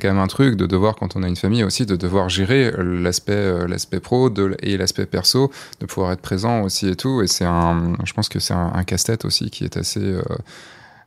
quand 0.00 0.08
même 0.08 0.18
un 0.18 0.26
truc 0.26 0.56
de 0.56 0.66
devoir, 0.66 0.96
quand 0.96 1.16
on 1.16 1.22
a 1.22 1.28
une 1.28 1.36
famille 1.36 1.64
aussi, 1.64 1.86
de 1.86 1.96
devoir 1.96 2.28
gérer 2.28 2.72
l'aspect, 2.76 3.32
euh, 3.32 3.66
l'aspect 3.66 4.00
pro 4.00 4.30
et 4.60 4.76
l'aspect 4.76 5.06
perso, 5.06 5.50
de 5.80 5.86
pouvoir 5.86 6.12
être 6.12 6.20
présent 6.20 6.62
aussi 6.62 6.88
et 6.88 6.96
tout. 6.96 7.22
Et 7.22 7.26
c'est 7.26 7.44
un, 7.44 7.94
je 8.04 8.12
pense 8.12 8.28
que 8.28 8.38
c'est 8.38 8.54
un, 8.54 8.84
casse-tête 8.84 9.24
aussi 9.24 9.50
qui 9.50 9.64
est 9.64 9.76
assez, 9.76 10.00
euh, 10.00 10.22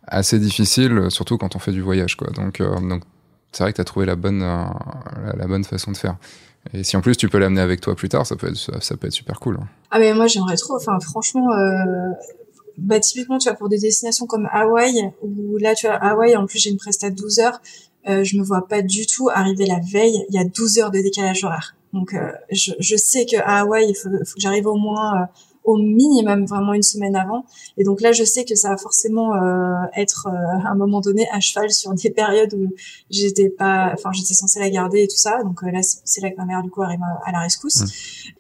assez 0.07 0.39
difficile, 0.39 1.07
surtout 1.09 1.37
quand 1.37 1.55
on 1.55 1.59
fait 1.59 1.71
du 1.71 1.81
voyage, 1.81 2.15
quoi. 2.15 2.29
Donc, 2.31 2.61
euh, 2.61 2.79
donc 2.79 3.03
c'est 3.51 3.63
vrai 3.63 3.71
que 3.71 3.77
tu 3.77 3.81
as 3.81 3.85
trouvé 3.85 4.05
la 4.05 4.15
bonne, 4.15 4.41
la, 4.41 5.47
bonne 5.47 5.63
façon 5.63 5.91
de 5.91 5.97
faire. 5.97 6.15
Et 6.73 6.83
si 6.83 6.97
en 6.97 7.01
plus 7.01 7.15
tu 7.15 7.29
peux 7.29 7.39
l'amener 7.39 7.61
avec 7.61 7.81
toi 7.81 7.95
plus 7.95 8.09
tard, 8.09 8.27
ça 8.27 8.35
peut 8.35 8.47
être, 8.47 8.57
ça, 8.57 8.97
peut 8.97 9.07
être 9.07 9.13
super 9.13 9.39
cool. 9.39 9.59
Ah 9.91 9.97
mais 9.97 10.13
moi 10.13 10.27
j'aimerais 10.27 10.57
trop, 10.57 10.75
enfin 10.75 10.99
franchement, 10.99 11.47
bah 12.81 12.99
typiquement 12.99 13.37
tu 13.37 13.49
vois 13.49 13.57
pour 13.57 13.69
des 13.69 13.77
destinations 13.77 14.25
comme 14.25 14.47
Hawaï 14.51 15.11
où 15.21 15.57
là 15.57 15.75
tu 15.75 15.87
vois 15.87 15.95
Hawaï 15.95 16.35
en 16.35 16.45
plus 16.45 16.59
j'ai 16.59 16.69
une 16.69 16.77
prestation 16.77 17.13
de 17.13 17.19
12 17.21 17.39
heures 17.39 17.61
euh, 18.07 18.23
je 18.23 18.37
me 18.37 18.43
vois 18.43 18.67
pas 18.67 18.81
du 18.81 19.05
tout 19.05 19.29
arriver 19.29 19.65
la 19.65 19.79
veille. 19.79 20.25
Il 20.29 20.35
y 20.35 20.39
a 20.39 20.45
12 20.45 20.79
heures 20.79 20.91
de 20.91 20.99
décalage 20.99 21.43
horaire. 21.43 21.75
Donc 21.93 22.13
euh, 22.13 22.31
je, 22.51 22.71
je, 22.79 22.95
sais 22.95 23.25
que 23.25 23.37
à 23.37 23.59
Hawaï 23.59 23.89
il 23.89 23.95
faut, 23.95 24.09
faut 24.09 24.35
que 24.35 24.41
j'arrive 24.41 24.67
au 24.67 24.75
moins 24.75 25.21
euh, 25.21 25.25
au 25.69 25.77
minimum 25.77 26.45
vraiment 26.45 26.73
une 26.73 26.83
semaine 26.83 27.15
avant. 27.15 27.45
Et 27.77 27.83
donc 27.83 28.01
là, 28.01 28.11
je 28.11 28.23
sais 28.23 28.43
que 28.43 28.55
ça 28.55 28.69
va 28.69 28.77
forcément 28.77 29.35
euh, 29.35 29.75
être 29.95 30.27
euh, 30.27 30.67
à 30.67 30.71
un 30.71 30.75
moment 30.75 30.99
donné 30.99 31.27
à 31.31 31.39
cheval 31.39 31.71
sur 31.71 31.93
des 31.93 32.09
périodes 32.09 32.53
où 32.55 32.73
j'étais 33.11 33.49
pas, 33.49 33.91
enfin 33.93 34.11
j'étais 34.11 34.33
censée 34.33 34.59
la 34.59 34.71
garder 34.71 35.03
et 35.03 35.07
tout 35.07 35.17
ça. 35.17 35.43
Donc 35.43 35.63
euh, 35.63 35.71
là, 35.71 35.81
c'est 35.83 36.21
là 36.21 36.31
que 36.31 36.37
ma 36.37 36.45
mère 36.45 36.63
du 36.63 36.71
coup 36.71 36.81
arrive 36.81 37.01
à, 37.23 37.31
la 37.31 37.39
rescousse. 37.41 37.81
Mmh. 37.81 37.87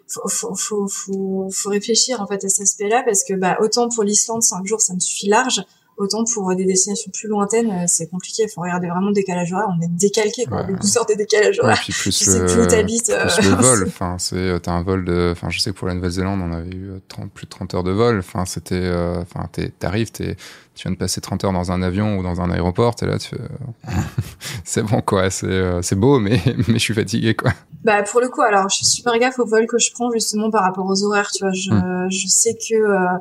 Faut, 0.07 0.27
faut, 0.27 0.55
faut, 0.55 0.87
faut, 0.87 1.47
faut 1.51 1.69
réfléchir 1.69 2.19
en 2.19 2.25
fait 2.25 2.43
à 2.43 2.49
cet 2.49 2.61
aspect-là 2.61 3.03
parce 3.05 3.23
que 3.23 3.35
bah 3.35 3.57
autant 3.61 3.89
pour 3.89 4.03
l'Islande, 4.03 4.41
cinq 4.41 4.65
jours, 4.65 4.81
ça 4.81 4.95
me 4.95 4.99
suffit 4.99 5.27
large. 5.27 5.63
Autant 5.99 6.23
pour 6.23 6.55
des 6.55 6.63
destinations 6.63 7.11
plus 7.13 7.27
lointaines, 7.27 7.69
euh, 7.69 7.83
c'est 7.85 8.07
compliqué. 8.07 8.43
Il 8.43 8.49
faut 8.49 8.61
regarder 8.61 8.87
vraiment 8.87 9.09
le 9.09 9.13
décalage 9.13 9.51
horaire. 9.51 9.67
On 9.77 9.81
est 9.81 9.89
décalqué, 9.89 10.45
quoi. 10.45 10.61
Ouais. 10.61 10.67
Les 10.69 10.75
12 10.75 10.97
heures 10.97 11.05
de 11.05 11.13
décalage 11.13 11.59
horaire. 11.59 11.75
Ouais, 11.75 11.81
puis 11.81 11.91
plus 11.91 12.25
le, 12.27 12.45
plus, 12.45 12.53
plus 12.55 13.49
le 13.49 13.55
vol. 13.61 13.83
Enfin, 13.85 14.15
c'est, 14.17 14.61
t'as 14.61 14.71
un 14.71 14.81
vol 14.81 15.03
de, 15.03 15.33
enfin, 15.33 15.49
je 15.49 15.59
sais 15.59 15.71
que 15.71 15.75
pour 15.75 15.89
la 15.89 15.95
Nouvelle-Zélande, 15.95 16.39
on 16.41 16.53
avait 16.53 16.73
eu 16.73 16.91
30, 17.09 17.29
plus 17.33 17.47
de 17.47 17.49
30 17.49 17.73
heures 17.73 17.83
de 17.83 17.91
vol. 17.91 18.19
Enfin, 18.19 18.45
c'était, 18.45 18.75
euh, 18.75 19.21
enfin, 19.21 19.49
t'arrives, 19.77 20.13
t'es, 20.13 20.37
tu 20.73 20.83
viens 20.83 20.91
de 20.91 20.97
passer 20.97 21.19
30 21.19 21.43
heures 21.43 21.51
dans 21.51 21.73
un 21.73 21.81
avion 21.81 22.17
ou 22.17 22.23
dans 22.23 22.39
un 22.39 22.49
aéroport, 22.49 22.95
t'es 22.95 23.05
là, 23.05 23.19
tu 23.19 23.35
c'est 24.63 24.83
bon, 24.83 25.01
quoi. 25.01 25.29
C'est, 25.29 25.81
c'est 25.81 25.97
beau, 25.97 26.19
mais, 26.19 26.41
mais 26.69 26.75
je 26.75 26.79
suis 26.79 26.93
fatigué, 26.93 27.35
quoi. 27.35 27.51
Bah, 27.83 28.03
pour 28.03 28.21
le 28.21 28.29
coup, 28.29 28.41
alors, 28.41 28.69
je 28.69 28.77
suis 28.77 28.85
super 28.85 29.19
gaffe 29.19 29.39
au 29.39 29.45
vol 29.45 29.67
que 29.67 29.77
je 29.77 29.91
prends, 29.91 30.11
justement, 30.11 30.49
par 30.49 30.63
rapport 30.63 30.85
aux 30.85 31.03
horaires, 31.03 31.29
tu 31.29 31.43
vois. 31.43 31.51
Je, 31.51 31.71
hum. 31.71 32.07
je 32.09 32.27
sais 32.27 32.53
que, 32.53 32.75
euh, 32.75 33.17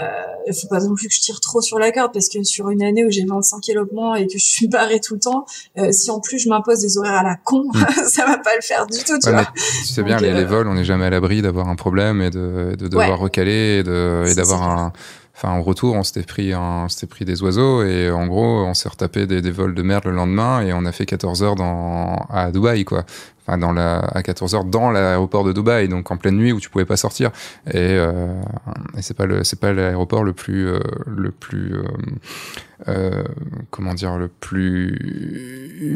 euh, 0.00 0.52
faut 0.52 0.68
pas 0.68 0.80
non 0.80 0.94
plus 0.94 1.08
que 1.08 1.14
je 1.14 1.20
tire 1.20 1.40
trop 1.40 1.60
sur 1.60 1.78
la 1.78 1.90
corde 1.90 2.12
parce 2.12 2.28
que 2.28 2.42
sur 2.42 2.68
une 2.70 2.82
année 2.82 3.04
où 3.04 3.10
j'ai 3.10 3.24
25 3.24 3.68
élopements 3.68 4.14
et 4.14 4.26
que 4.26 4.38
je 4.38 4.44
suis 4.44 4.68
barrée 4.68 5.00
tout 5.00 5.14
le 5.14 5.20
temps, 5.20 5.46
euh, 5.78 5.90
si 5.92 6.10
en 6.10 6.20
plus 6.20 6.38
je 6.38 6.48
m'impose 6.48 6.80
des 6.80 6.98
horaires 6.98 7.18
à 7.18 7.22
la 7.22 7.36
con, 7.36 7.64
mm. 7.72 8.04
ça 8.06 8.26
va 8.26 8.38
pas 8.38 8.54
le 8.54 8.62
faire 8.62 8.86
du 8.86 8.98
tout, 8.98 9.18
tu 9.18 9.28
ouais, 9.28 9.34
vois. 9.34 9.48
Tu 9.54 9.86
sais 9.86 10.02
bien, 10.02 10.18
les, 10.18 10.32
les, 10.32 10.42
euh, 10.42 10.46
vols, 10.46 10.68
on 10.68 10.74
n'est 10.74 10.84
jamais 10.84 11.06
à 11.06 11.10
l'abri 11.10 11.42
d'avoir 11.42 11.68
un 11.68 11.76
problème 11.76 12.20
et 12.20 12.30
de, 12.30 12.74
de 12.78 12.88
devoir 12.88 13.10
ouais. 13.10 13.24
recaler 13.24 13.80
et 13.80 14.34
d'avoir 14.34 14.62
un, 14.62 14.92
enfin, 15.36 15.58
au 15.58 15.62
retour, 15.62 15.94
on 15.94 16.02
s'était 16.02 16.22
pris 16.22 16.52
un, 16.52 16.84
on 16.84 16.88
s'était 16.88 17.06
pris 17.06 17.24
des 17.24 17.42
oiseaux 17.42 17.84
et 17.84 18.10
en 18.10 18.26
gros, 18.26 18.64
on 18.64 18.74
s'est 18.74 18.88
retapé 18.88 19.26
des, 19.26 19.42
des, 19.42 19.50
vols 19.50 19.74
de 19.74 19.82
merde 19.82 20.04
le 20.06 20.12
lendemain 20.12 20.62
et 20.62 20.72
on 20.72 20.84
a 20.84 20.92
fait 20.92 21.06
14 21.06 21.42
heures 21.42 21.54
dans, 21.54 22.26
à 22.30 22.50
Dubaï, 22.50 22.84
quoi 22.84 23.04
enfin 23.46 23.58
dans 23.58 23.72
la 23.72 23.98
à 23.98 24.22
14 24.22 24.54
heures 24.54 24.64
dans 24.64 24.90
l'aéroport 24.90 25.44
de 25.44 25.52
Dubaï, 25.52 25.88
donc 25.88 26.10
en 26.10 26.16
pleine 26.16 26.36
nuit 26.36 26.52
où 26.52 26.60
tu 26.60 26.68
pouvais 26.70 26.84
pas 26.84 26.96
sortir. 26.96 27.30
Et, 27.68 27.74
euh, 27.76 28.32
et 28.96 29.02
c'est 29.02 29.16
pas 29.16 29.26
le 29.26 29.44
c'est 29.44 29.60
pas 29.60 29.72
l'aéroport 29.72 30.24
le 30.24 30.32
plus 30.32 30.68
euh, 30.68 30.80
le 31.06 31.30
plus 31.30 31.74
euh, 31.74 31.84
euh, 32.88 33.22
comment 33.70 33.94
dire 33.94 34.16
le 34.16 34.28
plus 34.28 35.94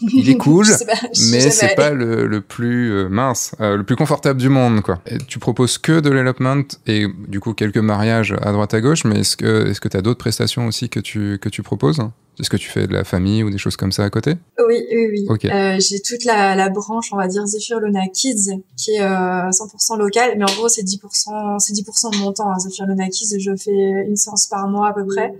il 0.00 0.28
est 0.28 0.36
cool, 0.36 0.66
pas, 0.86 1.08
mais 1.30 1.50
c'est 1.50 1.74
pas 1.74 1.90
le, 1.90 2.26
le, 2.26 2.40
plus 2.40 2.92
euh, 2.92 3.08
mince, 3.08 3.54
euh, 3.60 3.76
le 3.76 3.84
plus 3.84 3.96
confortable 3.96 4.40
du 4.40 4.48
monde, 4.48 4.82
quoi. 4.82 5.00
Et 5.06 5.18
tu 5.18 5.38
proposes 5.38 5.78
que 5.78 6.00
de 6.00 6.10
l'elopement 6.10 6.62
et 6.86 7.06
du 7.28 7.40
coup 7.40 7.54
quelques 7.54 7.78
mariages 7.78 8.34
à 8.42 8.52
droite 8.52 8.74
à 8.74 8.80
gauche, 8.80 9.04
mais 9.04 9.20
est-ce 9.20 9.36
que 9.36 9.66
est-ce 9.68 9.80
que 9.80 9.88
tu 9.88 9.96
as 9.96 10.02
d'autres 10.02 10.18
prestations 10.18 10.66
aussi 10.66 10.88
que 10.88 11.00
tu 11.00 11.38
que 11.40 11.48
tu 11.48 11.62
proposes? 11.62 12.00
Est-ce 12.38 12.50
que 12.50 12.56
tu 12.58 12.68
fais 12.68 12.86
de 12.86 12.92
la 12.92 13.04
famille 13.04 13.42
ou 13.42 13.50
des 13.50 13.56
choses 13.56 13.76
comme 13.76 13.92
ça 13.92 14.04
à 14.04 14.10
côté? 14.10 14.34
Oui, 14.58 14.84
oui, 14.92 15.08
oui. 15.10 15.26
Okay. 15.26 15.50
Euh, 15.50 15.78
j'ai 15.80 16.00
toute 16.02 16.24
la, 16.26 16.54
la, 16.54 16.68
branche, 16.68 17.10
on 17.12 17.16
va 17.16 17.28
dire 17.28 17.46
Zephyr 17.46 17.80
Luna 17.80 18.08
Kids, 18.12 18.50
qui 18.76 18.90
est 18.90 19.00
100% 19.00 19.00
euh, 19.00 19.96
locale, 19.96 20.34
mais 20.36 20.44
en 20.44 20.54
gros 20.54 20.68
c'est 20.68 20.82
10%, 20.82 21.58
c'est 21.58 21.72
10% 21.72 22.12
de 22.12 22.18
mon 22.18 22.32
temps. 22.32 22.50
Hein, 22.50 22.58
Zephyr 22.58 22.84
Luna 22.86 23.08
Kids, 23.08 23.38
je 23.38 23.56
fais 23.56 24.06
une 24.06 24.16
séance 24.16 24.48
par 24.48 24.68
mois 24.68 24.88
à 24.88 24.92
peu 24.92 25.06
près. 25.06 25.32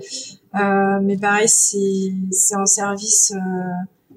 Mais 1.03 1.19
pareil, 1.19 1.49
c'est 1.49 2.15
c'est 2.31 2.55
un 2.55 2.65
service 2.65 3.35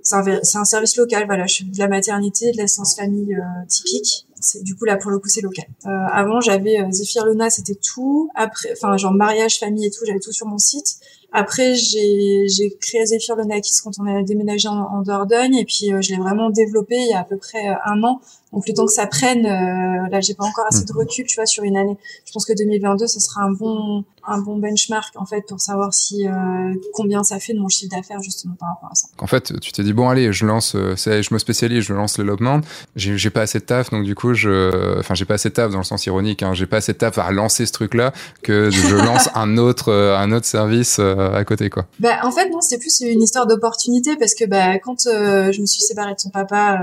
c'est 0.03 0.15
un, 0.15 0.25
un, 0.25 0.65
service 0.65 0.95
local. 0.97 1.25
Voilà, 1.25 1.45
je 1.47 1.53
suis 1.55 1.65
de 1.65 1.77
la 1.77 1.87
maternité, 1.87 2.51
de 2.51 2.57
l'assistance 2.57 2.95
famille 2.95 3.33
euh, 3.33 3.65
typique. 3.67 4.25
C'est 4.41 4.63
du 4.63 4.75
coup 4.75 4.85
là 4.85 4.97
pour 4.97 5.11
le 5.11 5.19
coup 5.19 5.27
c'est 5.27 5.41
local. 5.41 5.65
Euh, 5.85 5.89
avant 6.11 6.39
j'avais 6.39 6.79
euh, 6.79 6.91
Zephyr 6.91 7.25
Luna, 7.25 7.49
c'était 7.49 7.75
tout. 7.75 8.29
Après, 8.35 8.69
enfin 8.71 8.95
genre 8.97 9.13
mariage, 9.13 9.59
famille 9.59 9.85
et 9.85 9.91
tout, 9.91 10.05
j'avais 10.05 10.19
tout 10.19 10.31
sur 10.31 10.47
mon 10.47 10.57
site. 10.57 10.97
Après 11.31 11.75
j'ai 11.75 12.47
j'ai 12.47 12.75
créé 12.81 13.05
Zephyr 13.05 13.35
Luna 13.35 13.59
Kids 13.59 13.81
quand 13.83 13.91
on 13.99 14.05
a 14.05 14.23
déménagé 14.23 14.67
en, 14.67 14.77
en 14.77 15.01
Dordogne 15.01 15.55
et 15.55 15.65
puis 15.65 15.93
euh, 15.93 16.01
je 16.01 16.11
l'ai 16.11 16.17
vraiment 16.17 16.49
développé 16.49 16.95
il 16.95 17.09
y 17.09 17.13
a 17.13 17.19
à 17.19 17.23
peu 17.23 17.37
près 17.37 17.69
euh, 17.69 17.75
un 17.85 18.01
an 18.03 18.19
donc 18.51 18.67
le 18.67 18.73
temps 18.73 18.85
que 18.85 18.91
ça 18.91 19.05
prenne, 19.05 19.45
euh, 19.45 20.09
là 20.09 20.21
j'ai 20.21 20.33
pas 20.33 20.45
encore 20.45 20.65
assez 20.67 20.83
de 20.83 20.91
mhm. 20.91 20.99
recul, 20.99 21.25
tu 21.25 21.35
vois, 21.35 21.45
sur 21.45 21.63
une 21.63 21.77
année. 21.77 21.97
Je 22.25 22.31
pense 22.31 22.45
que 22.45 22.53
2022, 22.53 23.07
ce 23.07 23.19
sera 23.19 23.43
un 23.43 23.51
bon 23.51 24.03
un 24.27 24.39
bon 24.39 24.57
benchmark 24.57 25.15
en 25.15 25.25
fait 25.25 25.41
pour 25.47 25.59
savoir 25.59 25.93
si 25.93 26.27
euh, 26.27 26.73
combien 26.93 27.23
ça 27.23 27.39
fait 27.39 27.53
de 27.53 27.59
mon 27.59 27.69
chiffre 27.69 27.95
d'affaires 27.95 28.21
justement 28.21 28.55
par 28.59 28.69
rapport 28.69 28.89
à 28.91 28.95
ça. 28.95 29.07
En 29.19 29.27
fait, 29.27 29.59
tu 29.59 29.71
t'es 29.71 29.83
dit 29.83 29.93
bon 29.93 30.09
allez, 30.09 30.33
je 30.33 30.45
lance, 30.45 30.75
euh, 30.75 30.95
je 30.95 31.33
me 31.33 31.39
spécialise, 31.39 31.83
je 31.83 31.93
lance 31.93 32.17
le 32.17 32.23
développement. 32.23 32.61
J'ai 32.95 33.29
pas 33.29 33.41
assez 33.41 33.59
de 33.59 33.65
taf, 33.65 33.89
donc 33.91 34.03
du 34.03 34.15
coup 34.15 34.33
je, 34.33 34.97
enfin 34.99 35.13
j'ai 35.15 35.25
pas 35.25 35.35
assez 35.35 35.49
de 35.49 35.53
taf 35.53 35.71
dans 35.71 35.79
le 35.79 35.83
sens 35.83 36.05
ironique, 36.05 36.43
hein, 36.43 36.53
j'ai 36.53 36.65
pas 36.65 36.77
assez 36.77 36.93
de 36.93 36.97
taf 36.97 37.17
à 37.17 37.31
lancer 37.31 37.65
ce 37.65 37.71
truc-là 37.71 38.13
que 38.43 38.69
je 38.69 38.95
lance 39.05 39.29
un 39.35 39.57
autre 39.57 39.89
euh, 39.89 40.17
un 40.17 40.31
autre 40.31 40.45
service 40.45 40.97
euh, 40.99 41.33
à 41.33 41.43
côté 41.43 41.69
quoi. 41.69 41.85
Bah 41.99 42.19
en 42.23 42.31
fait 42.31 42.49
non, 42.49 42.61
c'était 42.61 42.79
plus 42.79 43.01
une 43.01 43.21
histoire 43.21 43.47
d'opportunité 43.47 44.15
parce 44.15 44.33
que 44.33 44.45
bah 44.45 44.79
quand 44.79 45.03
je 45.05 45.61
me 45.61 45.65
suis 45.65 45.81
séparée 45.81 46.13
de 46.13 46.19
son 46.19 46.29
papa 46.29 46.79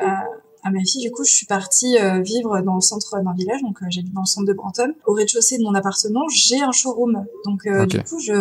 à 0.00 0.24
ma 0.64 0.80
fille, 0.84 1.02
du 1.02 1.10
coup, 1.10 1.24
je 1.24 1.32
suis 1.32 1.46
partie 1.46 1.96
euh, 1.98 2.20
vivre 2.20 2.60
dans 2.60 2.74
le 2.74 2.80
centre 2.80 3.16
d'un 3.22 3.32
village, 3.32 3.62
donc 3.62 3.82
euh, 3.82 3.86
j'habite 3.88 4.12
dans 4.12 4.22
le 4.22 4.26
centre 4.26 4.46
de 4.46 4.52
Brantôme. 4.52 4.92
Au 5.06 5.14
rez-de-chaussée 5.14 5.58
de 5.58 5.62
mon 5.62 5.74
appartement, 5.74 6.26
j'ai 6.28 6.60
un 6.60 6.72
showroom. 6.72 7.24
Donc 7.44 7.66
euh, 7.66 7.84
okay. 7.84 7.98
du 7.98 8.04
coup, 8.04 8.18
je, 8.18 8.32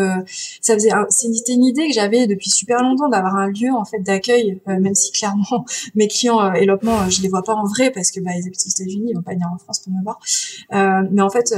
ça 0.62 0.74
faisait, 0.74 0.92
c'était 1.10 1.54
une 1.54 1.64
idée 1.64 1.88
que 1.88 1.94
j'avais 1.94 2.28
depuis 2.28 2.50
super 2.50 2.82
longtemps 2.82 3.10
d'avoir 3.10 3.36
un 3.36 3.48
lieu 3.48 3.72
en 3.72 3.86
fait 3.86 4.00
d'accueil, 4.00 4.60
euh, 4.68 4.80
même 4.80 4.96
si 4.96 5.12
clairement 5.12 5.66
mes 5.96 6.08
clients 6.08 6.42
euh, 6.42 6.54
élopement, 6.54 7.10
je 7.10 7.22
les 7.22 7.30
vois 7.30 7.44
pas 7.44 7.54
en 7.54 7.66
vrai 7.66 7.92
parce 7.92 8.12
que 8.12 8.20
bah 8.20 8.32
ils 8.36 8.46
habitent 8.46 8.66
aux 8.66 8.70
États-Unis, 8.70 9.12
ils 9.12 9.16
vont 9.16 9.22
pas 9.22 9.34
venir 9.34 9.48
en 9.54 9.58
France 9.58 9.80
pour 9.80 9.94
me 9.94 10.04
voir. 10.04 10.20
mais 11.12 11.22
en 11.22 11.30
fait 11.30 11.54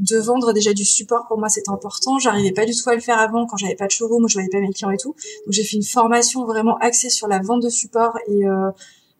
de 0.00 0.18
vendre 0.18 0.52
déjà 0.52 0.72
du 0.72 0.84
support 0.84 1.26
pour 1.26 1.38
moi 1.38 1.48
c'est 1.48 1.68
important. 1.68 2.18
J'arrivais 2.18 2.52
pas 2.52 2.64
du 2.64 2.74
tout 2.74 2.88
à 2.88 2.94
le 2.94 3.00
faire 3.00 3.18
avant 3.18 3.46
quand 3.46 3.56
j'avais 3.56 3.74
pas 3.74 3.86
de 3.86 3.90
showroom 3.90 4.24
où 4.24 4.28
je 4.28 4.34
voyais 4.34 4.48
pas 4.50 4.60
mes 4.60 4.72
clients 4.72 4.90
et 4.90 4.98
tout. 4.98 5.14
Donc 5.46 5.52
j'ai 5.52 5.64
fait 5.64 5.76
une 5.76 5.82
formation 5.82 6.44
vraiment 6.44 6.76
axée 6.78 7.10
sur 7.10 7.28
la 7.28 7.38
vente 7.40 7.62
de 7.62 7.68
support 7.68 8.18
et 8.28 8.46
euh, 8.46 8.70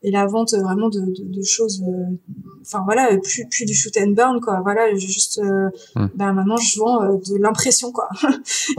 et 0.07 0.11
la 0.11 0.25
vente 0.25 0.53
vraiment 0.53 0.87
de, 0.87 1.01
de, 1.01 1.23
de 1.37 1.43
choses 1.43 1.83
euh, 1.85 2.15
enfin 2.61 2.81
voilà 2.85 3.09
plus 3.17 3.45
plus 3.49 3.65
du 3.65 3.73
shoot 3.73 3.95
and 3.97 4.11
burn 4.11 4.39
quoi. 4.39 4.61
Voilà 4.63 4.95
juste 4.95 5.39
euh, 5.39 5.69
ben 6.15 6.31
maintenant 6.31 6.55
je 6.55 6.79
vends 6.79 7.03
euh, 7.03 7.17
de 7.17 7.37
l'impression 7.37 7.91
quoi. 7.91 8.07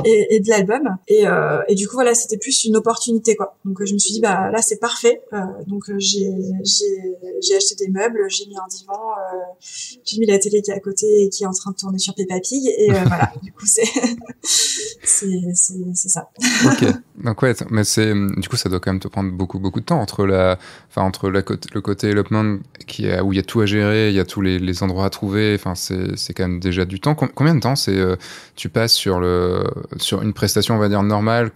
Et, 0.05 0.37
et, 0.37 0.41
de 0.41 0.49
l'album. 0.49 0.97
Et, 1.09 1.25
et 1.69 1.75
du 1.75 1.89
coup 1.89 1.95
voilà 1.95 2.15
c'était 2.15 2.39
plus 2.39 2.65
une 2.65 2.77
opportunité 2.77 3.37
quoi. 3.37 3.59
Donc 3.65 3.85
je 3.85 3.93
me 3.93 3.99
suis 3.99 4.15
dit 4.15 4.21
bah 4.21 4.51
là 4.51 4.63
c'est 4.63 4.79
parfait. 4.79 5.21
Donc 5.67 5.85
j'ai 5.99 6.31
j'ai 6.65 7.17
j'ai 7.43 7.57
acheté 7.57 7.75
des 7.75 7.89
meubles 7.91 8.27
j'ai 8.29 8.47
mis 8.47 8.57
un 8.57 8.69
divan 8.69 8.99
j'ai 10.05 10.19
mis 10.19 10.27
la 10.27 10.39
télé 10.39 10.63
qui 10.63 10.71
est 10.71 10.75
à 10.75 10.81
côté 10.81 11.25
et 11.25 11.29
qui 11.29 11.45
est 11.45 11.47
en 11.47 11.53
train 11.53 11.73
de 11.73 11.77
tourner 11.77 11.99
sur 11.99 12.15
Peppa 12.15 12.41
Pig. 12.41 12.67
Et 12.79 12.91
voilà. 12.91 13.33
Du 13.43 13.53
coup 13.53 13.67
c'est 13.67 13.85
c'est 15.03 15.75
c'est 15.95 16.09
ça. 16.09 16.31
Ok. 16.67 16.87
Donc 17.23 17.43
ouais 17.43 17.55
mais 17.71 17.85
c'est 17.85 18.13
du 18.37 18.49
coup 18.49 18.57
ça 18.57 18.69
doit 18.69 18.81
quand 18.81 18.93
même 18.93 19.01
te 19.01 19.09
prendre 19.09 19.33
beaucoup 19.33 19.59
beaucoup 19.59 19.81
de 19.81 19.85
temps 19.85 20.01
entre 20.01 20.25
la 20.27 20.59
enfin 20.89 21.03
entre 21.03 21.18
le 21.27 21.43
côté 21.43 22.09
development 22.09 22.61
qui 22.87 23.09
où 23.21 23.33
il 23.33 23.37
y 23.37 23.39
a 23.39 23.43
tout 23.43 23.61
à 23.61 23.67
gérer, 23.67 24.11
il 24.11 24.15
y 24.15 24.21
a 24.21 24.25
tous 24.25 24.41
les, 24.41 24.83
endroits 24.83 25.07
à 25.07 25.11
trouver. 25.11 25.55
Enfin, 25.55 25.75
c'est 25.75 26.35
quand 26.35 26.45
même 26.45 26.61
déjà 26.61 26.85
du 26.85 27.01
temps. 27.01 27.15
Combien 27.15 27.55
de 27.55 27.61
temps 27.61 27.77
c'est 27.77 27.99
euh, 27.99 28.17
tu 28.57 28.69
passes 28.69 28.93
sur 28.93 29.21
une 29.21 30.33
prestation, 30.33 30.77
on 30.77 30.79
va 30.79 30.89
dire 30.89 31.03
normale, 31.03 31.51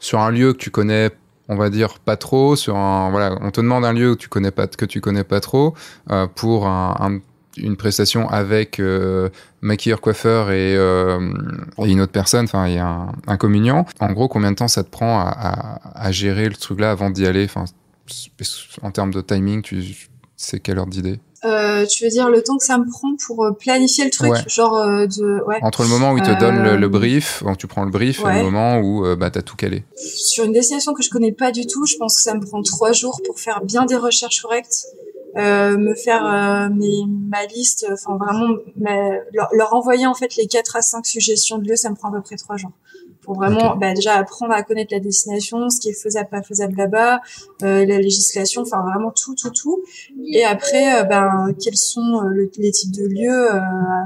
sur 0.00 0.20
un 0.20 0.30
lieu 0.30 0.52
que 0.52 0.58
tu 0.58 0.70
connais 0.70 1.10
on 1.50 1.56
va 1.56 1.70
dire 1.70 1.98
pas 1.98 2.18
trop 2.18 2.56
sur 2.56 2.76
un 2.76 3.38
on 3.40 3.50
te 3.50 3.62
demande 3.62 3.82
un 3.86 3.94
lieu 3.94 4.10
où 4.10 4.16
tu 4.16 4.28
connais 4.28 4.50
pas 4.50 4.66
que 4.66 4.84
tu 4.84 5.00
connais 5.00 5.24
pas 5.24 5.40
trop 5.40 5.72
euh, 6.10 6.26
pour 6.26 6.66
un, 6.66 7.20
une 7.56 7.78
prestation 7.78 8.28
avec 8.28 8.78
euh, 8.78 9.30
maquilleur 9.62 10.02
coiffeur 10.02 10.50
et, 10.50 10.74
une 10.74 12.00
autre 12.02 12.12
personne 12.12 12.44
enfin 12.44 12.68
il 12.68 12.74
y 12.74 12.78
a 12.78 12.86
un, 12.86 13.12
un, 13.26 13.36
communiant 13.38 13.86
en 14.00 14.12
gros 14.12 14.28
combien 14.28 14.50
de 14.50 14.56
temps 14.56 14.68
ça 14.68 14.84
te 14.84 14.90
prend 14.90 15.20
à, 15.20 16.12
gérer 16.12 16.50
le 16.50 16.54
truc 16.54 16.80
là 16.80 16.90
avant 16.90 17.08
d'y 17.08 17.26
aller? 17.26 17.48
En 18.82 18.90
termes 18.90 19.12
de 19.12 19.20
timing, 19.20 19.62
tu 19.62 20.08
sais 20.36 20.60
quelle 20.60 20.78
heure 20.78 20.86
d'idée 20.86 21.20
euh, 21.44 21.86
tu 21.86 22.02
veux 22.02 22.10
dire 22.10 22.28
le 22.28 22.42
temps 22.42 22.56
que 22.56 22.64
ça 22.64 22.78
me 22.78 22.90
prend 22.90 23.14
pour 23.24 23.44
euh, 23.44 23.52
planifier 23.52 24.04
le 24.04 24.10
truc, 24.10 24.32
genre 24.48 24.76
euh, 24.76 25.06
de 25.06 25.40
ouais. 25.46 25.58
Entre 25.62 25.84
le 25.84 25.88
moment 25.88 26.12
où 26.12 26.18
il 26.18 26.24
te 26.24 26.36
donne 26.38 26.74
le, 26.74 26.88
brief, 26.88 27.44
donc 27.44 27.58
tu 27.58 27.68
prends 27.68 27.84
le 27.84 27.90
brief, 27.90 28.20
et 28.20 28.38
le 28.38 28.42
moment 28.42 28.80
où 28.80 29.04
bah 29.16 29.30
t'as 29.30 29.42
tout 29.42 29.54
calé. 29.54 29.84
Sur 29.96 30.44
une 30.44 30.52
destination 30.52 30.94
que 30.94 31.02
je 31.02 31.10
connais 31.10 31.32
pas 31.32 31.52
du 31.52 31.66
tout, 31.66 31.86
je 31.86 31.96
pense 31.96 32.16
que 32.16 32.22
ça 32.22 32.34
me 32.34 32.40
prend 32.40 32.60
trois 32.62 32.92
jours 32.92 33.20
pour 33.24 33.38
faire 33.38 33.62
bien 33.62 33.84
des 33.84 33.96
recherches 33.96 34.42
correctes, 34.42 34.86
me 35.36 35.94
faire 35.94 36.70
mes, 36.74 37.04
ma 37.06 37.46
liste, 37.46 37.86
enfin 37.92 38.16
vraiment 38.16 38.56
leur, 39.32 39.48
leur, 39.52 39.74
envoyer 39.74 40.06
en 40.06 40.14
fait 40.14 40.34
les 40.34 40.48
quatre 40.48 40.74
à 40.74 40.82
cinq 40.82 41.06
suggestions 41.06 41.58
de 41.58 41.68
lieux, 41.68 41.76
ça 41.76 41.90
me 41.90 41.94
prend 41.94 42.08
à 42.08 42.16
peu 42.16 42.22
près 42.22 42.36
trois 42.36 42.56
jours 42.56 42.72
pour 43.28 43.36
vraiment 43.36 43.76
bah, 43.76 43.92
déjà 43.92 44.14
apprendre 44.14 44.54
à 44.54 44.62
connaître 44.62 44.90
la 44.90 45.00
destination, 45.00 45.68
ce 45.68 45.80
qui 45.80 45.90
est 45.90 46.02
faisable, 46.02 46.30
pas 46.30 46.40
faisable 46.40 46.74
là-bas, 46.78 47.20
euh, 47.62 47.84
la 47.84 47.98
législation, 47.98 48.62
enfin 48.62 48.80
vraiment 48.80 49.10
tout, 49.10 49.34
tout, 49.34 49.50
tout. 49.50 49.82
Et 50.32 50.46
après, 50.46 51.02
euh, 51.02 51.04
ben 51.04 51.52
quels 51.62 51.76
sont 51.76 52.22
euh, 52.24 52.48
les 52.56 52.70
types 52.70 52.90
de 52.90 53.06
lieux 53.06 53.50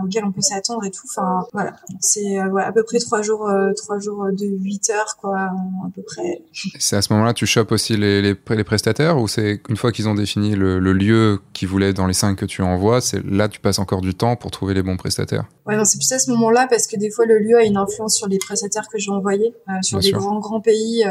auxquels 0.05 0.25
on 0.25 0.33
peut 0.33 0.41
s'attendre 0.41 0.85
et 0.85 0.91
tout. 0.91 1.07
Enfin 1.09 1.47
voilà, 1.53 1.75
c'est 2.01 2.37
à 2.37 2.73
peu 2.73 2.83
près 2.83 2.99
trois 2.99 3.23
jours, 3.23 3.49
trois 3.77 4.01
jours 4.01 4.27
de 4.33 4.45
8 4.45 4.91
heures 4.91 5.17
quoi, 5.21 5.39
à 5.39 5.91
peu 5.95 6.03
près. 6.03 6.43
C'est 6.81 6.97
à 6.97 7.03
ce 7.03 7.13
moment-là 7.13 7.33
tu 7.33 7.47
chopes 7.47 7.71
aussi 7.71 7.97
les, 7.97 8.23
les, 8.23 8.35
les 8.51 8.65
prestataires 8.65 9.19
ou 9.19 9.29
c'est 9.29 9.61
une 9.69 9.77
fois 9.77 9.93
qu'ils 9.93 10.09
ont 10.09 10.17
défini 10.17 10.57
le, 10.57 10.81
le 10.81 10.93
lieu 10.93 11.39
qu'ils 11.53 11.69
voulaient 11.69 11.93
dans 11.93 12.09
les 12.09 12.13
cinq 12.13 12.39
que 12.39 12.45
tu 12.45 12.63
envoies, 12.63 13.01
c'est 13.01 13.25
là 13.25 13.49
tu 13.49 13.61
passes 13.61 13.79
encore 13.79 14.01
du 14.01 14.17
temps 14.17 14.35
pour 14.35 14.51
trouver 14.51 14.75
les 14.75 14.83
bons 14.83 14.97
prestataires? 14.97 15.45
Ouais, 15.65 15.77
non, 15.77 15.85
c'est 15.85 15.99
plus 15.99 16.11
à 16.11 16.19
ce 16.19 16.29
moment-là 16.33 16.67
parce 16.69 16.89
que 16.89 16.97
des 16.97 17.11
fois 17.11 17.25
le 17.25 17.39
lieu 17.39 17.57
a 17.57 17.63
une 17.63 17.77
influence 17.77 18.17
sur 18.17 18.27
les 18.27 18.39
prestataires 18.39 18.89
que 18.93 18.99
je 18.99 19.12
envoyer 19.13 19.55
euh, 19.69 19.73
sur 19.83 19.99
des 20.01 20.13
grands 20.13 20.39
grands 20.39 20.61
pays. 20.61 21.05
Euh, 21.05 21.11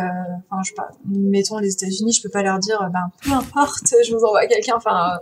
enfin, 0.49 0.61
je 0.64 0.69
sais 0.69 0.76
pas, 0.76 0.90
mettons 1.06 1.57
les 1.60 1.73
États-Unis, 1.73 2.14
je 2.14 2.22
peux 2.22 2.30
pas 2.30 2.44
leur 2.44 2.60
dire, 2.60 2.80
ben 2.91 3.11
peu 3.23 3.32
importe, 3.32 3.94
je 4.06 4.14
vous 4.14 4.23
envoie 4.23 4.45
quelqu'un. 4.48 4.76
Enfin, 4.76 5.19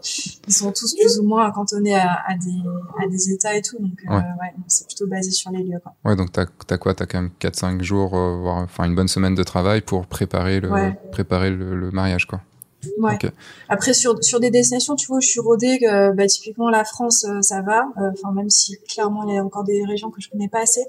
ils 0.47 0.53
sont 0.53 0.71
tous 0.71 0.95
plus 0.95 1.19
ou 1.19 1.23
moins 1.23 1.51
cantonnés 1.51 1.95
à, 1.95 2.19
à, 2.27 2.35
des 2.35 3.03
à 3.03 3.07
des 3.07 3.31
États 3.31 3.55
et 3.55 3.61
tout, 3.61 3.77
donc 3.79 3.99
euh, 4.07 4.13
ouais, 4.13 4.17
ouais 4.17 4.53
c'est 4.67 4.87
plutôt 4.87 5.07
basé 5.07 5.31
sur 5.31 5.51
les 5.51 5.63
lieux. 5.63 5.79
Quoi. 5.81 5.93
Ouais, 6.05 6.15
donc 6.15 6.31
t'as 6.31 6.45
as 6.69 6.77
quoi? 6.77 6.93
T'as 6.93 7.05
quand 7.05 7.21
même 7.21 7.31
4-5 7.39 7.81
jours, 7.81 8.09
voire 8.09 8.57
enfin 8.57 8.85
une 8.85 8.95
bonne 8.95 9.07
semaine 9.07 9.35
de 9.35 9.43
travail 9.43 9.81
pour 9.81 10.05
préparer 10.07 10.59
le 10.59 10.69
préparer 11.11 11.49
le, 11.49 11.75
le 11.75 11.91
mariage, 11.91 12.25
quoi. 12.25 12.41
Ouais. 12.97 13.17
Après 13.67 13.93
sur 13.93 14.23
sur 14.23 14.39
des 14.39 14.51
destinations, 14.51 14.95
tu 14.95 15.07
vois, 15.07 15.19
je 15.19 15.27
suis 15.27 15.41
rodée. 15.41 15.79
que 15.79 16.13
bah, 16.13 16.27
typiquement 16.27 16.69
la 16.69 16.85
France, 16.85 17.25
ça 17.41 17.61
va. 17.61 17.85
Enfin 17.97 18.31
même 18.31 18.49
si 18.49 18.77
clairement 18.87 19.27
il 19.27 19.35
y 19.35 19.37
a 19.37 19.43
encore 19.43 19.63
des 19.63 19.83
régions 19.85 20.09
que 20.09 20.21
je 20.21 20.29
connais 20.29 20.47
pas 20.47 20.61
assez. 20.61 20.85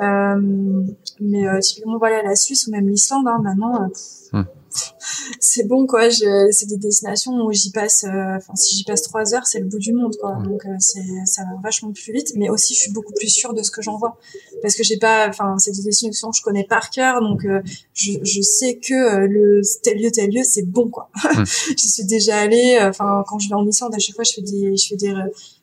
Euh, 0.00 0.84
mais 1.20 1.46
euh, 1.46 1.58
typiquement 1.58 1.98
voilà 1.98 2.22
la 2.22 2.34
Suisse 2.34 2.66
ou 2.66 2.70
même 2.70 2.88
l'Islande 2.88 3.26
hein, 3.26 3.38
maintenant 3.42 3.82
euh, 3.82 4.38
hmm. 4.38 4.44
c'est 5.40 5.66
bon 5.66 5.86
quoi 5.86 6.08
c'est 6.10 6.66
des 6.66 6.76
destinations 6.76 7.32
où 7.32 7.52
j'y 7.52 7.70
passe 7.70 8.04
enfin 8.04 8.54
si 8.54 8.76
j'y 8.76 8.84
passe 8.84 9.02
trois 9.02 9.34
heures 9.34 9.46
c'est 9.46 9.58
le 9.58 9.66
bout 9.66 9.80
du 9.80 9.92
monde 9.92 10.14
quoi 10.18 10.36
hmm. 10.36 10.44
donc 10.44 10.62
c'est 10.78 11.02
ça 11.26 11.42
va 11.42 11.60
vachement 11.62 11.92
plus 11.92 12.12
vite 12.12 12.32
mais 12.36 12.48
aussi 12.48 12.74
je 12.74 12.82
suis 12.82 12.92
beaucoup 12.92 13.12
plus 13.12 13.28
sûre 13.28 13.52
de 13.52 13.62
ce 13.62 13.70
que 13.70 13.82
j'envoie 13.82 14.16
parce 14.62 14.74
que 14.74 14.84
j'ai 14.84 14.96
pas 14.96 15.28
enfin 15.28 15.58
c'est 15.58 15.72
des 15.72 15.82
destinations 15.82 16.30
que 16.30 16.36
je 16.36 16.42
connais 16.42 16.64
par 16.64 16.88
cœur 16.88 17.20
donc 17.20 17.44
je, 17.92 18.12
je 18.22 18.40
sais 18.40 18.76
que 18.76 19.26
le 19.26 19.60
tel 19.82 20.00
lieu 20.00 20.10
tel 20.12 20.30
lieu 20.30 20.44
c'est 20.44 20.64
bon 20.64 20.88
quoi 20.88 21.10
hmm. 21.24 21.44
j'y 21.76 21.88
suis 21.90 22.04
déjà 22.04 22.38
allée 22.38 22.78
enfin 22.80 23.24
quand 23.26 23.38
je 23.38 23.48
vais 23.48 23.56
en 23.56 23.66
Islande 23.66 23.94
à 23.94 23.98
chaque 23.98 24.14
fois 24.14 24.24
je 24.24 24.32
fais 24.34 24.42
des 24.42 24.76
je 24.76 24.86
fais 24.86 24.96
des 24.96 25.14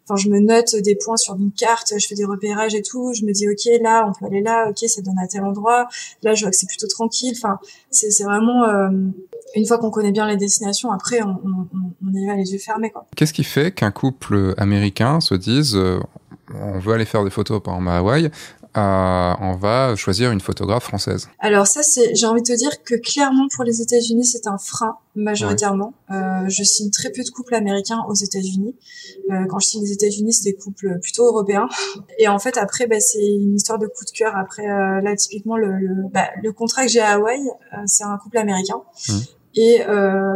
enfin 0.07 0.15
je 0.15 0.29
me 0.29 0.39
note 0.39 0.75
des 0.75 0.95
points 0.95 1.17
sur 1.17 1.35
une 1.35 1.51
carte, 1.51 1.93
je 1.97 2.07
fais 2.07 2.15
des 2.15 2.25
repérages 2.25 2.75
et 2.75 2.81
tout, 2.81 3.13
je 3.13 3.25
me 3.25 3.31
dis 3.33 3.47
ok 3.49 3.81
là 3.81 4.07
on 4.07 4.13
peut 4.17 4.25
aller 4.25 4.41
là, 4.41 4.69
ok 4.69 4.77
ça 4.87 5.01
donne 5.01 5.19
à 5.19 5.27
tel 5.27 5.43
endroit, 5.43 5.87
là 6.23 6.33
je 6.33 6.43
vois 6.43 6.51
que 6.51 6.57
c'est 6.57 6.67
plutôt 6.67 6.87
tranquille, 6.87 7.33
enfin 7.35 7.59
c'est 7.91 8.23
vraiment 8.23 8.63
euh, 8.63 8.89
une 9.55 9.65
fois 9.65 9.77
qu'on 9.77 9.91
connaît 9.91 10.11
bien 10.11 10.27
les 10.27 10.37
destinations, 10.37 10.91
après 10.91 11.21
on, 11.21 11.37
on, 12.05 12.13
y 12.13 12.25
va 12.25 12.35
les 12.35 12.53
yeux 12.53 12.59
fermés 12.59 12.89
quoi. 12.89 13.05
Qu'est-ce 13.15 13.33
qui 13.33 13.43
fait 13.43 13.71
qu'un 13.71 13.91
couple 13.91 14.53
américain 14.57 15.19
se 15.19 15.35
dise 15.35 15.75
euh, 15.75 15.99
on 16.53 16.79
veut 16.79 16.93
aller 16.93 17.05
faire 17.05 17.23
des 17.23 17.29
photos 17.29 17.61
par 17.61 17.75
exemple 17.75 17.91
Hawaï, 17.91 18.31
euh, 18.77 19.33
on 19.41 19.55
va 19.55 19.95
choisir 19.95 20.31
une 20.31 20.39
photographe 20.39 20.83
française 20.83 21.29
Alors 21.39 21.67
ça, 21.67 21.81
c'est, 21.83 22.13
j'ai 22.15 22.27
envie 22.27 22.41
de 22.41 22.47
te 22.47 22.55
dire 22.55 22.83
que 22.83 22.95
clairement 22.95 23.47
pour 23.55 23.63
les 23.63 23.81
États-Unis, 23.81 24.25
c'est 24.25 24.47
un 24.47 24.57
frein 24.57 24.97
majoritairement. 25.15 25.93
Euh, 26.11 26.47
je 26.47 26.63
signe 26.63 26.91
très 26.91 27.11
peu 27.11 27.23
de 27.23 27.29
couples 27.29 27.55
américains 27.55 28.03
aux 28.07 28.13
États-Unis. 28.13 28.75
Euh, 29.31 29.45
quand 29.49 29.59
je 29.59 29.67
signe 29.67 29.83
les 29.83 29.91
États-Unis, 29.91 30.31
c'est 30.33 30.51
des 30.51 30.55
couples 30.55 30.99
plutôt 31.01 31.25
européens. 31.25 31.67
Et 32.19 32.27
en 32.27 32.39
fait, 32.39 32.57
après, 32.57 32.87
bah, 32.87 32.99
c'est 32.99 33.25
une 33.25 33.55
histoire 33.55 33.79
de 33.79 33.87
coup 33.87 34.05
de 34.05 34.11
cœur. 34.11 34.35
Après, 34.37 34.67
euh, 34.69 35.01
là, 35.01 35.15
typiquement, 35.15 35.57
le, 35.57 35.71
le, 35.77 36.09
bah, 36.11 36.29
le 36.41 36.51
contrat 36.53 36.83
que 36.83 36.91
j'ai 36.91 37.01
à 37.01 37.13
Hawaï, 37.13 37.41
c'est 37.85 38.03
un 38.03 38.17
couple 38.17 38.37
américain. 38.37 38.81
Mmh. 39.09 39.13
Et 39.55 39.79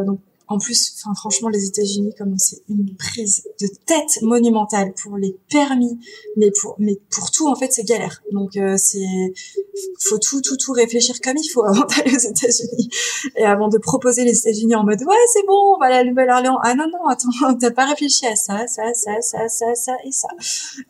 donc 0.06 0.20
en 0.52 0.58
plus, 0.58 0.94
enfin 0.98 1.14
franchement, 1.16 1.50
les 1.50 1.66
États-Unis, 1.66 2.14
comme 2.18 2.38
c'est 2.38 2.62
une 2.70 2.96
prise 2.96 3.44
de 3.60 3.68
tête 3.86 4.22
monumentale 4.22 4.94
pour 5.02 5.18
les 5.18 5.36
permis, 5.50 6.00
mais 6.36 6.52
pour 6.52 6.76
mais 6.78 7.00
pour 7.10 7.32
tout 7.32 7.48
en 7.48 7.56
fait, 7.56 7.72
c'est 7.72 7.84
galère. 7.84 8.22
Donc 8.32 8.58
euh, 8.58 8.76
c'est 8.78 9.34
faut 10.00 10.18
tout 10.18 10.42
tout 10.42 10.58
tout 10.58 10.74
réfléchir 10.74 11.16
comme 11.24 11.38
il 11.38 11.50
faut 11.50 11.64
avant 11.64 11.86
d'aller 11.90 12.16
aux 12.16 12.20
États-Unis 12.20 12.90
et 13.38 13.46
avant 13.46 13.70
de 13.70 13.78
proposer 13.78 14.26
les 14.26 14.38
États-Unis 14.38 14.76
en 14.76 14.84
mode 14.84 15.02
ouais 15.02 15.16
c'est 15.34 15.46
bon, 15.48 15.76
on 15.76 15.80
va 15.80 15.88
à 15.88 15.90
la 15.90 16.04
Nouvelle-Orléans. 16.04 16.60
Ah 16.64 16.76
non 16.76 16.86
non, 16.92 17.08
attends, 17.08 17.56
t'as 17.60 17.72
pas 17.72 17.86
réfléchi 17.86 18.26
à 18.28 18.36
ça, 18.36 18.68
ça, 18.68 18.94
ça, 18.94 19.22
ça, 19.22 19.48
ça, 19.48 19.76
ça 19.76 19.94
et 20.06 20.12
ça. 20.12 20.28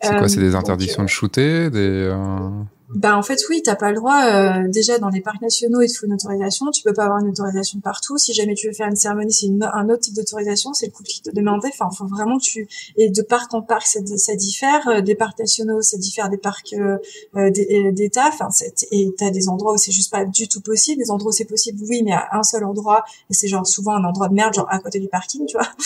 C'est 0.02 0.18
quoi 0.18 0.28
C'est 0.28 0.40
des 0.40 0.56
euh, 0.56 0.58
interdictions 0.58 1.04
de 1.04 1.10
shooter, 1.10 1.70
des 1.70 1.80
euh, 1.80 2.50
bah 2.94 3.18
en 3.18 3.24
fait 3.24 3.40
oui, 3.50 3.62
t'as 3.64 3.76
pas 3.76 3.90
le 3.90 3.96
droit. 3.96 4.26
Euh, 4.26 4.68
déjà 4.68 5.00
dans 5.00 5.10
les 5.10 5.22
parcs 5.22 5.42
nationaux, 5.42 5.82
il 5.82 5.90
te 5.90 5.98
faut 5.98 6.08
une 6.08 6.14
autorisation. 6.14 6.70
Tu 6.72 6.84
peux 6.84 6.94
pas 6.94 7.06
avoir 7.06 7.20
une 7.20 7.30
autorisation 7.30 7.80
partout. 7.80 8.18
Si 8.18 8.34
jamais 8.34 8.54
tu 8.54 8.68
veux 8.68 8.74
faire 8.74 8.88
une 8.88 8.98
cérémonie, 8.98 9.32
c'est 9.32 9.48
un 9.48 9.90
autre 9.90 10.02
type 10.02 10.16
d'autorisation. 10.16 10.74
C'est 10.74 10.88
le 10.88 10.92
couple 10.92 11.08
qui 11.08 11.22
te 11.22 11.30
demandait. 11.30 11.70
Enfin, 11.70 11.90
faut 11.96 12.06
vraiment 12.06 12.38
tu 12.38 12.68
et 12.98 13.10
de 13.10 13.22
parc 13.22 13.54
en 13.54 13.62
parc, 13.62 13.88
ça, 13.88 14.00
ça 14.18 14.36
diffère. 14.36 14.88
Euh, 14.90 15.02
des 15.02 15.16
parcs 15.16 15.40
nationaux, 15.40 15.82
ça 15.82 15.98
diffère 15.98 16.30
des 16.30 16.38
parcs 16.38 16.74
euh, 16.74 16.98
euh 17.38 17.50
d'État. 17.92 18.28
Enfin, 18.28 18.50
et 18.92 19.10
t'as 19.18 19.30
des 19.30 19.48
endroits 19.48 19.74
où 19.74 19.78
c'est 19.78 19.92
juste 19.92 20.12
pas 20.12 20.26
du 20.26 20.50
tout 20.50 20.62
possible. 20.62 21.02
Des 21.02 21.12
endroits 21.12 21.30
où 21.30 21.34
c'est 21.34 21.46
possible, 21.46 21.82
oui, 21.88 22.04
mais 22.04 22.12
à 22.12 22.28
un 22.34 22.44
seul 22.44 22.66
endroit. 22.66 23.06
Et 23.30 23.34
c'est 23.34 23.48
genre 23.48 23.66
souvent 23.66 23.94
un 23.94 24.04
endroit 24.04 24.28
de 24.28 24.34
merde, 24.34 24.54
genre 24.54 24.68
à 24.70 24.80
côté 24.80 25.00
du 25.00 25.08
parking, 25.08 25.46
tu 25.46 25.58
vois. 25.58 25.68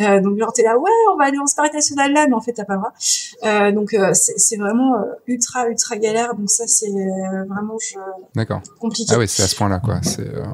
Euh, 0.00 0.20
donc 0.20 0.38
genre 0.38 0.52
t'es 0.52 0.62
là, 0.62 0.78
ouais, 0.78 0.90
on 1.12 1.16
va 1.16 1.24
aller 1.26 1.36
dans 1.36 1.46
ce 1.46 1.54
parc 1.54 1.72
national 1.72 2.12
là, 2.12 2.26
mais 2.26 2.34
en 2.34 2.40
fait 2.40 2.52
t'as 2.52 2.64
pas 2.64 2.74
le 2.74 2.80
droit. 2.80 3.70
donc 3.72 3.94
c'est 4.14 4.56
vraiment 4.56 4.94
ultra 5.26 5.68
ultra 5.68 5.96
galère. 5.98 6.34
Ça 6.54 6.66
c'est 6.66 6.88
euh, 6.88 7.44
vraiment 7.48 7.76
D'accord. 8.34 8.62
compliqué. 8.80 9.12
Ah 9.14 9.18
oui, 9.18 9.28
c'est 9.28 9.42
à 9.42 9.48
ce 9.48 9.56
point-là 9.56 9.80
quoi. 9.80 10.00
C'est 10.02 10.28
euh, 10.28 10.44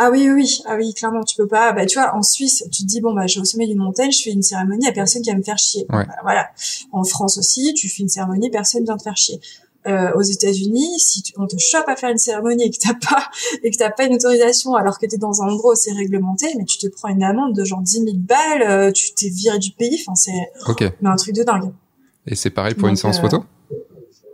ah 0.00 0.10
oui, 0.10 0.30
oui, 0.30 0.60
ah 0.66 0.76
oui, 0.76 0.94
clairement, 0.94 1.24
tu 1.24 1.34
peux 1.36 1.48
pas. 1.48 1.72
Bah, 1.72 1.84
tu 1.84 1.98
vois, 1.98 2.14
en 2.14 2.22
Suisse, 2.22 2.64
tu 2.70 2.82
te 2.82 2.86
dis 2.86 3.00
bon 3.00 3.14
bah, 3.14 3.26
je 3.26 3.32
suis 3.32 3.40
au 3.40 3.44
sommet 3.44 3.66
d'une 3.66 3.78
montagne, 3.78 4.12
je 4.12 4.22
fais 4.22 4.30
une 4.30 4.42
cérémonie, 4.42 4.82
il 4.82 4.86
y 4.86 4.88
a 4.88 4.92
personne 4.92 5.22
qui 5.22 5.30
va 5.30 5.36
me 5.36 5.42
faire 5.42 5.58
chier. 5.58 5.86
Bah, 5.88 6.06
voilà. 6.22 6.50
En 6.92 7.02
France 7.04 7.38
aussi, 7.38 7.74
tu 7.74 7.88
fais 7.88 8.02
une 8.02 8.08
cérémonie, 8.08 8.50
personne 8.50 8.84
vient 8.84 8.96
te 8.96 9.02
faire 9.02 9.16
chier. 9.16 9.40
Euh, 9.86 10.12
aux 10.14 10.22
États-Unis, 10.22 10.98
si 10.98 11.22
on 11.36 11.46
te 11.46 11.56
chope 11.56 11.88
à 11.88 11.96
faire 11.96 12.10
une 12.10 12.18
cérémonie 12.18 12.64
et 12.64 12.70
que 12.70 12.76
t'as 12.78 12.94
pas 12.94 13.28
et 13.62 13.70
que 13.70 13.76
t'as 13.76 13.90
pas 13.90 14.04
une 14.04 14.14
autorisation 14.14 14.74
alors 14.74 14.98
que 14.98 15.06
t'es 15.06 15.16
dans 15.16 15.42
un 15.42 15.46
endroit 15.46 15.72
où 15.72 15.76
c'est 15.76 15.92
réglementé, 15.92 16.46
mais 16.56 16.64
tu 16.64 16.78
te 16.78 16.86
prends 16.88 17.08
une 17.08 17.22
amende 17.22 17.54
de 17.54 17.64
genre 17.64 17.80
10 17.80 18.04
000 18.04 18.06
balles, 18.18 18.92
tu 18.92 19.14
t'es 19.14 19.28
viré 19.28 19.58
du 19.58 19.72
pays. 19.72 20.00
Enfin, 20.06 20.14
c'est 20.14 20.50
okay. 20.66 20.90
mais 21.00 21.08
un 21.08 21.16
truc 21.16 21.34
de 21.34 21.42
dingue. 21.42 21.72
Et 22.26 22.34
c'est 22.34 22.50
pareil 22.50 22.74
pour 22.74 22.88
une 22.88 22.96
séance 22.96 23.18
photo? 23.18 23.42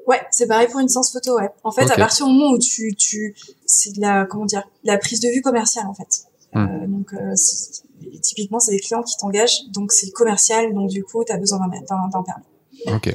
Ouais, 0.06 0.20
c'est 0.30 0.46
pareil 0.46 0.68
pour 0.68 0.80
une 0.80 0.88
séance 0.88 1.12
photo, 1.12 1.36
ouais. 1.36 1.48
En 1.62 1.70
fait, 1.70 1.90
à 1.90 1.96
partir 1.96 2.26
du 2.26 2.32
moment 2.32 2.52
où 2.52 2.58
tu, 2.58 2.94
tu, 2.94 3.34
c'est 3.66 3.96
de 3.96 4.00
la, 4.00 4.26
comment 4.26 4.44
dire, 4.44 4.62
la 4.82 4.98
prise 4.98 5.20
de 5.20 5.28
vue 5.28 5.40
commerciale, 5.40 5.86
en 5.86 5.94
fait. 5.94 6.24
Hmm. 6.52 6.66
Euh, 6.66 6.86
donc, 6.86 7.14
euh, 7.14 7.34
typiquement, 8.20 8.60
c'est 8.60 8.72
des 8.72 8.80
clients 8.80 9.02
qui 9.02 9.16
t'engagent, 9.16 9.68
donc 9.70 9.92
c'est 9.92 10.10
commercial, 10.10 10.72
donc 10.74 10.90
du 10.90 11.02
coup, 11.04 11.24
tu 11.24 11.32
as 11.32 11.38
besoin 11.38 11.58
d'un 11.58 12.22
permis. 12.22 12.44
Ok. 12.86 13.14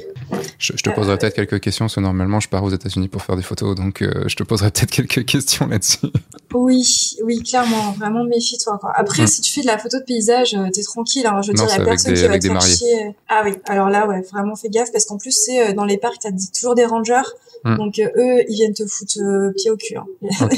Je, 0.58 0.72
te 0.72 0.90
poserai 0.90 1.18
peut-être 1.18 1.34
quelques 1.34 1.60
questions, 1.60 1.84
parce 1.84 1.94
que 1.94 2.00
normalement, 2.00 2.40
je 2.40 2.48
pars 2.48 2.62
aux 2.62 2.70
États-Unis 2.70 3.08
pour 3.08 3.22
faire 3.22 3.36
des 3.36 3.42
photos, 3.42 3.74
donc 3.74 4.02
euh, 4.02 4.24
je 4.26 4.36
te 4.36 4.42
poserai 4.42 4.70
peut-être 4.70 4.90
quelques 4.90 5.24
questions 5.24 5.66
là-dessus. 5.66 6.08
Oui, 6.54 7.16
oui, 7.24 7.42
clairement. 7.42 7.92
Vraiment, 7.92 8.24
méfie-toi. 8.24 8.78
Quoi. 8.80 8.92
Après, 8.94 9.24
hmm. 9.24 9.28
si 9.28 9.40
tu 9.40 9.52
fais 9.52 9.62
de 9.62 9.66
la 9.66 9.78
photo 9.78 9.98
de 9.98 10.04
paysage, 10.04 10.54
euh, 10.54 10.68
t'es 10.72 10.82
tranquille. 10.82 11.26
Hein. 11.26 11.40
Je 11.42 11.48
veux 11.48 11.54
dire, 11.54 11.66
la 11.66 11.84
personne 11.84 12.14
qui 12.14 12.22
va 12.22 12.38
te 12.38 12.46
faire 12.46 12.60
chier. 12.60 13.16
Ah 13.28 13.42
oui, 13.44 13.52
alors 13.66 13.88
là, 13.88 14.06
ouais, 14.06 14.22
vraiment, 14.32 14.56
fais 14.56 14.68
gaffe, 14.68 14.92
parce 14.92 15.04
qu'en 15.04 15.18
plus, 15.18 15.32
c'est 15.32 15.70
euh, 15.70 15.72
dans 15.72 15.84
les 15.84 15.98
parcs, 15.98 16.18
t'as 16.20 16.30
toujours 16.54 16.74
des 16.74 16.84
rangers. 16.84 17.22
Hmm. 17.64 17.76
Donc 17.76 17.98
eux, 17.98 18.44
ils 18.48 18.54
viennent 18.54 18.74
te 18.74 18.86
foutre 18.86 19.18
pied 19.56 19.70
au 19.70 19.76
cul. 19.76 19.96
Hein. 19.96 20.06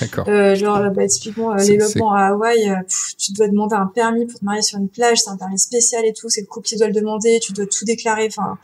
D'accord. 0.00 0.26
genre, 0.54 0.90
bah, 0.90 1.06
typiquement, 1.06 1.54
les 1.54 1.76
logements 1.76 2.12
à 2.12 2.28
Hawaï, 2.28 2.72
tu 3.18 3.32
dois 3.32 3.48
demander 3.48 3.74
un 3.74 3.86
permis 3.86 4.26
pour 4.26 4.38
te 4.38 4.44
marier 4.44 4.62
sur 4.62 4.78
une 4.78 4.88
plage. 4.88 5.18
C'est 5.22 5.30
un 5.30 5.36
permis 5.36 5.58
spécial 5.58 6.04
et 6.04 6.12
tout. 6.12 6.28
C'est 6.28 6.42
le 6.42 6.46
couple 6.46 6.66
qui 6.66 6.76
doit 6.76 6.88
le 6.88 6.92
demander. 6.92 7.40
Tu 7.40 7.52
dois 7.52 7.66
tout 7.66 7.84
déclarer. 7.84 8.26
Enfin, 8.26 8.58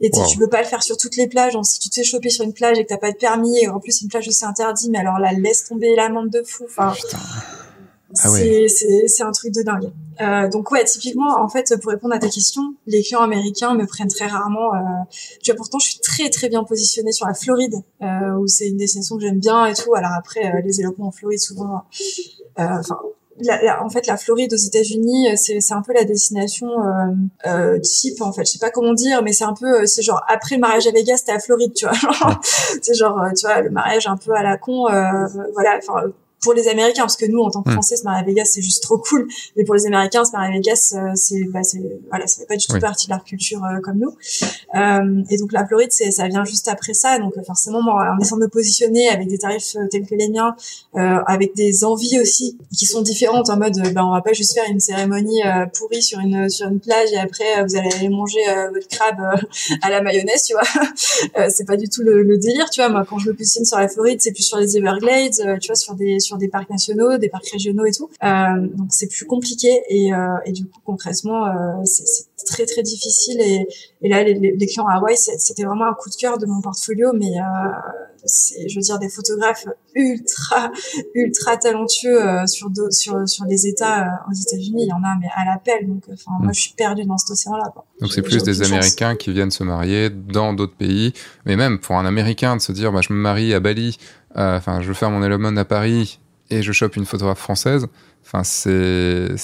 et 0.00 0.10
tu 0.10 0.38
peux 0.38 0.48
pas 0.48 0.62
le 0.62 0.66
faire 0.66 0.82
sur 0.82 0.96
toutes 0.96 1.16
les 1.16 1.28
plages. 1.28 1.52
Donc, 1.52 1.66
si 1.66 1.78
tu 1.78 1.88
te 1.88 1.94
fais 1.96 2.04
choper 2.04 2.30
sur 2.30 2.44
une 2.44 2.52
plage 2.52 2.78
et 2.78 2.84
que 2.84 2.88
t'as 2.88 2.98
pas 2.98 3.12
de 3.12 3.16
permis, 3.16 3.58
et 3.58 3.68
en 3.68 3.78
plus 3.78 4.00
une 4.02 4.08
plage 4.08 4.28
c'est 4.30 4.44
interdit, 4.44 4.90
mais 4.90 4.98
alors 4.98 5.18
là, 5.18 5.32
laisse 5.32 5.64
tomber 5.64 5.94
l'amende 5.94 6.30
de 6.30 6.42
fou. 6.42 6.64
Enfin, 6.64 6.94
ah 8.18 8.28
c'est 8.28 8.68
c'est 9.08 9.22
un 9.22 9.32
truc 9.32 9.52
de 9.52 9.62
dingue. 9.62 9.90
Euh, 10.20 10.48
donc 10.48 10.70
ouais, 10.70 10.84
typiquement, 10.84 11.40
en 11.40 11.48
fait, 11.48 11.74
pour 11.80 11.90
répondre 11.90 12.14
à 12.14 12.18
ta 12.18 12.28
question, 12.28 12.74
les 12.86 13.02
clients 13.02 13.22
américains 13.22 13.74
me 13.74 13.86
prennent 13.86 14.08
très 14.08 14.26
rarement. 14.26 14.74
Euh, 14.74 14.78
tu 15.42 15.50
vois, 15.50 15.56
pourtant, 15.56 15.78
je 15.78 15.88
suis 15.88 16.00
très 16.00 16.28
très 16.30 16.48
bien 16.48 16.64
positionnée 16.64 17.12
sur 17.12 17.26
la 17.26 17.34
Floride, 17.34 17.74
euh, 18.02 18.36
où 18.38 18.46
c'est 18.46 18.68
une 18.68 18.76
destination 18.76 19.16
que 19.16 19.22
j'aime 19.22 19.38
bien 19.38 19.66
et 19.66 19.74
tout. 19.74 19.94
Alors 19.94 20.12
après, 20.16 20.46
euh, 20.46 20.60
les 20.64 20.80
éloquents 20.80 21.06
en 21.06 21.12
Floride, 21.12 21.40
souvent, 21.40 21.82
euh, 22.58 22.62
enfin, 22.78 22.98
en 23.80 23.88
fait, 23.88 24.06
la 24.06 24.16
Floride 24.16 24.52
aux 24.52 24.56
États-Unis, 24.56 25.30
euh, 25.30 25.34
c'est, 25.36 25.60
c'est 25.60 25.74
un 25.74 25.82
peu 25.82 25.92
la 25.92 26.04
destination 26.04 26.68
euh, 26.68 27.12
euh, 27.46 27.78
type, 27.80 28.20
en 28.20 28.32
fait. 28.32 28.44
Je 28.44 28.52
sais 28.52 28.58
pas 28.58 28.70
comment 28.70 28.92
dire, 28.92 29.22
mais 29.22 29.32
c'est 29.32 29.44
un 29.44 29.54
peu, 29.54 29.82
euh, 29.82 29.86
c'est 29.86 30.02
genre 30.02 30.22
après 30.28 30.56
le 30.56 30.60
mariage 30.60 30.86
à 30.86 30.90
Vegas, 30.90 31.22
t'es 31.26 31.32
à 31.32 31.38
Floride, 31.38 31.72
tu 31.74 31.86
vois. 31.86 31.94
c'est 32.82 32.94
genre, 32.94 33.18
tu 33.36 33.46
vois, 33.46 33.60
le 33.60 33.70
mariage 33.70 34.06
un 34.06 34.16
peu 34.16 34.32
à 34.32 34.42
la 34.42 34.56
con, 34.56 34.86
voilà. 35.54 35.78
Enfin, 35.78 36.08
pour 36.42 36.52
les 36.52 36.68
Américains, 36.68 37.02
parce 37.02 37.16
que 37.16 37.24
nous, 37.24 37.40
en 37.40 37.50
tant 37.50 37.62
que 37.62 37.70
hmm. 37.70 37.74
Français, 37.74 37.96
se 37.96 38.02
marier 38.02 38.20
à 38.20 38.24
Vegas, 38.24 38.46
c'est 38.46 38.62
juste 38.62 38.82
trop 38.82 38.98
cool. 38.98 39.28
Mais 39.56 39.64
pour 39.64 39.74
les 39.76 39.86
Américains, 39.86 40.24
se 40.24 40.32
marier 40.32 40.52
à 40.52 40.56
Vegas, 40.56 40.94
euh, 40.96 41.12
c'est, 41.14 41.44
bah, 41.44 41.62
c'est, 41.62 41.80
voilà, 42.10 42.26
ça 42.26 42.40
fait 42.40 42.46
pas 42.46 42.56
du 42.56 42.66
tout 42.66 42.78
partie 42.80 43.06
de 43.06 43.12
leur 43.12 43.22
culture 43.22 43.64
euh, 43.64 43.80
comme 43.80 43.98
nous. 43.98 44.16
Euh, 44.74 45.22
et 45.30 45.36
donc 45.38 45.52
la 45.52 45.66
Floride, 45.66 45.92
c'est, 45.92 46.10
ça 46.10 46.26
vient 46.26 46.44
juste 46.44 46.66
après 46.66 46.94
ça. 46.94 47.18
Donc 47.20 47.34
forcément, 47.46 47.80
moi, 47.80 48.14
en 48.14 48.20
essayant 48.20 48.38
de 48.38 48.42
me 48.42 48.48
positionner 48.48 49.08
avec 49.08 49.28
des 49.28 49.38
tarifs 49.38 49.76
tels 49.90 50.06
que 50.06 50.14
les 50.16 50.28
miens, 50.28 50.56
avec 50.94 51.54
des 51.54 51.84
envies 51.84 52.20
aussi 52.20 52.58
qui 52.76 52.86
sont 52.86 53.02
différentes, 53.02 53.48
en 53.48 53.56
mode, 53.56 53.78
ben, 53.94 54.04
on 54.04 54.12
va 54.12 54.20
pas 54.20 54.32
juste 54.32 54.54
faire 54.54 54.64
une 54.68 54.80
cérémonie 54.80 55.42
pourrie 55.74 56.02
sur 56.02 56.18
une 56.18 56.48
sur 56.48 56.68
une 56.68 56.80
plage 56.80 57.12
et 57.12 57.18
après 57.18 57.64
vous 57.64 57.76
allez 57.76 57.92
aller 57.94 58.08
manger 58.08 58.40
votre 58.72 58.88
crabe 58.88 59.40
à 59.82 59.90
la 59.90 60.02
mayonnaise, 60.02 60.42
tu 60.42 60.54
vois. 60.54 61.48
c'est 61.50 61.66
pas 61.66 61.76
du 61.76 61.88
tout 61.88 62.02
le, 62.02 62.22
le, 62.22 62.38
délire, 62.38 62.68
tu 62.70 62.80
vois. 62.80 62.88
Moi, 62.88 63.04
quand 63.08 63.18
je 63.18 63.28
me 63.28 63.34
positionne 63.34 63.64
sur 63.64 63.78
la 63.78 63.88
Floride, 63.88 64.20
c'est 64.20 64.32
plus 64.32 64.42
sur 64.42 64.58
les 64.58 64.76
Everglades, 64.76 65.60
tu 65.60 65.68
vois, 65.68 65.76
sur 65.76 65.94
des 65.94 66.18
sur 66.18 66.31
des 66.36 66.48
parcs 66.48 66.70
nationaux, 66.70 67.18
des 67.18 67.28
parcs 67.28 67.48
régionaux 67.48 67.84
et 67.84 67.92
tout. 67.92 68.10
Euh, 68.24 68.66
donc 68.76 68.88
c'est 68.90 69.08
plus 69.08 69.26
compliqué 69.26 69.82
et, 69.88 70.12
euh, 70.12 70.36
et 70.44 70.52
du 70.52 70.64
coup 70.64 70.80
concrètement 70.84 71.46
euh, 71.46 71.84
c'est 71.84 72.26
très 72.46 72.66
très 72.66 72.82
difficile 72.82 73.40
et, 73.40 73.66
et 74.02 74.08
là 74.08 74.22
les, 74.24 74.34
les 74.34 74.66
clients 74.66 74.86
à 74.86 74.96
Hawaï 74.96 75.16
c'était 75.16 75.64
vraiment 75.64 75.86
un 75.86 75.94
coup 75.94 76.10
de 76.10 76.14
cœur 76.16 76.38
de 76.38 76.46
mon 76.46 76.60
portfolio 76.60 77.12
mais 77.12 77.32
c'est 78.24 78.68
je 78.68 78.74
veux 78.76 78.80
dire 78.80 78.98
des 78.98 79.08
photographes 79.08 79.66
ultra 79.94 80.72
ultra 81.14 81.56
talentueux 81.56 82.46
sur 82.46 82.68
sur 82.90 83.28
sur 83.28 83.44
les 83.44 83.66
États 83.66 84.24
aux 84.28 84.34
États-Unis 84.34 84.84
il 84.84 84.88
y 84.88 84.92
en 84.92 85.04
a 85.04 85.16
mais 85.20 85.28
à 85.34 85.44
l'appel 85.44 85.86
donc 85.86 86.02
enfin 86.12 86.32
moi 86.40 86.50
mm. 86.50 86.54
je 86.54 86.60
suis 86.60 86.74
perdue 86.74 87.04
dans 87.04 87.18
cet 87.18 87.30
océan 87.30 87.56
là 87.56 87.72
donc 88.00 88.12
c'est 88.12 88.22
plus 88.22 88.42
des 88.42 88.62
Américains 88.62 89.14
qui 89.14 89.32
viennent 89.32 89.50
se 89.52 89.62
marier 89.62 90.10
dans 90.10 90.52
d'autres 90.52 90.76
pays 90.76 91.12
mais 91.46 91.54
même 91.54 91.78
pour 91.78 91.96
un 91.96 92.06
Américain 92.06 92.56
de 92.56 92.60
se 92.60 92.72
dire 92.72 92.92
bah 92.92 93.00
je 93.02 93.12
me 93.12 93.18
marie 93.18 93.54
à 93.54 93.60
Bali 93.60 93.98
enfin 94.34 94.80
je 94.80 94.88
veux 94.88 94.94
faire 94.94 95.10
mon 95.10 95.22
Elomon 95.22 95.56
à 95.56 95.64
Paris 95.64 96.18
et 96.52 96.62
je 96.62 96.72
chope 96.72 96.96
une 96.96 97.06
photographe 97.06 97.38
française, 97.38 97.86
enfin 98.24 98.44
c'est, 98.44 99.34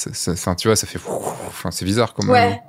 tu 0.59 0.68
vois, 0.68 0.76
ça 0.76 0.86
fait, 0.86 1.01
enfin 1.47 1.70
c'est 1.70 1.85
bizarre 1.85 2.14
quand 2.14 2.24
même. 2.24 2.32
Ouais. 2.32 2.62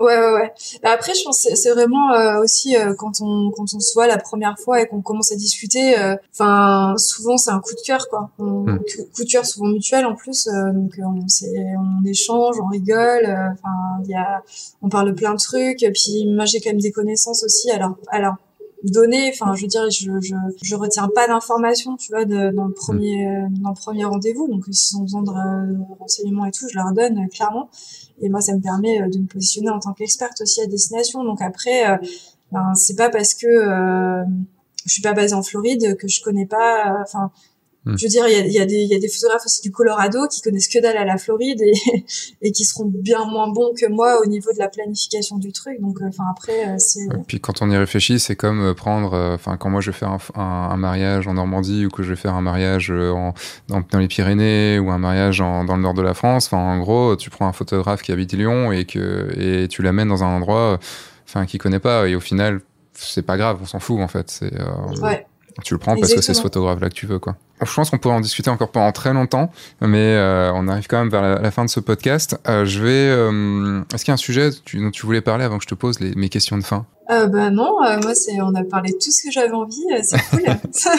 Ouais, 0.00 0.18
ouais, 0.18 0.32
ouais. 0.32 0.52
Bah, 0.82 0.90
après, 0.92 1.14
je 1.14 1.22
pense 1.22 1.46
c'est 1.54 1.70
vraiment 1.70 2.12
euh, 2.14 2.42
aussi 2.42 2.76
euh, 2.76 2.94
quand 2.94 3.20
on 3.20 3.52
quand 3.56 3.74
on 3.74 3.80
se 3.80 3.94
voit 3.94 4.08
la 4.08 4.18
première 4.18 4.58
fois 4.58 4.80
et 4.82 4.88
qu'on 4.88 5.02
commence 5.02 5.30
à 5.30 5.36
discuter. 5.36 5.96
Euh, 5.96 6.16
enfin, 6.32 6.94
souvent 6.96 7.36
c'est 7.36 7.50
un 7.50 7.60
coup 7.60 7.74
de 7.74 7.80
cœur, 7.86 8.08
quoi. 8.08 8.30
On, 8.40 8.64
hmm. 8.64 8.80
Coup 9.14 9.24
de 9.24 9.30
cœur 9.30 9.46
souvent 9.46 9.68
mutuel 9.68 10.04
en 10.04 10.16
plus. 10.16 10.46
donc 10.46 10.92
on, 10.98 11.20
on 11.20 12.04
échange, 12.04 12.56
on 12.60 12.66
rigole. 12.66 13.24
Enfin, 13.24 14.02
il 14.04 14.10
y 14.10 14.14
a, 14.14 14.42
on 14.82 14.88
parle 14.88 15.10
de 15.10 15.14
plein 15.14 15.32
de 15.32 15.38
trucs. 15.38 15.86
Puis 15.94 16.26
moi 16.26 16.44
j'ai 16.44 16.60
quand 16.60 16.70
même 16.70 16.80
des 16.80 16.92
connaissances 16.92 17.44
aussi. 17.44 17.70
Alors, 17.70 17.96
alors 18.08 18.34
donner. 18.90 19.30
Enfin, 19.32 19.54
je 19.54 19.62
veux 19.62 19.68
dire, 19.68 19.88
je, 19.90 20.10
je, 20.20 20.34
je 20.62 20.74
retiens 20.76 21.08
pas 21.14 21.26
d'informations, 21.26 21.96
tu 21.96 22.12
vois, 22.12 22.24
de, 22.24 22.54
dans 22.54 22.66
le 22.66 22.72
premier, 22.72 23.26
euh, 23.26 23.46
dans 23.62 23.70
le 23.70 23.74
premier 23.74 24.04
rendez-vous. 24.04 24.48
Donc, 24.48 24.64
s'ils 24.70 24.98
ont 24.98 25.02
besoin 25.02 25.22
de 25.22 25.30
renseignements 25.98 26.46
et 26.46 26.50
tout, 26.50 26.66
je 26.70 26.76
leur 26.76 26.92
donne 26.92 27.18
euh, 27.18 27.28
clairement. 27.28 27.68
Et 28.20 28.28
moi, 28.28 28.40
ça 28.40 28.54
me 28.54 28.60
permet 28.60 29.00
euh, 29.02 29.08
de 29.08 29.18
me 29.18 29.26
positionner 29.26 29.70
en 29.70 29.78
tant 29.78 29.92
qu'experte 29.92 30.40
aussi 30.40 30.60
à 30.60 30.66
destination. 30.66 31.24
Donc 31.24 31.42
après, 31.42 31.98
ben, 32.52 32.74
c'est 32.74 32.96
pas 32.96 33.10
parce 33.10 33.34
que 33.34 33.46
je 34.84 34.92
suis 34.92 35.02
pas 35.02 35.12
basée 35.12 35.34
en 35.34 35.42
Floride 35.42 35.96
que 35.96 36.08
je 36.08 36.22
connais 36.22 36.46
pas. 36.46 36.96
Enfin, 37.02 37.30
Hmm. 37.86 37.96
Je 37.98 38.04
veux 38.04 38.08
dire, 38.08 38.26
il 38.28 38.32
y 38.32 38.36
a, 38.36 38.46
y, 38.46 38.58
a 38.60 38.64
y 38.64 38.94
a, 38.94 38.98
des 38.98 39.08
photographes 39.08 39.44
aussi 39.44 39.60
du 39.60 39.70
Colorado 39.70 40.26
qui 40.28 40.40
connaissent 40.40 40.68
que 40.68 40.80
dalle 40.80 40.96
à 40.96 41.04
la 41.04 41.18
Floride 41.18 41.60
et, 41.60 41.74
et 42.42 42.50
qui 42.50 42.64
seront 42.64 42.86
bien 42.86 43.26
moins 43.26 43.48
bons 43.48 43.72
que 43.78 43.86
moi 43.86 44.20
au 44.22 44.26
niveau 44.26 44.52
de 44.54 44.58
la 44.58 44.68
planification 44.68 45.36
du 45.36 45.52
truc. 45.52 45.80
Donc, 45.82 46.00
euh, 46.00 46.06
enfin 46.08 46.24
après, 46.30 46.66
euh, 46.66 46.76
c'est. 46.78 47.04
Et 47.04 47.24
puis 47.26 47.40
quand 47.40 47.60
on 47.60 47.70
y 47.70 47.76
réfléchit, 47.76 48.18
c'est 48.18 48.36
comme 48.36 48.62
euh, 48.62 48.74
prendre, 48.74 49.14
enfin 49.34 49.58
quand 49.58 49.68
moi 49.68 49.82
je 49.82 49.90
vais 49.90 49.96
faire 49.96 50.10
un, 50.10 50.18
un, 50.34 50.76
mariage 50.78 51.28
en 51.28 51.34
Normandie 51.34 51.84
ou 51.84 51.90
que 51.90 52.02
je 52.02 52.08
vais 52.08 52.16
faire 52.16 52.34
un 52.34 52.40
mariage 52.40 52.90
en, 52.90 53.34
dans, 53.68 53.82
dans, 53.90 53.98
les 53.98 54.08
Pyrénées 54.08 54.78
ou 54.78 54.90
un 54.90 54.98
mariage 54.98 55.42
en, 55.42 55.64
dans 55.64 55.76
le 55.76 55.82
nord 55.82 55.94
de 55.94 56.02
la 56.02 56.14
France. 56.14 56.46
Enfin, 56.46 56.58
en 56.58 56.78
gros, 56.78 57.16
tu 57.16 57.28
prends 57.28 57.46
un 57.46 57.52
photographe 57.52 58.00
qui 58.00 58.12
habite 58.12 58.32
Lyon 58.32 58.72
et 58.72 58.86
que 58.86 59.28
et 59.38 59.68
tu 59.68 59.82
l'amènes 59.82 60.08
dans 60.08 60.24
un 60.24 60.28
endroit, 60.28 60.78
enfin, 61.26 61.44
qu'il 61.44 61.60
connaît 61.60 61.80
pas 61.80 62.08
et 62.08 62.14
au 62.14 62.20
final, 62.20 62.62
c'est 62.94 63.22
pas 63.22 63.36
grave, 63.36 63.58
on 63.60 63.66
s'en 63.66 63.78
fout 63.78 64.00
en 64.00 64.08
fait. 64.08 64.30
C'est. 64.30 64.52
ouais. 65.02 65.26
Tu 65.62 65.74
le 65.74 65.78
prends 65.78 65.96
parce 65.96 66.12
que 66.12 66.20
c'est 66.20 66.34
ce 66.34 66.42
photographe-là 66.42 66.88
que 66.88 66.94
tu 66.94 67.06
veux, 67.06 67.18
quoi. 67.18 67.36
Je 67.60 67.72
pense 67.72 67.90
qu'on 67.90 67.98
pourrait 67.98 68.14
en 68.14 68.20
discuter 68.20 68.50
encore 68.50 68.70
pendant 68.70 68.92
très 68.92 69.12
longtemps, 69.12 69.50
mais 69.80 70.16
euh, 70.16 70.52
on 70.54 70.68
arrive 70.68 70.86
quand 70.86 70.98
même 70.98 71.08
vers 71.08 71.40
la, 71.40 71.50
fin 71.50 71.64
de 71.64 71.70
ce 71.70 71.80
podcast. 71.80 72.36
Euh, 72.48 72.64
je 72.64 72.80
vais. 72.80 72.90
Euh, 72.90 73.82
est-ce 73.94 74.04
qu'il 74.04 74.10
y 74.10 74.12
a 74.12 74.14
un 74.14 74.18
sujet 74.18 74.50
dont 74.74 74.90
tu 74.90 75.06
voulais 75.06 75.20
parler 75.20 75.44
avant 75.44 75.58
que 75.58 75.64
je 75.64 75.68
te 75.68 75.74
pose 75.74 76.00
les, 76.00 76.14
mes 76.14 76.28
questions 76.28 76.58
de 76.58 76.64
fin? 76.64 76.86
Euh, 77.10 77.26
bah 77.26 77.50
non, 77.50 77.80
moi 77.80 78.14
c'est 78.14 78.40
on 78.40 78.54
a 78.54 78.64
parlé 78.64 78.90
de 78.90 78.94
tout 78.96 79.10
ce 79.10 79.24
que 79.24 79.30
j'avais 79.30 79.52
envie, 79.52 79.84
c'est 80.02 80.18
cool. 80.30 80.40
ça 80.72 80.90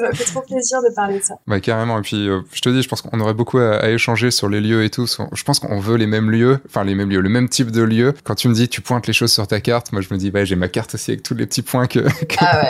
m'a 0.00 0.12
fait 0.12 0.24
trop 0.24 0.42
plaisir 0.42 0.80
de 0.80 0.94
parler 0.94 1.18
de 1.18 1.24
ça. 1.24 1.34
Bah 1.48 1.58
carrément 1.58 1.98
et 1.98 2.02
puis 2.02 2.28
je 2.52 2.60
te 2.60 2.68
dis, 2.68 2.82
je 2.82 2.88
pense 2.88 3.02
qu'on 3.02 3.18
aurait 3.18 3.34
beaucoup 3.34 3.58
à, 3.58 3.90
échanger 3.90 4.30
sur 4.30 4.48
les 4.48 4.60
lieux 4.60 4.84
et 4.84 4.90
tout. 4.90 5.06
Je 5.06 5.42
pense 5.42 5.58
qu'on 5.58 5.80
veut 5.80 5.96
les 5.96 6.06
mêmes 6.06 6.30
lieux, 6.30 6.60
enfin 6.68 6.84
les 6.84 6.94
mêmes 6.94 7.10
lieux, 7.10 7.20
le 7.20 7.28
même 7.28 7.48
type 7.48 7.72
de 7.72 7.82
lieux. 7.82 8.14
Quand 8.22 8.36
tu 8.36 8.48
me 8.48 8.54
dis 8.54 8.68
tu 8.68 8.80
pointes 8.80 9.08
les 9.08 9.12
choses 9.12 9.32
sur 9.32 9.46
ta 9.48 9.60
carte, 9.60 9.90
moi 9.90 10.02
je 10.02 10.14
me 10.14 10.18
dis 10.18 10.30
bah 10.30 10.44
j'ai 10.44 10.54
ma 10.54 10.68
carte 10.68 10.94
aussi 10.94 11.10
avec 11.10 11.24
tous 11.24 11.34
les 11.34 11.46
petits 11.46 11.62
points 11.62 11.88
que, 11.88 11.98
Ah 12.38 12.62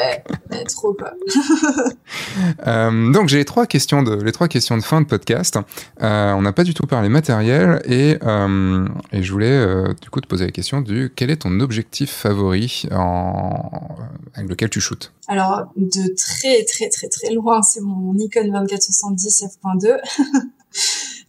ouais, 0.51 0.65
trop 0.65 0.95
pas. 0.95 1.13
donc 3.13 3.20
j'ai 3.29 3.39
les 3.39 3.45
trois 3.45 3.67
questions 3.67 4.03
de 4.03 4.15
les 4.15 4.33
trois 4.33 4.49
questions 4.49 4.77
de 4.77 4.83
fin 4.83 5.01
de 5.01 5.07
podcast. 5.07 5.59
on 6.01 6.43
n'a 6.43 6.53
pas 6.53 6.65
du 6.65 6.75
tout 6.75 6.87
parlé 6.87 7.09
matériel 7.09 7.83
et 7.85 8.19
et 9.13 9.23
je 9.23 9.33
voulais 9.33 9.85
du 10.01 10.11
coup 10.11 10.21
te 10.21 10.27
poser 10.27 10.47
la 10.47 10.53
question 10.53 10.81
du 10.81 11.13
quel 11.15 11.31
est 11.31 11.43
ton 11.43 11.61
objectif 11.61 12.11
favori 12.11 12.85
avec 12.91 14.49
lequel 14.49 14.71
tu 14.71 14.81
shootes? 14.81 15.13
Alors, 15.29 15.67
de 15.77 16.15
très 16.17 16.65
très 16.65 16.89
très 16.89 17.09
très 17.09 17.33
loin, 17.33 17.63
c'est 17.63 17.81
mon 17.81 18.15
Nikon 18.15 18.45
2470 18.45 19.45
f.2. 19.63 19.97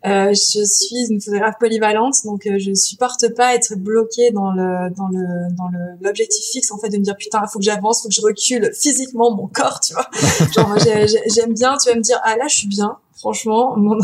Euh, 0.03 0.33
je 0.33 0.63
suis 0.65 1.11
une 1.11 1.21
photographe 1.21 1.55
polyvalente, 1.59 2.15
donc 2.25 2.47
euh, 2.47 2.57
je 2.57 2.73
supporte 2.73 3.35
pas 3.35 3.53
être 3.53 3.75
bloquée 3.75 4.31
dans 4.31 4.51
le 4.51 4.89
dans 4.95 5.07
le 5.09 5.55
dans 5.55 5.69
l'objectif 6.01 6.43
fixe 6.51 6.71
en 6.71 6.79
fait 6.79 6.89
de 6.89 6.97
me 6.97 7.03
dire 7.03 7.15
putain 7.15 7.45
faut 7.45 7.59
que 7.59 7.65
j'avance, 7.65 8.01
faut 8.01 8.09
que 8.09 8.15
je 8.15 8.21
recule 8.21 8.71
physiquement 8.73 9.29
mon 9.35 9.45
corps, 9.45 9.79
tu 9.79 9.93
vois. 9.93 10.09
Genre 10.55 10.75
j'aime 11.27 11.53
bien, 11.53 11.77
tu 11.77 11.89
vas 11.89 11.95
me 11.95 12.01
dire 12.01 12.19
ah 12.23 12.35
là 12.35 12.47
je 12.47 12.55
suis 12.55 12.67
bien, 12.67 12.97
franchement, 13.21 13.77
mon, 13.77 13.97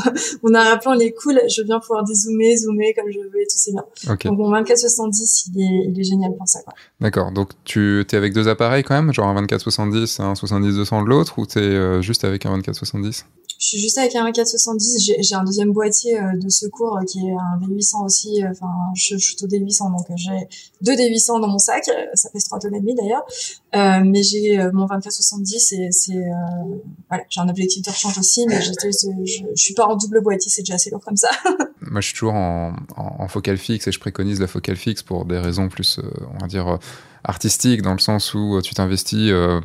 mon 0.44 0.54
arrière-plan, 0.54 0.94
il 0.94 1.02
est 1.04 1.12
cool. 1.12 1.40
Je 1.50 1.64
bien 1.64 1.80
pouvoir 1.80 2.04
dézoomer, 2.04 2.56
zoomer 2.58 2.94
comme 2.94 3.12
je 3.12 3.20
veux 3.20 3.42
et 3.42 3.46
tout, 3.46 3.58
c'est 3.58 3.72
bien. 3.72 3.84
Donc 4.26 4.38
mon 4.38 4.52
24-70, 4.52 5.50
il 5.50 5.62
est, 5.62 5.90
il 5.90 6.00
est 6.00 6.04
génial 6.04 6.36
pour 6.38 6.48
ça. 6.48 6.60
D'accord. 7.02 7.32
Donc 7.32 7.50
tu 7.66 8.02
es 8.02 8.16
avec 8.16 8.34
deux 8.34 8.48
appareils 8.48 8.84
quand 8.84 8.96
même, 8.96 9.14
genre 9.14 9.28
un 9.28 9.44
24-70 9.44 10.22
et 10.22 10.24
un 10.24 10.34
70-200 10.34 11.04
de 11.04 11.10
l'autre, 11.10 11.40
ou 11.40 11.46
tu 11.46 11.60
es 11.60 11.62
euh, 11.62 12.02
juste 12.02 12.24
avec 12.24 12.46
un 12.46 12.58
24-70 12.58 13.24
je 13.60 13.66
suis 13.66 13.80
juste 13.80 13.98
avec 13.98 14.16
un 14.16 14.32
470. 14.32 15.14
J'ai 15.20 15.36
un 15.36 15.44
deuxième 15.44 15.72
boîtier 15.72 16.20
euh, 16.20 16.34
de 16.36 16.50
secours 16.50 16.98
euh, 16.98 17.04
qui 17.06 17.20
est 17.28 17.32
un 17.32 17.60
D800 17.60 18.06
aussi. 18.06 18.44
Enfin, 18.50 18.68
je, 18.96 19.18
suis 19.18 19.36
au 19.42 19.48
D800, 19.48 19.92
donc 19.92 20.06
j'ai 20.16 20.48
deux 20.82 20.94
D800 20.94 21.42
dans 21.42 21.48
mon 21.48 21.58
sac. 21.58 21.84
Ça 22.14 22.30
pèse 22.30 22.44
3 22.46 22.60
tonnes 22.60 22.76
et 22.76 22.80
demi 22.80 22.94
d'ailleurs. 22.94 23.26
Euh, 23.76 24.04
mais 24.06 24.22
j'ai 24.22 24.58
mon 24.74 24.86
2470 24.86 25.74
et 25.74 25.88
c'est 25.92 26.14
voilà, 27.10 27.24
j'ai 27.30 27.42
un 27.42 27.50
objectif 27.50 27.84
de 27.84 27.90
rechange 27.90 28.18
aussi, 28.18 28.46
mais 28.48 28.62
je, 29.26 29.44
je, 29.56 29.62
suis 29.62 29.74
pas 29.74 29.86
en 29.86 29.96
double 29.96 30.22
boîtier, 30.22 30.50
c'est 30.52 30.62
déjà 30.62 30.76
assez 30.76 30.90
lourd 30.90 31.04
comme 31.04 31.18
ça. 31.18 31.30
Moi, 31.82 32.02
je 32.02 32.08
suis 32.08 32.18
toujours 32.18 32.36
en, 32.36 32.76
en, 32.96 33.16
en, 33.20 33.28
focale 33.28 33.58
fixe 33.58 33.88
et 33.88 33.92
je 33.92 34.00
préconise 34.00 34.40
la 34.40 34.48
focale 34.48 34.76
fixe 34.76 35.04
pour 35.04 35.26
des 35.26 35.38
raisons 35.38 35.70
plus, 35.70 36.00
on 36.34 36.40
va 36.40 36.48
dire 36.48 36.80
artistique 37.28 37.82
dans 37.82 37.92
le 37.92 38.00
sens 38.00 38.34
où 38.34 38.56
euh, 38.56 38.62
tu 38.62 38.74
t'investis. 38.74 39.30
Euh, 39.32 39.60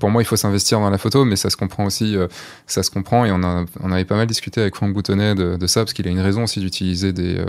pour 0.00 0.10
moi, 0.10 0.20
il 0.20 0.24
faut 0.24 0.36
s'investir 0.36 0.80
dans 0.80 0.90
la 0.90 0.98
photo, 0.98 1.24
mais 1.24 1.36
ça 1.36 1.48
se 1.48 1.56
comprend 1.56 1.84
aussi. 1.84 2.16
Euh, 2.16 2.26
ça 2.66 2.82
se 2.82 2.90
comprend 2.90 3.24
et 3.24 3.30
on, 3.32 3.42
avait 3.90 4.04
pas 4.04 4.16
mal 4.16 4.26
discuté 4.26 4.60
avec 4.60 4.74
Franck 4.74 4.92
Boutonnet 4.92 5.34
de, 5.34 5.66
ça 5.66 5.80
parce 5.80 5.92
qu'il 5.92 6.06
a 6.08 6.10
une 6.10 6.20
raison 6.20 6.44
aussi 6.44 6.60
d'utiliser 6.60 7.12
des 7.12 7.42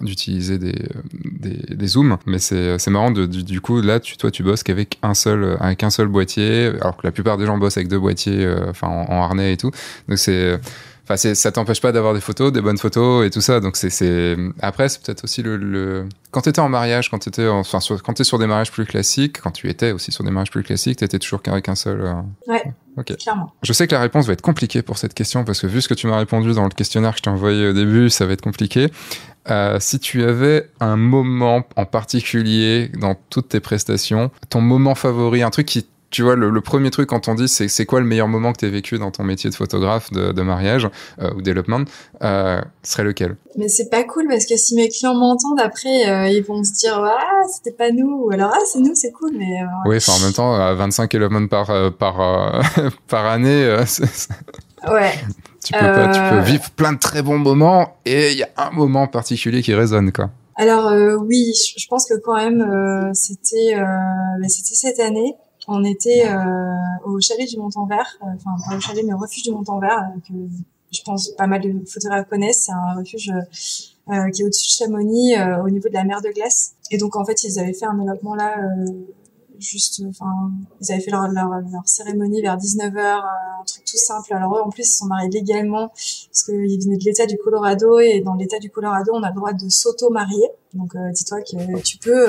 d'utiliser 0.00 0.58
des, 0.58 0.74
des, 1.20 1.86
zooms. 1.86 2.18
Mais 2.26 2.38
c'est 2.38 2.78
c'est 2.78 2.90
marrant 2.90 3.10
de, 3.10 3.26
du, 3.26 3.60
coup 3.60 3.80
là, 3.80 4.00
tu 4.00 4.16
toi 4.16 4.30
tu 4.30 4.42
bosses 4.42 4.62
qu'avec 4.62 4.98
un 5.02 5.14
seul 5.14 5.56
avec 5.60 5.82
un 5.82 5.90
seul 5.90 6.08
boîtier, 6.08 6.66
alors 6.80 6.96
que 6.96 7.06
la 7.06 7.12
plupart 7.12 7.38
des 7.38 7.46
gens 7.46 7.58
bossent 7.58 7.76
avec 7.76 7.88
deux 7.88 7.98
boîtiers, 7.98 8.46
en, 8.82 9.22
harnais 9.22 9.54
et 9.54 9.56
tout. 9.56 9.70
Donc 10.08 10.18
c'est 10.18 10.60
Enfin, 11.04 11.16
ça 11.16 11.52
t'empêche 11.52 11.80
pas 11.80 11.92
d'avoir 11.92 12.14
des 12.14 12.20
photos, 12.20 12.52
des 12.52 12.60
bonnes 12.60 12.78
photos 12.78 13.26
et 13.26 13.30
tout 13.30 13.40
ça. 13.40 13.60
Donc 13.60 13.76
c'est, 13.76 14.36
après 14.60 14.88
c'est 14.88 15.02
peut-être 15.02 15.24
aussi 15.24 15.42
le, 15.42 15.56
le... 15.56 16.06
quand 16.30 16.42
t'étais 16.42 16.60
en 16.60 16.68
mariage, 16.68 17.10
quand 17.10 17.18
t'étais, 17.18 17.48
enfin 17.48 17.80
sur... 17.80 18.02
quand 18.02 18.14
t'es 18.14 18.24
sur 18.24 18.38
des 18.38 18.46
mariages 18.46 18.70
plus 18.70 18.84
classiques, 18.84 19.40
quand 19.40 19.50
tu 19.50 19.68
étais 19.68 19.92
aussi 19.92 20.12
sur 20.12 20.24
des 20.24 20.30
mariages 20.30 20.50
plus 20.50 20.62
classiques, 20.62 20.98
t'étais 20.98 21.18
toujours 21.18 21.42
qu'avec 21.42 21.68
un 21.68 21.74
seul. 21.74 22.00
Euh, 22.00 22.12
ouais. 22.46 22.62
Ok. 22.96 23.16
Clairement. 23.16 23.52
Je 23.62 23.72
sais 23.72 23.86
que 23.86 23.94
la 23.94 24.00
réponse 24.00 24.26
va 24.26 24.32
être 24.32 24.42
compliquée 24.42 24.82
pour 24.82 24.98
cette 24.98 25.14
question 25.14 25.44
parce 25.44 25.60
que 25.60 25.66
vu 25.66 25.80
ce 25.80 25.88
que 25.88 25.94
tu 25.94 26.06
m'as 26.06 26.18
répondu 26.18 26.52
dans 26.52 26.64
le 26.64 26.70
questionnaire 26.70 27.12
que 27.12 27.18
je 27.18 27.22
t'ai 27.22 27.30
envoyé 27.30 27.68
au 27.68 27.72
début, 27.72 28.10
ça 28.10 28.26
va 28.26 28.32
être 28.32 28.42
compliqué. 28.42 28.88
Euh, 29.48 29.78
si 29.80 29.98
tu 29.98 30.22
avais 30.22 30.68
un 30.80 30.96
moment 30.96 31.62
en 31.76 31.86
particulier 31.86 32.90
dans 32.98 33.16
toutes 33.30 33.48
tes 33.48 33.60
prestations, 33.60 34.30
ton 34.50 34.60
moment 34.60 34.94
favori, 34.94 35.42
un 35.42 35.50
truc 35.50 35.66
qui 35.66 35.86
tu 36.10 36.22
vois, 36.22 36.34
le, 36.34 36.60
premier 36.60 36.90
truc 36.90 37.08
quand 37.08 37.28
on 37.28 37.34
dit 37.34 37.46
c'est 37.46 37.68
c'est 37.68 37.86
quoi 37.86 38.00
le 38.00 38.06
meilleur 38.06 38.26
moment 38.26 38.52
que 38.52 38.58
tu 38.58 38.64
as 38.66 38.68
vécu 38.68 38.98
dans 38.98 39.12
ton 39.12 39.22
métier 39.22 39.48
de 39.48 39.54
photographe 39.54 40.10
de, 40.10 40.32
de 40.32 40.42
mariage 40.42 40.88
euh, 41.20 41.30
ou 41.36 41.42
développement, 41.42 41.84
euh, 42.22 42.60
serait 42.82 43.04
lequel? 43.04 43.36
Mais 43.56 43.68
c'est 43.68 43.88
pas 43.88 44.02
cool 44.02 44.26
parce 44.28 44.44
que 44.44 44.56
si 44.56 44.74
mes 44.74 44.88
clients 44.88 45.14
m'entendent 45.14 45.60
après, 45.60 46.10
euh, 46.10 46.28
ils 46.28 46.42
vont 46.42 46.64
se 46.64 46.72
dire 46.72 46.98
ah 46.98 47.42
c'était 47.52 47.76
pas 47.76 47.92
nous 47.92 48.24
ou 48.24 48.32
alors 48.32 48.50
ah 48.52 48.60
c'est 48.66 48.80
nous 48.80 48.94
c'est 48.94 49.12
cool 49.12 49.30
mais. 49.38 49.60
Oui, 49.86 49.98
enfin 49.98 50.12
en 50.12 50.24
même 50.24 50.32
temps 50.32 50.52
à 50.54 50.74
25 50.74 51.14
éléments 51.14 51.46
par 51.46 51.70
par 51.94 52.62
par 53.08 53.26
année. 53.26 53.68
ouais. 54.90 55.12
Tu 55.64 55.74
peux 55.74 55.78
pas, 55.78 56.08
tu 56.08 56.20
peux 56.34 56.40
vivre 56.50 56.70
plein 56.70 56.92
de 56.94 56.98
très 56.98 57.22
bons 57.22 57.38
moments 57.38 57.98
et 58.04 58.32
il 58.32 58.38
y 58.38 58.42
a 58.42 58.48
un 58.56 58.70
moment 58.70 59.06
particulier 59.06 59.62
qui 59.62 59.74
résonne 59.74 60.10
quoi. 60.10 60.30
Alors 60.56 60.92
oui, 61.22 61.52
je 61.76 61.86
pense 61.86 62.08
que 62.08 62.14
quand 62.18 62.34
même 62.34 63.12
c'était 63.14 63.76
bah, 63.76 64.48
c'était 64.48 64.74
cette 64.74 64.98
année 64.98 65.36
on 65.68 65.84
était 65.84 66.26
euh, 66.26 66.74
au 67.04 67.20
chalet 67.20 67.48
du 67.48 67.58
Mont-en-Vert, 67.58 68.18
euh, 68.22 68.26
enfin 68.36 68.50
pas 68.68 68.76
au 68.76 68.80
chalet 68.80 69.04
mais 69.06 69.12
au 69.12 69.18
refuge 69.18 69.42
du 69.42 69.52
Mont-en-Vert 69.52 69.98
euh, 69.98 70.20
que 70.26 70.34
je 70.90 71.02
pense 71.02 71.28
pas 71.30 71.46
mal 71.46 71.60
de 71.60 71.84
photographes 71.86 72.28
connaissent. 72.28 72.64
C'est 72.64 72.72
un 72.72 72.94
refuge 72.96 73.32
qui 74.34 74.42
est 74.42 74.44
au-dessus 74.44 74.66
de 74.66 74.84
Chamonix, 74.84 75.36
au 75.64 75.70
niveau 75.70 75.88
de 75.88 75.94
la 75.94 76.02
mer 76.02 76.20
de 76.20 76.30
glace. 76.30 76.74
Et 76.90 76.98
donc 76.98 77.14
en 77.14 77.24
fait 77.24 77.44
ils 77.44 77.60
avaient 77.60 77.72
fait 77.72 77.84
un 77.84 77.94
développement 77.94 78.34
là 78.34 78.56
juste 79.60 80.02
enfin 80.08 80.50
ils 80.80 80.90
avaient 80.90 81.00
fait 81.00 81.12
leur, 81.12 81.28
leur, 81.28 81.60
cérémonie 81.84 82.40
vers 82.42 82.56
19h 82.56 82.98
un 82.98 83.64
truc 83.64 83.84
tout 83.84 83.98
simple 83.98 84.32
alors 84.32 84.56
eux 84.56 84.62
en 84.62 84.70
plus 84.70 84.88
ils 84.88 84.96
sont 84.96 85.06
mariés 85.06 85.28
légalement 85.28 85.88
parce 85.88 86.42
qu'ils 86.44 86.82
venaient 86.82 86.96
de 86.96 87.04
l'état 87.04 87.26
du 87.26 87.36
Colorado 87.36 88.00
et 88.00 88.20
dans 88.20 88.34
l'état 88.34 88.58
du 88.58 88.70
Colorado 88.70 89.12
on 89.14 89.22
a 89.22 89.28
le 89.28 89.34
droit 89.36 89.52
de 89.52 89.68
s'auto-marier 89.68 90.48
donc 90.72 90.96
dis-toi 91.12 91.42
que 91.42 91.80
tu 91.82 91.98
peux 91.98 92.26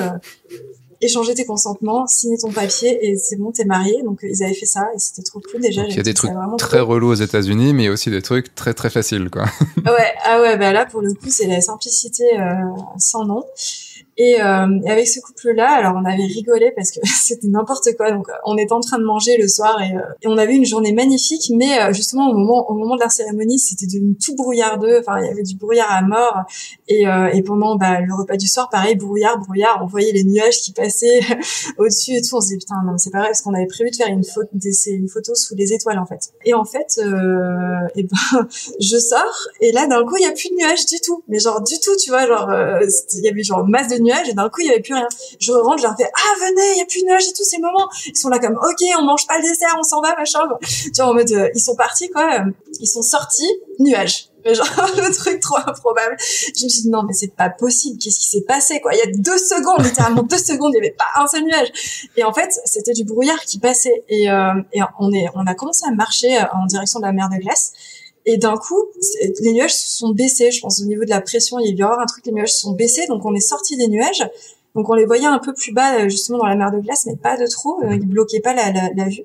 échanger 1.02 1.34
tes 1.34 1.46
consentements, 1.46 2.08
signer 2.08 2.38
ton 2.38 2.52
papier 2.52 3.06
et 3.06 3.18
c'est 3.18 3.36
bon, 3.36 3.52
t'es 3.52 3.66
marié. 3.66 4.02
Donc 4.04 4.20
ils 4.24 4.44
avaient 4.44 4.54
fait 4.54 4.66
ça 4.66 4.88
et 4.96 5.00
c'était 5.00 5.24
trop 5.24 5.40
cool 5.40 5.62
déjà. 5.62 5.84
Il 5.88 5.96
y 5.96 6.00
a 6.00 6.04
des 6.04 6.14
trucs 6.14 6.32
très 6.58 6.80
relous 6.80 7.10
aux 7.10 7.16
États-Unis, 7.16 7.74
mais 7.74 7.90
aussi 7.90 8.10
des 8.10 8.22
trucs 8.22 8.54
très 8.56 8.74
très 8.74 8.90
faciles 8.90 9.30
quoi. 9.30 9.46
ouais, 9.86 10.14
ah 10.26 10.42
ouais, 10.42 10.58
bah 10.58 10.72
là 10.72 10.86
pour 10.86 11.02
le 11.02 11.14
coup 11.14 11.30
c'est 11.30 11.48
la 11.48 11.62
simplicité 11.62 12.24
euh, 12.40 12.54
sans 12.98 13.26
nom. 13.26 13.44
Et, 14.18 14.42
euh, 14.42 14.68
avec 14.88 15.08
ce 15.08 15.20
couple-là, 15.22 15.70
alors 15.72 15.94
on 15.96 16.06
avait 16.06 16.26
rigolé 16.26 16.72
parce 16.76 16.92
que 16.92 17.00
c'était 17.22 17.48
n'importe 17.48 17.96
quoi. 17.96 18.12
Donc 18.12 18.28
on 18.46 18.58
était 18.58 18.74
en 18.74 18.82
train 18.82 19.00
de 19.00 19.06
manger 19.06 19.38
le 19.38 19.48
soir 19.48 19.82
et, 19.82 19.96
euh, 19.96 20.02
et 20.22 20.28
on 20.28 20.38
avait 20.38 20.56
une 20.56 20.66
journée 20.66 20.92
magnifique, 20.92 21.52
mais 21.56 21.80
euh, 21.80 21.94
justement 21.94 22.30
au 22.30 22.34
moment 22.34 22.70
au 22.70 22.74
moment 22.74 22.96
de 22.96 23.02
la 23.02 23.10
cérémonie, 23.10 23.58
c'était 23.58 23.88
devenu 23.88 24.16
tout 24.18 24.36
brouillardeux. 24.36 25.00
Enfin, 25.00 25.20
il 25.22 25.28
y 25.28 25.30
avait 25.30 25.44
du 25.44 25.56
brouillard 25.56 25.92
à 25.92 26.02
mort. 26.02 26.44
Et, 26.88 27.08
euh, 27.08 27.30
et 27.34 27.42
pendant 27.42 27.78
bah, 27.78 28.02
le 28.02 28.14
repas 28.14 28.36
du 28.36 28.48
soir, 28.48 28.70
pareil, 28.70 28.96
brouillard, 28.96 29.40
brouillard. 29.40 29.80
On 29.82 29.88
voyait 29.88 30.12
les 30.12 30.24
nuages 30.24 30.62
qui 30.62 30.74
passaient 30.74 31.22
au-dessus 31.78 32.16
et 32.16 32.22
tout. 32.22 32.36
On 32.36 32.42
se 32.42 32.50
dit 32.50 32.58
putain 32.58 32.76
non, 32.86 32.98
c'est 32.98 33.12
pas 33.12 33.20
vrai 33.20 33.28
parce 33.30 33.42
qu'on 33.42 33.54
avait 33.54 33.68
prévu 33.68 33.92
de 33.92 33.96
faire 33.96 34.08
une 34.08 34.24
photo, 34.24 34.50
une 34.88 35.08
photo 35.08 35.36
sous 35.36 35.56
les 35.56 35.72
étoiles 35.74 36.00
en 36.00 36.06
fait. 36.06 36.34
Et 36.46 36.54
en 36.54 36.66
fait, 36.66 37.00
et 37.96 38.04
ben 38.04 38.48
je 38.80 38.98
sors 38.98 39.48
et 39.62 39.72
là 39.72 39.88
d'un 39.88 40.04
coup 40.04 40.18
il 40.18 40.24
y 40.24 40.28
a 40.28 40.32
plus 40.32 40.50
de 40.50 40.56
nuages 40.56 40.86
du 40.86 40.98
tout. 41.04 41.24
Mais 41.30 41.40
genre 41.40 41.62
du 41.62 41.76
tout, 41.80 41.96
tu 41.96 42.10
vois, 42.10 42.28
genre 42.28 42.50
il 43.14 43.24
y 43.24 43.30
avait 43.30 43.44
genre 43.44 43.66
masse 43.66 43.88
de 43.88 44.01
nuages 44.02 44.30
et 44.30 44.34
d'un 44.34 44.50
coup 44.50 44.62
il 44.62 44.68
y 44.68 44.70
avait 44.70 44.82
plus 44.82 44.94
rien. 44.94 45.08
Je 45.40 45.52
rentre, 45.52 45.80
je 45.80 45.84
leur 45.84 45.96
fais 45.98 46.10
ah 46.14 46.40
venez, 46.40 46.74
il 46.76 46.78
y 46.78 46.82
a 46.82 46.86
plus 46.86 47.02
de 47.02 47.08
nuages 47.08 47.28
et 47.28 47.34
tout 47.34 47.44
ces 47.44 47.60
moments. 47.60 47.90
Ils 48.06 48.18
sont 48.18 48.30
là 48.30 48.40
comme 48.40 48.56
ok, 48.56 48.86
on 49.00 49.04
mange 49.04 49.28
pas 49.28 49.38
le 49.38 49.44
dessert, 49.44 49.76
on 49.80 49.84
s'en 49.84 50.02
va 50.02 50.16
machin. 50.16 50.40
Tu 50.62 50.90
vois 50.98 51.08
en 51.08 51.14
mode 51.14 51.32
euh, 51.32 51.50
ils 51.56 51.62
sont 51.62 51.76
partis 51.76 52.10
quoi, 52.10 52.46
ils 52.80 52.88
sont 52.88 53.02
sortis 53.02 53.50
nuages. 53.80 54.28
Mais 54.44 54.56
genre 54.56 54.68
le 54.98 55.14
truc 55.14 55.40
trop 55.40 55.58
improbable. 55.58 56.16
Je 56.20 56.64
me 56.64 56.70
suis 56.70 56.82
dit 56.84 56.90
non 56.90 57.04
mais 57.04 57.14
c'est 57.14 57.36
pas 57.36 57.50
possible. 57.50 58.00
Qu'est-ce 58.00 58.20
qui 58.20 58.30
s'est 58.30 58.46
passé 58.48 58.82
quoi? 58.82 58.94
Il 58.94 58.98
y 58.98 59.02
a 59.02 59.12
deux 59.14 59.38
secondes, 59.38 59.86
littéralement 59.86 60.24
deux 60.24 60.38
secondes, 60.38 60.72
il 60.74 60.78
y 60.78 60.80
avait 60.80 60.96
pas 60.98 61.22
un 61.22 61.28
seul 61.28 61.44
nuage. 61.44 62.08
Et 62.18 62.24
en 62.24 62.34
fait 62.34 62.52
c'était 62.66 62.94
du 62.94 63.04
brouillard 63.04 63.42
qui 63.42 63.60
passait 63.60 64.04
et, 64.10 64.30
euh, 64.30 64.54
et 64.74 64.82
on 65.00 65.12
est 65.14 65.28
on 65.36 65.46
a 65.46 65.54
commencé 65.54 65.86
à 65.88 65.92
marcher 65.92 66.38
euh, 66.38 66.46
en 66.54 66.66
direction 66.66 67.00
de 67.00 67.06
la 67.06 67.12
mer 67.12 67.30
de 67.30 67.38
glace. 67.38 67.74
Et 68.26 68.38
d'un 68.38 68.56
coup, 68.58 68.84
les 69.42 69.54
nuages 69.54 69.76
se 69.76 69.98
sont 69.98 70.10
baissés. 70.10 70.52
Je 70.52 70.62
pense 70.62 70.82
au 70.82 70.86
niveau 70.86 71.04
de 71.06 71.10
la 71.10 71.22
pression, 71.22 71.60
il 71.60 71.78
y 71.78 71.82
a 71.82 71.86
avoir 71.86 72.00
un 72.00 72.06
truc, 72.06 72.26
les 72.26 72.32
nuages 72.32 72.54
se 72.54 72.62
sont 72.62 72.74
baissés. 72.74 73.08
Donc 73.08 73.26
on 73.26 73.34
est 73.34 73.40
sorti 73.40 73.78
des 73.78 73.88
nuages. 73.88 74.28
Donc 74.76 74.90
on 74.90 74.94
les 74.94 75.06
voyait 75.06 75.26
un 75.26 75.40
peu 75.40 75.54
plus 75.54 75.74
bas, 75.74 76.08
justement 76.08 76.40
dans 76.40 76.46
la 76.46 76.56
mer 76.56 76.72
de 76.72 76.80
glace, 76.80 77.06
mais 77.06 77.16
pas 77.16 77.38
de 77.38 77.46
trop. 77.48 77.84
Euh, 77.84 77.96
ils 77.96 78.08
bloquaient 78.08 78.40
pas 78.40 78.54
la 78.54 79.10
vue 79.10 79.24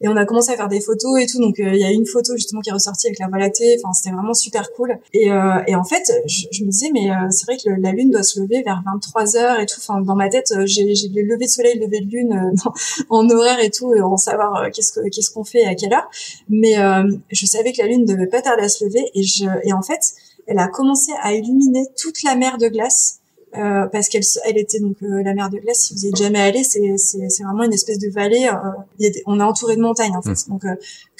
et 0.00 0.08
on 0.08 0.16
a 0.16 0.24
commencé 0.24 0.50
à 0.52 0.56
faire 0.56 0.68
des 0.68 0.80
photos 0.80 1.20
et 1.20 1.26
tout. 1.26 1.40
Donc 1.40 1.60
euh, 1.60 1.70
il 1.74 1.80
y 1.80 1.84
a 1.84 1.90
une 1.90 2.06
photo 2.06 2.34
justement 2.36 2.60
qui 2.60 2.70
est 2.70 2.72
ressortie 2.72 3.06
avec 3.06 3.18
la 3.18 3.28
Voie 3.28 3.38
lactée. 3.38 3.76
Enfin, 3.78 3.92
c'était 3.92 4.14
vraiment 4.14 4.34
super 4.34 4.72
cool. 4.72 4.98
Et, 5.12 5.30
euh, 5.30 5.62
et 5.66 5.74
en 5.74 5.84
fait, 5.84 6.10
je, 6.26 6.64
me 6.64 6.70
disais 6.70 6.90
mais 6.92 7.10
euh, 7.10 7.14
c'est 7.30 7.44
vrai 7.44 7.56
que 7.56 7.70
la 7.70 7.92
lune 7.92 8.10
doit 8.10 8.22
se 8.22 8.40
lever 8.40 8.62
vers 8.62 8.82
23 8.84 9.36
heures 9.36 9.60
et 9.60 9.66
tout. 9.66 9.78
Enfin, 9.78 10.00
dans 10.00 10.16
ma 10.16 10.28
tête, 10.28 10.52
j'ai 10.64 10.94
j'ai 10.94 11.08
le 11.08 11.22
lever 11.22 11.46
de 11.46 11.50
soleil, 11.50 11.78
le 11.78 11.86
lever 11.86 12.00
de 12.00 12.10
lune 12.10 12.54
en 13.10 13.28
horaire 13.28 13.60
et 13.60 13.70
tout, 13.70 13.94
et 13.94 14.00
en 14.00 14.16
savoir 14.16 14.70
qu'est-ce 14.72 14.92
que 14.92 15.08
qu'est-ce 15.08 15.30
qu'on 15.30 15.44
fait 15.44 15.60
et 15.60 15.66
à 15.66 15.74
quelle 15.74 15.92
heure. 15.92 16.08
Mais 16.48 16.76
je 17.30 17.46
savais 17.46 17.72
que 17.72 17.82
la 17.82 17.88
lune 17.88 18.04
devait 18.04 18.26
pas 18.26 18.42
tarder 18.42 18.62
à 18.62 18.68
se 18.68 18.84
lever 18.84 19.04
et 19.14 19.22
je 19.22 19.44
et 19.64 19.72
en 19.72 19.82
fait, 19.82 20.00
elle 20.46 20.58
a 20.58 20.68
commencé 20.68 21.12
à 21.22 21.34
illuminer 21.34 21.86
toute 21.96 22.22
la 22.22 22.36
mer 22.36 22.58
de 22.58 22.68
glace 22.68 23.19
euh, 23.56 23.86
parce 23.86 24.08
qu'elle 24.08 24.22
elle 24.44 24.58
était 24.58 24.78
donc 24.78 24.96
euh, 25.02 25.22
la 25.24 25.34
mer 25.34 25.50
de 25.50 25.58
glace. 25.58 25.80
Si 25.80 25.94
vous 25.94 26.06
êtes 26.06 26.16
jamais 26.16 26.40
allé, 26.40 26.62
c'est 26.62 26.96
c'est 26.96 27.42
vraiment 27.42 27.64
une 27.64 27.72
espèce 27.72 27.98
de 27.98 28.08
vallée. 28.08 28.48
Euh, 28.48 29.08
on 29.26 29.40
est 29.40 29.42
entouré 29.42 29.76
de 29.76 29.82
montagnes 29.82 30.16
en 30.16 30.22
fait. 30.22 30.46
Mm. 30.46 30.50
Donc 30.50 30.62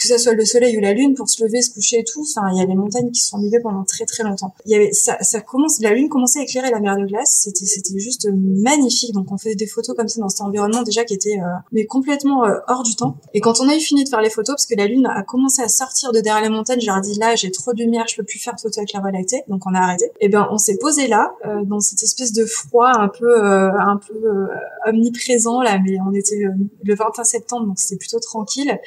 que 0.01 0.09
ce 0.09 0.19
soit 0.19 0.35
le 0.35 0.45
soleil 0.45 0.77
ou 0.77 0.81
la 0.81 0.93
lune, 0.93 1.15
pour 1.15 1.29
se 1.29 1.45
lever, 1.45 1.63
se 1.63 1.71
coucher 1.71 2.01
et 2.01 2.05
tout, 2.05 2.23
enfin 2.23 2.49
il 2.53 2.59
y 2.59 2.63
a 2.63 2.67
les 2.67 2.75
montagnes 2.75 3.11
qui 3.11 3.21
sont 3.21 3.37
en 3.37 3.41
milieu 3.41 3.61
pendant 3.63 3.85
très 3.85 4.05
très 4.07 4.23
longtemps. 4.23 4.55
Il 4.67 4.73
y 4.73 4.75
avait 4.75 4.93
ça, 4.93 5.19
ça 5.21 5.41
commence, 5.41 5.81
la 5.81 5.93
lune 5.93 6.09
commençait 6.09 6.41
à 6.41 6.43
éclairer 6.43 6.71
la 6.71 6.81
mer 6.81 6.97
de 6.97 7.07
glace. 7.07 7.43
C'était 7.45 7.67
c'était 7.67 7.99
juste 7.99 8.29
magnifique. 8.33 9.13
Donc 9.13 9.31
on 9.31 9.39
fait 9.39 9.55
des 9.55 9.67
photos 9.67 9.97
comme 9.97 10.09
ça 10.09 10.21
dans 10.21 10.29
cet 10.29 10.41
environnement 10.41 10.83
déjà 10.83 11.05
qui 11.05 11.15
était 11.15 11.39
mais 11.73 11.85
complètement 11.87 12.45
hors 12.69 12.83
du 12.83 12.97
temps. 12.97 13.17
Et 13.35 13.41
quand 13.41 13.61
on 13.61 13.69
a 13.69 13.77
eu 13.77 13.81
fini 13.81 14.05
de 14.05 14.09
faire 14.09 14.21
les 14.21 14.31
photos, 14.31 14.55
parce 14.55 14.67
que 14.67 14.75
la 14.75 14.87
lune 14.87 15.07
a 15.07 15.23
commencé 15.23 15.63
à 15.63 15.69
sortir 15.69 16.13
de 16.13 16.21
derrière 16.21 16.43
les 16.43 16.49
montagnes, 16.49 16.81
j'ai 16.81 16.91
dit 17.03 17.19
là 17.19 17.35
j'ai 17.37 17.51
trop 17.51 17.73
de 17.73 17.79
lumière, 17.79 18.07
je 18.09 18.17
peux 18.17 18.25
plus 18.25 18.39
faire 18.39 18.55
de 18.55 18.61
photos 18.61 18.79
avec 18.79 18.93
la 18.93 19.01
voie 19.01 19.11
lactée, 19.11 19.43
donc 19.49 19.63
on 19.67 19.75
a 19.75 19.81
arrêté. 19.81 20.11
Et 20.21 20.29
ben 20.29 20.49
on 20.51 20.59
s'est 20.59 20.77
posé 20.79 21.07
là 21.09 21.35
dans 21.65 21.81
cette 21.81 22.03
espèce 22.03 22.33
de 22.33 22.45
froid 22.45 22.91
un 22.95 23.09
peu 23.09 23.31
euh, 23.31 23.71
un 23.79 23.97
peu 23.97 24.15
euh, 24.15 24.47
omniprésent 24.87 25.63
là 25.63 25.79
mais 25.85 25.97
on 26.07 26.13
était 26.13 26.45
euh, 26.45 26.53
le 26.85 26.95
21 26.95 27.25
septembre 27.25 27.67
donc 27.67 27.79
c'était 27.79 27.99
plutôt 27.99 28.21
tranquille 28.21 28.79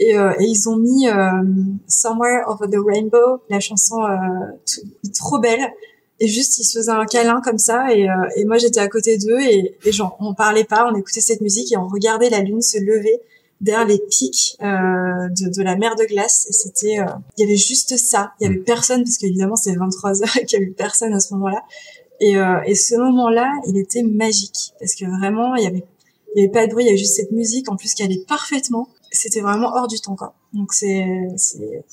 et, 0.00 0.10
et, 0.12 0.44
ils 0.44 0.68
ont 0.68 0.76
mis 0.76 1.06
Somewhere 1.86 2.42
Over 2.48 2.68
the 2.70 2.80
Rainbow 2.84 3.42
la 3.48 3.60
chanson 3.60 3.98
trop 5.14 5.38
belle. 5.38 5.72
Et 6.20 6.28
juste 6.28 6.58
ils 6.58 6.64
se 6.64 6.78
faisaient 6.78 6.92
un 6.92 7.06
câlin 7.06 7.40
comme 7.42 7.58
ça 7.58 7.92
et, 7.92 8.06
et 8.36 8.44
moi 8.44 8.56
j'étais 8.56 8.78
à 8.78 8.86
côté 8.86 9.18
d'eux 9.18 9.40
et, 9.40 9.76
et 9.84 9.92
genre 9.92 10.16
on 10.20 10.32
parlait 10.32 10.62
pas 10.62 10.88
on 10.88 10.94
écoutait 10.94 11.20
cette 11.20 11.40
musique 11.40 11.72
et 11.72 11.76
on 11.76 11.88
regardait 11.88 12.30
la 12.30 12.38
lune 12.38 12.62
se 12.62 12.78
lever 12.78 13.20
derrière 13.60 13.86
les 13.86 13.98
pics 13.98 14.56
euh, 14.62 14.66
de, 14.66 15.56
de, 15.56 15.62
la 15.62 15.76
mer 15.76 15.96
de 15.96 16.04
glace. 16.04 16.46
Et 16.48 16.52
c'était 16.52 17.00
euh, 17.00 17.06
il 17.36 17.42
y 17.42 17.44
avait 17.44 17.56
juste 17.56 17.96
ça. 17.96 18.32
Il 18.40 18.44
y 18.44 18.46
avait 18.50 18.58
personne 18.58 19.02
parce 19.02 19.18
qu'évidemment 19.18 19.56
c'est 19.56 19.74
23 19.74 20.22
heures 20.22 20.36
et 20.40 20.44
qu'il 20.44 20.60
y 20.60 20.62
avait 20.62 20.72
personne 20.72 21.12
à 21.12 21.20
ce 21.20 21.34
moment-là. 21.34 21.62
Et, 22.20 22.36
euh, 22.36 22.60
et 22.66 22.74
ce 22.74 22.94
moment-là 22.94 23.50
il 23.66 23.76
était 23.76 24.02
magique 24.02 24.72
parce 24.78 24.94
que 24.94 25.04
vraiment 25.04 25.56
il 25.56 25.64
y 25.64 25.66
avait 25.66 25.84
il 26.36 26.42
y 26.42 26.44
avait 26.44 26.52
pas 26.52 26.66
de 26.66 26.72
bruit 26.72 26.84
il 26.84 26.86
y 26.86 26.90
avait 26.90 26.98
juste 26.98 27.16
cette 27.16 27.32
musique 27.32 27.70
en 27.70 27.76
plus 27.76 27.92
qui 27.94 28.02
allait 28.02 28.22
parfaitement 28.28 28.88
c'était 29.14 29.40
vraiment 29.40 29.74
hors 29.74 29.88
du 29.88 30.00
temps 30.00 30.16
quoi 30.16 30.34
donc 30.52 30.72
c'est 30.72 31.06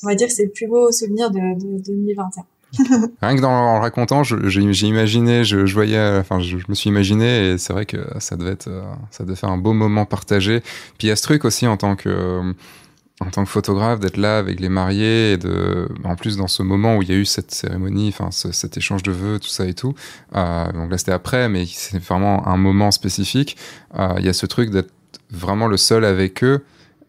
on 0.04 0.08
va 0.08 0.16
dire 0.16 0.30
c'est 0.30 0.46
le 0.46 0.52
plus 0.52 0.68
beau 0.68 0.92
souvenir 0.92 1.32
de, 1.32 1.40
de, 1.40 1.78
de 1.78 1.94
2021 1.94 2.44
Rien 3.22 3.36
que 3.36 3.42
dans, 3.42 3.76
le 3.76 3.80
racontant, 3.80 4.24
j'ai 4.24 4.62
imaginé, 4.62 5.44
je, 5.44 5.74
voyais, 5.74 6.18
enfin, 6.20 6.40
je, 6.40 6.58
me 6.68 6.74
suis 6.74 6.90
imaginé, 6.90 7.52
et 7.52 7.58
c'est 7.58 7.74
vrai 7.74 7.86
que 7.86 7.98
ça 8.20 8.38
devait 8.38 8.52
être, 8.52 8.70
euh, 8.70 8.82
ça 9.12 9.24
devait 9.24 9.36
faire 9.36 9.50
un 9.50 9.58
beau 9.58 9.74
moment 9.74 10.06
partagé. 10.06 10.62
Puis 10.98 11.08
il 11.08 11.08
y 11.08 11.12
a 11.12 11.16
ce 11.16 11.24
truc 11.24 11.44
aussi 11.44 11.68
en 11.68 11.76
tant 11.76 11.96
que, 11.96 12.54
en 13.20 13.30
tant 13.30 13.44
que 13.44 13.50
photographe, 13.50 14.00
d'être 14.00 14.18
là 14.18 14.38
avec 14.38 14.60
les 14.60 14.70
mariés, 14.70 15.34
et 15.34 15.38
de, 15.38 15.90
en 16.06 16.16
plus 16.16 16.38
dans 16.38 16.48
ce 16.48 16.64
moment 16.64 16.96
où 16.96 17.02
il 17.02 17.10
y 17.10 17.12
a 17.12 17.18
eu 17.18 17.26
cette 17.26 17.52
cérémonie, 17.52 18.08
enfin, 18.08 18.32
ce, 18.32 18.52
cet 18.54 18.78
échange 18.78 19.04
de 19.04 19.12
vœux, 19.12 19.40
tout 19.40 19.50
ça 19.50 19.68
et 19.68 19.74
tout. 19.74 19.94
Euh, 20.36 20.72
donc 20.72 20.90
là, 20.90 20.98
c'était 20.98 21.12
après, 21.12 21.50
mais 21.50 21.66
c'est 21.68 22.02
vraiment 22.02 22.48
un 22.48 22.58
moment 22.58 22.92
spécifique. 22.92 23.58
Euh, 24.00 24.16
il 24.20 24.26
y 24.26 24.30
a 24.30 24.34
ce 24.34 24.46
truc 24.46 24.70
d'être 24.70 24.92
vraiment 25.30 25.68
le 25.68 25.78
seul 25.78 26.06
avec 26.06 26.44
eux 26.44 26.64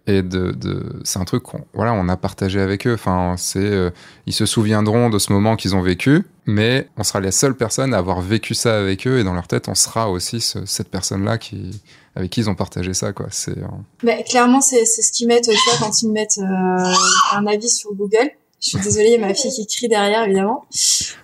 et 0.06 0.22
de, 0.22 0.50
de 0.50 1.00
c'est 1.04 1.18
un 1.18 1.24
truc 1.24 1.44
qu'on 1.44 1.64
voilà 1.74 1.92
on 1.92 2.08
a 2.08 2.16
partagé 2.16 2.60
avec 2.60 2.86
eux. 2.86 2.94
Enfin 2.94 3.34
c'est 3.38 3.60
euh, 3.60 3.90
ils 4.26 4.32
se 4.32 4.46
souviendront 4.46 5.10
de 5.10 5.18
ce 5.18 5.32
moment 5.32 5.56
qu'ils 5.56 5.76
ont 5.76 5.80
vécu 5.80 6.24
mais 6.46 6.88
on 6.96 7.04
sera 7.04 7.20
les 7.20 7.30
seules 7.30 7.56
personnes 7.56 7.94
à 7.94 7.98
avoir 7.98 8.20
vécu 8.20 8.54
ça 8.54 8.78
avec 8.78 9.06
eux 9.06 9.20
et 9.20 9.24
dans 9.24 9.34
leur 9.34 9.46
tête 9.46 9.68
on 9.68 9.74
sera 9.74 10.10
aussi 10.10 10.40
cette 10.40 10.88
personne 10.88 11.24
là 11.24 11.38
qui 11.38 11.80
avec 12.14 12.30
qui 12.30 12.40
ils 12.40 12.50
ont 12.50 12.54
partagé 12.54 12.94
ça 12.94 13.12
quoi. 13.12 13.26
C'est 13.30 13.58
euh... 13.58 13.66
bah, 14.02 14.22
clairement 14.28 14.60
c'est 14.60 14.84
c'est 14.84 15.02
ce 15.02 15.12
qu'ils 15.12 15.28
mettent 15.28 15.44
tu 15.44 15.50
vois 15.50 15.78
quand 15.78 16.02
ils 16.02 16.10
mettent 16.10 16.38
euh, 16.38 16.92
un 17.32 17.46
avis 17.46 17.70
sur 17.70 17.94
Google 17.94 18.30
je 18.62 18.68
suis 18.68 18.78
désolée, 18.78 19.08
il 19.08 19.12
y 19.12 19.16
a 19.16 19.26
ma 19.26 19.34
fille 19.34 19.50
qui 19.50 19.66
crie 19.66 19.88
derrière, 19.88 20.22
évidemment. 20.22 20.64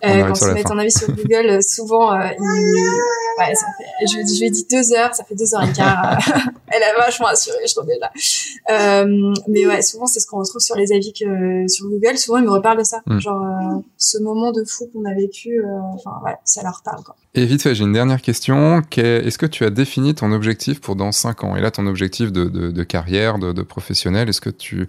Euh, 0.04 0.26
quand 0.26 0.32
tu 0.32 0.44
mets 0.52 0.64
ton 0.64 0.76
avis 0.76 0.90
sur 0.90 1.06
Google, 1.12 1.46
euh, 1.46 1.60
souvent, 1.60 2.12
euh, 2.12 2.26
il... 2.36 2.90
ouais, 3.38 3.54
ça 3.54 3.66
fait... 3.78 4.06
je, 4.06 4.34
je 4.34 4.40
lui 4.40 4.46
ai 4.46 4.50
dit 4.50 4.66
deux 4.68 4.92
heures, 4.92 5.14
ça 5.14 5.22
fait 5.22 5.36
deux 5.36 5.54
heures 5.54 5.62
et 5.62 5.72
quart. 5.72 6.18
Elle 6.66 6.82
a 6.82 6.94
vachement 6.98 7.28
assuré, 7.28 7.58
je 7.66 7.74
trouve 7.74 7.86
déjà. 7.86 8.10
Euh, 8.70 9.32
mais 9.46 9.66
ouais, 9.66 9.82
souvent, 9.82 10.06
c'est 10.06 10.18
ce 10.18 10.26
qu'on 10.26 10.38
retrouve 10.38 10.60
sur 10.60 10.74
les 10.74 10.92
avis 10.92 11.12
que 11.12 11.68
sur 11.68 11.88
Google. 11.88 12.18
Souvent, 12.18 12.38
ils 12.38 12.44
me 12.44 12.50
reparlent 12.50 12.78
de 12.78 12.84
ça. 12.84 13.02
Mm. 13.06 13.20
Genre, 13.20 13.40
euh, 13.40 13.80
ce 13.96 14.18
moment 14.18 14.50
de 14.50 14.64
fou 14.64 14.90
qu'on 14.92 15.04
a 15.04 15.14
vécu, 15.14 15.60
euh, 15.60 15.64
enfin, 15.94 16.20
ouais, 16.24 16.34
ça 16.44 16.64
leur 16.64 16.82
parle, 16.84 17.04
quoi. 17.04 17.14
Et 17.34 17.46
vite 17.46 17.62
fait, 17.62 17.74
j'ai 17.76 17.84
une 17.84 17.92
dernière 17.92 18.20
question. 18.20 18.82
Est-ce 18.96 19.38
que 19.38 19.46
tu 19.46 19.64
as 19.64 19.70
défini 19.70 20.12
ton 20.14 20.32
objectif 20.32 20.80
pour 20.80 20.96
dans 20.96 21.12
cinq 21.12 21.44
ans? 21.44 21.54
Et 21.54 21.60
là, 21.60 21.70
ton 21.70 21.86
objectif 21.86 22.32
de, 22.32 22.46
de, 22.46 22.72
de 22.72 22.82
carrière, 22.82 23.38
de, 23.38 23.52
de 23.52 23.62
professionnel, 23.62 24.28
est-ce 24.28 24.40
que 24.40 24.50
tu 24.50 24.88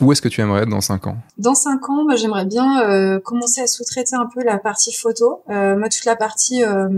où 0.00 0.12
est-ce 0.12 0.20
que 0.20 0.28
tu 0.28 0.40
aimerais 0.40 0.62
être 0.62 0.68
dans 0.68 0.80
5 0.80 1.06
ans? 1.06 1.16
Dans 1.38 1.54
5 1.70 1.90
ans, 1.90 2.04
bah, 2.04 2.16
j'aimerais 2.16 2.46
bien 2.46 2.82
euh, 2.82 3.20
commencer 3.20 3.60
à 3.60 3.66
sous-traiter 3.68 4.16
un 4.16 4.26
peu 4.26 4.42
la 4.42 4.58
partie 4.58 4.92
photo. 4.92 5.42
Euh, 5.50 5.76
moi, 5.76 5.88
toute 5.88 6.04
la 6.04 6.16
partie 6.16 6.64
euh, 6.64 6.88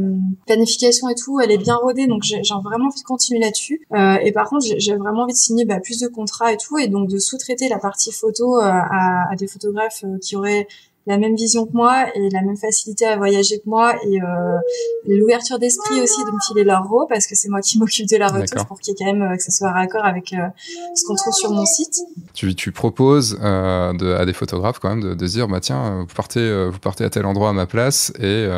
planification 0.47 1.11
et 1.11 1.15
tout, 1.15 1.41
elle 1.41 1.51
est 1.51 1.59
bien 1.59 1.77
rodée, 1.77 2.07
donc 2.07 2.23
j'ai 2.23 2.41
vraiment 2.63 2.87
envie 2.87 3.01
de 3.01 3.05
continuer 3.05 3.41
là-dessus. 3.41 3.87
Euh, 3.93 4.17
et 4.23 4.33
par 4.33 4.49
contre, 4.49 4.65
j'ai 4.65 4.97
vraiment 4.97 5.23
envie 5.23 5.35
de 5.35 5.39
signer 5.39 5.67
bah, 5.67 5.81
plus 5.81 6.01
de 6.01 6.09
contrats 6.09 6.53
et 6.53 6.57
tout, 6.57 6.79
et 6.79 6.89
donc 6.89 7.09
de 7.09 7.19
sous-traiter 7.19 7.69
la 7.69 7.79
partie 7.79 8.13
photo 8.13 8.59
euh, 8.59 8.63
à, 8.65 9.31
à, 9.31 9.37
des 9.37 9.47
photographes 9.47 10.05
qui 10.23 10.37
auraient 10.37 10.67
la 11.07 11.19
même 11.19 11.35
vision 11.35 11.67
que 11.67 11.73
moi 11.73 12.07
et 12.15 12.29
la 12.31 12.43
même 12.43 12.57
facilité 12.57 13.07
à 13.07 13.17
voyager 13.17 13.59
que 13.59 13.69
moi 13.69 13.95
et 14.07 14.21
euh, 14.21 14.59
l'ouverture 15.07 15.59
d'esprit 15.59 16.01
aussi 16.01 16.25
de 16.25 16.31
me 16.31 16.39
filer 16.47 16.65
leur 16.65 16.85
rôle 16.89 17.07
parce 17.09 17.27
que 17.27 17.35
c'est 17.35 17.49
moi 17.49 17.61
qui 17.61 17.79
m'occupe 17.81 18.09
de 18.09 18.17
la 18.17 18.29
retouche 18.29 18.65
pour 18.69 18.79
qu'il 18.79 18.93
y 18.93 18.95
ait 18.95 18.99
quand 18.99 19.13
même 19.13 19.23
euh, 19.23 19.37
que 19.37 19.43
ce 19.43 19.51
soit 19.51 19.73
raccord 19.73 20.05
avec 20.05 20.33
euh, 20.33 20.47
ce 20.95 21.05
qu'on 21.05 21.17
trouve 21.17 21.35
sur 21.35 21.51
mon 21.51 21.67
site. 21.67 22.01
Tu, 22.35 22.55
tu 22.55 22.73
proposes 22.73 23.39
euh, 23.43 23.93
de, 23.95 24.15
à 24.15 24.25
des 24.25 24.33
photographes 24.33 24.79
quand 24.79 24.91
même 24.91 25.03
de, 25.03 25.15
de 25.15 25.27
dire 25.27 25.49
bah 25.49 25.61
tiens 25.61 26.05
vous 26.09 26.15
partez 26.15 26.69
vous 26.69 26.79
partez 26.79 27.05
à 27.05 27.11
tel 27.11 27.27
endroit 27.27 27.51
à 27.51 27.53
ma 27.53 27.67
place 27.67 28.13
et 28.21 28.49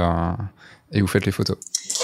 et 0.92 1.00
vous 1.00 1.06
faites 1.06 1.26
les 1.26 1.32
photos. 1.32 1.56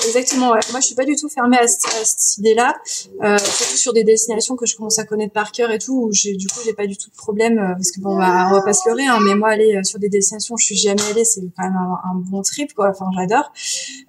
Exactement, 0.06 0.52
ouais. 0.52 0.60
Moi, 0.70 0.80
je 0.80 0.86
suis 0.86 0.94
pas 0.94 1.04
du 1.04 1.16
tout 1.16 1.28
fermée 1.28 1.58
à, 1.58 1.66
cette 1.66 2.38
idée-là, 2.38 2.74
euh, 3.22 3.38
surtout 3.38 3.76
sur 3.76 3.92
des 3.92 4.04
destinations 4.04 4.56
que 4.56 4.66
je 4.66 4.76
commence 4.76 4.98
à 4.98 5.04
connaître 5.04 5.32
par 5.32 5.52
cœur 5.52 5.70
et 5.70 5.78
tout, 5.78 6.06
où 6.06 6.12
j'ai, 6.12 6.34
du 6.34 6.46
coup, 6.46 6.60
j'ai 6.64 6.72
pas 6.72 6.86
du 6.86 6.96
tout 6.96 7.10
de 7.10 7.16
problème, 7.16 7.58
euh, 7.58 7.74
parce 7.74 7.90
que 7.90 8.00
bon, 8.00 8.16
bah, 8.16 8.48
on 8.50 8.52
va 8.54 8.62
pas 8.62 8.72
se 8.72 8.88
leurrer, 8.88 9.06
hein, 9.06 9.18
mais 9.22 9.34
moi, 9.34 9.50
aller 9.50 9.76
euh, 9.76 9.82
sur 9.82 9.98
des 9.98 10.08
destinations 10.08 10.54
où 10.54 10.58
je 10.58 10.64
suis 10.64 10.76
jamais 10.76 11.02
allée, 11.10 11.24
c'est 11.24 11.42
quand 11.56 11.64
même 11.64 11.76
un, 11.76 12.14
bon 12.14 12.42
trip, 12.42 12.72
quoi. 12.74 12.90
Enfin, 12.90 13.06
j'adore. 13.14 13.52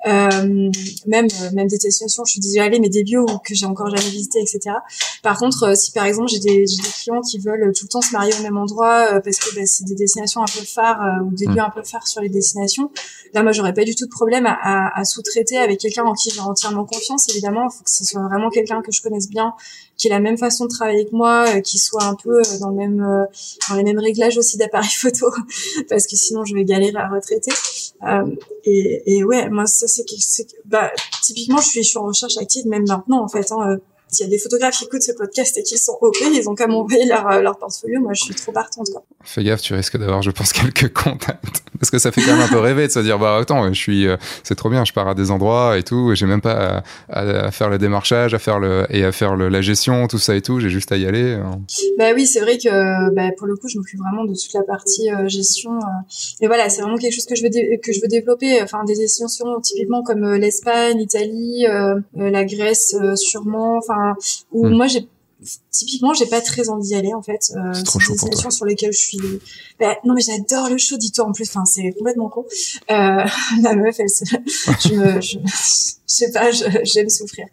Euh, 0.07 0.71
même, 1.07 1.27
euh, 1.41 1.51
même 1.53 1.67
des 1.67 1.77
destinations, 1.77 2.23
je 2.25 2.31
suis 2.31 2.41
déjà 2.41 2.63
allée, 2.63 2.79
mais 2.79 2.89
des 2.89 3.03
lieux 3.03 3.25
que 3.45 3.53
j'ai 3.53 3.65
encore 3.65 3.89
jamais 3.89 4.09
visité, 4.09 4.39
etc. 4.39 4.75
Par 5.23 5.37
contre, 5.37 5.75
si 5.77 5.91
par 5.91 6.05
exemple, 6.05 6.29
j'ai 6.29 6.39
des, 6.39 6.65
j'ai 6.67 6.81
des 6.81 6.89
clients 6.89 7.21
qui 7.21 7.39
veulent 7.39 7.71
tout 7.75 7.85
le 7.85 7.89
temps 7.89 8.01
se 8.01 8.11
marier 8.11 8.33
au 8.39 8.43
même 8.43 8.57
endroit, 8.57 9.19
parce 9.21 9.37
que 9.37 9.55
bah, 9.55 9.65
c'est 9.65 9.85
des 9.85 9.95
destinations 9.95 10.41
un 10.41 10.45
peu 10.45 10.63
phares, 10.65 11.21
ou 11.25 11.33
des 11.33 11.47
mmh. 11.47 11.55
lieux 11.55 11.61
un 11.61 11.69
peu 11.69 11.83
phares 11.83 12.07
sur 12.07 12.21
les 12.21 12.29
destinations, 12.29 12.91
là, 13.33 13.43
moi, 13.43 13.51
j'aurais 13.51 13.73
pas 13.73 13.83
du 13.83 13.95
tout 13.95 14.05
de 14.05 14.11
problème 14.11 14.45
à, 14.45 14.53
à, 14.61 14.99
à 14.99 15.03
sous-traiter 15.03 15.57
avec 15.57 15.80
quelqu'un 15.81 16.03
en 16.03 16.13
qui 16.13 16.29
j'ai 16.29 16.39
entièrement 16.39 16.85
confiance. 16.85 17.27
Évidemment, 17.29 17.67
il 17.69 17.75
faut 17.75 17.83
que 17.83 17.89
ce 17.89 18.05
soit 18.05 18.21
vraiment 18.21 18.49
quelqu'un 18.49 18.81
que 18.81 18.91
je 18.91 19.01
connaisse 19.01 19.29
bien, 19.29 19.53
qui 19.97 20.07
ait 20.07 20.09
la 20.09 20.19
même 20.19 20.37
façon 20.37 20.65
de 20.65 20.69
travailler 20.69 21.05
que 21.05 21.15
moi, 21.15 21.45
euh, 21.47 21.61
qui 21.61 21.77
soit 21.79 22.03
un 22.03 22.15
peu 22.15 22.39
euh, 22.39 22.59
dans 22.59 22.69
le 22.69 22.75
même 22.75 23.01
euh, 23.01 23.25
dans 23.69 23.75
les 23.75 23.83
mêmes 23.83 23.99
réglages 23.99 24.37
aussi 24.37 24.57
d'appareil 24.57 24.89
photo, 24.95 25.31
parce 25.89 26.07
que 26.07 26.15
sinon 26.15 26.45
je 26.45 26.53
vais 26.55 26.63
galérer 26.63 26.97
à 26.97 27.09
retraiter. 27.09 27.51
et, 28.65 29.17
et 29.17 29.23
ouais, 29.23 29.49
moi 29.49 29.65
ça 29.65 29.87
c'est 29.87 30.05
bah 30.65 30.91
typiquement 31.23 31.57
je 31.57 31.67
suis 31.67 31.83
je 31.83 31.89
suis 31.89 31.97
en 31.97 32.05
recherche 32.05 32.37
active 32.37 32.67
même 32.67 32.85
maintenant 32.87 33.23
en 33.23 33.27
fait. 33.27 33.51
Hein, 33.51 33.77
s'il 34.11 34.25
y 34.25 34.29
a 34.29 34.29
des 34.29 34.37
photographes 34.37 34.77
qui 34.77 34.83
écoutent 34.83 35.01
ce 35.01 35.13
podcast 35.13 35.57
et 35.57 35.63
qui 35.63 35.77
sont 35.77 35.97
OP, 36.01 36.15
ils 36.33 36.49
ont 36.49 36.53
qu'à 36.53 36.67
m'envoyer 36.67 37.05
leur, 37.05 37.27
euh, 37.31 37.41
leur 37.41 37.57
portfolio. 37.57 38.01
Moi, 38.01 38.11
je 38.13 38.23
suis 38.25 38.35
trop 38.35 38.51
partante, 38.51 38.89
quoi. 38.91 39.03
Fais 39.23 39.43
gaffe, 39.43 39.61
tu 39.61 39.73
risques 39.73 39.97
d'avoir, 39.97 40.21
je 40.21 40.31
pense, 40.31 40.51
quelques 40.53 40.91
contacts. 40.93 41.63
Parce 41.79 41.89
que 41.89 41.97
ça 41.97 42.11
fait 42.11 42.21
quand 42.21 42.33
même 42.33 42.41
un 42.41 42.47
peu 42.47 42.59
rêver 42.59 42.87
de 42.87 42.91
se 42.91 42.99
dire, 42.99 43.17
bah, 43.17 43.37
attends, 43.37 43.71
je 43.71 43.79
suis, 43.79 44.05
euh, 44.05 44.17
c'est 44.43 44.55
trop 44.55 44.69
bien, 44.69 44.83
je 44.83 44.91
pars 44.91 45.07
à 45.07 45.15
des 45.15 45.31
endroits 45.31 45.77
et 45.77 45.83
tout, 45.83 46.11
et 46.11 46.15
j'ai 46.15 46.25
même 46.25 46.41
pas 46.41 46.83
à, 47.09 47.21
à, 47.21 47.51
faire 47.51 47.69
le 47.69 47.77
démarchage, 47.77 48.33
à 48.33 48.39
faire 48.39 48.59
le, 48.59 48.85
et 48.89 49.03
à 49.05 49.11
faire 49.11 49.35
le, 49.35 49.49
la 49.49 49.61
gestion, 49.61 50.07
tout 50.07 50.19
ça 50.19 50.35
et 50.35 50.41
tout, 50.41 50.59
j'ai 50.59 50.69
juste 50.69 50.91
à 50.91 50.97
y 50.97 51.07
aller. 51.07 51.33
Hein. 51.33 51.61
Bah 51.97 52.09
oui, 52.13 52.27
c'est 52.27 52.41
vrai 52.41 52.57
que, 52.57 53.09
bah, 53.15 53.31
pour 53.37 53.47
le 53.47 53.55
coup, 53.55 53.69
je 53.69 53.77
m'occupe 53.77 53.99
vraiment 53.99 54.25
de 54.25 54.33
toute 54.33 54.53
la 54.53 54.63
partie 54.63 55.09
euh, 55.09 55.27
gestion. 55.27 55.71
et 56.41 56.47
voilà, 56.47 56.69
c'est 56.69 56.81
vraiment 56.81 56.97
quelque 56.97 57.13
chose 57.13 57.25
que 57.25 57.35
je 57.35 57.43
veux, 57.43 57.49
que 57.49 57.93
je 57.93 58.01
veux 58.01 58.07
développer. 58.07 58.61
Enfin, 58.61 58.83
des 58.83 58.95
destinations 58.95 59.59
typiquement 59.61 60.03
comme 60.03 60.35
l'Espagne, 60.35 60.97
l'Italie, 60.97 61.65
la 62.15 62.45
Grèce, 62.45 62.95
sûrement. 63.15 63.77
Enfin, 63.77 64.00
où 64.51 64.67
hmm. 64.67 64.75
moi 64.75 64.87
j'ai 64.87 65.07
typiquement 65.71 66.13
j'ai 66.13 66.27
pas 66.27 66.41
très 66.41 66.69
envie 66.69 66.87
d'y 66.87 66.95
aller 66.95 67.13
en 67.13 67.21
fait. 67.21 67.51
Euh, 67.55 67.73
c'est 67.73 67.83
trop 67.83 67.99
chaud 67.99 68.15
pour 68.15 68.29
toi. 68.29 68.51
sur 68.51 68.65
lesquelles 68.65 68.93
je 68.93 68.99
suis 68.99 69.19
bah, 69.79 69.97
non 70.05 70.13
mais 70.13 70.21
j'adore 70.21 70.69
le 70.69 70.77
show 70.77 70.97
dis-toi 70.97 71.25
en 71.25 71.31
plus. 71.31 71.49
Enfin 71.49 71.65
c'est 71.65 71.91
complètement 71.91 72.29
con. 72.29 72.45
Euh, 72.91 73.25
la 73.61 73.75
meuf 73.75 73.99
elle 73.99 74.09
se... 74.09 74.25
je 74.25 74.95
me 74.95 75.21
je, 75.21 75.37
sais 76.05 76.31
pas 76.31 76.51
j'aime 76.51 77.09
souffrir. 77.09 77.47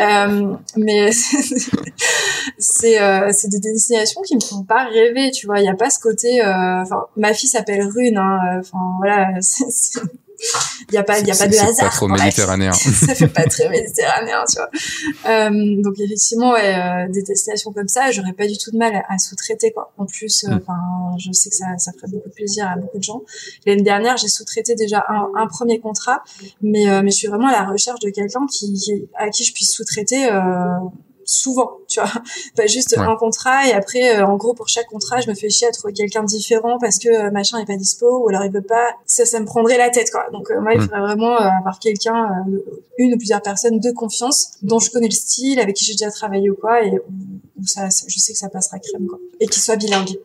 Euh, 0.00 0.54
mais 0.76 1.10
c'est 2.58 3.00
euh, 3.00 3.30
c'est 3.32 3.48
des 3.48 3.60
destinations 3.60 4.22
qui 4.22 4.36
me 4.36 4.40
font 4.40 4.62
pas 4.62 4.84
rêver 4.84 5.30
tu 5.30 5.46
vois. 5.46 5.60
Il 5.60 5.64
y 5.64 5.68
a 5.68 5.74
pas 5.74 5.90
ce 5.90 5.98
côté 5.98 6.42
euh, 6.42 6.82
enfin 6.82 7.06
ma 7.16 7.34
fille 7.34 7.48
s'appelle 7.48 7.86
Rune 7.86 8.16
hein, 8.16 8.60
enfin 8.60 8.78
voilà 8.98 9.28
il 10.88 10.94
y 10.94 10.98
a 10.98 11.02
pas 11.02 11.18
il 11.20 11.26
y 11.26 11.30
a 11.30 11.36
pas 11.36 11.48
de 11.48 11.56
hasard. 11.56 11.90
Pas 11.90 11.96
trop 11.96 12.08
méditerranéen. 12.08 12.72
ça 12.72 13.14
fait 13.14 13.28
pas 13.28 13.44
très 13.44 13.68
méditerranéen, 13.68 14.44
tu 14.48 14.56
vois. 14.56 14.70
Euh, 15.30 15.82
donc 15.82 15.98
effectivement, 15.98 16.52
ouais, 16.52 16.74
euh, 16.74 17.12
des 17.12 17.22
destinations 17.22 17.72
comme 17.72 17.88
ça, 17.88 18.10
j'aurais 18.10 18.32
pas 18.32 18.46
du 18.46 18.58
tout 18.58 18.70
de 18.70 18.78
mal 18.78 19.02
à, 19.08 19.18
sous-traiter 19.18 19.72
quoi. 19.72 19.92
En 19.98 20.06
plus, 20.06 20.44
euh, 20.44 20.50
mm. 20.50 20.60
enfin, 20.62 21.16
je 21.18 21.32
sais 21.32 21.50
que 21.50 21.56
ça 21.56 21.66
ça 21.78 21.92
ferait 21.92 22.10
beaucoup 22.10 22.28
de 22.28 22.34
plaisir 22.34 22.68
à 22.68 22.76
beaucoup 22.76 22.98
de 22.98 23.02
gens. 23.02 23.22
L'année 23.66 23.82
dernière, 23.82 24.16
j'ai 24.16 24.28
sous-traité 24.28 24.74
déjà 24.74 25.04
un, 25.08 25.30
un, 25.36 25.46
premier 25.46 25.80
contrat, 25.80 26.22
mais 26.62 26.84
mais 27.02 27.10
je 27.10 27.16
suis 27.16 27.28
vraiment 27.28 27.48
à 27.48 27.52
la 27.52 27.64
recherche 27.64 28.00
de 28.00 28.10
quelqu'un 28.10 28.46
qui, 28.46 29.08
à 29.14 29.28
qui 29.30 29.44
je 29.44 29.52
puisse 29.52 29.72
sous-traiter 29.72 30.28
souvent, 31.24 31.78
tu 31.88 32.00
vois, 32.00 32.10
pas 32.56 32.66
juste 32.66 32.96
un 32.96 33.16
contrat 33.16 33.68
et 33.68 33.72
après, 33.72 34.18
euh, 34.18 34.26
en 34.26 34.36
gros, 34.36 34.54
pour 34.54 34.68
chaque 34.68 34.86
contrat, 34.86 35.20
je 35.20 35.28
me 35.28 35.34
fais 35.34 35.50
chier 35.50 35.68
à 35.68 35.70
trouver 35.70 35.92
quelqu'un 35.92 36.22
différent 36.22 36.78
parce 36.78 36.98
que 36.98 37.08
euh, 37.08 37.30
machin 37.30 37.58
est 37.58 37.66
pas 37.66 37.76
dispo 37.76 38.24
ou 38.24 38.28
alors 38.28 38.44
il 38.44 38.52
veut 38.52 38.62
pas. 38.62 38.90
Ça, 39.06 39.24
ça 39.24 39.40
me 39.40 39.46
prendrait 39.46 39.78
la 39.78 39.90
tête, 39.90 40.10
quoi. 40.10 40.26
Donc 40.32 40.50
euh, 40.50 40.60
moi, 40.60 40.74
il 40.74 40.80
hmm. 40.80 40.84
faudrait 40.84 41.00
vraiment 41.00 41.36
avoir 41.36 41.78
quelqu'un, 41.78 42.44
une 42.98 43.14
ou 43.14 43.16
plusieurs 43.16 43.42
personnes 43.42 43.80
de 43.80 43.90
confiance 43.90 44.52
dont 44.62 44.78
je 44.78 44.90
connais 44.90 45.08
le 45.08 45.14
style, 45.14 45.60
avec 45.60 45.76
qui 45.76 45.84
j'ai 45.84 45.94
déjà 45.94 46.10
travaillé 46.10 46.50
ou 46.50 46.54
quoi, 46.54 46.84
et 46.84 46.98
où, 46.98 47.66
ça, 47.66 47.88
je 47.88 48.18
sais 48.18 48.32
que 48.32 48.38
ça 48.38 48.48
passera 48.48 48.78
crème, 48.78 49.06
quoi, 49.06 49.18
et 49.40 49.46
qui 49.46 49.60
soit 49.60 49.76
bilingue 49.76 50.18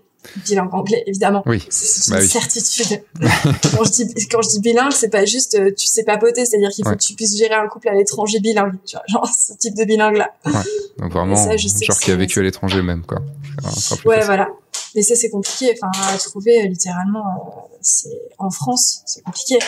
bilingue 0.46 0.74
anglais 0.74 1.04
évidemment. 1.08 1.44
Oui. 1.46 1.66
C'est 1.70 2.12
une 2.12 2.20
bah 2.20 2.28
certitude. 2.28 3.02
Quand 3.22 3.84
je 3.84 3.92
dis 3.92 4.28
quand 4.28 4.42
je 4.42 4.50
dis 4.50 4.60
bilingue 4.60 4.92
c'est 4.92 5.10
pas 5.10 5.26
juste 5.26 5.56
euh, 5.56 5.72
tu 5.76 5.88
sais 5.88 6.04
papoter 6.04 6.46
c'est-à-dire 6.46 6.70
qu'il 6.70 6.86
faut 6.86 6.92
que 6.92 6.98
tu 6.98 7.14
puisses 7.14 7.38
gérer 7.38 7.56
un 7.56 7.68
couple 7.68 7.90
à 7.90 7.94
l'étranger 7.94 8.40
bilingue 8.40 8.74
tu 8.86 8.96
vois 8.96 9.04
genre 9.08 9.28
ce 9.28 9.54
type 9.54 9.76
de 9.76 9.84
bilingue 9.86 10.18
là 10.18 10.34
ouais. 10.46 10.52
donc 11.00 11.12
vraiment 11.12 11.36
genre 11.36 12.00
qui 12.00 12.12
a 12.12 12.16
vécu 12.16 12.40
à 12.40 12.44
l'étranger 12.44 12.82
même 12.82 13.04
quoi. 13.04 13.20
Ouais 14.06 14.24
voilà 14.24 14.50
mais 14.96 15.02
ça 15.02 15.16
c'est 15.16 15.30
compliqué. 15.30 15.74
Enfin, 15.74 15.92
à 16.14 16.18
trouver 16.18 16.68
littéralement, 16.68 17.70
c'est 17.82 18.10
en 18.38 18.50
France, 18.50 19.02
c'est 19.06 19.24
compliqué. 19.24 19.60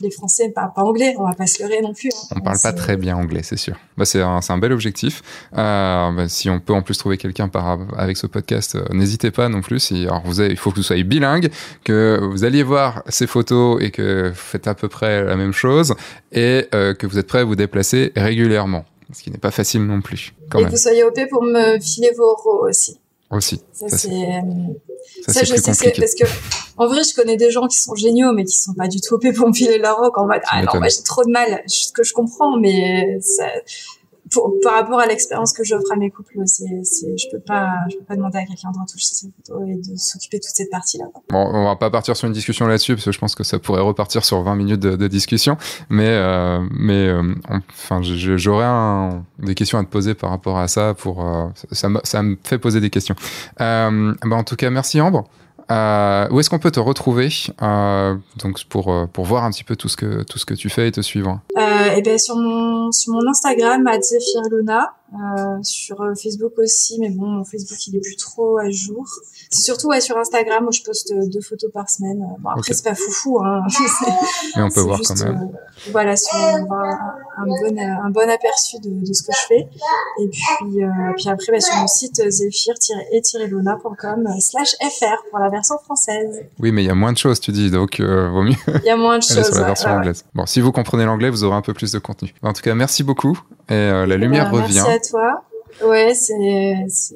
les 0.00 0.10
Français 0.10 0.50
parlent 0.50 0.72
pas 0.74 0.82
anglais, 0.82 1.14
on 1.18 1.26
va 1.26 1.34
pas 1.34 1.46
se 1.46 1.62
leurrer 1.62 1.80
non 1.80 1.92
plus. 1.92 2.10
Hein. 2.14 2.36
On 2.36 2.40
parle 2.40 2.58
pas 2.60 2.72
très 2.72 2.96
bien 2.96 3.16
anglais, 3.16 3.42
c'est 3.42 3.56
sûr. 3.56 3.76
Bah, 3.96 4.04
c'est 4.04 4.20
un, 4.20 4.40
un, 4.46 4.58
bel 4.58 4.72
objectif. 4.72 5.22
Euh, 5.56 6.10
bah, 6.12 6.28
si 6.28 6.50
on 6.50 6.60
peut 6.60 6.72
en 6.72 6.82
plus 6.82 6.96
trouver 6.96 7.16
quelqu'un 7.16 7.48
par 7.48 7.78
avec 7.96 8.16
ce 8.16 8.26
podcast, 8.26 8.74
euh, 8.74 8.84
n'hésitez 8.92 9.30
pas 9.30 9.48
non 9.48 9.60
plus. 9.60 9.80
Si, 9.80 10.04
alors 10.04 10.22
vous 10.24 10.40
avez, 10.40 10.50
il 10.50 10.56
faut 10.56 10.70
que 10.70 10.76
vous 10.76 10.82
soyez 10.82 11.04
bilingue, 11.04 11.50
que 11.84 12.20
vous 12.22 12.44
alliez 12.44 12.62
voir 12.62 13.02
ces 13.08 13.26
photos 13.26 13.82
et 13.82 13.90
que 13.90 14.30
vous 14.30 14.34
faites 14.34 14.66
à 14.66 14.74
peu 14.74 14.88
près 14.88 15.24
la 15.24 15.36
même 15.36 15.52
chose 15.52 15.94
et 16.32 16.66
euh, 16.74 16.94
que 16.94 17.06
vous 17.06 17.18
êtes 17.18 17.26
prêt 17.26 17.40
à 17.40 17.44
vous 17.44 17.56
déplacer 17.56 18.12
régulièrement 18.16 18.84
ce 19.12 19.22
qui 19.22 19.30
n'est 19.30 19.38
pas 19.38 19.50
facile 19.50 19.84
non 19.84 20.00
plus. 20.00 20.34
Quand 20.50 20.58
et 20.58 20.64
que 20.64 20.70
vous 20.70 20.76
soyez 20.76 21.04
OP 21.04 21.18
pour 21.30 21.42
me 21.42 21.78
filer 21.78 22.10
vos 22.16 22.24
euros 22.24 22.66
aussi. 22.68 22.98
Aussi. 23.34 23.60
Ça, 23.72 23.88
c'est. 23.88 24.08
Ça, 25.28 25.44
je 25.44 25.54
sais, 25.56 25.92
parce 25.96 26.14
que, 26.14 26.24
en 26.76 26.86
vrai, 26.86 27.02
je 27.04 27.14
connais 27.14 27.36
des 27.36 27.50
gens 27.50 27.66
qui 27.66 27.78
sont 27.78 27.94
géniaux, 27.94 28.32
mais 28.32 28.44
qui 28.44 28.56
sont 28.56 28.74
pas 28.74 28.88
du 28.88 29.00
tout 29.00 29.14
OP 29.14 29.32
pour 29.34 29.48
me 29.48 29.52
filer 29.52 29.78
leur 29.78 29.96
rock 29.96 30.16
en 30.18 30.26
mode, 30.26 30.40
ah 30.50 30.62
non, 30.62 30.78
moi, 30.78 30.88
j'ai 30.88 31.02
trop 31.02 31.24
de 31.24 31.30
mal. 31.30 31.62
Ce 31.66 31.92
que 31.92 32.02
je 32.02 32.12
comprends, 32.12 32.58
mais 32.58 33.18
ça, 33.20 33.44
par 34.62 34.74
rapport 34.74 35.00
à 35.00 35.06
l'expérience 35.06 35.52
que 35.52 35.64
j'offre 35.64 35.92
à 35.92 35.96
mes 35.96 36.10
couples, 36.10 36.38
c'est, 36.46 36.82
c'est, 36.82 37.16
je 37.16 37.28
peux 37.30 37.40
pas, 37.40 37.72
peux 37.98 38.04
pas 38.04 38.16
demander 38.16 38.38
à 38.38 38.44
quelqu'un 38.44 38.70
de 38.70 38.78
retoucher 38.78 39.14
ses 39.14 39.28
photos 39.28 39.68
et 39.68 39.76
de 39.76 39.96
s'occuper 39.96 40.38
de 40.38 40.42
toute 40.42 40.54
cette 40.54 40.70
partie-là. 40.70 41.06
Bon, 41.30 41.50
on 41.52 41.64
va 41.64 41.76
pas 41.76 41.90
partir 41.90 42.16
sur 42.16 42.26
une 42.26 42.32
discussion 42.32 42.66
là-dessus 42.66 42.94
parce 42.94 43.04
que 43.04 43.12
je 43.12 43.18
pense 43.18 43.34
que 43.34 43.44
ça 43.44 43.58
pourrait 43.58 43.82
repartir 43.82 44.24
sur 44.24 44.42
20 44.42 44.54
minutes 44.56 44.80
de, 44.80 45.04
discussion, 45.08 45.58
mais 45.90 46.08
euh, 46.08 46.60
euh, 46.88 48.36
j'aurais 48.36 48.64
des 49.38 49.54
questions 49.54 49.78
à 49.78 49.84
te 49.84 49.90
poser 49.90 50.14
par 50.14 50.30
rapport 50.30 50.58
à 50.58 50.66
ça 50.66 50.94
euh, 51.06 51.48
ça, 51.72 51.88
me, 51.88 52.00
ça 52.04 52.22
me 52.22 52.36
fait 52.42 52.58
poser 52.58 52.80
des 52.80 52.90
questions. 52.90 53.14
Euh, 53.60 54.14
bah 54.24 54.36
en 54.36 54.44
tout 54.44 54.56
cas, 54.56 54.70
merci 54.70 55.00
Ambre. 55.00 55.28
Euh, 55.70 56.28
où 56.30 56.40
est-ce 56.40 56.50
qu'on 56.50 56.58
peut 56.58 56.70
te 56.70 56.80
retrouver 56.80 57.28
euh, 57.62 58.14
donc 58.36 58.62
pour 58.64 58.92
euh, 58.92 59.06
pour 59.06 59.24
voir 59.24 59.44
un 59.44 59.50
petit 59.50 59.64
peu 59.64 59.76
tout 59.76 59.88
ce 59.88 59.96
que 59.96 60.22
tout 60.24 60.38
ce 60.38 60.44
que 60.44 60.54
tu 60.54 60.68
fais 60.68 60.88
et 60.88 60.92
te 60.92 61.00
suivre? 61.00 61.40
Euh, 61.56 61.60
Et 61.60 61.98
eh 61.98 62.02
ben 62.02 62.18
sur 62.18 62.36
mon 62.36 62.92
sur 62.92 63.14
mon 63.14 63.26
Instagram 63.28 63.88
Luna, 64.50 64.92
euh, 65.14 65.62
sur 65.62 66.00
euh, 66.00 66.14
Facebook 66.14 66.58
aussi, 66.58 66.98
mais 66.98 67.10
bon 67.10 67.26
mon 67.26 67.44
Facebook 67.44 67.78
il 67.86 67.96
est 67.96 68.00
plus 68.00 68.16
trop 68.16 68.58
à 68.58 68.70
jour. 68.70 69.06
C'est 69.50 69.62
surtout 69.62 69.88
ouais, 69.88 70.00
sur 70.00 70.16
Instagram 70.18 70.66
où 70.66 70.72
je 70.72 70.82
poste 70.82 71.14
deux 71.28 71.40
photos 71.40 71.70
par 71.72 71.88
semaine. 71.88 72.26
Bon 72.40 72.50
après 72.50 72.72
c'est 72.72 72.84
pas 72.84 72.94
foufou 72.94 73.40
hein. 73.40 73.62
mais 74.56 74.62
on 74.62 74.70
peut 74.70 74.80
voir 74.80 75.00
quand 75.06 75.24
même. 75.24 75.50
voilà, 75.92 76.16
sur 76.16 76.36
un, 76.36 76.66
un, 77.38 77.46
bon 77.46 77.78
un 77.78 78.10
bon 78.10 78.28
aperçu 78.28 78.78
de, 78.80 79.06
de, 79.06 79.12
ce 79.12 79.22
que 79.22 79.32
je 79.32 79.46
fais. 79.46 79.68
Et 80.20 80.28
puis 80.28 80.42
puis 81.16 81.28
après 81.28 81.52
bah, 81.52 81.60
sur 81.60 81.76
mon 81.76 81.86
site 81.86 82.20
zephyr-et-luna.com 82.28 84.28
slash 84.40 84.74
fr 84.80 85.22
pour 85.30 85.38
la 85.38 85.48
version 85.48 85.78
française. 85.78 86.44
Oui, 86.58 86.72
mais 86.72 86.82
il 86.82 86.86
y 86.86 86.90
a 86.90 86.94
moins 86.94 87.12
de 87.12 87.18
choses, 87.18 87.40
tu 87.40 87.52
dis, 87.52 87.70
donc 87.70 88.00
euh, 88.00 88.28
vaut 88.30 88.42
mieux. 88.42 88.54
Il 88.68 88.84
y 88.84 88.90
a 88.90 88.96
moins 88.96 89.18
de 89.18 89.22
choses. 89.22 89.46
sur 89.46 89.60
la 89.60 89.66
version 89.66 89.90
anglaise. 89.90 90.24
Bon, 90.34 90.46
si 90.46 90.60
vous 90.60 90.72
comprenez 90.72 91.04
l'anglais, 91.04 91.30
vous 91.30 91.44
aurez 91.44 91.56
un 91.56 91.62
peu 91.62 91.74
plus 91.74 91.92
de 91.92 91.98
contenu. 91.98 92.34
En 92.42 92.52
tout 92.52 92.62
cas, 92.62 92.74
merci 92.74 93.02
beaucoup. 93.02 93.38
Et 93.68 93.72
euh, 93.72 94.06
la 94.06 94.16
lumière 94.16 94.50
bah, 94.50 94.62
revient. 94.62 94.84
Toi. 95.10 95.44
Ouais, 95.82 96.14
c'est 96.14 96.34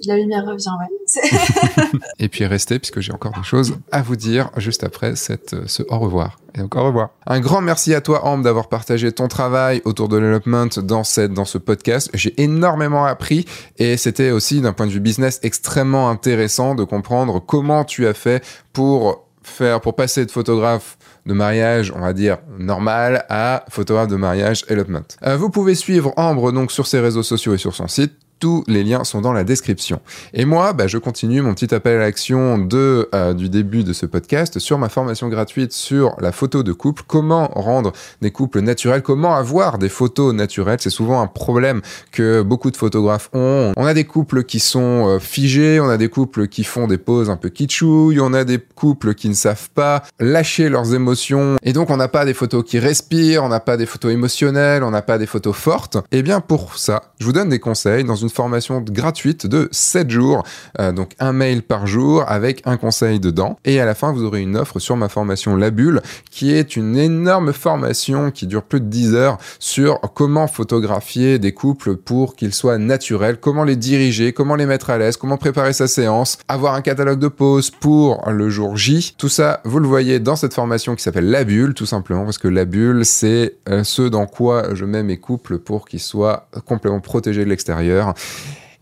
la 0.07 0.17
lumière 0.17 0.45
revient, 0.45 0.71
et 2.19 2.29
puis 2.29 2.45
restez 2.45 2.79
puisque 2.79 3.01
j'ai 3.01 3.13
encore 3.13 3.33
des 3.33 3.45
choses 3.45 3.79
à 3.93 4.03
vous 4.03 4.17
dire 4.17 4.51
juste 4.57 4.83
après 4.83 5.15
cette 5.17 5.55
ce 5.67 5.83
au 5.89 5.99
revoir. 5.99 6.39
Et 6.57 6.61
encore 6.61 6.85
au 6.85 6.89
revoir. 6.89 7.11
Un 7.27 7.41
grand 7.41 7.61
merci 7.61 7.95
à 7.95 8.01
toi 8.01 8.25
Ambre 8.25 8.43
d'avoir 8.43 8.69
partagé 8.69 9.13
ton 9.13 9.29
travail 9.29 9.81
autour 9.85 10.09
de 10.09 10.17
development 10.17 10.81
dans 10.83 11.05
cette 11.05 11.33
dans 11.33 11.45
ce 11.45 11.59
podcast. 11.59 12.11
J'ai 12.15 12.41
énormément 12.43 13.05
appris 13.05 13.45
et 13.79 13.97
c'était 13.97 14.33
aussi 14.33 14.61
d'un 14.61 14.73
point 14.73 14.87
de 14.87 14.93
vue 14.93 15.01
business 15.01 15.39
extrêmement 15.43 16.11
intéressant 16.11 16.75
de 16.75 16.83
comprendre 16.83 17.41
comment 17.41 17.85
tu 17.85 18.07
as 18.09 18.15
fait 18.15 18.45
pour 18.73 19.25
faire 19.43 19.81
pour 19.81 19.95
passer 19.95 20.27
de 20.27 20.31
photographe 20.31 20.98
de 21.29 21.35
mariage, 21.35 21.93
on 21.95 22.01
va 22.01 22.13
dire 22.15 22.39
normal, 22.59 23.25
à 23.29 23.65
photographe 23.69 24.09
de 24.09 24.17
mariage 24.17 24.63
development. 24.67 25.17
Euh, 25.25 25.37
vous 25.37 25.51
pouvez 25.51 25.75
suivre 25.75 26.13
Ambre 26.17 26.53
donc 26.53 26.73
sur 26.73 26.87
ses 26.87 27.01
réseaux 27.01 27.23
sociaux 27.23 27.55
et 27.55 27.59
sur 27.59 27.75
son 27.75 27.87
site 27.87 28.15
tous 28.39 28.65
les 28.67 28.85
liens 28.85 29.05
sont 29.05 29.21
dans 29.21 29.33
la 29.33 29.45
description. 29.45 30.01
Et 30.35 30.45
moi, 30.45 30.73
bah, 30.73 30.87
je 30.87 30.99
continue 30.99 31.43
mon 31.43 31.55
petit 31.55 31.75
appel 31.75 31.97
à 31.97 32.01
l'action 32.01 32.69
euh, 32.73 33.35
du 33.35 33.49
début 33.49 33.85
de 33.85 33.93
ce 33.93 34.07
podcast 34.07 34.59
sur 34.59 34.79
ma 34.79 34.89
formation 34.89 35.29
gratuite 35.29 35.73
sur 35.73 36.15
la 36.21 36.33
photo 36.33 36.63
de 36.63 36.73
couple, 36.73 37.03
comment 37.07 37.49
rendre 37.55 37.93
des 38.21 38.31
couples 38.31 38.61
naturels, 38.61 39.03
comment 39.03 39.35
avoir 39.35 39.79
des 39.79 39.89
photos 39.89 40.35
naturelles? 40.35 40.79
C'est 40.81 40.91
souvent 40.91 41.21
un 41.21 41.27
problème 41.27 41.83
que 42.13 42.43
beaucoup 42.43 42.71
de 42.71 42.77
photographes 42.77 43.31
ont. 43.33 43.73
On 43.77 43.87
a 43.87 43.95
des 43.95 44.05
couples 44.05 44.45
qui 44.45 44.61
sont 44.61 45.09
euh, 45.09 45.19
figés, 45.19 45.81
on 45.81 45.89
a 45.89 45.97
des 45.97 46.09
couples 46.09 46.49
qui 46.49 46.65
font 46.65 46.87
des 46.87 46.99
poses 46.99 47.31
un 47.31 47.37
peu 47.37 47.49
kitschouilles, 47.49 48.21
on 48.21 48.33
a 48.33 48.45
des 48.45 48.59
couples 48.59 49.15
qui 49.15 49.29
ne 49.29 49.35
savent 49.35 49.71
pas 49.71 50.03
lâcher 50.19 50.69
leurs 50.69 50.95
émotions, 50.95 51.57
et 51.63 51.73
donc 51.73 51.91
on 51.91 51.97
n'a 51.97 52.09
pas 52.09 52.25
des 52.25 52.35
photos 52.35 52.65
qui 52.65 52.79
respirent, 52.79 53.45
on 53.45 53.49
n'a 53.49 53.61
pas 53.61 53.77
des 53.77 53.87
photos 53.87 54.13
émotionnelles, 54.13 54.83
on 54.83 54.91
n'a 54.91 55.03
pas 55.03 55.19
des 55.19 55.27
photos 55.27 55.57
fortes. 55.57 55.99
Eh 56.13 56.23
bien 56.23 56.41
pour 56.41 56.79
ça, 56.79 57.03
je 57.21 57.25
vous 57.25 57.33
donne 57.33 57.49
des 57.49 57.59
conseils 57.59 58.05
dans 58.05 58.17
une 58.17 58.28
formation 58.29 58.81
gratuite 58.81 59.47
de 59.47 59.69
7 59.73 60.11
jours, 60.11 60.43
euh, 60.81 60.93
donc 60.93 61.13
un 61.19 61.33
mail 61.33 61.63
par 61.63 61.87
jour 61.87 62.25
avec 62.27 62.63
un 62.67 62.77
conseil 62.77 63.21
dedans. 63.21 63.59
Et 63.65 63.81
à 63.81 63.85
la 63.85 63.95
fin, 63.95 64.13
vous 64.13 64.25
aurez 64.25 64.43
une 64.43 64.57
offre 64.57 64.79
sur 64.79 64.97
ma 64.97 65.09
formation 65.09 65.57
La 65.57 65.71
Bulle, 65.71 66.01
qui 66.31 66.53
est 66.53 66.77
une 66.77 66.97
énorme 66.97 67.53
formation 67.53 68.31
qui 68.31 68.47
dure 68.47 68.63
plus 68.63 68.81
de 68.81 68.87
10 68.87 69.15
heures 69.15 69.39
sur 69.59 70.01
comment 70.15 70.47
photographier 70.47 71.39
des 71.39 71.53
couples 71.53 71.97
pour 71.97 72.37
qu'ils 72.37 72.55
soient 72.55 72.79
naturels, 72.79 73.39
comment 73.41 73.65
les 73.65 73.77
diriger, 73.77 74.33
comment 74.33 74.55
les 74.55 74.67
mettre 74.67 74.91
à 74.91 74.99
l'aise, 74.99 75.17
comment 75.17 75.37
préparer 75.37 75.73
sa 75.73 75.89
séance, 75.89 76.39
avoir 76.49 76.75
un 76.75 76.83
catalogue 76.83 77.19
de 77.19 77.29
poses 77.29 77.71
pour 77.71 78.29
le 78.31 78.51
jour 78.51 78.77
J. 78.77 79.15
Tout 79.19 79.29
ça, 79.29 79.61
vous 79.65 79.79
le 79.79 79.87
voyez 79.87 80.21
dans 80.21 80.37
cette 80.37 80.55
formation 80.55 80.95
qui 80.95 81.03
s'appelle 81.03 81.31
La 81.31 81.45
Bulle, 81.45 81.75
tout 81.75 81.87
simplement, 81.87 82.25
parce 82.25 82.39
que 82.39 82.49
La 82.49 82.65
Bulle, 82.65 83.05
c'est 83.05 83.57
euh, 83.69 83.85
ce 83.85 84.03
dans 84.03 84.27
quoi 84.27 84.75
je 84.75 84.85
mets 84.85 85.03
mes 85.03 85.19
couples 85.19 85.59
pour 85.59 85.89
qu'ils 85.89 86.01
soient 86.01 86.49
complètement 86.67 87.01
protégés 87.01 87.45
de 87.45 87.51
l'extérieur 87.51 88.15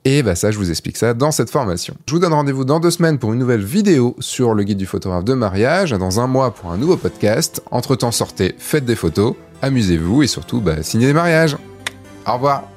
et 0.05 0.23
bah 0.23 0.37
ça, 0.37 0.53
je 0.53 0.59
vous 0.59 0.71
explique 0.71 0.97
ça 0.97 1.15
dans 1.15 1.33
cette 1.33 1.51
formation. 1.51 1.97
Je 2.07 2.15
vous 2.15 2.21
donne 2.21 2.33
rendez-vous 2.33 2.65
dans 2.65 2.79
deux 2.79 2.93
semaines 2.93 3.19
pour 3.19 3.33
une 3.33 3.41
nouvelle 3.41 3.65
vidéo 3.65 4.15
sur 4.21 4.55
le 4.55 4.63
guide 4.63 4.79
du 4.79 4.87
photographe 4.87 5.25
de 5.25 5.35
mariage, 5.35 5.91
dans 5.91 6.21
un 6.21 6.29
mois 6.29 6.55
pour 6.55 6.71
un 6.71 6.77
nouveau 6.77 6.97
podcast. 6.97 7.61
Entre-temps, 7.73 8.13
sortez, 8.13 8.55
faites 8.57 8.85
des 8.85 8.95
photos, 8.95 9.35
amusez-vous 9.63 10.23
et 10.23 10.29
surtout, 10.29 10.61
bah, 10.61 10.83
signez 10.83 11.07
des 11.07 11.13
mariages. 11.13 11.57
Au 12.25 12.35
revoir 12.35 12.76